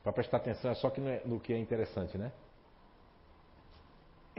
[0.01, 2.31] Para prestar atenção é só que no que é interessante, né?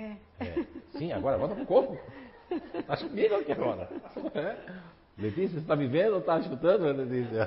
[0.02, 0.18] É.
[0.40, 0.66] é.
[0.98, 1.98] Sim, agora volta pro corpo.
[2.88, 3.88] Tá comigo aqui agora.
[4.36, 4.58] É.
[5.18, 7.46] Letícia, você está me vendo ou está escutando, Letícia?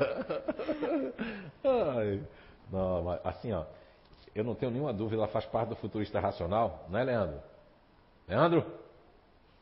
[1.65, 2.21] Ai.
[2.71, 3.65] Não, mas assim, ó.
[4.35, 7.41] Eu não tenho nenhuma dúvida, ela faz parte do futurista racional, não é, Leandro?
[8.29, 8.65] Leandro?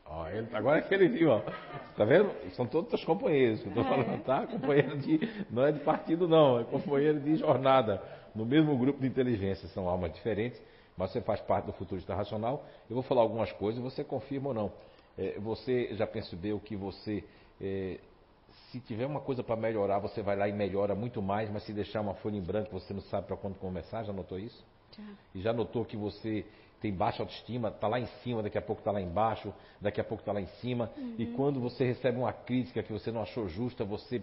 [0.05, 1.41] Ó, ele, agora é que ele viu, ó.
[1.95, 2.31] Tá vendo?
[2.53, 4.47] São todos os companheiros que eu estou falando, tá?
[4.47, 5.45] Companheiro de.
[5.49, 8.01] Não é de partido, não, é companheiro de jornada.
[8.33, 10.59] No mesmo grupo de inteligência, são almas diferentes
[10.97, 12.65] mas você faz parte do futurista racional.
[12.89, 14.71] Eu vou falar algumas coisas e você confirma ou não.
[15.17, 17.23] É, você já percebeu que você,
[17.61, 17.99] é,
[18.71, 21.73] se tiver uma coisa para melhorar, você vai lá e melhora muito mais, mas se
[21.73, 24.03] deixar uma folha em branco, você não sabe para quando começar?
[24.03, 24.63] Já notou isso?
[24.95, 25.03] Já.
[25.35, 26.45] E já notou que você
[26.83, 30.03] tem baixa autoestima, está lá em cima, daqui a pouco está lá embaixo, daqui a
[30.03, 30.91] pouco está lá em cima.
[30.97, 31.15] Uhum.
[31.17, 34.21] E quando você recebe uma crítica que você não achou justa, você,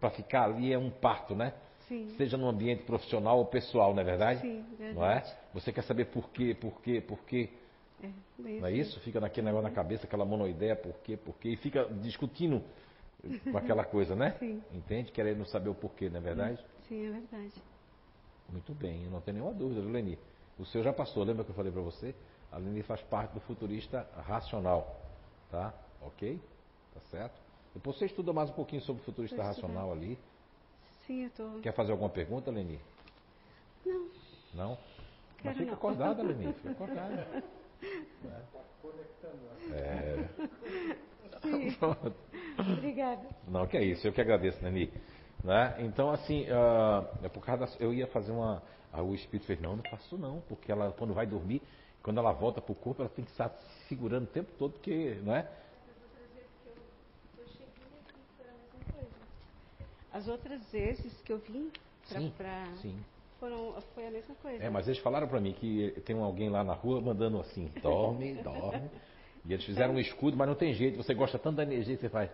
[0.00, 1.54] para ficar ali, é um parto, né?
[1.86, 2.08] Sim.
[2.16, 4.40] Seja no ambiente profissional ou pessoal, não é verdade?
[4.40, 4.94] Sim, verdade.
[4.94, 5.22] Não é?
[5.52, 7.50] Você quer saber por quê, por quê, por quê.
[8.02, 8.98] É, não é isso?
[9.00, 12.62] Fica naquele negócio na cabeça, aquela monoideia, por quê, por quê, e fica discutindo
[13.50, 14.36] com aquela coisa, né?
[14.40, 14.62] Sim.
[14.72, 15.12] Entende?
[15.12, 16.64] Querendo saber o porquê, não é verdade?
[16.88, 17.52] Sim, é verdade.
[18.48, 20.18] Muito bem, eu não tenho nenhuma dúvida, viu, Leni?
[20.58, 22.14] O seu já passou, lembra que eu falei para você?
[22.50, 25.00] A Leni faz parte do futurista racional,
[25.50, 25.74] tá?
[26.00, 26.40] Ok?
[26.94, 27.40] Tá certo?
[27.74, 30.18] Depois você estuda mais um pouquinho sobre o futurista racional ali.
[31.06, 31.60] Sim, eu tô.
[31.60, 32.80] Quer fazer alguma pergunta, Leni?
[33.86, 34.08] Não.
[34.52, 34.78] Não?
[35.44, 35.74] Mas fica não.
[35.74, 37.44] acordada, Leni, fica acordada.
[37.82, 39.74] Está conectando.
[39.74, 40.28] É.
[41.40, 41.76] Sim.
[42.58, 43.26] Obrigada.
[43.48, 44.92] Não, que é isso, eu que agradeço, Leni.
[45.42, 45.76] Né?
[45.78, 48.62] Então, assim, uh, é por causa da, eu ia fazer uma.
[48.92, 51.62] Aí o espírito fez, não, não faço não, porque ela, quando vai dormir,
[52.02, 53.50] quando ela volta para o corpo, ela tem que estar
[53.88, 55.48] segurando o tempo todo, porque, não é?
[60.12, 61.70] As outras vezes que eu vim
[62.08, 62.20] para.
[62.20, 62.66] Sim, pra...
[62.82, 62.98] sim.
[63.40, 64.62] Foram, foi a mesma coisa.
[64.62, 68.34] É, mas eles falaram para mim que tem alguém lá na rua mandando assim, dorme,
[68.44, 68.90] dorme.
[69.46, 72.02] E eles fizeram um escudo, mas não tem jeito, você gosta tanto da energia que
[72.02, 72.30] você faz.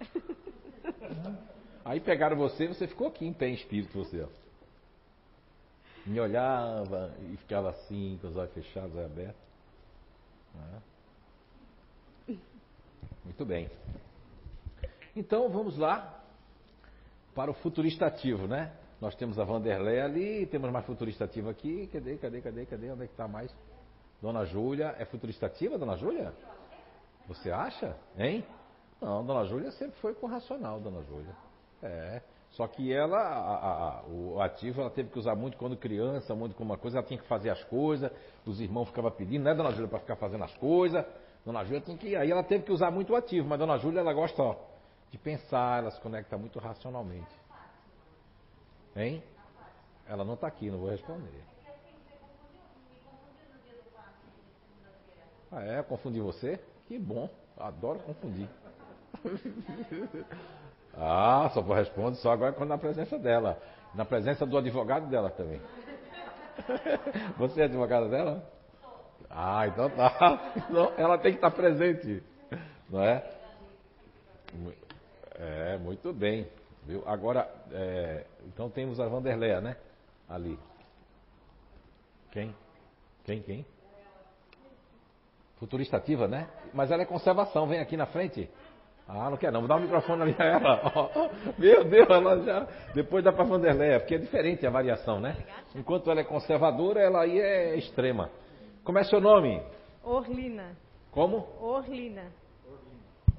[1.84, 4.28] Aí pegaram você você ficou aqui em pé em espírito, você, ó.
[6.04, 9.40] Me olhava e ficava assim, com os olhos fechados, olhos abertos.
[12.28, 12.34] É?
[13.24, 13.70] Muito bem.
[15.14, 16.24] Então vamos lá
[17.34, 18.72] para o futurista ativo, né?
[19.00, 21.86] Nós temos a Vanderlei ali, temos mais futurista ativo aqui.
[21.88, 22.90] Cadê, cadê, cadê, cadê?
[22.90, 23.54] Onde é que está mais?
[24.22, 24.94] Dona Júlia.
[24.98, 26.32] É futurista ativa, Dona Júlia?
[27.28, 27.96] Você acha?
[28.16, 28.44] Hein?
[29.00, 31.34] Não, Dona Júlia sempre foi com racional, Dona Júlia.
[31.82, 32.22] É.
[32.50, 36.54] Só que ela, a, a, o ativo, ela teve que usar muito quando criança, muito
[36.54, 38.10] com uma coisa, ela tinha que fazer as coisas,
[38.46, 41.04] os irmãos ficavam pedindo, né, Dona Júlia, para ficar fazendo as coisas.
[41.44, 42.16] Dona Júlia tem que.
[42.16, 44.56] Aí ela teve que usar muito o ativo, mas Dona Júlia, ela gosta, ó,
[45.10, 47.45] de pensar, ela se conecta muito racionalmente.
[48.96, 49.22] Hein?
[50.08, 51.44] Ela não está aqui, não vou responder.
[55.52, 55.82] Ah, é?
[55.82, 56.58] Confundi você?
[56.88, 57.28] Que bom.
[57.58, 58.48] Adoro confundir.
[60.94, 63.60] ah, só vou responder só agora quando na presença dela.
[63.94, 65.60] Na presença do advogado dela também.
[67.38, 68.50] Você é advogada dela?
[69.30, 70.52] Ah, então tá.
[70.96, 72.22] Ela tem que estar presente.
[72.88, 73.24] Não é?
[75.34, 76.48] É, muito bem.
[76.86, 77.02] Viu?
[77.06, 79.76] Agora, é, então temos a Vanderleia, né?
[80.28, 80.58] Ali.
[82.30, 82.54] Quem?
[83.24, 83.66] Quem, quem?
[85.56, 86.48] Futurista ativa, né?
[86.72, 88.48] Mas ela é conservação, vem aqui na frente.
[89.08, 91.10] Ah, não quer não, vou dar o microfone ali a ela.
[91.58, 92.68] meu Deus, ela já.
[92.94, 95.36] Depois dá para Vanderleia, porque é diferente a variação, né?
[95.74, 98.30] Enquanto ela é conservadora, ela aí é extrema.
[98.84, 99.62] Como é seu nome?
[100.02, 100.76] Orlina.
[101.10, 101.46] Como?
[101.60, 102.32] Orlina.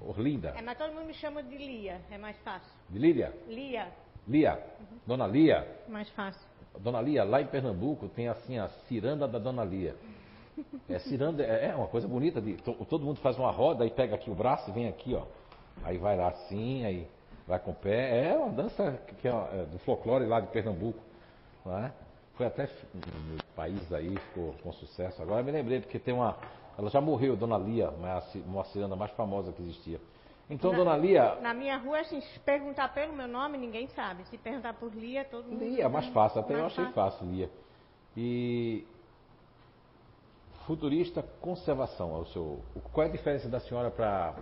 [0.02, 0.54] Orlinda.
[0.56, 2.72] É, mas todo mundo me chama de Lia, é mais fácil.
[2.90, 3.34] De Lília?
[3.48, 3.88] Lia.
[4.28, 4.54] Lia.
[4.80, 4.98] Uhum.
[5.06, 5.68] Dona Lia.
[5.88, 6.42] Mais fácil.
[6.80, 9.96] Dona Lia, lá em Pernambuco tem assim a ciranda da Dona Lia.
[10.90, 12.42] É ciranda, é, é uma coisa bonita.
[12.42, 15.26] De, todo mundo faz uma roda e pega aqui o braço e vem aqui, ó.
[15.84, 17.08] Aí vai lá assim, aí
[17.48, 18.30] vai com o pé.
[18.30, 21.00] É uma dança que é, é do folclore lá de Pernambuco.
[21.66, 21.92] Não é?
[22.36, 25.22] Foi até no país aí, ficou com sucesso.
[25.22, 26.38] Agora me lembrei, porque tem uma.
[26.78, 27.90] Ela já morreu, Dona Lia,
[28.46, 30.00] uma ciranda mais famosa que existia.
[30.50, 31.36] Então, na, Dona Lia.
[31.42, 34.24] Na minha rua, assim, se perguntar pelo meu nome, ninguém sabe.
[34.26, 35.64] Se perguntar por Lia, todo mundo.
[35.64, 37.50] Lia, mais fácil, até mais eu achei fácil, Lia.
[38.16, 38.86] E.
[40.66, 42.62] Futurista conservação, é o seu.
[42.94, 44.36] Qual é a diferença da senhora para.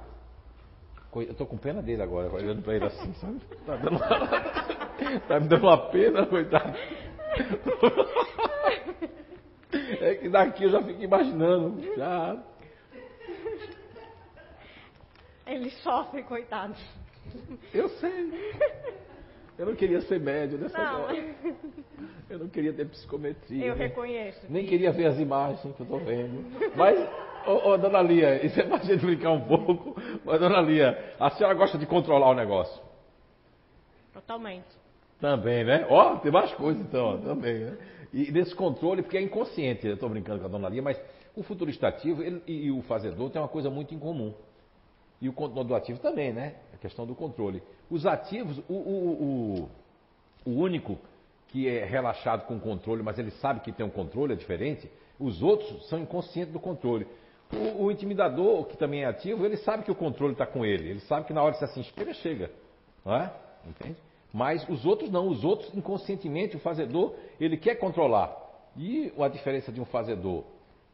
[1.15, 3.39] Eu tô com pena dele agora, olhando para ele assim, sabe?
[3.65, 4.09] Tá, dando uma...
[5.27, 6.73] tá me dando uma pena, coitado.
[9.71, 11.95] É que daqui eu já fico imaginando.
[11.95, 12.43] Já.
[15.45, 16.75] Ele sofre, coitado.
[17.73, 18.31] Eu sei.
[19.57, 21.03] Eu não queria ser médio nessa não.
[21.03, 21.35] hora.
[22.29, 23.65] Eu não queria ter psicometria.
[23.65, 23.85] Eu né?
[23.85, 24.41] reconheço.
[24.49, 26.43] Nem queria ver as imagens que eu estou vendo.
[26.75, 26.99] Mas,
[27.45, 29.95] ô, ô, dona Lia, isso é pra gente brincar um pouco.
[30.25, 32.81] Mas, dona Lia, a senhora gosta de controlar o negócio?
[34.11, 34.67] Totalmente.
[35.21, 35.85] Também, né?
[35.89, 37.77] Ó, tem mais coisas então, ó, também, né?
[38.15, 40.97] E desse controle, porque é inconsciente, eu estou brincando com a dona Lia, mas
[41.35, 44.33] o futurista ativo ele, e, o fazedor tem uma coisa muito em comum.
[45.21, 46.55] E o controle ativo também, né?
[46.73, 47.61] A questão do controle.
[47.89, 49.67] Os ativos, o, o,
[50.45, 50.97] o, o único
[51.49, 54.89] que é relaxado com o controle, mas ele sabe que tem um controle, é diferente.
[55.19, 57.05] Os outros são inconscientes do controle.
[57.51, 60.89] O, o, intimidador, que também é ativo, ele sabe que o controle está com ele.
[60.89, 62.49] Ele sabe que na hora você se inspira, chega.
[63.03, 63.33] Não é?
[63.67, 63.97] Entende?
[64.35, 65.29] Mas os outros não.
[65.29, 68.35] Os outros, inconscientemente, o fazedor, ele quer controlar.
[68.75, 70.43] E a diferença de um fazedor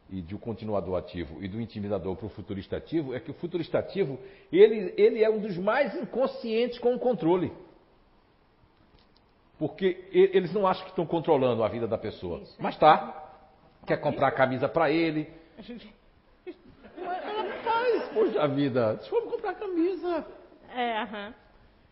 [0.08, 3.34] e de um continuador ativo e do intimidador para o futurista ativo é que o
[3.34, 4.16] futurista ativo,
[4.52, 7.52] ele, ele é um dos mais inconscientes com o controle.
[9.58, 12.42] Porque eles não acham que estão controlando a vida da pessoa.
[12.42, 13.40] Isso, mas tá.
[13.84, 15.28] Quer comprar a camisa para ele.
[16.96, 18.94] Ela faz, poxa vida.
[18.94, 20.26] Deixa eu comprar a camisa.
[20.72, 21.41] É, aham.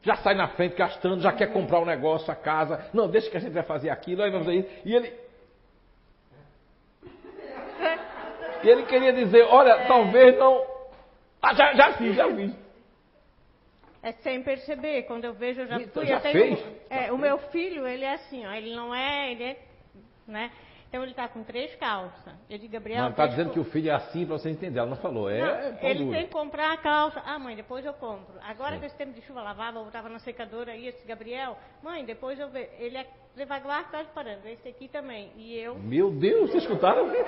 [0.03, 2.89] Já sai na frente gastando, já quer comprar o um negócio, a casa.
[2.93, 4.69] Não, deixa que a gente vai fazer aquilo, aí vamos aí.
[4.85, 5.13] E ele.
[8.63, 9.87] E ele queria dizer, olha, é.
[9.87, 10.67] talvez não.
[11.41, 12.55] Ah, já, já fiz, já fiz.
[14.03, 15.05] É sem perceber.
[15.05, 16.07] Quando eu vejo, eu já fui.
[16.07, 16.63] Já fez?
[16.91, 19.57] é, o meu filho, ele é assim, ó, ele não é, ele é,
[20.27, 20.51] né?
[20.91, 22.35] Então ele está com três calças.
[22.49, 23.05] Eu digo, Gabriel.
[23.05, 24.81] Não, está dizendo que o filho é assim para você entender.
[24.81, 25.31] Ela não falou.
[25.31, 27.23] É, não, é ele tem que comprar a calça.
[27.25, 28.35] Ah, mãe, depois eu compro.
[28.43, 28.81] Agora Sim.
[28.81, 32.41] que esse tempo de chuva lavava, eu estava na secadora aí, esse Gabriel, mãe, depois
[32.41, 32.69] eu vejo.
[32.77, 34.47] Ele é devagar, está parando.
[34.47, 35.32] Esse aqui também.
[35.36, 35.77] E eu.
[35.78, 37.11] Meu Deus, vocês escutaram?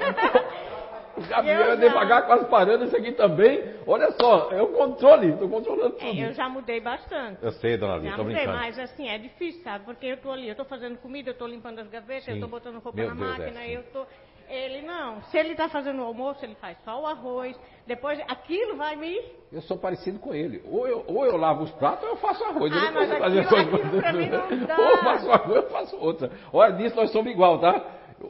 [1.79, 3.63] Devagar, quase parando, esse aqui também.
[3.87, 6.19] Olha só, é o controle, estou controlando tudo.
[6.19, 7.39] É, eu já mudei bastante.
[7.43, 8.53] Eu sei, dona Lia, estou brincando.
[8.53, 9.85] Mas assim, é difícil, sabe?
[9.85, 12.31] Porque eu estou ali, eu estou fazendo comida, eu estou limpando as gavetas, Sim.
[12.31, 14.07] eu estou botando roupa Meu na Deus, é, máquina, é, eu estou...
[14.53, 15.23] Ele não.
[15.23, 17.59] Se ele está fazendo o almoço, ele faz só o arroz.
[17.87, 19.19] Depois aquilo vai me.
[19.51, 20.63] Eu sou parecido com ele.
[20.71, 22.71] Ou eu, ou eu lavo os pratos ou eu faço arroz.
[22.71, 24.77] Ah, eu mas aquilo, fazer aquilo mim não dá.
[24.77, 26.31] Ou eu faço arroz ou eu faço outra.
[26.53, 27.83] Olha disso, nós somos igual, tá?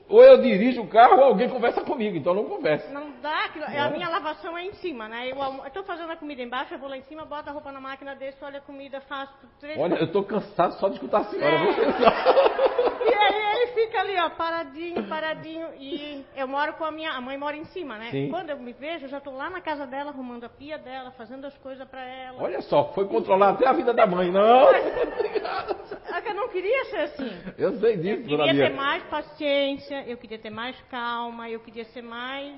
[0.09, 2.93] Ou eu dirijo o carro ou alguém conversa comigo, então não conversa.
[2.93, 3.51] Não dá,
[3.85, 5.31] a minha lavação é em cima, né?
[5.31, 7.81] Eu estou fazendo a comida embaixo, eu vou lá em cima, boto a roupa na
[7.81, 9.79] máquina, desço, olho a comida, faço três...
[9.79, 12.83] Olha, eu estou cansado só de escutar a senhora, é.
[13.03, 17.13] E aí ele fica ali, ó, paradinho, paradinho, e eu moro com a minha...
[17.13, 18.11] A mãe mora em cima, né?
[18.11, 18.31] Sim.
[18.31, 21.11] Quando eu me vejo, eu já estou lá na casa dela, arrumando a pia dela,
[21.13, 22.43] fazendo as coisas para ela.
[22.43, 24.69] Olha só, foi controlar até a vida da mãe, não?
[26.13, 27.31] É eu não queria ser assim.
[27.57, 31.85] Eu sei disso, Eu queria ter mais paciência, eu queria ter mais calma, eu queria
[31.87, 32.55] ser mais.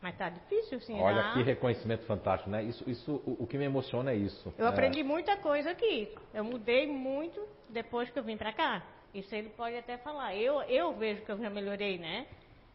[0.00, 1.00] Mas tá difícil, sim.
[1.00, 2.62] Olha que reconhecimento fantástico, né?
[2.62, 4.54] Isso, isso, o, o que me emociona é isso.
[4.58, 4.68] Eu é.
[4.68, 6.14] aprendi muita coisa aqui.
[6.34, 7.40] Eu mudei muito
[7.70, 8.82] depois que eu vim para cá.
[9.14, 10.36] Isso ele pode até falar.
[10.36, 12.26] Eu, eu vejo que eu já melhorei, né?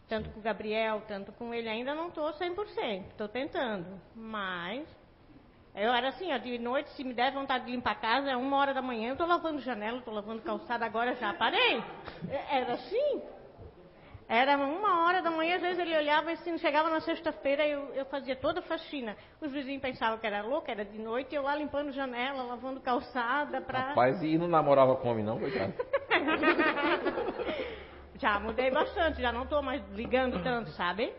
[0.10, 1.69] Tanto com o Gabriel, tanto com ele.
[1.69, 3.11] Ainda não estou 100%.
[3.11, 4.02] Estou tentando.
[4.15, 4.88] Mas
[5.73, 8.35] eu era assim, ó, de noite, se me der vontade de limpar a casa, é
[8.35, 11.81] uma hora da manhã, eu estou lavando janela, estou lavando calçada, agora já parei.
[12.30, 13.22] É, era assim.
[14.34, 17.94] Era uma hora da manhã, às vezes ele olhava e assim, chegava na sexta-feira, eu,
[17.94, 19.18] eu fazia toda a faxina.
[19.41, 23.60] Os vizinhos pensavam que era louca, era de noite, eu lá limpando janela, lavando calçada
[23.60, 23.90] para.
[23.90, 25.74] Rapaz, e não namorava com homem, não, coitado?
[28.18, 31.14] já mudei bastante, já não estou mais ligando tanto, sabe?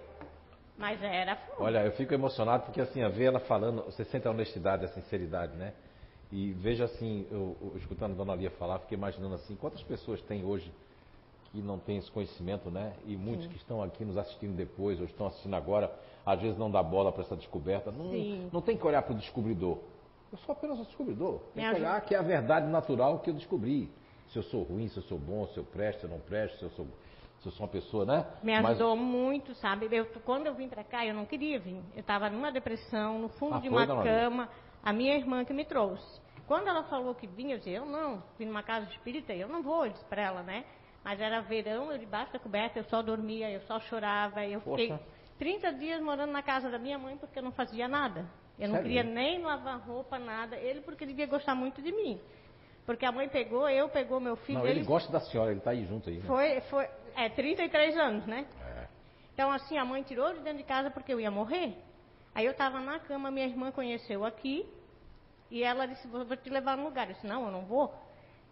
[0.79, 1.37] Mas era.
[1.59, 4.89] Olha, eu fico emocionado porque assim, a ver ela falando, você sente a honestidade, a
[4.89, 5.75] sinceridade, né?
[6.33, 10.23] E veja assim, eu, eu, escutando a dona Lia falar, fiquei imaginando assim, quantas pessoas
[10.23, 10.73] tem hoje
[11.53, 12.95] que não tem esse conhecimento, né?
[13.05, 13.51] E muitos Sim.
[13.51, 17.12] que estão aqui nos assistindo depois, ou estão assistindo agora, às vezes não dá bola
[17.12, 17.93] para essa descoberta.
[17.93, 18.07] Não,
[18.51, 19.79] não tem que olhar para o descobridor.
[20.33, 21.41] Eu sou apenas um descobridor.
[21.55, 23.93] Tem que olhar que é a verdade natural que eu descobri.
[24.29, 26.59] Se eu sou ruim, se eu sou bom, se eu presto, se eu não presto,
[26.59, 26.87] se eu sou,
[27.41, 28.27] se eu sou uma pessoa, né?
[28.43, 29.05] Me ajudou Mas...
[29.05, 29.89] muito, sabe?
[29.93, 31.83] Eu, quando eu vim para cá, eu não queria vir.
[31.95, 34.49] Eu estava numa depressão, no fundo ah, de uma cama.
[34.83, 36.23] A minha irmã que me trouxe.
[36.47, 39.62] Quando ela falou que vinha, eu disse, eu não, vim numa casa espírita, eu não
[39.62, 40.65] vou, eu disse para ela, né?
[41.05, 44.45] Mas era verão, eu debaixo da coberta, eu só dormia, eu só chorava.
[44.47, 44.83] Eu Poxa.
[44.83, 44.99] fiquei
[45.39, 48.24] 30 dias morando na casa da minha mãe porque eu não fazia nada.
[48.59, 48.83] Eu não Sério?
[48.83, 50.57] queria nem lavar roupa, nada.
[50.57, 52.20] Ele porque devia gostar muito de mim.
[52.87, 54.59] Porque a mãe pegou, eu pegou meu filho.
[54.59, 56.19] Não, ele, ele gosta da senhora, ele está aí junto aí.
[56.19, 56.24] Né?
[56.27, 58.47] Foi, foi, é 33 anos, né?
[58.65, 58.87] É.
[59.35, 61.77] Então assim, a mãe tirou de dentro de casa porque eu ia morrer.
[62.35, 64.66] Aí eu estava na cama, minha irmã conheceu aqui.
[65.51, 67.09] E ela disse, vou te levar no lugar.
[67.09, 67.93] Eu disse, não, eu não vou.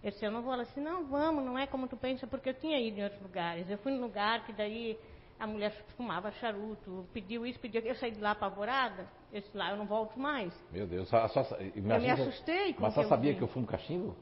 [0.03, 0.53] Eu disse, eu não vou.
[0.53, 3.21] Ela disse, não, vamos, não é como tu pensa, porque eu tinha ido em outros
[3.23, 3.69] lugares.
[3.69, 4.99] Eu fui num lugar que daí
[5.39, 7.95] a mulher fumava charuto, pediu isso, pediu aquilo.
[7.95, 9.07] Eu saí de lá apavorada.
[9.33, 10.53] Eu disse, lá eu não volto mais.
[10.71, 11.43] Meu Deus, só, só,
[11.75, 14.17] eu me assustei com Mas só sabia que eu fumo cachimbo?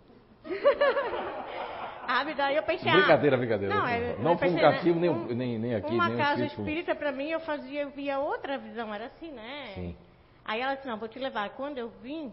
[2.07, 3.75] ah, daí eu pensei, brincadeira, ah, brincadeira.
[3.75, 6.95] Não, eu, não fumo cachimbo né, nem, um, nem, nem aqui, Uma nem casa espírita
[6.95, 9.73] para mim, eu fazia, eu via outra visão, era assim, né?
[9.75, 9.97] Sim.
[10.45, 11.51] Aí ela disse, não, vou te levar.
[11.51, 12.33] Quando eu vim,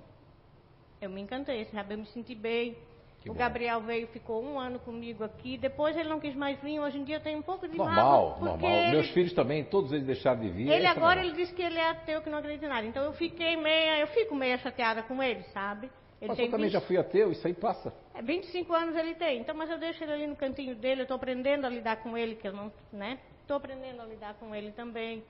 [1.01, 1.95] eu me encantei, sabe?
[1.95, 2.77] Eu me senti bem.
[3.25, 3.39] Que o bom.
[3.39, 5.57] Gabriel veio, ficou um ano comigo aqui.
[5.57, 6.79] Depois ele não quis mais vir.
[6.79, 8.71] Hoje em dia tem um pouco de Normal, normal.
[8.71, 8.91] Ele...
[8.91, 10.69] Meus filhos também, todos eles deixaram de vir.
[10.69, 12.85] Ele agora ele disse que ele é ateu, que não acredita em nada.
[12.85, 15.89] Então eu fiquei meia, eu fico meia chateada com ele, sabe?
[16.21, 16.73] Ele mas eu também 20...
[16.73, 17.91] já fui ateu, isso aí passa.
[18.13, 19.39] É, 25 anos ele tem.
[19.39, 22.15] Então, mas eu deixo ele ali no cantinho dele, eu estou aprendendo a lidar com
[22.15, 23.17] ele, que eu não, né?
[23.41, 25.23] Estou aprendendo a lidar com ele também.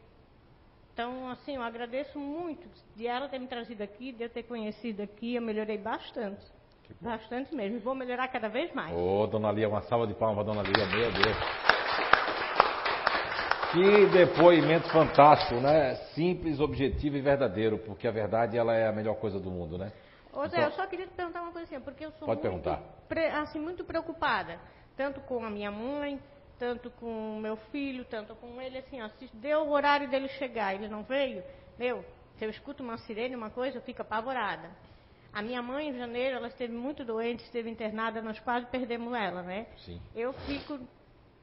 [0.93, 5.01] Então, assim, eu agradeço muito de ela ter me trazido aqui, de eu ter conhecido
[5.01, 6.54] aqui, eu melhorei bastante.
[7.01, 7.77] Bastante mesmo.
[7.77, 8.95] E vou melhorar cada vez mais.
[8.95, 11.37] Ô, oh, dona Lia, uma salva de palmas, dona Lia, meu Deus.
[13.71, 15.95] Que depoimento fantástico, né?
[16.13, 19.91] Simples, objetivo e verdadeiro, porque a verdade ela é a melhor coisa do mundo, né?
[20.31, 22.63] Ô Zé, então, eu só queria te perguntar uma coisinha, porque eu sou pode muito,
[22.63, 23.41] perguntar.
[23.41, 24.59] assim, muito preocupada,
[24.95, 26.19] tanto com a minha mãe,
[26.57, 30.27] tanto com o meu filho, tanto com ele, assim, ó, se deu o horário dele
[30.29, 31.43] chegar ele não veio,
[31.77, 32.03] meu,
[32.37, 34.69] se eu escuto uma sirene, uma coisa, eu fico apavorada.
[35.35, 39.43] A minha mãe, em janeiro, ela esteve muito doente, esteve internada, nós quase perdemos ela,
[39.43, 39.67] né?
[39.79, 40.01] Sim.
[40.15, 40.79] Eu fico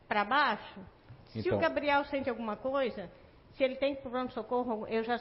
[0.09, 0.81] para baixo.
[0.81, 0.89] Então...
[1.27, 3.11] Se o então Gabriel sente alguma coisa,
[3.51, 5.21] se ele tem pronto-socorro, eu já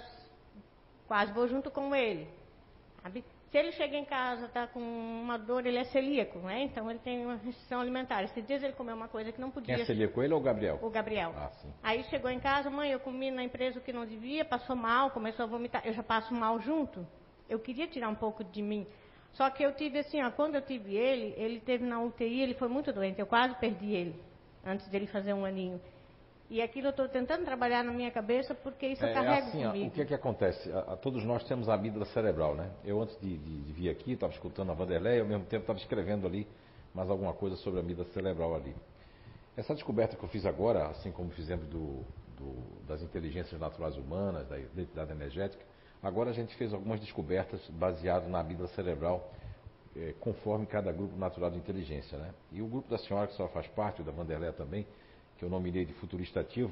[1.06, 2.30] quase vou junto com ele.
[3.04, 3.26] Sabe?
[3.50, 6.62] Se ele chega em casa, está com uma dor, ele é celíaco, né?
[6.62, 8.24] Então ele tem uma restrição alimentar.
[8.24, 9.76] Esses dias ele comeu uma coisa que não podia.
[9.76, 10.80] Quem é celíaco, ele ou o Gabriel?
[10.82, 11.34] O Gabriel.
[11.36, 11.74] Ah, sim.
[11.84, 15.12] Aí chegou em casa, mãe, eu comi na empresa o que não devia, passou mal,
[15.12, 15.86] começou a vomitar.
[15.86, 17.06] Eu já passo mal junto.
[17.52, 18.88] Eu queria tirar um pouco de mim.
[19.34, 22.54] Só que eu tive assim, ó, quando eu tive ele, ele teve na UTI, ele
[22.54, 23.20] foi muito doente.
[23.20, 24.16] Eu quase perdi ele
[24.66, 25.80] antes dele fazer um aninho.
[26.50, 29.64] E aquilo eu estou tentando trabalhar na minha cabeça porque isso é, eu carrego assim,
[29.64, 29.86] comigo.
[29.86, 30.72] Ó, o que é que acontece?
[30.72, 32.70] A, a, todos nós temos a amígdala cerebral, né?
[32.84, 35.64] Eu antes de, de, de vir aqui, estava escutando a Vanderlei e ao mesmo tempo
[35.64, 36.46] estava escrevendo ali
[36.94, 38.76] mais alguma coisa sobre a amígdala cerebral ali.
[39.56, 42.04] Essa descoberta que eu fiz agora, assim como fizemos do,
[42.38, 45.64] do, das inteligências naturais humanas, da identidade energética,
[46.02, 49.32] agora a gente fez algumas descobertas baseadas na amígdala cerebral,
[49.96, 52.34] é, conforme cada grupo natural de inteligência, né?
[52.52, 54.88] E o grupo da senhora, que só faz parte, o da Vanderlei também,
[55.38, 56.72] que eu nominei de futurista ativo,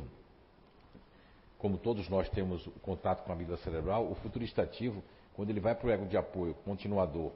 [1.57, 5.03] como todos nós temos contato com a vida cerebral, o futurista ativo,
[5.35, 7.31] quando ele vai para o ego de apoio continuador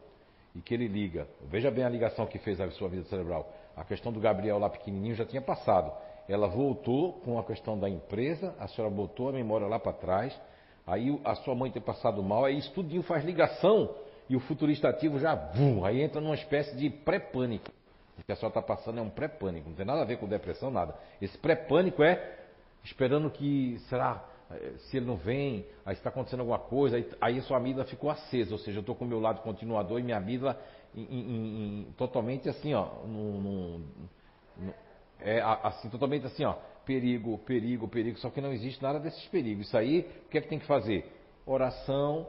[0.55, 3.83] e que ele liga, veja bem a ligação que fez a sua vida cerebral, a
[3.83, 5.91] questão do Gabriel lá pequenininho já tinha passado.
[6.29, 10.39] Ela voltou com a questão da empresa, a senhora botou a memória lá para trás,
[10.85, 13.93] aí a sua mãe ter passado mal, aí isso tudinho faz ligação
[14.29, 17.69] e o futurista ativo já, vum, aí entra numa espécie de pré-pânico.
[18.17, 20.27] O que a senhora está passando é um pré-pânico, não tem nada a ver com
[20.27, 20.95] depressão, nada.
[21.21, 22.39] Esse pré-pânico é
[22.83, 27.39] esperando que, será, eh, se ele não vem, aí está acontecendo alguma coisa, aí, aí
[27.39, 30.03] a sua amígdala ficou acesa, ou seja, eu estou com o meu lado continuador e
[30.03, 30.59] minha amígdala
[30.95, 34.73] em, em, em, totalmente assim, ó, num, num,
[35.19, 36.55] é assim, totalmente assim, ó,
[36.85, 39.67] perigo, perigo, perigo, só que não existe nada desses perigos.
[39.67, 41.05] Isso aí, o que é que tem que fazer?
[41.45, 42.27] Oração,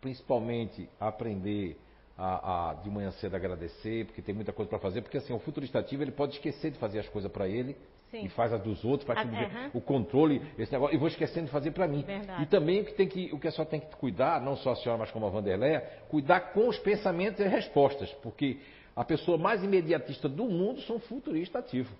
[0.00, 1.78] principalmente aprender
[2.16, 5.38] a, a, de manhã cedo agradecer, porque tem muita coisa para fazer, porque assim, o
[5.38, 7.76] futurista ativo ele pode esquecer de fazer as coisas para ele
[8.10, 8.24] Sim.
[8.24, 9.70] e faz as dos outros, faz a, tudo, uh -huh.
[9.74, 12.02] o controle, esse negócio, e vou esquecendo de fazer para mim.
[12.02, 12.42] Verdade.
[12.42, 14.72] E também o que, tem que, o que a senhora tem que cuidar, não só
[14.72, 18.58] a senhora, mas como a Vanderleia, cuidar com os pensamentos e respostas, porque
[18.94, 21.94] a pessoa mais imediatista do mundo são futurista ativo.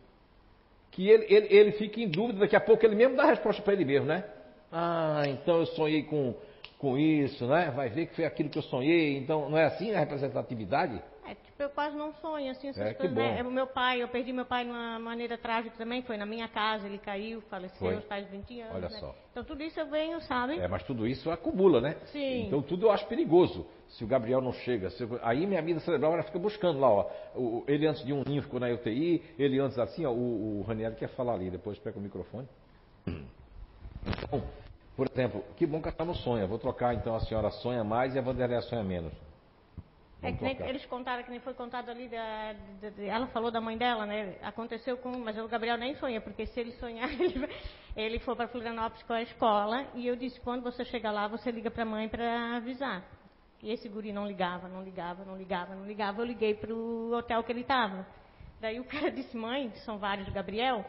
[0.93, 3.60] Que ele, ele, ele fica em dúvida, daqui a pouco ele mesmo dá a resposta
[3.62, 4.24] para ele mesmo, né?
[4.70, 6.35] Ah, então eu sonhei com
[6.82, 7.70] com isso, né?
[7.70, 9.16] Vai ver que foi aquilo que eu sonhei.
[9.16, 11.01] Então, não é assim a representatividade?
[11.32, 13.42] É, tipo, eu quase não sonho, assim, essas é, coisas, né?
[13.42, 16.46] O meu pai, eu perdi meu pai de uma maneira trágica também, foi na minha
[16.46, 18.74] casa, ele caiu, faleceu faz 20 anos.
[18.74, 18.98] Olha né?
[19.00, 19.14] só.
[19.30, 20.59] Então tudo isso eu venho, sabe?
[20.59, 21.96] É, mas tudo isso acumula, né?
[22.06, 22.46] Sim.
[22.46, 23.66] Então tudo eu acho perigoso.
[23.88, 25.18] Se o Gabriel não chega, eu...
[25.22, 27.10] aí minha vida cerebral ela fica buscando lá, ó.
[27.34, 30.62] O, ele antes de um ninho ficou na UTI, ele antes assim, ó, o, o
[30.62, 32.46] Raniel quer falar ali, depois pega o microfone.
[33.06, 34.42] Então,
[34.94, 36.46] por exemplo, que bom que a senhora não sonha.
[36.46, 39.12] Vou trocar então a senhora sonha mais e a Vanderlei sonha menos.
[40.23, 43.51] É que nem, eles contaram que nem foi contado ali, da, da, da, ela falou
[43.51, 44.36] da mãe dela, né?
[44.43, 47.49] Aconteceu com, mas o Gabriel nem sonha, porque se ele sonhar, ele,
[47.97, 51.51] ele for para Florianópolis com a escola, e eu disse, quando você chegar lá, você
[51.51, 53.05] liga para a mãe para avisar.
[53.61, 56.23] E esse guri não ligava, não ligava, não ligava, não ligava.
[56.23, 58.07] Eu liguei para o hotel que ele estava.
[58.61, 60.85] Daí o cara disse, mãe, são vários Gabriel.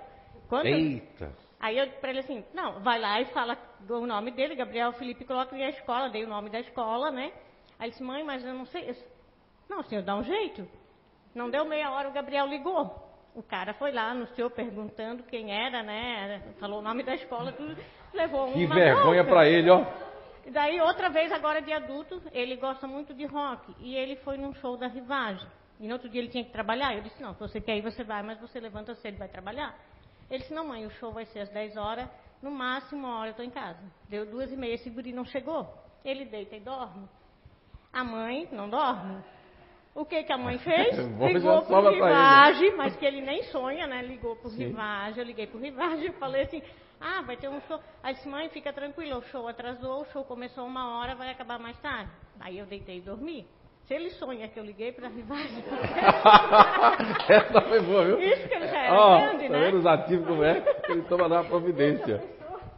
[0.48, 1.34] Quando Eita!
[1.60, 3.58] Aí eu para ele assim, não, vai lá e fala
[3.90, 7.32] o nome dele, Gabriel Felipe, coloca a escola, dei o nome da escola, né?
[7.80, 8.94] Aí ele disse, mãe, mas eu não sei.
[9.70, 10.68] Não, senhor, dá um jeito.
[11.34, 13.04] Não deu meia hora, o Gabriel ligou.
[13.36, 16.54] O cara foi lá, anunciou perguntando quem era, né?
[16.60, 17.76] Falou o nome da escola, tudo,
[18.14, 19.84] levou Que vergonha para ele, ó.
[20.46, 23.74] E daí, outra vez, agora de adulto, ele gosta muito de rock.
[23.80, 25.48] E ele foi num show da Rivagem.
[25.80, 26.94] E no outro dia ele tinha que trabalhar.
[26.96, 29.28] Eu disse, não, se você quer ir, você vai, mas você levanta cedo e vai
[29.28, 29.76] trabalhar.
[30.30, 32.08] Ele disse, não mãe, o show vai ser às 10 horas,
[32.42, 33.80] no máximo uma hora eu estou em casa.
[34.10, 35.68] Deu duas e meia, esse guri não chegou.
[36.04, 37.08] Ele deita e dorme.
[37.92, 39.24] A mãe não dorme.
[39.96, 40.98] O que, que a mãe fez?
[41.20, 44.02] Ligou por Rivagem, mas que ele nem sonha, né?
[44.02, 44.68] Ligou por Sim.
[44.68, 46.64] Rivagem, eu liguei por Rivagem, eu falei assim,
[47.00, 47.80] ah, vai ter um show.
[48.02, 51.60] Aí disse, mãe, fica tranquila, o show atrasou, o show começou uma hora, vai acabar
[51.60, 52.10] mais tarde.
[52.40, 53.46] Aí eu deitei e dormi.
[53.86, 55.64] Se ele sonha que eu liguei para a Rivagem.
[57.30, 58.20] Essa foi boa, viu?
[58.20, 59.66] Isso que ele já era oh, grande, tá né?
[59.66, 60.64] vendo os ativos como é?
[60.90, 62.24] Ele toma na providência.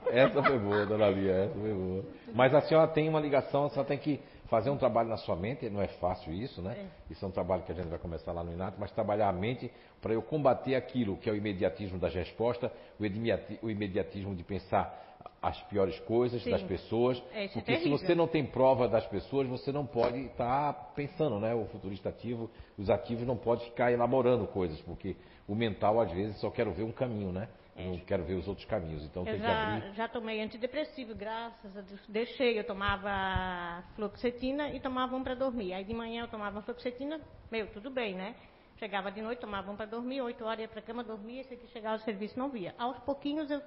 [0.08, 2.04] Essa foi boa, dona Lia, essa foi boa.
[2.34, 5.36] Mas a senhora tem uma ligação, a senhora tem que fazer um trabalho na sua
[5.36, 6.76] mente, não é fácil isso, né?
[6.78, 7.14] É.
[7.14, 9.34] Isso é um trabalho que a gente vai começar lá no Inato, mas trabalhar a
[9.34, 15.04] mente para eu combater aquilo que é o imediatismo das respostas, o imediatismo de pensar
[15.42, 16.52] as piores coisas Sim.
[16.52, 17.22] das pessoas.
[17.34, 20.74] É, é porque é se você não tem prova das pessoas, você não pode estar
[20.74, 21.54] tá pensando, né?
[21.54, 25.16] O futurista ativo, os ativos não podem ficar elaborando coisas, porque
[25.48, 27.48] o mental às vezes só quer ver um caminho, né?
[27.76, 29.52] Eu não quero ver os outros caminhos, então eu tem já, que
[29.84, 29.94] abrir.
[29.96, 32.00] já tomei antidepressivo, graças a Deus.
[32.08, 35.74] Deixei, eu tomava fluoxetina e tomava um para dormir.
[35.74, 37.20] Aí de manhã eu tomava fluoxetina,
[37.52, 38.34] meu, tudo bem, né?
[38.78, 41.54] Chegava de noite, tomava um para dormir, oito horas ia para a cama, dormia, esse
[41.54, 42.74] aqui chegava ao serviço não via.
[42.78, 43.62] Aos pouquinhos eu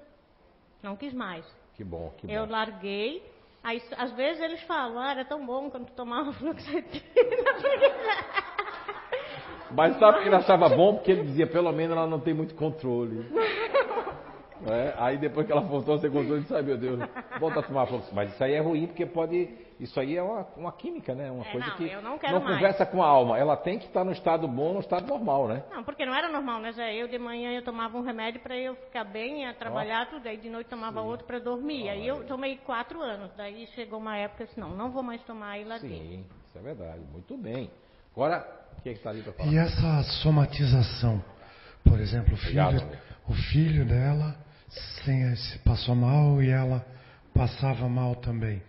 [0.81, 1.45] não quis mais.
[1.75, 2.33] Que bom, que bom.
[2.33, 3.23] Eu larguei.
[3.63, 7.03] Aí, às vezes eles falam, ah, era tão bom quando tu tomava fluoxetina.
[9.71, 10.95] Mas sabe que ele achava bom?
[10.95, 13.25] Porque ele dizia, pelo menos ela não tem muito controle.
[14.67, 14.93] É?
[14.97, 16.99] Aí depois que ela voltou, você gostou e disse, ai meu Deus,
[17.39, 18.21] volta a tomar fluoxetina.
[18.21, 19.49] Mas isso aí é ruim porque pode.
[19.79, 21.31] Isso aí é uma, uma química, né?
[21.31, 23.37] Uma é, coisa não, que não, não conversa com a alma.
[23.37, 25.63] Ela tem que estar no estado bom, no estado normal, né?
[25.71, 26.73] Não, porque não era normal, né?
[26.73, 30.15] Já eu de manhã eu tomava um remédio para eu ficar bem, ia trabalhar oh.
[30.15, 30.27] tudo.
[30.27, 31.07] Aí de noite tomava Sim.
[31.07, 31.85] outro para dormir.
[31.85, 33.31] Oh, aí eu tomei quatro anos.
[33.37, 36.61] Daí chegou uma época assim, não, não vou mais tomar e lá Sim, isso é
[36.61, 36.99] verdade.
[37.13, 37.71] Muito bem.
[38.13, 39.51] Agora, o que é está ali para falar?
[39.51, 41.23] E essa somatização?
[41.83, 42.97] Por exemplo, o filho, Obrigado,
[43.27, 44.35] o filho dela
[45.03, 45.33] sem,
[45.63, 46.85] passou mal e ela
[47.33, 48.61] passava mal também.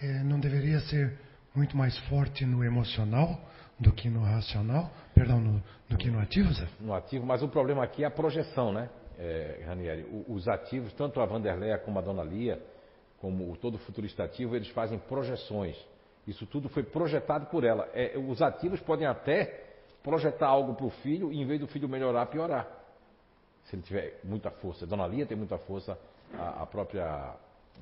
[0.00, 1.18] É, não deveria ser
[1.54, 3.40] muito mais forte no emocional
[3.78, 4.90] do que no racional?
[5.14, 6.66] Perdão, no, do que no ativo, Zé?
[6.80, 8.88] No ativo, mas o problema aqui é a projeção, né,
[9.18, 10.06] é, Ranieri?
[10.28, 12.60] Os ativos, tanto a Vanderleia como a Dona Lia,
[13.20, 15.76] como todo o futurista ativo, eles fazem projeções.
[16.28, 17.88] Isso tudo foi projetado por ela.
[17.92, 19.64] É, os ativos podem até
[20.02, 22.78] projetar algo para o filho e, em vez do filho melhorar, piorar
[23.68, 24.86] se ele tiver muita força.
[24.86, 25.98] Dona Lia tem muita força,
[26.34, 27.34] a, a própria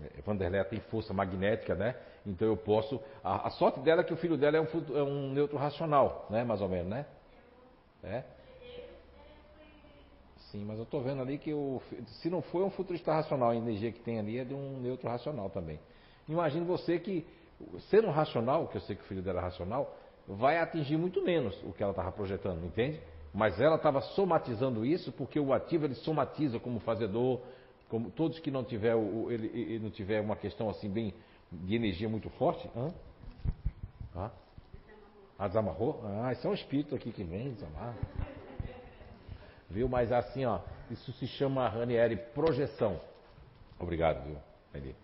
[0.03, 1.97] eh, Vanderlei tem força magnética, né?
[2.27, 3.01] Então eu posso.
[3.23, 4.67] A, a, sorte dela é que o filho dela é um,
[4.97, 6.45] é um neutro racional, né?
[6.45, 7.07] Mais ou menos, né?
[8.03, 8.25] É.
[10.51, 11.81] Sim, mas eu estou vendo ali que o,
[12.21, 15.09] se não for um futurista racional, a energia que tem ali é de um neutro
[15.09, 15.79] racional também.
[16.29, 17.27] Imagine você que,
[17.91, 19.97] sendo racional, que eu sei que o filho dela é racional,
[20.27, 23.01] vai atingir muito menos o que ela estava projetando, entende?
[23.33, 27.41] Mas ela estava somatizando isso porque o ativo ele somatiza como fazedor,
[27.89, 31.15] como todos que não tiver, o, ele, ele, não tiver uma questão assim bem
[31.53, 32.69] de energia muito forte.
[32.77, 32.93] Hã?
[34.15, 34.31] Ah?
[35.39, 36.03] ah, desamarrou?
[36.05, 37.95] Ah, isso é um espírito aqui que vem, desamarra.
[39.69, 39.89] Viu?
[39.89, 40.61] Mas assim, ó,
[40.91, 43.01] isso se chama, Ranieri, projeção.
[43.79, 44.39] Obrigado, viu,
[44.75, 44.97] Eli?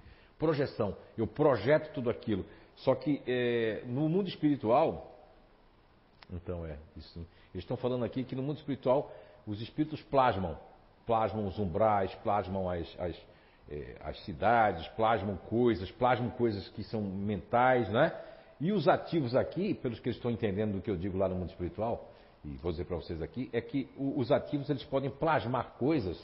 [0.43, 0.97] Projeção.
[1.16, 2.44] Eu projeto tudo aquilo.
[2.74, 5.16] Só que é, no mundo espiritual,
[6.32, 7.16] então é, isso.
[7.55, 9.12] Eles estão falando aqui que no mundo espiritual
[9.47, 10.59] os espíritos plasmam,
[11.06, 13.16] plasmam os umbrais, plasmam as, as,
[13.70, 18.12] eh, as cidades, plasmam coisas, plasmam coisas que são mentais, né?
[18.60, 21.36] E os ativos aqui, pelos que eles estão entendendo do que eu digo lá no
[21.36, 22.10] mundo espiritual,
[22.44, 26.19] e vou dizer para vocês aqui, é que os ativos eles podem plasmar coisas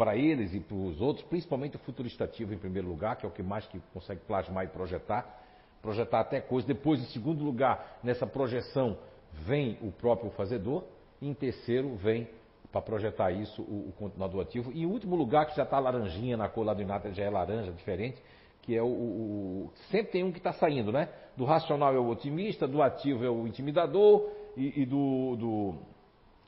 [0.00, 3.28] para eles e para os outros, principalmente o futurista ativo em primeiro lugar, que é
[3.28, 5.44] o que mais que consegue plasmar e projetar,
[5.82, 6.66] projetar até coisas.
[6.66, 8.96] Depois, em segundo lugar, nessa projeção,
[9.44, 10.84] vem o próprio fazedor,
[11.20, 12.26] e em terceiro vem,
[12.72, 14.72] para projetar isso, o, o, continuador ativo.
[14.72, 17.28] E em último lugar, que já está laranjinha na cor lá do Inata, já é
[17.28, 18.22] laranja, diferente,
[18.62, 18.86] que é o.
[18.86, 21.10] o sempre tem um que está saindo, né?
[21.36, 25.74] Do racional é o otimista, do ativo é o intimidador e, e do, do,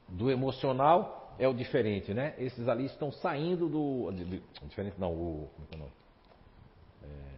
[0.09, 2.35] do, emocional é o diferente, né?
[2.39, 4.11] Esses ali estão saindo do.
[4.67, 5.51] Diferente não, o.
[5.55, 5.93] Como é que é o nome?
[7.03, 7.33] É,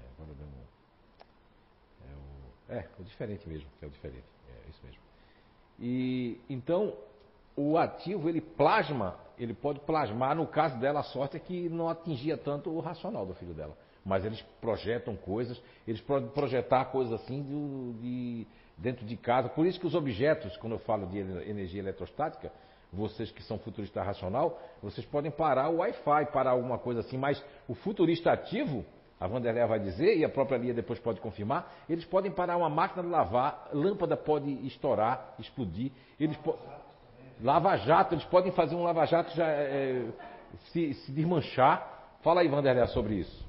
[2.09, 4.27] é, o, é, o diferente mesmo, é o diferente.
[4.49, 5.01] É isso mesmo.
[5.79, 6.95] E então
[7.57, 11.89] o ativo ele plasma, ele pode plasmar, no caso dela, a sorte é que não
[11.89, 13.77] atingia tanto o racional do filho dela.
[14.05, 18.47] Mas eles projetam coisas, eles podem projetar coisas assim de, de,
[18.77, 19.49] dentro de casa.
[19.49, 22.53] Por isso que os objetos, quando eu falo de energia eletrostática,
[22.95, 27.43] vocês que são futurista racional, vocês podem parar o Wi-Fi, parar alguma coisa assim, mas
[27.69, 28.85] o futurista ativo,
[29.21, 32.69] a Vanderlei vai dizer, e a própria Lia depois pode confirmar, eles podem parar uma
[32.69, 36.57] máquina de lavar, lâmpada pode estourar, explodir, eles po...
[37.43, 40.07] Lava-jato, eles podem fazer um lava-jato já é,
[40.71, 42.17] se, se desmanchar.
[42.23, 43.45] Fala aí, Vanderlei, sobre isso.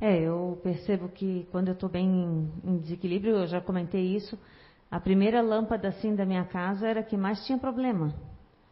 [0.00, 4.38] É, eu percebo que quando eu estou bem em desequilíbrio, eu já comentei isso,
[4.90, 8.14] a primeira lâmpada assim da minha casa era a que mais tinha problema.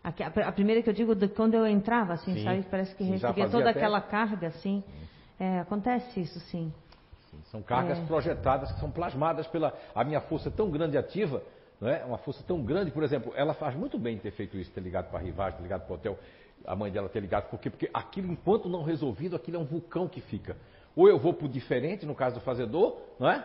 [0.02, 2.64] A, a, a primeira que eu digo de quando eu entrava, assim, sim, sabe?
[2.70, 3.80] Parece que recebia toda até...
[3.80, 4.82] aquela carga, assim.
[5.38, 6.72] É, acontece isso, sim.
[7.30, 8.06] sim são cargas é.
[8.06, 9.74] projetadas que são plasmadas pela.
[9.94, 11.42] A minha força tão grande ativa,
[11.80, 12.04] não é?
[12.04, 15.10] Uma força tão grande, por exemplo, ela faz muito bem ter feito isso, ter ligado
[15.10, 16.18] para a Rivagem, ter ligado para o hotel.
[16.64, 17.50] a mãe dela ter ligado.
[17.50, 17.68] Por quê?
[17.68, 20.56] Porque aquilo, enquanto não resolvido, aquilo é um vulcão que fica.
[20.94, 23.44] Ou eu vou para o diferente, no caso do fazedor, não é?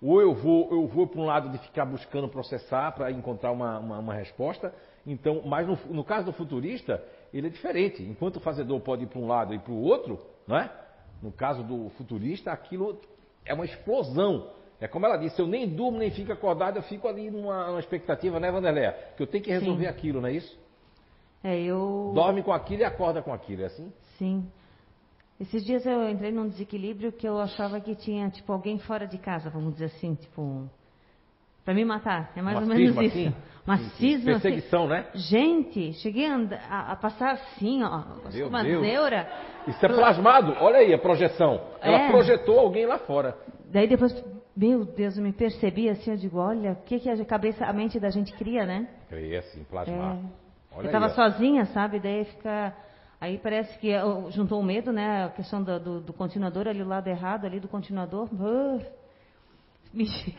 [0.00, 3.78] Ou eu vou, eu vou para um lado de ficar buscando processar para encontrar uma,
[3.78, 4.72] uma, uma, resposta.
[5.04, 7.02] Então, mas no, no, caso do futurista,
[7.34, 8.02] ele é diferente.
[8.02, 10.70] Enquanto o fazedor pode ir para um lado e para o outro, não é?
[11.20, 13.00] No caso do futurista, aquilo
[13.44, 14.50] é uma explosão.
[14.80, 17.80] É como ela disse, eu nem durmo nem fico acordado, eu fico ali numa, numa
[17.80, 18.96] expectativa, né, Vanderléia?
[19.16, 19.90] Que eu tenho que resolver Sim.
[19.90, 20.56] aquilo, não é isso?
[21.42, 22.12] É, eu.
[22.14, 23.92] Dorme com aquilo e acorda com aquilo, é assim?
[24.16, 24.48] Sim.
[25.40, 29.18] Esses dias eu entrei num desequilíbrio que eu achava que tinha, tipo, alguém fora de
[29.18, 30.68] casa, vamos dizer assim, tipo.
[31.64, 32.32] Pra me matar.
[32.34, 33.18] É mais Uma ou menos cisma, isso.
[33.18, 33.34] Assim?
[33.66, 34.32] Uma cisma.
[34.32, 34.92] Perseguição, assim.
[34.92, 35.06] né?
[35.14, 38.04] Gente, cheguei a, andar, a, a passar assim, ó.
[38.32, 38.82] Meu uma Deus.
[38.82, 39.28] neura.
[39.66, 40.56] Isso é plasmado.
[40.60, 41.60] Olha aí a projeção.
[41.80, 42.10] Ela é.
[42.10, 43.36] projetou alguém lá fora.
[43.70, 44.12] Daí depois,
[44.56, 47.72] meu Deus, eu me percebi assim, eu digo, olha, o que, que a cabeça, a
[47.72, 48.88] mente da gente cria, né?
[49.08, 50.16] Cria, sim, plasmar.
[50.16, 50.78] É.
[50.80, 52.00] eu estava sozinha, sabe?
[52.00, 52.74] Daí fica.
[53.20, 53.90] Aí parece que
[54.30, 55.24] juntou o medo, né?
[55.24, 58.28] A questão do, do, do continuador ali, o lado errado ali do continuador.
[58.32, 58.80] Uh,
[59.92, 60.06] me...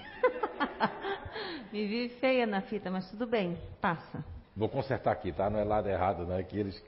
[1.74, 4.24] me vi feia na fita, mas tudo bem, passa.
[4.56, 5.50] Vou consertar aqui, tá?
[5.50, 6.42] Não é lado errado, né?
[6.44, 6.82] Que eles,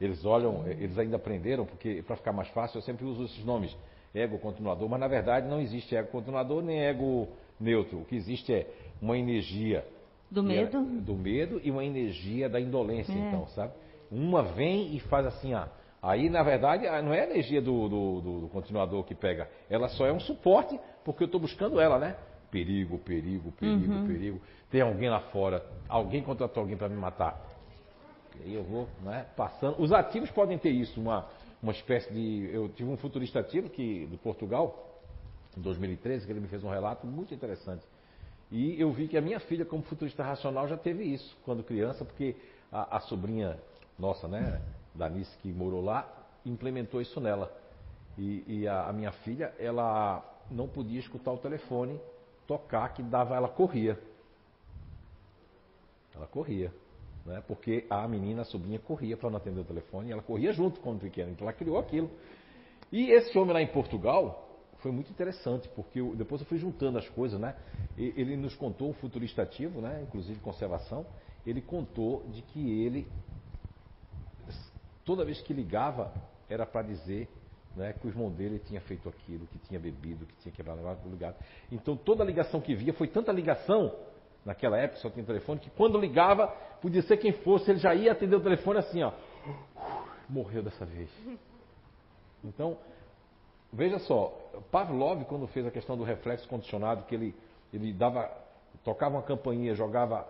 [0.00, 3.76] eles olham, eles ainda aprenderam, porque para ficar mais fácil eu sempre uso esses nomes.
[4.14, 7.28] Ego continuador, mas na verdade não existe ego continuador nem ego
[7.60, 7.98] neutro.
[7.98, 8.66] O que existe é
[9.00, 9.86] uma energia
[10.30, 13.16] do medo, é, do medo e uma energia da indolência, é.
[13.16, 13.72] então, sabe?
[14.10, 15.68] Uma vem e faz assim, ah,
[16.02, 19.88] aí na verdade não é a energia do, do, do, do continuador que pega, ela
[19.88, 22.16] só é um suporte porque eu estou buscando ela, né?
[22.50, 24.06] Perigo, perigo, perigo, uhum.
[24.06, 24.40] perigo.
[24.70, 27.40] Tem alguém lá fora, alguém contratou alguém para me matar.
[28.40, 29.26] E aí eu vou, né?
[29.36, 29.80] Passando.
[29.80, 31.26] Os ativos podem ter isso, uma,
[31.62, 32.50] uma espécie de.
[32.52, 35.00] Eu tive um futurista ativo que, de Portugal,
[35.56, 37.84] em 2013, que ele me fez um relato muito interessante.
[38.50, 42.04] E eu vi que a minha filha, como futurista racional, já teve isso quando criança,
[42.04, 42.36] porque
[42.70, 43.58] a, a sobrinha
[43.98, 44.60] nossa, né,
[44.94, 46.10] Danice, que morou lá,
[46.44, 47.50] implementou isso nela.
[48.18, 52.00] E, e a, a, minha filha, ela não podia escutar o telefone
[52.46, 53.98] tocar, que dava, ela corria.
[56.14, 56.72] Ela corria.
[57.24, 60.52] Né, porque a menina, a sobrinha, corria para não atender o telefone, e ela corria
[60.52, 62.08] junto quando pequena, então ela criou aquilo.
[62.92, 64.46] E esse homem lá em Portugal,
[64.78, 67.56] foi muito interessante, porque eu, depois eu fui juntando as coisas, né?
[67.98, 70.02] Ele nos contou um futurista ativo, né?
[70.06, 71.04] Inclusive conservação.
[71.44, 73.08] Ele contou de que ele
[75.06, 76.12] toda vez que ligava,
[76.50, 77.28] era para dizer
[77.76, 81.08] né, que o irmão dele tinha feito aquilo, que tinha bebido, que tinha quebrado o
[81.08, 81.34] lugar.
[81.70, 83.94] Então toda ligação que via foi tanta ligação,
[84.44, 86.48] naquela época só tinha telefone, que quando ligava,
[86.82, 89.12] podia ser quem fosse, ele já ia atender o telefone assim, ó.
[90.28, 91.08] Morreu dessa vez.
[92.42, 92.76] Então,
[93.72, 94.28] veja só,
[94.72, 97.34] Pavlov, quando fez a questão do reflexo condicionado, que ele,
[97.72, 98.28] ele dava,
[98.82, 100.26] tocava uma campainha, jogava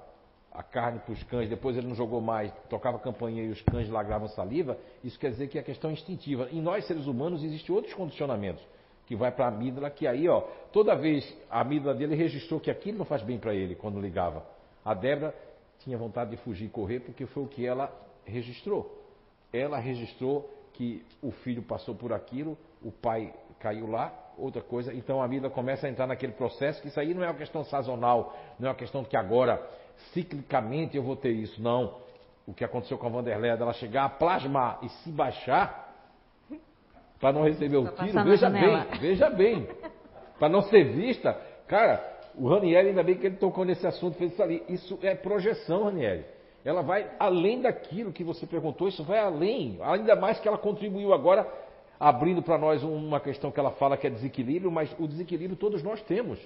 [0.52, 3.60] a carne para os cães, depois ele não jogou mais, tocava a campainha e os
[3.62, 6.48] cães lagravam saliva, isso quer dizer que é questão instintiva.
[6.50, 8.66] Em nós, seres humanos, existem outros condicionamentos,
[9.06, 10.40] que vai para a amígdala, que aí, ó,
[10.72, 14.44] toda vez a amígdala dele registrou que aquilo não faz bem para ele quando ligava.
[14.84, 15.34] A Débora
[15.80, 17.92] tinha vontade de fugir e correr porque foi o que ela
[18.24, 19.04] registrou.
[19.52, 25.20] Ela registrou que o filho passou por aquilo, o pai caiu lá, outra coisa, então
[25.20, 28.36] a amígdala começa a entrar naquele processo, que isso aí não é uma questão sazonal,
[28.58, 29.66] não é uma questão que agora
[30.12, 31.60] ciclicamente eu vou ter isso.
[31.62, 31.94] Não.
[32.46, 35.86] O que aconteceu com a Vanderleia, dela chegar a plasmar e se baixar
[37.18, 39.68] para não receber o tiro, veja bem, veja bem.
[40.38, 41.32] Para não ser vista,
[41.66, 44.62] cara, o Ranieri, ainda bem que ele tocou nesse assunto, fez isso ali.
[44.68, 46.24] Isso é projeção, Ranieri.
[46.64, 49.78] Ela vai além daquilo que você perguntou, isso vai além.
[49.82, 51.46] Ainda mais que ela contribuiu agora,
[51.98, 55.82] abrindo para nós uma questão que ela fala que é desequilíbrio, mas o desequilíbrio todos
[55.82, 56.38] nós temos.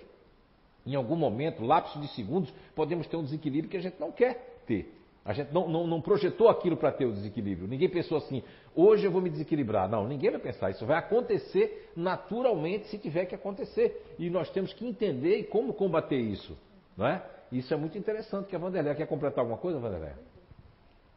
[0.87, 4.63] Em algum momento, lapso de segundos, podemos ter um desequilíbrio que a gente não quer
[4.67, 4.95] ter.
[5.25, 7.69] A gente não, não, não projetou aquilo para ter o desequilíbrio.
[7.69, 8.43] Ninguém pensou assim,
[8.75, 9.89] hoje eu vou me desequilibrar.
[9.89, 10.71] Não, ninguém vai pensar.
[10.71, 14.15] Isso vai acontecer naturalmente se tiver que acontecer.
[14.19, 16.57] E nós temos que entender como combater isso.
[16.97, 17.23] Não é?
[17.53, 18.49] Isso é muito interessante.
[18.49, 20.15] Que a Vanderlei quer completar alguma coisa, Vanderlei?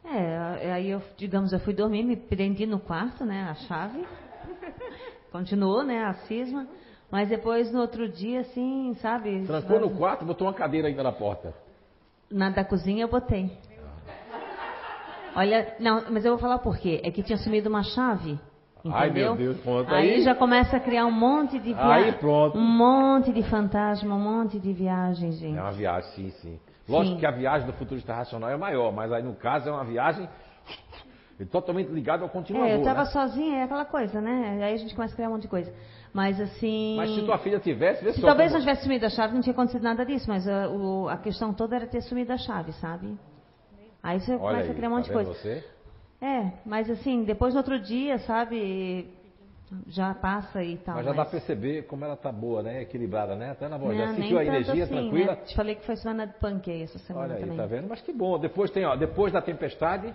[0.04, 4.04] É, aí eu, digamos, eu fui dormir, me prendi no quarto, né, a chave.
[5.32, 6.68] Continuou, né, a cisma.
[7.14, 9.46] Mas depois, no outro dia, assim, sabe?
[9.46, 11.54] Trancou no quarto, botou uma cadeira ainda na porta.
[12.28, 13.56] Na da cozinha eu botei.
[15.36, 17.00] Olha, não, mas eu vou falar por quê.
[17.04, 18.36] É que tinha sumido uma chave.
[18.80, 18.98] Entendeu?
[18.98, 20.14] Ai, meu Deus, conta aí.
[20.14, 22.06] Aí já começa a criar um monte de viagem.
[22.06, 22.58] Aí pronto.
[22.58, 25.56] Um monte de fantasma, um monte de viagem, gente.
[25.56, 26.60] É uma viagem, sim, sim.
[26.88, 27.20] Lógico sim.
[27.20, 30.28] que a viagem do futurista racional é maior, mas aí no caso é uma viagem
[31.50, 32.68] totalmente ligada ao continuador.
[32.68, 33.06] É, eu estava né?
[33.06, 34.64] sozinha, é aquela coisa, né?
[34.64, 35.72] Aí a gente começa a criar um monte de coisa.
[36.14, 36.94] Mas assim.
[36.96, 38.60] Mas se tua filha tivesse, vê se talvez como...
[38.60, 41.52] não tivesse sumido a chave, não tinha acontecido nada disso, mas a, o, a questão
[41.52, 43.18] toda era ter sumido a chave, sabe?
[44.00, 45.34] Aí você Olha começa aí, a criar um monte tá de coisa.
[45.34, 45.64] Você?
[46.22, 49.10] É, mas assim, depois no outro dia, sabe,
[49.88, 50.94] já passa e tal.
[50.94, 51.16] Mas já mas...
[51.16, 52.82] dá pra perceber como ela tá boa, né?
[52.82, 53.50] Equilibrada, né?
[53.50, 53.98] Até na voz.
[53.98, 55.32] já sentiu a energia assim, tranquila.
[55.32, 55.42] Né?
[55.46, 57.56] Te falei que foi semana de aí essa semana Olha aí, também.
[57.56, 57.88] tá vendo?
[57.88, 58.38] Mas que bom.
[58.38, 60.14] Depois tem, ó, depois da tempestade,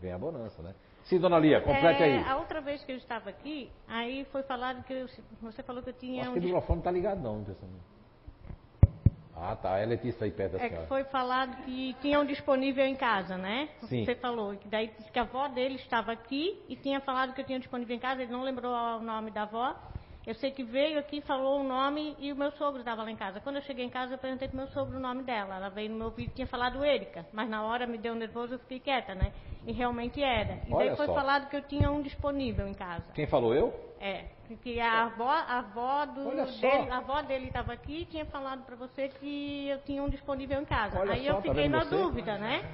[0.00, 0.74] vem a bonança, né?
[1.04, 2.24] Sim, dona Lia, complete é, aí.
[2.28, 5.06] A outra vez que eu estava aqui, aí foi falado que eu,
[5.42, 6.22] você falou que eu tinha.
[6.22, 6.34] Acho um...
[6.34, 7.94] que o microfone tá ligado não, impressionante.
[9.36, 9.78] Ah, tá.
[9.78, 10.82] É Letícia aí perto da É senhora.
[10.82, 13.68] que foi falado que tinham disponível em casa, né?
[13.82, 14.04] Sim.
[14.04, 14.56] Você falou.
[14.56, 17.58] Que daí disse que a avó dele estava aqui e tinha falado que eu tinha
[17.58, 18.22] disponível em casa.
[18.22, 19.74] Ele não lembrou o nome da avó.
[20.26, 23.16] Eu sei que veio aqui, falou o nome e o meu sogro estava lá em
[23.16, 23.40] casa.
[23.40, 25.56] Quando eu cheguei em casa, eu perguntei pro meu sogro o nome dela.
[25.56, 27.26] Ela veio no meu vídeo e tinha falado Erika.
[27.30, 29.32] Mas na hora me deu nervoso, eu fiquei quieta, né?
[29.66, 30.60] E realmente era.
[30.66, 31.14] E Olha daí foi só.
[31.14, 33.04] falado que eu tinha um disponível em casa.
[33.14, 33.74] Quem falou eu?
[34.00, 34.24] É,
[34.62, 36.60] que a avó, a avó do Olha só.
[36.60, 40.08] dele, a avó dele estava aqui e tinha falado para você que eu tinha um
[40.08, 41.00] disponível em casa.
[41.00, 41.96] Olha Aí só, eu tá fiquei vendo na você?
[41.96, 42.64] dúvida, né?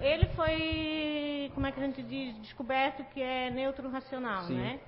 [0.00, 4.56] Ele foi, como é que a gente diz, descoberto que é neutro racional, Sim.
[4.56, 4.80] né?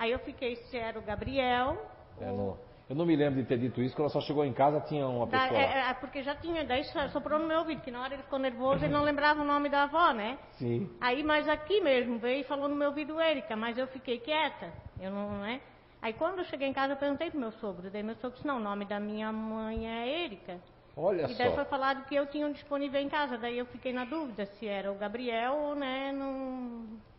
[0.00, 1.76] Aí eu fiquei se era o Gabriel.
[2.20, 2.56] É, não-
[2.88, 5.06] eu não me lembro de ter dito isso, quando ela só chegou em casa tinha
[5.06, 5.66] uma da- pessoa lá.
[5.66, 8.22] é, é, porque já tinha, daí so- soprou no meu ouvido, que na hora ele
[8.22, 10.38] ficou nervoso, ele não lembrava o nome da avó, né?
[10.52, 10.90] Sim.
[11.00, 14.72] Aí, mas aqui mesmo, veio e falou no meu ouvido Érica, mas eu fiquei quieta.
[14.98, 15.60] Eu não, né?
[16.02, 17.90] Aí quando eu cheguei em casa, eu perguntei pro meu sogro.
[17.90, 20.58] Daí meu sogro disse, não, o nome da minha mãe é Érica.
[20.96, 21.54] Olha e daí só.
[21.56, 23.36] foi falado que eu tinha um disponível em casa.
[23.38, 26.12] Daí eu fiquei na dúvida se era o Gabriel né,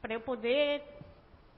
[0.01, 0.83] para eu poder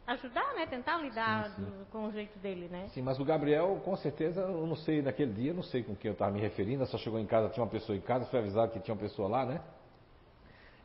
[0.07, 0.65] ajudar, né?
[0.65, 2.87] Tentar lidar do- com o jeito dele, né?
[2.93, 5.95] Sim, mas o Gabriel, com certeza, eu não sei, naquele dia, eu não sei com
[5.95, 8.39] quem eu estava me referindo, só chegou em casa, tinha uma pessoa em casa, foi
[8.39, 9.61] avisado que tinha uma pessoa lá, né?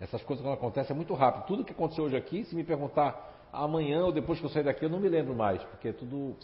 [0.01, 1.47] Essas coisas quando acontecem é muito rápido.
[1.47, 4.85] Tudo que aconteceu hoje aqui, se me perguntar amanhã ou depois que eu sair daqui,
[4.85, 6.37] eu não me lembro mais, porque tudo,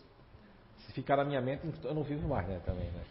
[0.79, 3.03] se ficar na minha mente, eu não vivo mais, né, também, né?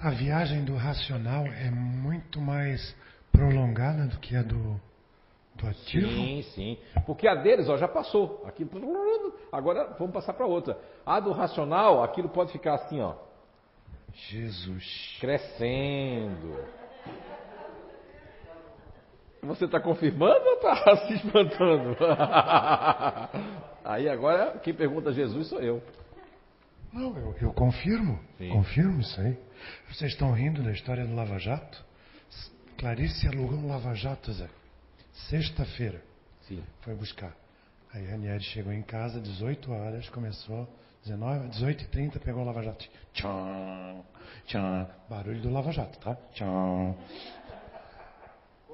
[0.00, 2.96] A viagem do racional é muito mais
[3.30, 4.80] prolongada do que a do,
[5.54, 6.08] do ativo?
[6.08, 6.78] Sim, sim.
[7.06, 8.42] Porque a deles, ó, já passou.
[8.46, 8.66] Aqui,
[9.52, 10.78] agora vamos passar para outra.
[11.04, 13.14] A do racional, aquilo pode ficar assim, ó.
[14.30, 15.16] Jesus.
[15.20, 16.64] Crescendo.
[19.42, 21.96] Você está confirmando ou está se espantando?
[23.84, 25.82] Aí agora, quem pergunta a Jesus sou eu.
[26.92, 28.18] Não, eu, eu confirmo.
[28.38, 28.50] Sim.
[28.50, 29.36] Confirmo isso aí.
[29.90, 31.84] Vocês estão rindo da história do Lava Jato?
[32.78, 34.48] Clarice alugou um Lava Jato, Zé.
[35.14, 36.02] Sexta-feira.
[36.42, 36.62] Sim.
[36.82, 37.34] Foi buscar.
[37.92, 40.68] Aí a Ranieri chegou em casa, 18 horas, começou,
[41.04, 42.84] 19, 18h30, pegou o Lava Jato.
[43.12, 44.04] Tcham,
[44.46, 44.90] tcham.
[45.08, 46.16] Barulho do Lava Jato, tá?
[46.32, 46.96] Tcham.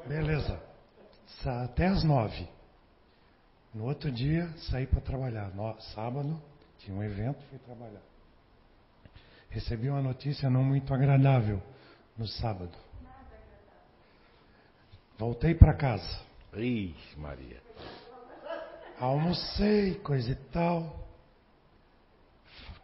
[0.07, 0.61] Beleza.
[1.65, 2.49] Até as 9.
[3.75, 5.55] No outro dia, saí para trabalhar.
[5.55, 6.41] No, sábado,
[6.79, 8.01] tinha um evento, fui trabalhar.
[9.51, 11.63] Recebi uma notícia não muito agradável
[12.17, 12.77] no sábado.
[15.19, 16.30] Voltei para casa.
[16.57, 17.63] Ixi, Maria.
[18.99, 21.09] Almocei, coisa e tal.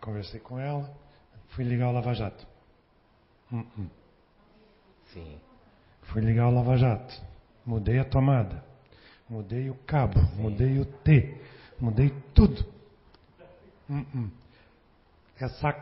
[0.01, 0.88] Conversei com ela.
[1.48, 2.47] Fui ligar o Lava Jato.
[3.52, 3.88] Hum, hum.
[5.12, 5.40] Sim.
[6.02, 7.14] Fui ligar o Lava Jato.
[7.64, 8.64] Mudei a tomada.
[9.28, 10.20] Mudei o cabo.
[10.36, 11.40] Mudei o T.
[11.80, 12.64] Mudei tudo.
[13.90, 14.30] Hum.
[15.38, 15.74] Essa.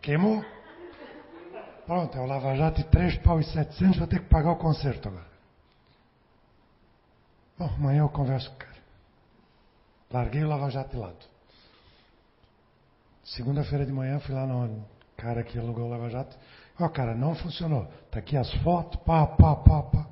[0.00, 0.44] Queimou.
[1.86, 3.98] Pronto, é o Lava Jato de 3 pau e 700.
[3.98, 5.25] Vou ter que pagar o conserto agora.
[7.58, 8.76] Bom, amanhã eu converso com o cara.
[10.12, 11.16] Larguei o Lava Jato de lado.
[13.24, 14.84] Segunda-feira de manhã fui lá no
[15.16, 16.36] cara que alugou o Lava Jato.
[16.78, 17.86] Ó, cara, não funcionou.
[18.10, 20.06] Tá aqui as fotos, pá, pá, pá, pá.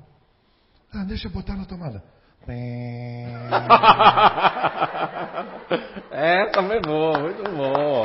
[0.93, 2.03] Ah, deixa eu botar na tomada.
[6.11, 8.03] É, também bom, muito bom.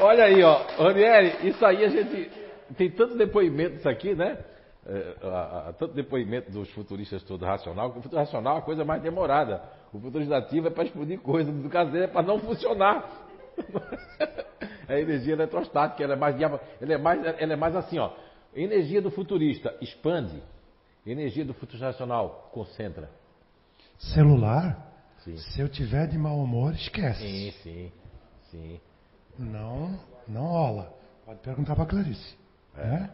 [0.00, 2.30] Olha aí, ó, Ranieri, isso aí a gente
[2.76, 4.38] tem tanto depoimento isso aqui, né?
[4.88, 8.62] É, a- a- tanto depoimento dos futuristas todo racional, que o futuro racional é a
[8.62, 9.60] coisa mais demorada.
[9.92, 13.04] O futurista ativo é para explodir coisa, do caseiro é para não funcionar.
[14.88, 18.12] É a energia eletrostática, ela é mais, ela é mais, ela é mais assim, ó.
[18.54, 20.40] Energia do futurista expande,
[21.04, 23.10] energia do futurista racional concentra.
[23.98, 24.92] Celular,
[25.24, 25.36] Sim.
[25.36, 27.20] se eu tiver de mau humor, esquece.
[27.20, 27.92] Sim, sim,
[28.50, 28.80] sim.
[29.36, 29.98] Não,
[30.28, 30.94] não rola.
[31.24, 32.36] Pode perguntar para Clarice.
[32.76, 33.08] É?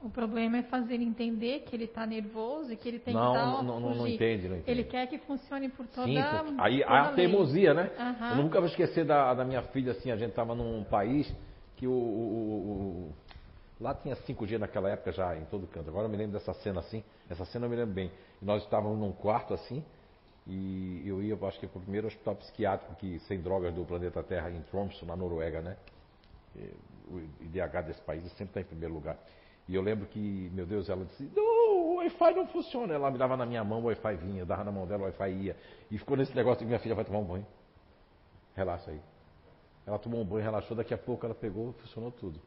[0.00, 3.32] O problema é fazer ele entender que ele está nervoso e que ele tem Não,
[3.32, 4.70] que dar não, não, não entende, não entende.
[4.70, 6.18] Ele quer que funcione por toda Sim,
[6.58, 7.90] aí toda a teimosia, né?
[7.98, 8.30] Aham.
[8.30, 11.32] Eu nunca vou esquecer da, da minha filha, assim, a gente estava num país
[11.76, 13.14] que o, o- o-
[13.78, 15.90] Lá tinha 5G naquela época já, em todo canto.
[15.90, 18.10] Agora eu me lembro dessa cena assim, essa cena eu me lembro bem.
[18.40, 19.84] E nós estávamos num quarto assim,
[20.46, 24.22] e eu ia, acho que para o primeiro hospital psiquiátrico que, sem drogas do planeta
[24.22, 25.76] Terra, em Tromsø, na Noruega, né?
[26.54, 26.70] E
[27.08, 29.18] O IDH desse país sempre está em primeiro lugar.
[29.68, 32.94] E eu lembro que, meu Deus, ela disse, não, Wi-Fi não funciona.
[32.94, 35.30] Ela me dava na minha mão, o Wi-Fi vinha, dava na mão dela, o Wi-Fi
[35.30, 35.56] ia.
[35.90, 37.46] E ficou nesse negócio que minha filha vai tomar um banho.
[38.54, 39.00] Relaxa aí.
[39.86, 42.40] Ela tomou um banho, relaxou, daqui a pouco ela pegou, funcionou tudo.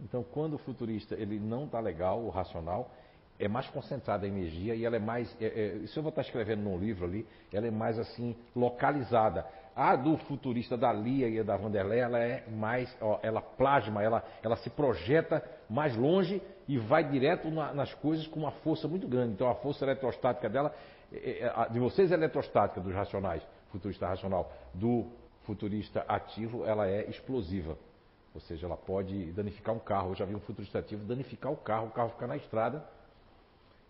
[0.00, 2.90] Então, quando o futurista ele não está legal, o racional,
[3.38, 5.34] é mais concentrada a energia e ela é mais.
[5.40, 9.46] É, é, isso eu vou estar escrevendo num livro ali, ela é mais assim, localizada.
[9.74, 12.94] A do futurista da Lia e da Vanderlei, ela é mais.
[13.00, 18.28] Ó, ela plasma, ela, ela se projeta mais longe e vai direto na, nas coisas
[18.28, 19.32] com uma força muito grande.
[19.32, 20.72] Então a força eletrostática dela,
[21.12, 23.42] é, é, de vocês é eletrostática dos racionais,
[23.72, 25.06] futurista racional, do
[25.42, 27.76] futurista ativo, ela é explosiva.
[28.32, 30.10] Ou seja, ela pode danificar um carro.
[30.10, 32.84] Eu já vi um futurista ativo danificar o carro, o carro ficar na estrada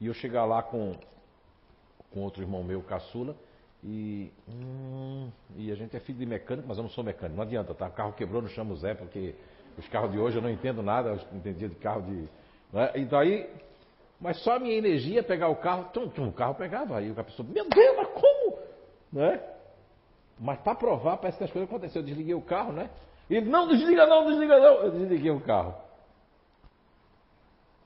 [0.00, 0.94] e eu chegar lá com,
[2.10, 3.36] com outro irmão meu, caçula,
[3.84, 7.42] e, hum, e a gente é filho de mecânico, mas eu não sou mecânico, não
[7.42, 7.88] adianta, tá?
[7.88, 9.34] O carro quebrou, não chamo o Zé, porque
[9.76, 12.26] os carros de hoje eu não entendo nada, eu entendia de carro de.
[12.72, 12.92] Né?
[12.96, 13.48] Então aí,
[14.20, 17.14] mas só a minha energia pegar o carro, tum, tum, o carro pegava, aí o
[17.14, 18.58] pessoa, meu Deus, mas como?
[19.12, 19.40] Né?
[20.38, 22.00] Mas para provar, parece que as coisas aconteceram.
[22.00, 22.88] Eu desliguei o carro, né?
[23.28, 24.74] Ele, não, desliga não, desliga não.
[24.82, 25.74] Eu desliguei o carro.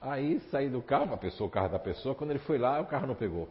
[0.01, 2.87] Aí saí do carro, a pessoa, o carro da pessoa, quando ele foi lá, o
[2.87, 3.49] carro não pegou.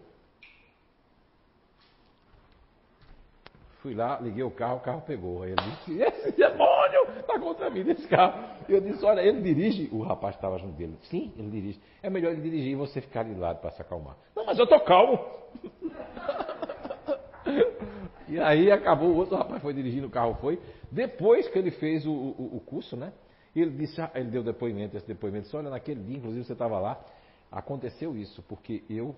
[3.83, 5.43] Fui lá, liguei o carro, o carro pegou.
[5.43, 8.41] Aí ele disse, esse demônio está contra mim desse carro.
[8.69, 9.89] Eu disse, olha, ele dirige.
[9.91, 10.97] O rapaz estava junto dele.
[11.09, 11.81] Sim, ele dirige.
[12.01, 14.15] É melhor ele dirigir e você ficar de lado para se acalmar.
[14.33, 15.19] Não, mas eu tô calmo.
[18.29, 20.61] e aí acabou, o outro rapaz foi dirigindo, o carro foi.
[20.89, 23.11] Depois que ele fez o, o, o curso, né?
[23.53, 26.79] Ele disse, ah, ele deu depoimento, esse depoimento, disse, olha, naquele dia, inclusive você estava
[26.79, 27.03] lá,
[27.51, 29.13] aconteceu isso, porque eu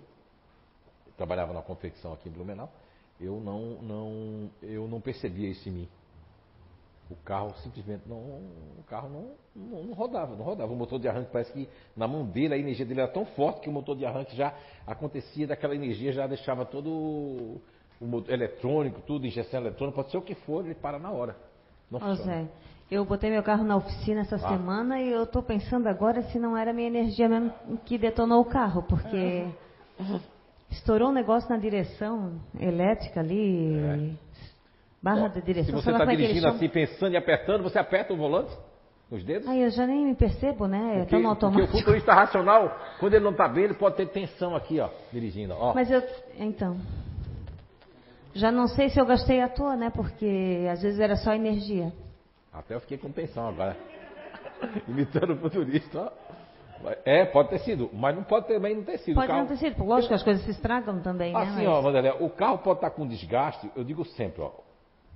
[1.16, 2.68] trabalhava na confecção aqui em Blumenau,
[3.20, 5.90] eu não, não, eu não percebia isso em mim.
[7.10, 10.74] O carro simplesmente não, o carro não, não, não, rodava, não rodava.
[10.74, 13.62] O motor de arranque parece que na mão dele a energia dele era tão forte
[13.62, 14.54] que o motor de arranque já
[14.88, 17.62] acontecia daquela energia, já deixava todo
[18.02, 21.36] o motor eletrônico, tudo, injeção eletrônica, pode ser o que for, ele para na hora.
[21.90, 22.48] Não oh, Zé,
[22.90, 24.50] eu botei meu carro na oficina essa ah.
[24.50, 27.54] semana e eu estou pensando agora se não era minha energia mesmo
[27.86, 29.46] que detonou o carro, porque
[30.70, 34.10] estourou um negócio na direção elétrica ali, é.
[35.02, 35.78] barra da direção.
[35.78, 38.56] Se você está é dirigindo assim, pensando e apertando, você aperta o volante?
[39.12, 39.48] Os dedos?
[39.48, 41.02] Aí eu já nem me percebo, né?
[41.02, 41.68] É tão automático.
[41.68, 44.90] Porque o futurista racional, quando ele não está bem, ele pode ter tensão aqui, ó,
[45.14, 45.54] dirigindo.
[45.54, 45.76] Ó.
[45.76, 46.02] Mas eu,
[46.40, 46.76] então,
[48.34, 49.92] já não sei se eu gastei à toa, né?
[49.92, 51.94] Porque às vezes era só energia.
[52.52, 53.78] Até eu fiquei com tensão agora.
[54.88, 56.12] Imitando o futurista.
[57.06, 59.16] É, pode ter sido, mas não pode também não ter sido.
[59.16, 59.40] Pode carro...
[59.42, 61.40] não ter sido, lógico que as coisas se estragam também, né?
[61.40, 61.80] Assim, ó,
[62.24, 64.52] o carro pode estar com desgaste, eu digo sempre, ó.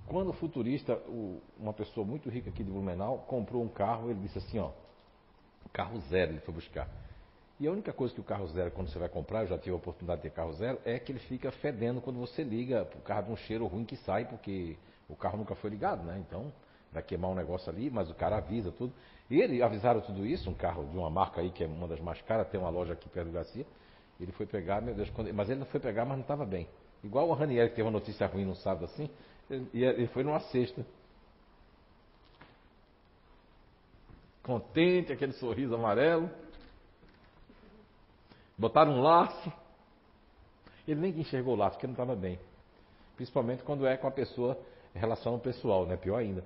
[0.07, 4.19] Quando o futurista, o, uma pessoa muito rica aqui de Blumenau, comprou um carro, ele
[4.21, 4.71] disse assim, ó,
[5.71, 6.87] carro zero ele foi buscar.
[7.59, 9.71] E a única coisa que o carro zero, quando você vai comprar, eu já tive
[9.71, 13.01] a oportunidade de ter carro zero, é que ele fica fedendo quando você liga, o
[13.01, 14.77] carro de um cheiro ruim que sai, porque
[15.09, 16.23] o carro nunca foi ligado, né?
[16.25, 16.53] Então,
[16.91, 18.93] vai queimar um negócio ali, mas o cara avisa tudo.
[19.29, 21.99] E ele avisaram tudo isso, um carro de uma marca aí que é uma das
[21.99, 23.65] mais caras, tem uma loja aqui perto do Garcia.
[24.19, 25.33] Ele foi pegar, meu Deus, quando...
[25.33, 26.67] mas ele não foi pegar, mas não estava bem.
[27.03, 29.09] Igual o Ranieri que teve uma notícia ruim no sábado assim,
[29.49, 30.85] ele, ele foi numa sexta.
[34.43, 36.29] Contente, aquele sorriso amarelo.
[38.57, 39.53] Botaram um laço.
[40.87, 42.39] Ele nem enxergou o laço, porque não estava bem.
[43.15, 44.59] Principalmente quando é com a pessoa,
[44.93, 45.95] relação pessoal, né?
[45.95, 46.43] Pior ainda.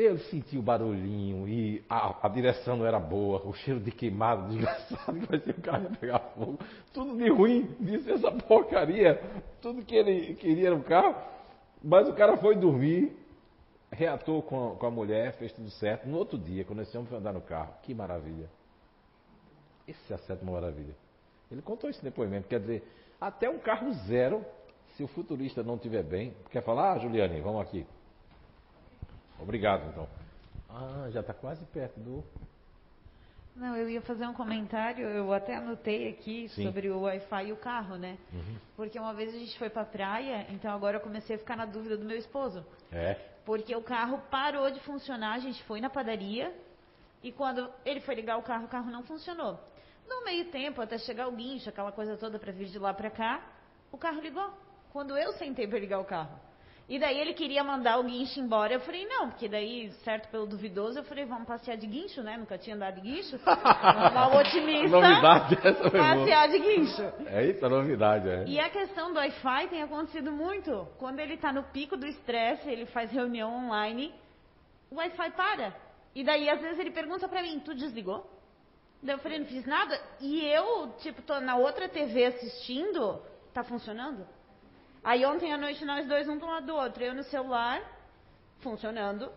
[0.00, 4.46] Eu senti o barulhinho e a, a, direção não era boa, o cheiro de queimado,
[4.54, 6.56] desgraçado, que vai ser o carro ia pegar fogo.
[6.92, 9.20] Tudo de ruim, disse essa porcaria.
[9.60, 11.16] Tudo que ele queria no carro.
[11.82, 13.12] Mas o cara foi dormir,
[13.90, 16.08] reatou com a, com a mulher, fez tudo certo.
[16.08, 18.48] No outro dia, quando esse homem foi andar no carro, que maravilha.
[19.84, 20.94] Esse é a sétima maravilha.
[21.50, 22.84] Ele contou esse depoimento, quer dizer,
[23.20, 24.44] até um carro zero,
[24.96, 27.84] se o futurista não estiver bem, quer falar, ah, Juliane, vamos aqui.
[29.40, 30.08] Obrigado, então.
[30.68, 32.24] Ah, já está quase perto do.
[33.56, 36.64] Não, eu ia fazer um comentário, eu até anotei aqui Sim.
[36.64, 38.16] sobre o Wi-Fi e o carro, né?
[38.32, 38.56] Uhum.
[38.76, 41.56] Porque uma vez a gente foi para a praia, então agora eu comecei a ficar
[41.56, 42.64] na dúvida do meu esposo.
[42.92, 43.14] É.
[43.44, 46.54] Porque o carro parou de funcionar, a gente foi na padaria
[47.20, 49.58] e quando ele foi ligar o carro, o carro não funcionou.
[50.08, 53.10] No meio tempo, até chegar o guincho, aquela coisa toda para vir de lá para
[53.10, 53.42] cá,
[53.90, 54.52] o carro ligou.
[54.92, 56.38] Quando eu sentei para ligar o carro.
[56.88, 58.72] E daí ele queria mandar o guincho embora.
[58.72, 62.38] Eu falei, não, porque daí, certo pelo duvidoso, eu falei, vamos passear de guincho, né?
[62.38, 63.38] Nunca tinha andado de guincho.
[64.28, 64.88] O otimista.
[64.88, 67.02] novidade essa Passear de guincho.
[67.26, 68.44] É isso, a novidade, é.
[68.46, 70.88] E a questão do Wi-Fi tem acontecido muito.
[70.98, 74.14] Quando ele está no pico do estresse, ele faz reunião online,
[74.90, 75.74] o Wi-Fi para.
[76.14, 78.26] E daí, às vezes, ele pergunta para mim, tu desligou?
[79.02, 80.00] Daí eu falei, não fiz nada.
[80.20, 83.20] E eu, tipo, tô na outra TV assistindo,
[83.52, 84.26] tá funcionando?
[85.08, 87.80] Aí ontem à noite nós dois um do lado do outro, eu no celular,
[88.58, 89.32] funcionando,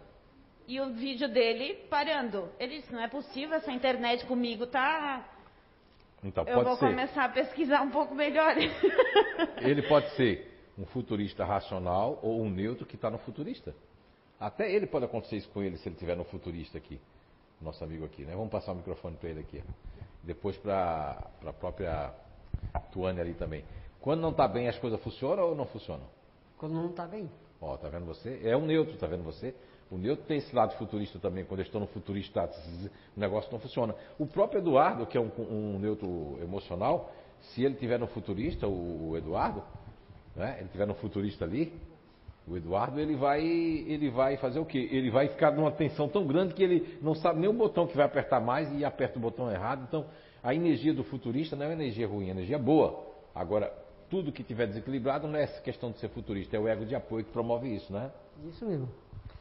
[0.68, 2.50] e o vídeo dele parando.
[2.60, 5.26] Ele disse, não é possível, essa internet comigo tá.
[6.22, 6.88] Então, eu vou ser.
[6.88, 8.54] começar a pesquisar um pouco melhor.
[9.64, 13.74] Ele pode ser um futurista racional ou um neutro que está no futurista.
[14.38, 17.00] Até ele pode acontecer isso com ele se ele estiver no futurista aqui.
[17.62, 18.36] Nosso amigo aqui, né?
[18.36, 19.64] Vamos passar o microfone para ele aqui.
[20.22, 22.14] Depois para a própria
[22.92, 23.64] Tuane ali também.
[24.02, 26.06] Quando não está bem, as coisas funcionam ou não funcionam?
[26.58, 27.30] Quando não está bem.
[27.62, 28.42] Ó, tá vendo você?
[28.44, 29.54] É um neutro, tá vendo você?
[29.92, 31.46] O neutro tem esse lado futurista também.
[31.46, 32.50] Quando eu estou no futurista,
[33.16, 33.94] o negócio não funciona.
[34.18, 37.12] O próprio Eduardo, que é um, um neutro emocional,
[37.42, 39.64] se ele tiver no futurista, o, o Eduardo,
[40.36, 40.58] né?
[40.60, 41.74] Ele tiver no futurista ali,
[42.48, 44.90] o Eduardo, ele vai, ele vai fazer o quê?
[44.92, 47.96] Ele vai ficar numa tensão tão grande que ele não sabe nem o botão que
[47.96, 49.86] vai apertar mais e aperta o botão errado.
[49.88, 50.06] Então,
[50.42, 53.12] a energia do futurista não é uma energia ruim, é uma energia boa.
[53.36, 53.72] Agora,
[54.12, 56.94] tudo que tiver desequilibrado não é essa questão de ser futurista, é o ego de
[56.94, 58.12] apoio que promove isso, né?
[58.46, 58.90] Isso mesmo.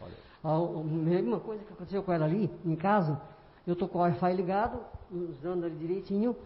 [0.00, 0.14] Olha.
[0.44, 3.20] A, a mesma coisa que aconteceu com ela ali, em casa,
[3.66, 4.80] eu tô com o Wi-Fi ligado,
[5.10, 6.36] usando ele direitinho,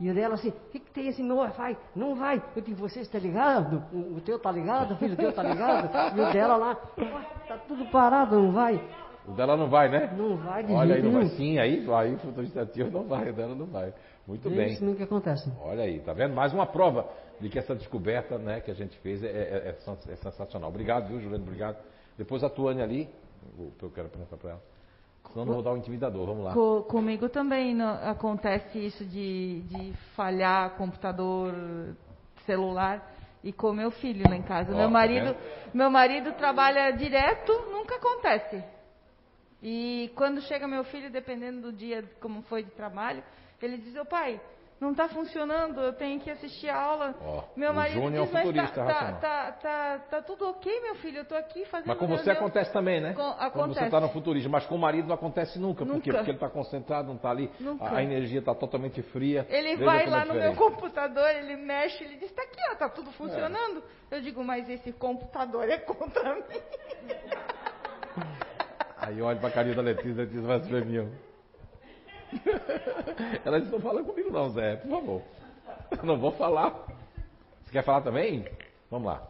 [0.00, 1.76] e dela assim, o que, que tem esse meu Wi-Fi?
[1.94, 2.42] Não vai.
[2.56, 3.84] Eu digo, você está ligado?
[3.92, 4.94] O, o teu está ligado?
[4.94, 6.16] O filho teu está ligado?
[6.16, 6.78] E o dela lá,
[7.42, 8.82] está tudo parado, não vai.
[9.28, 10.12] O dela não vai, né?
[10.16, 11.26] Não vai de Olha aí, não vai.
[11.26, 13.94] Sim, aí, aí futurista não vai, o dela não vai.
[14.26, 14.68] Muito é bem.
[14.68, 15.52] Isso mesmo que acontece.
[15.62, 16.34] Olha aí, tá vendo?
[16.34, 17.08] Mais uma prova
[17.44, 20.70] de que essa descoberta né, que a gente fez é, é, é, é sensacional.
[20.70, 21.44] Obrigado, viu, Juliano?
[21.44, 21.76] Obrigado.
[22.16, 23.06] Depois a Tuane ali,
[23.58, 24.62] eu quero perguntar para ela.
[25.30, 26.54] Senão não vou dar um intimidador, vamos lá.
[26.54, 31.52] Com, comigo também não, acontece isso de, de falhar computador,
[32.46, 33.12] celular.
[33.42, 34.74] E com meu filho lá em casa.
[34.74, 35.36] Meu marido,
[35.74, 38.64] meu marido trabalha direto, nunca acontece.
[39.62, 43.22] E quando chega meu filho, dependendo do dia como foi de trabalho,
[43.60, 44.40] ele diz, ô pai,
[44.80, 47.14] não está funcionando, eu tenho que assistir a aula.
[47.56, 51.18] Meu marido Júnior diz, é mas tá, tá, tá, tá, tá, tudo ok, meu filho,
[51.18, 51.88] eu estou aqui fazendo...
[51.88, 53.14] Mas com você acontece também, né?
[53.14, 53.52] Com, acontece.
[53.52, 55.84] Quando você está no futurismo, mas com o marido não acontece nunca.
[55.84, 55.98] nunca.
[55.98, 56.12] Por quê?
[56.12, 59.46] Porque ele está concentrado, não está ali, a, a, energia está totalmente fria.
[59.48, 62.60] Ele Veja vai é lá é no meu computador, ele mexe, ele diz, está aqui,
[62.72, 63.82] está tudo funcionando.
[64.10, 64.16] É.
[64.16, 66.42] Eu digo, mas esse computador é contra mim.
[68.96, 71.10] Aí olha para a carinha da Letícia, Letícia vai ser mim.
[73.44, 75.22] Ela disse, não fala comigo não, Zé, por favor.
[75.90, 76.70] Eu não vou falar.
[77.64, 78.44] Você quer falar também?
[78.90, 79.26] Vamos lá.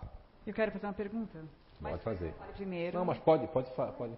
[0.46, 1.38] Eu quero fazer uma pergunta.
[1.80, 2.34] Pode fazer.
[2.54, 2.98] Primeiro.
[2.98, 4.12] Não, mas pode, pode, pode.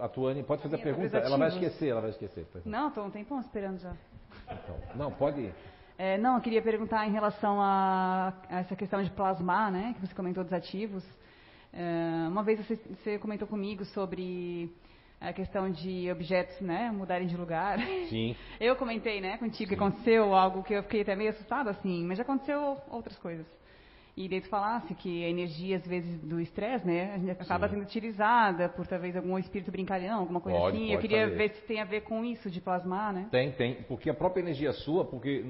[0.00, 2.46] A Tuane pode fazer a pergunta, ela vai esquecer, ela vai esquecer.
[2.64, 3.92] Não, estou um tempão esperando já.
[4.44, 5.52] Então, não, pode.
[5.96, 10.06] É, não, eu queria perguntar em relação a, a, essa questão de plasmar, né, que
[10.06, 11.04] você comentou dos ativos.
[11.72, 14.70] É, uma vez você, você comentou comigo sobre
[15.22, 17.78] a questão de objetos, né, mudarem de lugar.
[18.08, 18.34] Sim.
[18.60, 22.18] Eu comentei, né, contigo que aconteceu algo que eu fiquei até meio assustada, assim, mas
[22.18, 23.46] já aconteceu outras coisas.
[24.14, 27.66] E daí tu falasse que a energia, às vezes, do estresse, né, a gente acaba
[27.66, 27.74] Sim.
[27.74, 30.86] sendo utilizada por talvez algum espírito brincalhão, alguma coisa pode, assim.
[30.86, 33.28] Pode eu queria ver se tem a ver com isso, de plasmar, né?
[33.30, 33.82] Tem, tem.
[33.84, 35.46] Porque a própria energia sua, porque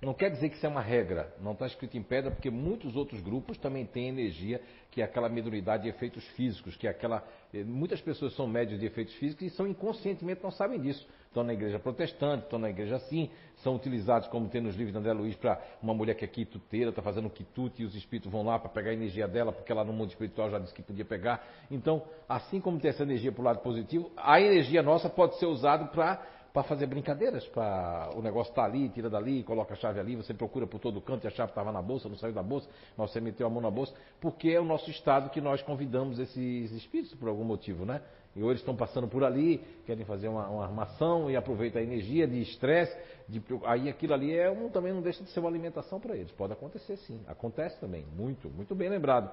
[0.00, 2.96] não quer dizer que isso é uma regra, não está escrito em pedra, porque muitos
[2.96, 4.62] outros grupos também têm energia
[4.96, 7.22] que é aquela mediunidade de efeitos físicos, que é aquela.
[7.52, 11.06] Eh, muitas pessoas são médios de efeitos físicos e são inconscientemente não sabem disso.
[11.26, 14.98] Estão na igreja protestante, estão na igreja assim, são utilizados, como tem nos livros de
[14.98, 18.42] André Luiz, para uma mulher que é quituteira, está fazendo quitute e os espíritos vão
[18.42, 21.04] lá para pegar a energia dela, porque ela no mundo espiritual já disse que podia
[21.04, 21.46] pegar.
[21.70, 25.44] Então, assim como tem essa energia para o lado positivo, a energia nossa pode ser
[25.44, 26.26] usada para
[26.56, 30.32] para fazer brincadeiras, para o negócio está ali, tira dali, coloca a chave ali, você
[30.32, 32.66] procura por todo canto e a chave estava na bolsa, não saiu da bolsa,
[32.96, 36.18] mas você meteu a mão na bolsa, porque é o nosso estado que nós convidamos
[36.18, 38.00] esses espíritos por algum motivo, né?
[38.34, 42.26] E eles estão passando por ali, querem fazer uma, uma armação e aproveita a energia
[42.26, 42.96] de estresse,
[43.28, 46.32] de, aí aquilo ali é um, também não deixa de ser uma alimentação para eles.
[46.32, 49.30] Pode acontecer sim, acontece também, muito, muito bem lembrado.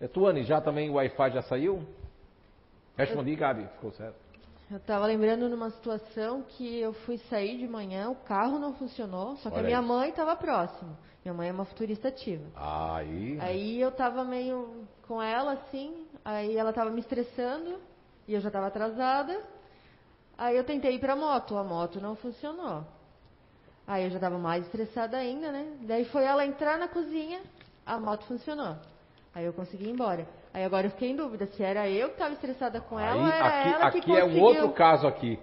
[0.00, 1.82] É, Tuane, já também o Wi-Fi já saiu?
[2.96, 4.31] Respondi, Gabi, ficou certo.
[4.72, 9.36] Eu estava lembrando numa situação que eu fui sair de manhã, o carro não funcionou,
[9.36, 9.84] só que Olha a minha aí.
[9.84, 10.96] mãe estava próximo.
[11.22, 12.42] Minha mãe é uma futurista ativa.
[12.56, 13.38] Aí.
[13.38, 17.80] Aí eu estava meio com ela assim, aí ela estava me estressando
[18.26, 19.42] e eu já estava atrasada.
[20.38, 22.82] Aí eu tentei ir para a moto, a moto não funcionou.
[23.86, 25.80] Aí eu já estava mais estressada ainda, né?
[25.82, 27.42] Daí foi ela entrar na cozinha,
[27.84, 28.78] a moto funcionou.
[29.34, 30.26] Aí eu consegui ir embora.
[30.54, 33.20] Aí agora eu fiquei em dúvida se era eu que estava estressada com ela Aí,
[33.20, 34.16] ou era aqui, ela que aqui conseguiu.
[34.18, 35.38] é um outro caso aqui.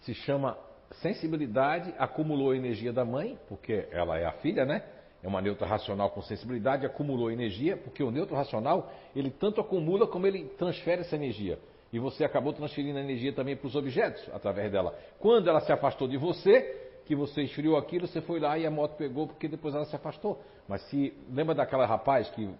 [0.00, 0.56] Se chama
[1.02, 4.82] sensibilidade, acumulou a energia da mãe, porque ela é a filha, né?
[5.22, 10.06] É uma neutra racional com sensibilidade, acumulou energia, porque o neutro racional, ele tanto acumula
[10.06, 11.58] como ele transfere essa energia.
[11.92, 14.94] E você acabou transferindo a energia também para os objetos através dela.
[15.18, 16.60] Quando ela se afastou de você,
[17.06, 19.94] que você esfriou aquilo, você foi lá e a moto pegou porque depois ela se
[19.96, 20.42] afastou.
[20.68, 22.50] Mas se lembra daquela rapaz que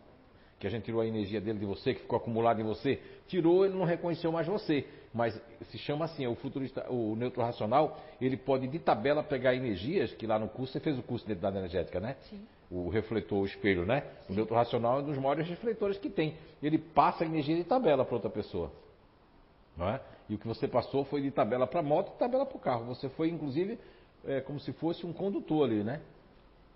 [0.58, 3.64] que a gente tirou a energia dele de você, que ficou acumulado em você, tirou,
[3.64, 4.86] ele não reconheceu mais você.
[5.12, 5.40] Mas
[5.70, 10.26] se chama assim, o futurista, o neutro racional, ele pode de tabela pegar energias, que
[10.26, 12.16] lá no curso, você fez o curso de identidade energética, né?
[12.28, 12.40] Sim.
[12.70, 14.02] O refletor, o espelho, né?
[14.26, 14.32] Sim.
[14.32, 16.36] O neutro racional é um dos maiores refletores que tem.
[16.62, 18.72] Ele passa a energia de tabela para outra pessoa.
[19.76, 20.00] Não é?
[20.28, 22.84] E o que você passou foi de tabela para moto e tabela para o carro.
[22.86, 23.78] Você foi, inclusive,
[24.24, 26.00] é, como se fosse um condutor ali, né?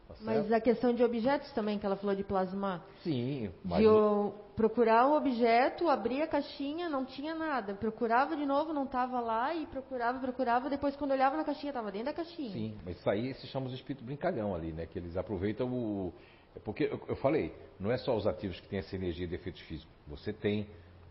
[0.09, 2.83] Tá mas a questão de objetos também, que ela falou de plasmar.
[3.03, 3.51] Sim.
[3.63, 3.79] Mas...
[3.79, 7.75] De eu procurar o objeto, abrir a caixinha, não tinha nada.
[7.75, 10.71] Procurava de novo, não estava lá, e procurava, procurava.
[10.71, 12.51] Depois, quando olhava na caixinha, estava dentro da caixinha.
[12.51, 14.87] Sim, mas isso aí se chama os espíritos brincalhão ali, né?
[14.87, 16.13] Que eles aproveitam o...
[16.65, 19.61] Porque eu, eu falei, não é só os ativos que têm essa energia de efeitos
[19.63, 19.95] físicos.
[20.09, 20.67] Você tem,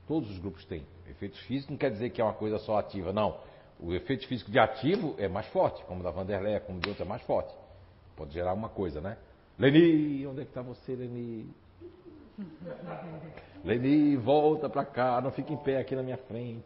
[0.07, 0.85] todos os grupos têm.
[1.07, 3.39] Efeitos físicos não quer dizer que é uma coisa só ativa, não.
[3.79, 7.07] O efeito físico de ativo é mais forte, como da Vanderlei, como de outro é
[7.07, 7.53] mais forte.
[8.17, 9.17] Pode gerar uma coisa, né?
[9.59, 11.47] Leni, onde é que está você, Leni?
[13.63, 16.65] Leni, volta para cá, não fique em pé aqui na minha frente.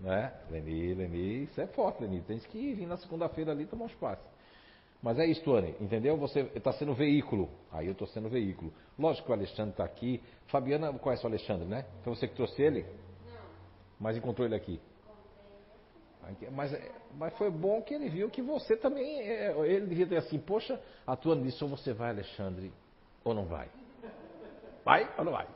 [0.00, 0.32] Né?
[0.50, 2.22] Leni, Leni, isso é forte, Leni.
[2.22, 4.22] Tem que vir na segunda-feira ali tomar um espaço.
[5.02, 6.16] Mas é isso, Tony, entendeu?
[6.16, 7.48] Você está sendo veículo.
[7.70, 8.72] Aí eu estou sendo veículo.
[8.98, 10.20] Lógico que o Alexandre está aqui.
[10.46, 11.84] Fabiana conhece o Alexandre, né?
[12.02, 12.82] Foi você que trouxe ele?
[12.82, 13.40] Não.
[14.00, 14.80] Mas encontrou ele aqui.
[16.52, 16.76] Mas,
[17.16, 19.20] mas foi bom que ele viu que você também.
[19.20, 22.72] É, ele devia ter assim, poxa, atuando nisso, ou você vai, Alexandre,
[23.24, 23.68] ou não vai?
[24.84, 25.46] Vai ou não vai?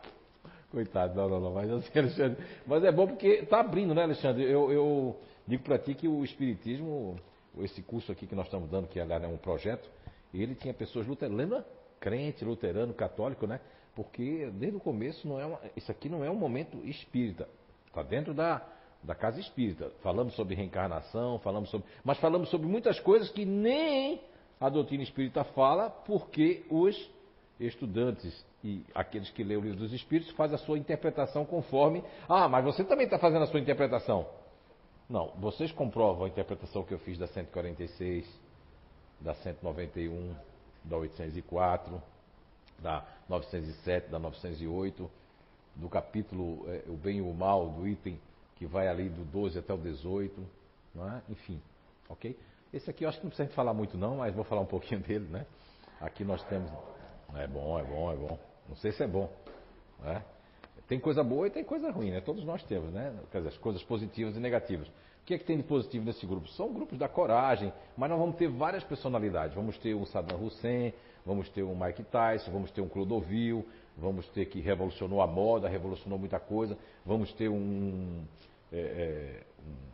[0.71, 2.45] Coitado, não, não, não, mas assim, Alexandre.
[2.67, 4.45] Mas é bom porque está abrindo, né, Alexandre?
[4.45, 7.19] Eu, eu digo para ti que o Espiritismo,
[7.59, 9.89] esse curso aqui que nós estamos dando, que é um projeto,
[10.33, 11.67] ele tinha pessoas luteranas, lembra?
[12.01, 13.61] Crente, luterano, católico, né?
[13.95, 17.47] Porque desde o começo não é uma, isso aqui não é um momento espírita.
[17.87, 18.67] Está dentro da,
[19.03, 19.91] da casa espírita.
[20.03, 21.87] Falamos sobre reencarnação, falamos sobre.
[22.05, 24.21] Mas falamos sobre muitas coisas que nem
[24.61, 27.11] a doutrina espírita fala, porque os
[27.59, 32.03] estudantes e aqueles que lêem o livro dos espíritos fazem a sua interpretação conforme.
[32.29, 34.27] Ah, mas você também está fazendo a sua interpretação.
[35.09, 38.25] Não, vocês comprovam a interpretação que eu fiz da 146,
[39.21, 40.35] da 191,
[40.85, 42.01] da 804,
[42.79, 45.11] da 907, da 908,
[45.75, 48.19] do capítulo é, O Bem e o Mal, do item
[48.57, 50.47] que vai ali do 12 até o 18,
[50.95, 51.23] não é?
[51.29, 51.61] enfim,
[52.09, 52.37] ok?
[52.73, 55.01] Esse aqui eu acho que não precisa falar muito não, mas vou falar um pouquinho
[55.07, 55.47] dele, né?
[56.01, 56.71] Aqui nós temos,
[57.35, 58.39] é bom, é bom, é bom,
[58.69, 59.31] não sei se é bom,
[60.01, 60.25] né?
[60.89, 62.21] Tem coisa boa e tem coisa ruim, né?
[62.21, 63.15] Todos nós temos, né?
[63.31, 64.89] Quer dizer, as coisas positivas e negativas.
[64.89, 66.49] O que é que tem de positivo nesse grupo?
[66.49, 69.55] São grupos da coragem, mas nós vamos ter várias personalidades.
[69.55, 70.93] Vamos ter um Saddam Hussein,
[71.25, 73.65] vamos ter um Mike Tyson, vamos ter um Clodovil,
[73.97, 78.25] vamos ter que revolucionou a moda, revolucionou muita coisa, vamos ter um
[78.73, 79.93] é, é, um,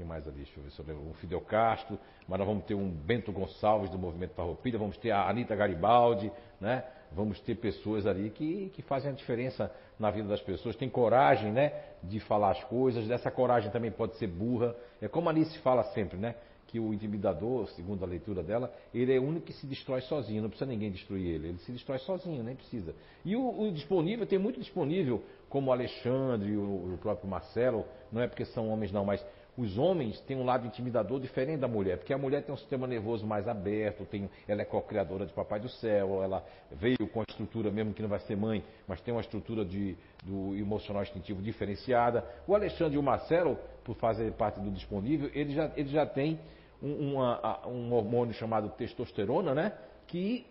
[0.00, 0.38] quem mais ali?
[0.38, 3.98] Deixa eu ver sobre um Fidel Castro, mas nós vamos ter um Bento Gonçalves do
[3.98, 6.84] Movimento Farroupilha, vamos ter a Anitta Garibaldi, né?
[7.12, 11.52] Vamos ter pessoas ali que, que fazem a diferença na vida das pessoas, tem coragem,
[11.52, 14.74] né, de falar as coisas, dessa coragem também pode ser burra.
[15.02, 16.34] É como a Alice fala sempre, né?
[16.70, 20.42] Que o intimidador, segundo a leitura dela, ele é o único que se destrói sozinho,
[20.42, 22.94] não precisa ninguém destruir ele, ele se destrói sozinho, nem precisa.
[23.24, 28.22] E o, o disponível, tem muito disponível, como o Alexandre, o, o próprio Marcelo, não
[28.22, 29.24] é porque são homens não, mas
[29.56, 32.86] os homens têm um lado intimidador diferente da mulher, porque a mulher tem um sistema
[32.86, 37.24] nervoso mais aberto, tem, ela é co-criadora de Papai do Céu, ela veio com a
[37.28, 41.42] estrutura, mesmo que não vai ser mãe, mas tem uma estrutura de, do emocional instintivo
[41.42, 42.24] diferenciada.
[42.46, 46.38] O Alexandre e o Marcelo, por fazer parte do disponível, ele já, ele já tem
[46.82, 49.72] um, uma, um hormônio chamado testosterona, né?
[50.06, 50.46] Que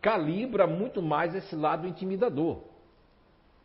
[0.00, 2.60] calibra muito mais esse lado intimidador.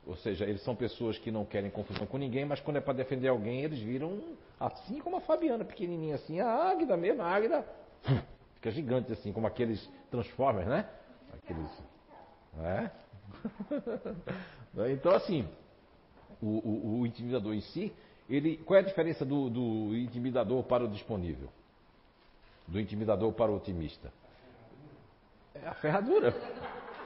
[0.06, 2.94] Ou seja, eles são pessoas que não querem confusão com ninguém, mas quando é para
[2.94, 4.22] defender alguém, eles viram
[4.60, 7.66] assim como a Fabiana, pequenininha assim, a Águida mesmo, a Águida
[8.56, 10.90] fica gigante assim, como aqueles Transformers, né?
[11.34, 11.72] Aqueles.
[12.62, 12.92] É?
[14.92, 15.48] então, assim,
[16.42, 17.92] o, o, o, intimidador em si,
[18.30, 21.50] ele, qual é a diferença do, do intimidador para o disponível?
[22.68, 24.12] Do intimidador para o otimista?
[25.56, 26.34] É a ferradura.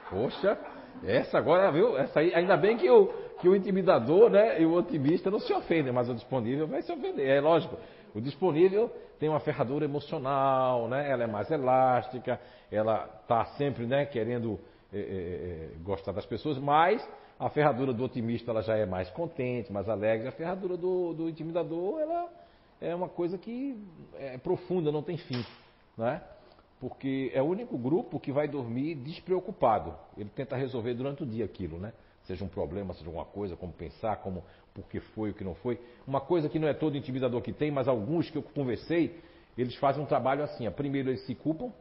[0.09, 0.57] Poxa,
[1.03, 1.97] essa agora, viu?
[1.97, 3.07] Essa aí, ainda bem que o,
[3.39, 6.91] que o intimidador né, e o otimista não se ofendem, mas o disponível vai se
[6.91, 7.27] ofender.
[7.27, 7.77] É lógico.
[8.15, 8.89] O disponível
[9.19, 11.09] tem uma ferradura emocional, né?
[11.09, 12.39] ela é mais elástica,
[12.71, 14.59] ela está sempre né, querendo
[14.93, 17.07] é, é, é, gostar das pessoas, mas
[17.39, 20.27] a ferradura do otimista ela já é mais contente, mais alegre.
[20.27, 22.29] A ferradura do, do intimidador ela
[22.81, 23.77] é uma coisa que
[24.15, 25.43] é profunda, não tem fim.
[25.97, 26.21] Né?
[26.79, 29.95] Porque é o único grupo que vai dormir despreocupado.
[30.17, 31.91] Ele tenta resolver durante o dia aquilo, né?
[32.25, 34.43] Seja um problema, seja alguma coisa, como pensar, como
[34.73, 35.79] por que foi, o que não foi.
[36.05, 39.19] Uma coisa que não é todo intimidador que tem, mas alguns que eu conversei,
[39.57, 40.69] eles fazem um trabalho assim.
[40.71, 41.71] Primeiro eles se culpam,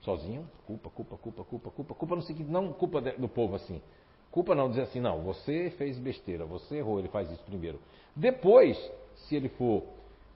[0.00, 3.82] sozinho, culpa, culpa, culpa, culpa, culpa, culpa no seguinte, não culpa do povo assim.
[4.30, 7.78] Culpa não dizer assim, não, você fez besteira, você errou, ele faz isso primeiro.
[8.16, 8.78] Depois,
[9.14, 9.82] se ele for,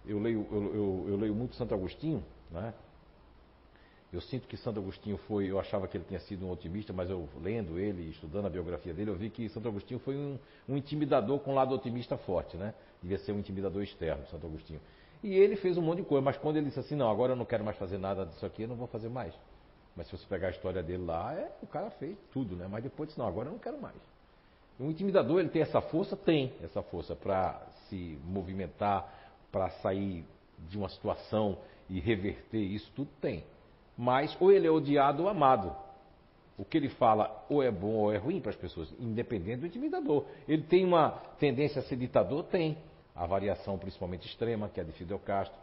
[0.06, 2.72] eu leio, eu, eu, eu leio muito Santo Agostinho, né?
[4.12, 7.10] Eu sinto que Santo Agostinho foi, eu achava que ele tinha sido um otimista, mas
[7.10, 10.38] eu lendo ele, estudando a biografia dele, eu vi que Santo Agostinho foi um,
[10.68, 12.72] um intimidador com um lado otimista forte, né?
[13.02, 14.80] Devia ser um intimidador externo, Santo Agostinho.
[15.22, 17.36] E ele fez um monte de coisa, mas quando ele disse assim, não, agora eu
[17.36, 19.34] não quero mais fazer nada disso aqui, eu não vou fazer mais.
[19.96, 22.68] Mas se você pegar a história dele lá, é, o cara fez tudo, né?
[22.70, 23.96] Mas depois disse, não, agora eu não quero mais.
[24.78, 26.16] Um intimidador, ele tem essa força?
[26.16, 29.15] Tem essa força para se movimentar,
[29.56, 30.22] para sair
[30.68, 31.56] de uma situação
[31.88, 33.42] e reverter isso, tudo tem.
[33.96, 35.74] Mas ou ele é odiado ou amado.
[36.58, 39.66] O que ele fala ou é bom ou é ruim para as pessoas, independente do
[39.66, 40.26] intimidador.
[40.46, 42.44] Ele tem uma tendência a ser ditador?
[42.44, 42.76] Tem.
[43.14, 45.58] A variação principalmente extrema, que é a de Fidel Castro.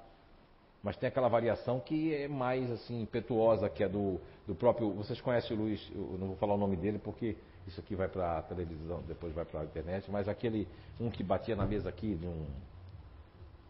[0.81, 4.91] Mas tem aquela variação que é mais assim impetuosa, que é do, do próprio.
[4.93, 7.37] Vocês conhecem o Luiz, eu não vou falar o nome dele porque
[7.67, 10.67] isso aqui vai para a televisão, depois vai para a internet, mas aquele
[10.99, 12.47] um que batia na mesa aqui de um.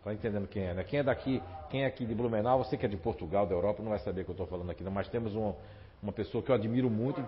[0.03, 0.83] Está entendendo quem é, né?
[0.83, 3.81] Quem é daqui, quem é aqui de Blumenau, você que é de Portugal, da Europa,
[3.81, 5.53] não vai saber o que eu estou falando aqui, não, mas temos um,
[6.01, 7.23] uma pessoa que eu admiro muito,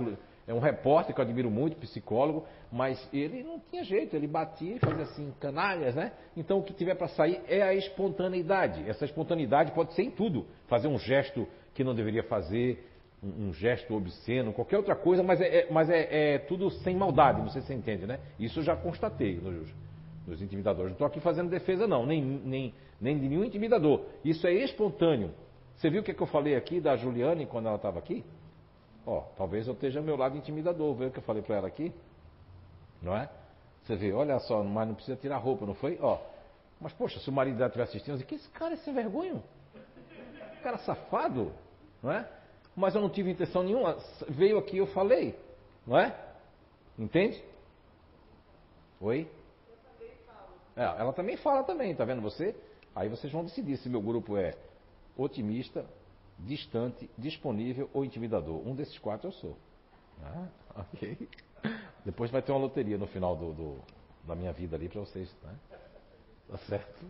[0.45, 4.75] é um repórter que eu admiro muito, psicólogo, mas ele não tinha jeito, ele batia
[4.75, 6.11] e fazia assim, canalhas, né?
[6.35, 8.83] Então o que tiver para sair é a espontaneidade.
[8.89, 10.45] Essa espontaneidade pode ser em tudo.
[10.67, 12.85] Fazer um gesto que não deveria fazer,
[13.23, 16.93] um, um gesto obsceno, qualquer outra coisa, mas é, é mas é, é, tudo sem
[16.93, 18.19] maldade, não sei se você entende, né?
[18.37, 19.73] Isso eu já constatei nos,
[20.27, 20.89] nos intimidadores.
[20.89, 24.01] Não estou aqui fazendo defesa, não, nem, nem, nem de nenhum intimidador.
[24.23, 25.31] Isso é espontâneo.
[25.75, 28.23] Você viu o que, é que eu falei aqui da Juliane quando ela estava aqui?
[29.05, 31.93] Ó, talvez eu esteja meu lado intimidador, viu o que eu falei para ela aqui?
[33.01, 33.29] Não é?
[33.83, 35.99] Você vê, olha só, mas não precisa tirar roupa, não foi?
[36.01, 36.17] Ó,
[36.81, 39.43] mas poxa, se o marido dela estiver assistindo, eu que esse cara é sem vergonha?
[40.63, 41.51] Cara safado,
[42.01, 42.27] não é?
[42.75, 43.97] Mas eu não tive intenção nenhuma,
[44.27, 45.37] veio aqui eu falei,
[45.85, 46.15] não é?
[46.97, 47.43] Entende?
[48.99, 49.29] Oi?
[50.75, 52.55] É, ela também fala também, tá vendo você?
[52.95, 54.53] Aí vocês vão decidir se meu grupo é
[55.17, 55.85] otimista,
[56.39, 58.65] distante, disponível ou intimidador.
[58.67, 59.57] Um desses quatro eu sou.
[60.23, 60.47] Ah,
[60.93, 61.29] ok.
[62.03, 63.77] Depois vai ter uma loteria no final do, do
[64.23, 65.33] da minha vida ali para vocês.
[65.43, 65.55] Né?
[66.49, 67.05] Tá certo?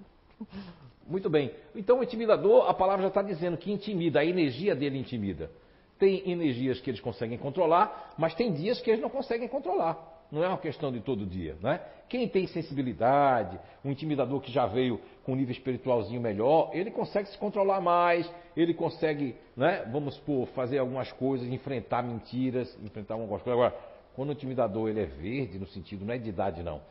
[1.08, 1.52] Muito bem.
[1.76, 5.50] Então, o intimidador, a palavra já está dizendo que intimida, a energia dele intimida.
[5.98, 10.15] Tem energias que eles conseguem controlar, mas tem dias que eles não conseguem controlar.
[10.32, 11.80] Não é uma questão de todo dia, né?
[12.08, 17.30] Quem tem sensibilidade, um intimidador que já veio com um nível espiritualzinho melhor, ele consegue
[17.30, 23.42] se controlar mais, ele consegue, né, vamos supor, fazer algumas coisas, enfrentar mentiras, enfrentar algumas
[23.42, 23.60] coisas.
[23.60, 23.76] Agora,
[24.16, 26.82] quando o intimidador ele é verde, no sentido, não é de idade não.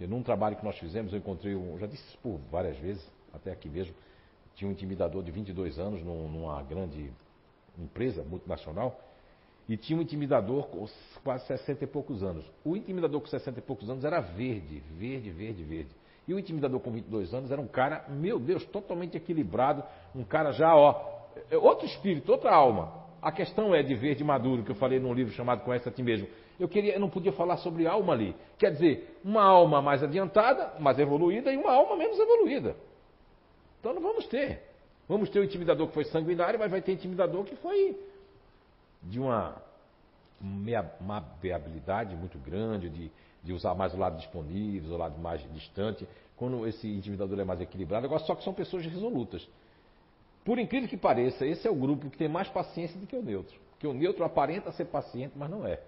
[0.00, 3.52] Eu, num trabalho que nós fizemos, eu encontrei, um, já disse por várias vezes, até
[3.52, 3.94] aqui mesmo,
[4.56, 7.12] tinha um intimidador de 22 anos num, numa grande
[7.78, 9.00] empresa multinacional,
[9.68, 10.86] e tinha um intimidador com
[11.22, 12.44] quase 60 e poucos anos.
[12.64, 15.90] O intimidador com 60 e poucos anos era verde, verde, verde, verde.
[16.26, 19.82] E o intimidador com 22 anos era um cara, meu Deus, totalmente equilibrado,
[20.14, 21.14] um cara já, ó,
[21.50, 23.04] é outro espírito, outra alma.
[23.20, 26.02] A questão é de verde maduro, que eu falei num livro chamado Conhece a Ti
[26.02, 26.28] Mesmo.
[26.60, 28.36] Eu, queria, eu não podia falar sobre alma ali.
[28.58, 32.76] Quer dizer, uma alma mais adiantada, mais evoluída, e uma alma menos evoluída.
[33.80, 34.60] Então não vamos ter.
[35.08, 37.96] Vamos ter o intimidador que foi sanguinário, mas vai ter intimidador que foi
[39.04, 39.56] de uma
[41.00, 43.10] mabeabilidade muito grande, de,
[43.42, 47.60] de usar mais o lado disponível, o lado mais distante, quando esse intimidador é mais
[47.60, 48.06] equilibrado.
[48.06, 49.46] Agora, só que são pessoas resolutas.
[50.44, 53.22] Por incrível que pareça, esse é o grupo que tem mais paciência do que o
[53.22, 53.58] neutro.
[53.70, 55.80] Porque o neutro aparenta ser paciente, mas não é.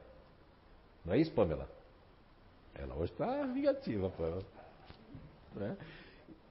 [1.04, 1.68] Não é isso, Pamela?
[2.74, 4.42] Ela hoje está vingativa, Pamela.
[5.54, 5.76] Né?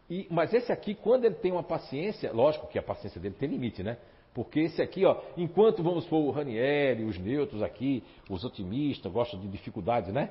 [0.10, 3.50] E, mas esse aqui, quando ele tem uma paciência, lógico que a paciência dele tem
[3.50, 3.98] limite, né?
[4.35, 9.39] Porque esse aqui, ó, enquanto vamos for o Ranieri, os neutros aqui, os otimistas, gostam
[9.39, 10.30] de dificuldades, né?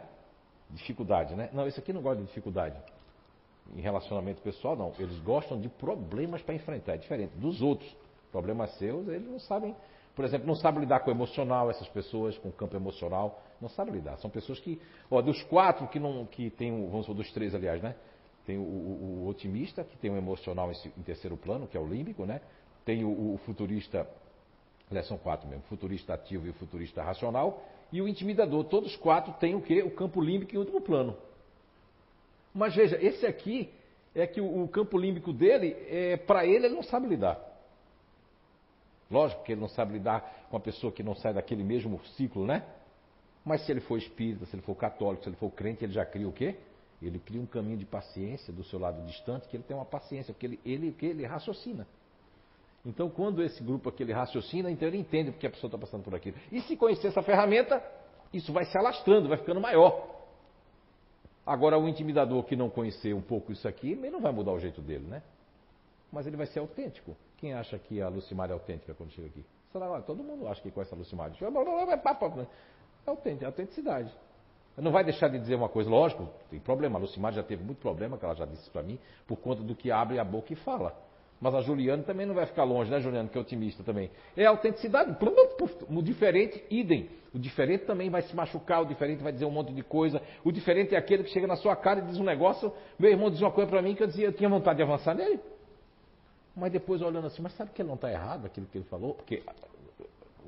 [0.69, 1.49] Dificuldade, né?
[1.55, 2.77] Não, esse aqui não gosta de dificuldade.
[3.75, 4.93] Em relacionamento pessoal, não.
[4.99, 6.93] Eles gostam de problemas para enfrentar.
[6.93, 7.97] É diferente dos outros.
[8.31, 9.75] Problemas seus, eles não sabem.
[10.15, 13.43] Por exemplo, não sabem lidar com o emocional, essas pessoas, com o campo emocional.
[13.59, 14.19] Não sabem lidar.
[14.19, 14.79] São pessoas que,
[15.11, 17.95] ó, dos quatro que não, que tem, vamos falar dos três, aliás, né?
[18.45, 21.81] Tem o, o, o otimista, que tem o emocional em, em terceiro plano, que é
[21.81, 22.43] o límbico, né?
[22.85, 24.09] Tem o, o futurista,
[24.91, 28.65] aliás, são quatro mesmo, futurista ativo e o futurista racional, e o intimidador.
[28.65, 29.83] Todos quatro têm o quê?
[29.83, 31.17] O campo límbico em último plano.
[32.53, 33.73] Mas veja, esse aqui
[34.15, 37.39] é que o, o campo límbico dele, é, para ele, ele não sabe lidar.
[39.11, 42.47] Lógico que ele não sabe lidar com a pessoa que não sai daquele mesmo ciclo,
[42.47, 42.65] né?
[43.45, 46.05] Mas se ele for espírita, se ele for católico, se ele for crente, ele já
[46.07, 46.57] cria o quê?
[47.03, 50.33] Ele cria um caminho de paciência do seu lado distante, que ele tem uma paciência,
[50.33, 51.87] porque ele, ele, ele raciocina.
[52.85, 56.03] Então, quando esse grupo aqui ele raciocina, então ele entende porque a pessoa está passando
[56.03, 56.37] por aquilo.
[56.53, 57.83] E se conhecer essa ferramenta,
[58.33, 60.15] isso vai se alastrando, vai ficando maior.
[61.47, 64.59] Agora, o intimidador que não conhecer um pouco isso aqui, ele não vai mudar o
[64.59, 65.23] jeito dele, né?
[66.13, 67.17] Mas ele vai ser autêntico.
[67.39, 69.45] Quem acha que a Lucimar é autêntica quando chega aqui?
[69.73, 71.33] Será, todo mundo acha que conhece a Lucimar.
[73.07, 74.13] É autêntica, é autenticidade.
[74.77, 76.99] Não vai deixar de dizer uma coisa, lógico, tem problema.
[76.99, 79.75] A Lucimar já teve muito problema, que ela já disse para mim, por conta do
[79.75, 80.97] que abre a boca e fala.
[81.41, 84.11] Mas a Juliana também não vai ficar longe, né, Juliana, que é otimista também.
[84.37, 85.17] É autenticidade,
[85.89, 87.11] o diferente, idem.
[87.35, 90.23] O diferente também vai se machucar, o diferente vai dizer um monte de coisa.
[90.45, 92.73] O diferente é aquele que chega na sua cara e diz um negócio.
[92.99, 95.15] Meu irmão diz uma coisa para mim que eu dizia, eu tinha vontade de avançar
[95.15, 95.41] nele.
[96.57, 99.15] Mas depois olhando assim, mas sabe que ele não está errado aquilo que ele falou?
[99.15, 99.43] Porque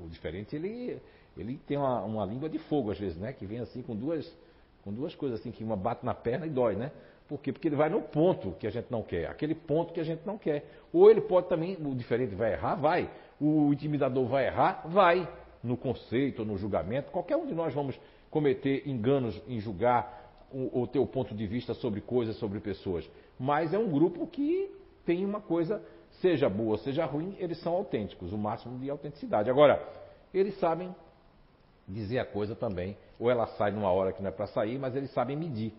[0.01, 1.01] o diferente ele
[1.37, 3.31] ele tem uma, uma, língua de fogo às vezes, né?
[3.31, 4.27] Que vem assim com duas,
[4.83, 6.91] com duas coisas assim, que uma bate na perna e dói, né?
[7.27, 7.51] Por quê?
[7.51, 10.25] Porque ele vai no ponto que a gente não quer, aquele ponto que a gente
[10.25, 10.65] não quer.
[10.93, 13.09] Ou ele pode também, o diferente vai errar, vai.
[13.39, 15.27] O intimidador vai errar, vai.
[15.61, 17.99] No conceito, no julgamento, qualquer um de nós vamos
[18.29, 20.25] cometer enganos em julgar
[20.91, 23.09] ter o ponto de vista sobre coisas, sobre pessoas.
[23.37, 24.71] Mas é um grupo que
[25.05, 25.81] tem uma coisa,
[26.21, 29.49] seja boa, seja ruim, eles são autênticos, o máximo de autenticidade.
[29.49, 29.85] Agora,
[30.33, 30.95] eles sabem
[31.87, 32.97] dizer a coisa também.
[33.19, 35.73] Ou ela sai numa hora que não é para sair, mas eles sabem medir.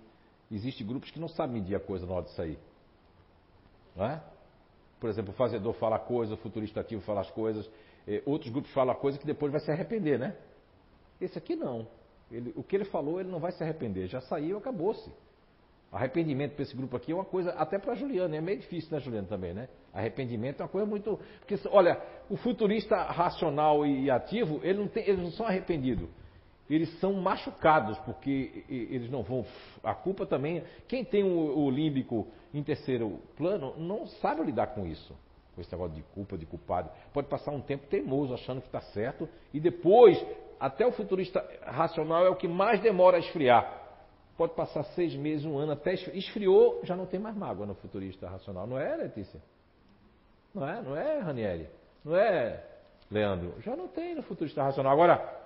[0.50, 2.58] Existem grupos que não sabem medir a coisa na hora de sair.
[3.94, 4.22] Não é?
[4.98, 7.68] Por exemplo, o fazedor fala a coisa, o futurista ativo fala as coisas,
[8.06, 10.36] eh, outros grupos falam a coisa que depois vai se arrepender, né?
[11.20, 11.86] Esse aqui não.
[12.30, 14.06] Ele, o que ele falou, ele não vai se arrepender.
[14.06, 15.10] Já saiu, acabou-se.
[15.90, 18.90] Arrependimento para esse grupo aqui é uma coisa, até para a Juliana, é meio difícil,
[18.92, 19.68] né, Juliana, também, né?
[19.92, 21.18] Arrependimento é uma coisa muito.
[21.38, 26.08] Porque, olha, o futurista racional e ativo, ele não tem, eles não são arrependidos.
[26.68, 29.44] Eles são machucados, porque eles não vão.
[29.82, 30.62] A culpa também.
[30.86, 35.16] Quem tem o, o límbico em terceiro plano não sabe lidar com isso.
[35.54, 36.90] Com esse negócio de culpa, de culpado.
[37.12, 40.22] Pode passar um tempo teimoso, achando que está certo, e depois,
[40.60, 43.86] até o futurista racional é o que mais demora a esfriar.
[44.36, 48.28] Pode passar seis meses, um ano, até esfriou, já não tem mais mágoa no futurista
[48.28, 48.68] racional.
[48.68, 49.42] Não é, Letícia?
[50.54, 50.80] Não é?
[50.80, 51.68] Não é, Ranieri?
[52.04, 52.64] Não é,
[53.10, 53.54] Leandro?
[53.60, 54.92] Já não tem no futurista racional.
[54.92, 55.37] Agora,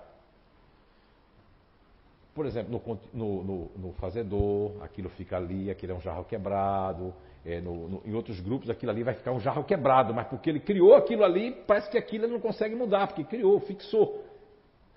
[2.34, 7.14] por exemplo, no, no, no, fazedor, aquilo fica ali, aquilo é um jarro quebrado.
[7.44, 10.60] É, no, em outros grupos, aquilo ali vai ficar um jarro quebrado, mas porque ele
[10.60, 14.24] criou aquilo ali, parece que aquilo ele não consegue mudar, porque criou, fixou.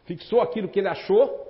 [0.06, 1.44] Fixou aquilo que ele achou,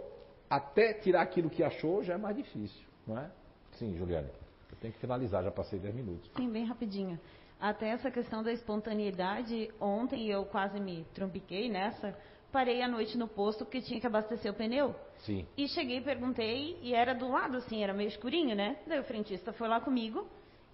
[0.50, 3.30] até tirar aquilo que achou já é mais difícil, não é?
[3.74, 4.30] Sim, Juliane.
[4.72, 6.32] Eu tenho que finalizar, já passei 10 minutos.
[6.36, 7.20] Sim, bem rapidinho.
[7.60, 12.16] Até essa questão da espontaneidade, ontem eu quase me trompiquei nessa.
[12.56, 14.96] Parei à noite no posto porque tinha que abastecer o pneu.
[15.26, 15.46] Sim.
[15.58, 18.78] E cheguei, perguntei, e era do lado, assim, era meio escurinho, né?
[18.88, 20.26] Daí o frentista foi lá comigo.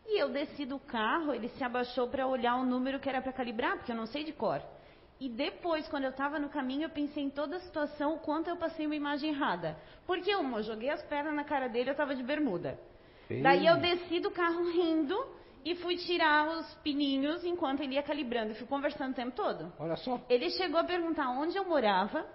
[0.05, 3.33] E eu desci do carro, ele se abaixou para olhar o número que era para
[3.33, 4.61] calibrar, porque eu não sei de cor.
[5.19, 8.47] E depois, quando eu estava no caminho, eu pensei em toda a situação, o quanto
[8.47, 9.75] eu passei uma imagem errada.
[10.05, 12.79] Porque uma, eu joguei as pernas na cara dele, eu estava de bermuda.
[13.27, 13.41] Ei.
[13.41, 15.17] Daí eu desci do carro rindo
[15.63, 18.51] e fui tirar os pininhos enquanto ele ia calibrando.
[18.51, 19.71] E fui conversando o tempo todo.
[19.79, 20.19] Olha só.
[20.29, 22.25] Ele chegou a perguntar onde eu morava.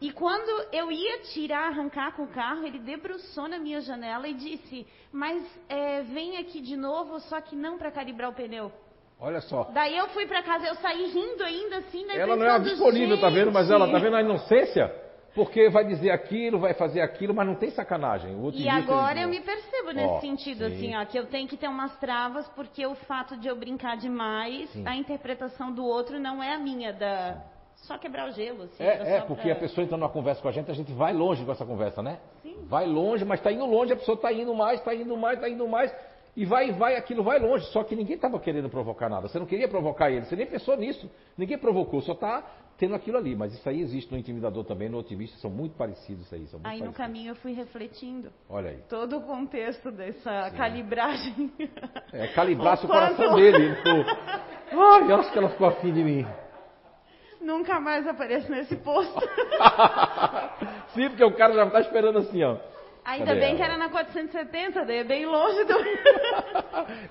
[0.00, 4.34] E quando eu ia tirar, arrancar com o carro, ele debruçou na minha janela e
[4.34, 8.72] disse: Mas é, vem aqui de novo, só que não para calibrar o pneu.
[9.20, 9.70] Olha só.
[9.72, 12.18] Daí eu fui para casa, eu saí rindo ainda assim, né?
[12.18, 13.52] Ela não é disponível, tá vendo?
[13.52, 15.01] Mas ela tá vendo a inocência?
[15.34, 18.36] Porque vai dizer aquilo, vai fazer aquilo, mas não tem sacanagem.
[18.54, 20.74] e agora eu me percebo nesse sentido, sim.
[20.74, 23.96] assim, ó, que eu tenho que ter umas travas, porque o fato de eu brincar
[23.96, 24.86] demais, sim.
[24.86, 27.40] a interpretação do outro não é a minha, da.
[27.76, 28.64] Só quebrar o gelo.
[28.64, 29.52] Assim, é, é porque pra...
[29.54, 32.02] a pessoa entrando numa conversa com a gente, a gente vai longe com essa conversa,
[32.02, 32.18] né?
[32.42, 32.54] Sim.
[32.68, 35.48] Vai longe, mas está indo longe, a pessoa está indo mais, está indo mais, está
[35.48, 35.92] indo mais.
[36.34, 37.66] E vai, vai, aquilo vai longe.
[37.66, 39.28] Só que ninguém estava querendo provocar nada.
[39.28, 41.10] Você não queria provocar ele, você nem pensou nisso.
[41.36, 42.42] Ninguém provocou, só está
[42.78, 43.36] tendo aquilo ali.
[43.36, 46.46] Mas isso aí existe no intimidador também, no otimista, são muito parecidos aí.
[46.46, 46.88] São aí parecidos.
[46.88, 48.30] no caminho eu fui refletindo.
[48.48, 48.78] Olha aí.
[48.88, 50.56] Todo o contexto dessa Sim.
[50.56, 51.52] calibragem.
[52.12, 53.64] É, calibrar o coração dele.
[53.64, 54.04] Ele ficou,
[54.84, 56.26] ai, eu acho que ela ficou afim de mim.
[57.42, 59.20] Nunca mais apareço nesse posto.
[60.94, 62.56] Sim, porque o cara já está esperando assim, ó.
[63.04, 63.56] Ainda Cadê bem ela?
[63.56, 65.74] que era na 470, daí é bem longe do.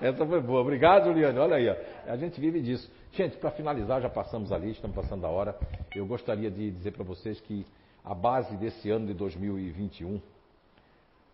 [0.00, 0.62] Essa foi boa.
[0.62, 1.38] Obrigado, Juliane.
[1.38, 1.76] Olha aí, ó.
[2.10, 2.90] a gente vive disso.
[3.12, 5.54] Gente, para finalizar, já passamos ali, estamos passando da hora.
[5.94, 7.66] Eu gostaria de dizer para vocês que
[8.02, 10.18] a base desse ano de 2021,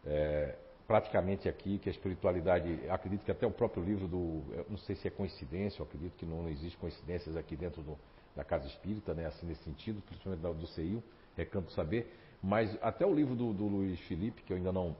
[0.05, 0.57] é,
[0.89, 4.43] praticamente aqui, que a espiritualidade, acredito que até o próprio livro do.
[4.69, 7.97] não sei se é coincidência, eu acredito que não, não existe coincidências aqui dentro do,
[8.35, 11.01] da Casa Espírita, né, assim nesse sentido, principalmente do CEIU,
[11.37, 14.95] Recanto Saber mas até o livro do, do Luiz Felipe, que eu ainda não,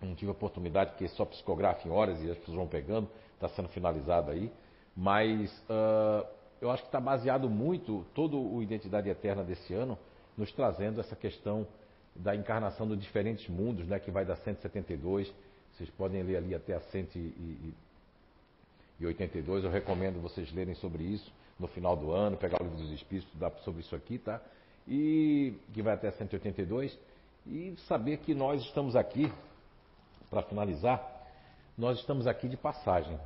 [0.00, 3.68] não tive oportunidade, porque só psicografa em horas e as pessoas vão pegando, está sendo
[3.68, 4.52] finalizado aí.
[4.96, 6.26] Mas uh,
[6.60, 9.98] eu acho que está baseado muito todo o Identidade Eterna desse ano,
[10.36, 11.66] nos trazendo essa questão
[12.14, 15.32] da encarnação dos diferentes mundos, né, que vai da 172.
[15.72, 19.64] Vocês podem ler ali até a 182.
[19.64, 23.28] Eu recomendo vocês lerem sobre isso no final do ano, pegar o livro dos Espíritos,
[23.28, 24.42] estudar sobre isso aqui, tá?
[24.88, 26.98] E que vai até 182
[27.46, 29.30] e saber que nós estamos aqui
[30.30, 31.26] para finalizar,
[31.76, 33.18] nós estamos aqui de passagem.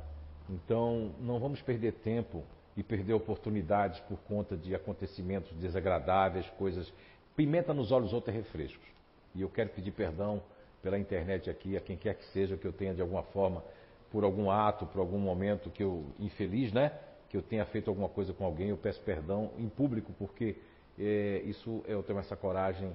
[0.49, 2.43] Então, não vamos perder tempo
[2.75, 6.91] e perder oportunidades por conta de acontecimentos desagradáveis, coisas.
[7.35, 8.87] Pimenta nos olhos, outro é refrescos.
[9.33, 10.41] E eu quero pedir perdão
[10.81, 13.63] pela internet aqui, a quem quer que seja, que eu tenha de alguma forma,
[14.11, 16.91] por algum ato, por algum momento que eu, infeliz, né?
[17.29, 20.57] Que eu tenha feito alguma coisa com alguém, eu peço perdão em público, porque
[20.99, 22.91] é, isso eu tenho essa coragem,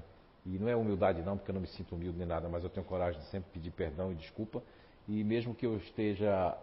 [0.47, 2.71] e não é humildade não, porque eu não me sinto humilde nem nada, mas eu
[2.71, 4.63] tenho coragem de sempre pedir perdão e desculpa.
[5.07, 6.57] E mesmo que eu esteja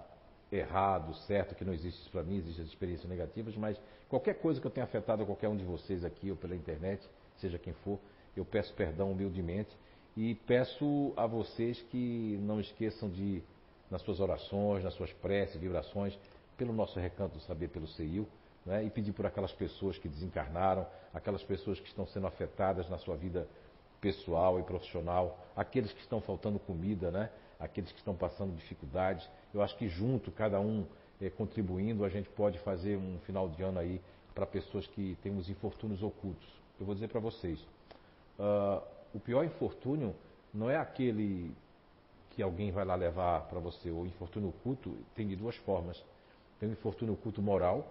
[0.51, 4.67] errado, certo, que não existe isso para mim, existem experiências negativas, mas qualquer coisa que
[4.67, 7.07] eu tenha afetado a qualquer um de vocês aqui ou pela internet,
[7.37, 7.99] seja quem for,
[8.35, 9.75] eu peço perdão humildemente
[10.15, 13.43] e peço a vocês que não esqueçam de,
[13.89, 16.17] nas suas orações, nas suas preces, vibrações,
[16.57, 18.27] pelo nosso recanto do saber pelo CEIU,
[18.65, 22.97] né, e pedir por aquelas pessoas que desencarnaram, aquelas pessoas que estão sendo afetadas na
[22.97, 23.47] sua vida
[24.01, 27.29] pessoal e profissional, aqueles que estão faltando comida, né,
[27.59, 29.27] aqueles que estão passando dificuldades.
[29.53, 30.85] Eu acho que junto, cada um
[31.21, 34.01] é, contribuindo, a gente pode fazer um final de ano aí
[34.33, 36.47] para pessoas que têm os infortúnios ocultos.
[36.79, 37.59] Eu vou dizer para vocês,
[38.37, 38.81] uh,
[39.13, 40.13] o pior infortúnio
[40.53, 41.55] não é aquele
[42.31, 43.89] que alguém vai lá levar para você.
[43.89, 46.03] O infortúnio oculto tem de duas formas.
[46.59, 47.87] Tem o infortúnio oculto moral,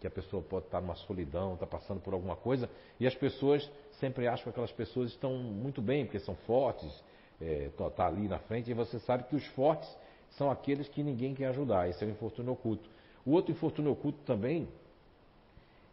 [0.00, 3.70] que a pessoa pode estar numa solidão, está passando por alguma coisa, e as pessoas
[4.00, 6.90] sempre acham que aquelas pessoas estão muito bem, porque são fortes,
[7.38, 9.88] está é, tá ali na frente, e você sabe que os fortes
[10.30, 11.88] são aqueles que ninguém quer ajudar.
[11.88, 12.88] Esse é o infortúnio oculto.
[13.24, 14.68] O outro infortúnio oculto também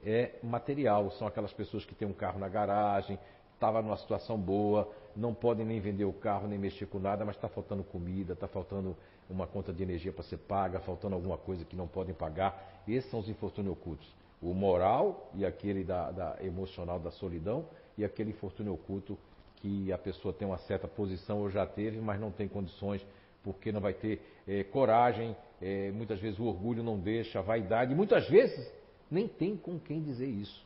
[0.06, 1.12] é material.
[1.12, 3.20] São aquelas pessoas que têm um carro na garagem,
[3.54, 7.36] estava numa situação boa, não podem nem vender o carro, nem mexer com nada, mas
[7.36, 8.96] está faltando comida, está faltando
[9.30, 12.84] uma conta de energia para ser paga, faltando alguma coisa que não podem pagar.
[12.88, 14.08] Esses são os infortúnios ocultos.
[14.42, 17.66] O moral e aquele da, da emocional da solidão
[17.98, 19.18] e aquele infortúnio oculto
[19.58, 23.06] que a pessoa tem uma certa posição ou já teve, mas não tem condições
[23.44, 27.96] porque não vai ter é, coragem, é, muitas vezes o orgulho não deixa, a vaidade,
[27.96, 28.72] muitas vezes
[29.10, 30.66] nem tem com quem dizer isso.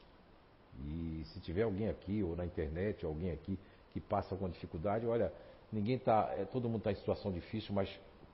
[0.88, 3.58] E se tiver alguém aqui ou na internet, alguém aqui
[3.92, 5.32] que passa alguma dificuldade, olha,
[5.72, 7.90] ninguém está, é, todo mundo está em situação difícil, mas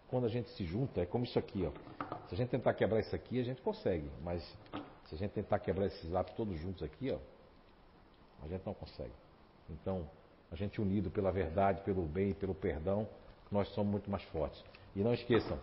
[0.07, 1.71] quando a gente se junta, é como isso aqui, ó.
[2.27, 4.41] Se a gente tentar quebrar isso aqui, a gente consegue, mas
[5.05, 7.17] se a gente tentar quebrar esses atos todos juntos aqui, ó,
[8.43, 9.13] a gente não consegue.
[9.69, 10.09] Então,
[10.51, 13.07] a gente unido pela verdade, pelo bem, pelo perdão,
[13.51, 14.63] nós somos muito mais fortes.
[14.95, 15.59] E não esqueçam,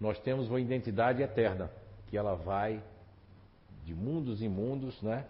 [0.00, 1.70] nós temos uma identidade eterna,
[2.08, 2.82] que ela vai
[3.84, 5.26] de mundos em mundos, né?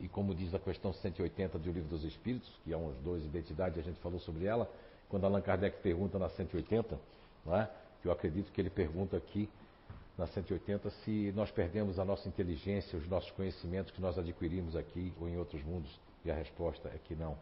[0.00, 3.78] E como diz a questão 180 do Livro dos Espíritos, que é uns dois identidades,
[3.78, 4.70] a gente falou sobre ela,
[5.14, 6.98] quando Allan Kardec pergunta na 180,
[7.46, 7.70] né?
[8.04, 9.48] eu acredito que ele pergunta aqui
[10.18, 15.12] na 180 se nós perdemos a nossa inteligência, os nossos conhecimentos que nós adquirimos aqui
[15.20, 16.00] ou em outros mundos.
[16.24, 17.38] E a resposta é que não.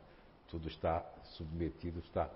[0.51, 1.03] Tudo está
[1.39, 2.29] submetido, está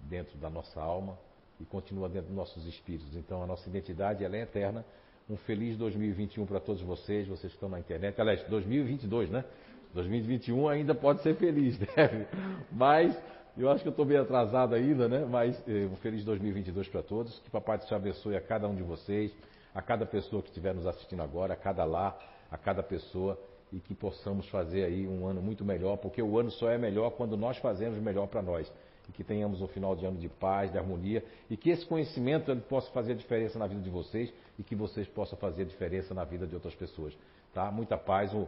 [0.00, 1.18] dentro da nossa alma
[1.60, 3.14] e continua dentro dos nossos espíritos.
[3.14, 4.82] Então a nossa identidade ela é eterna.
[5.28, 8.18] Um feliz 2021 para todos vocês, vocês que estão na internet.
[8.18, 9.44] Aliás, 2022, né?
[9.92, 12.26] 2021 ainda pode ser feliz, deve.
[12.70, 13.14] Mas
[13.56, 15.26] eu acho que eu estou bem atrasado ainda, né?
[15.28, 17.38] Mas eh, um feliz 2022 para todos.
[17.40, 19.30] Que Papai te abençoe a cada um de vocês,
[19.74, 22.18] a cada pessoa que estiver nos assistindo agora, a cada lar,
[22.50, 23.38] a cada pessoa
[23.70, 27.10] e que possamos fazer aí um ano muito melhor, porque o ano só é melhor
[27.10, 28.70] quando nós fazemos melhor para nós
[29.08, 32.50] e que tenhamos um final de ano de paz, de harmonia e que esse conhecimento
[32.50, 35.66] ele possa fazer a diferença na vida de vocês e que vocês possam fazer a
[35.66, 37.14] diferença na vida de outras pessoas.
[37.52, 37.70] Tá?
[37.70, 38.46] Muita paz, um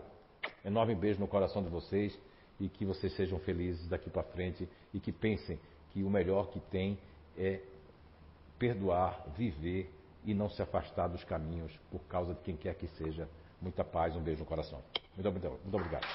[0.65, 2.19] enorme beijo no coração de vocês
[2.61, 5.59] e que vocês sejam felizes daqui para frente e que pensem
[5.91, 6.99] que o melhor que tem
[7.37, 7.61] é
[8.59, 9.93] perdoar, viver
[10.25, 13.29] e não se afastar dos caminhos por causa de quem quer que seja.
[13.61, 14.81] Muita paz, um beijo no coração.
[15.17, 16.07] Muito, muito, muito obrigado.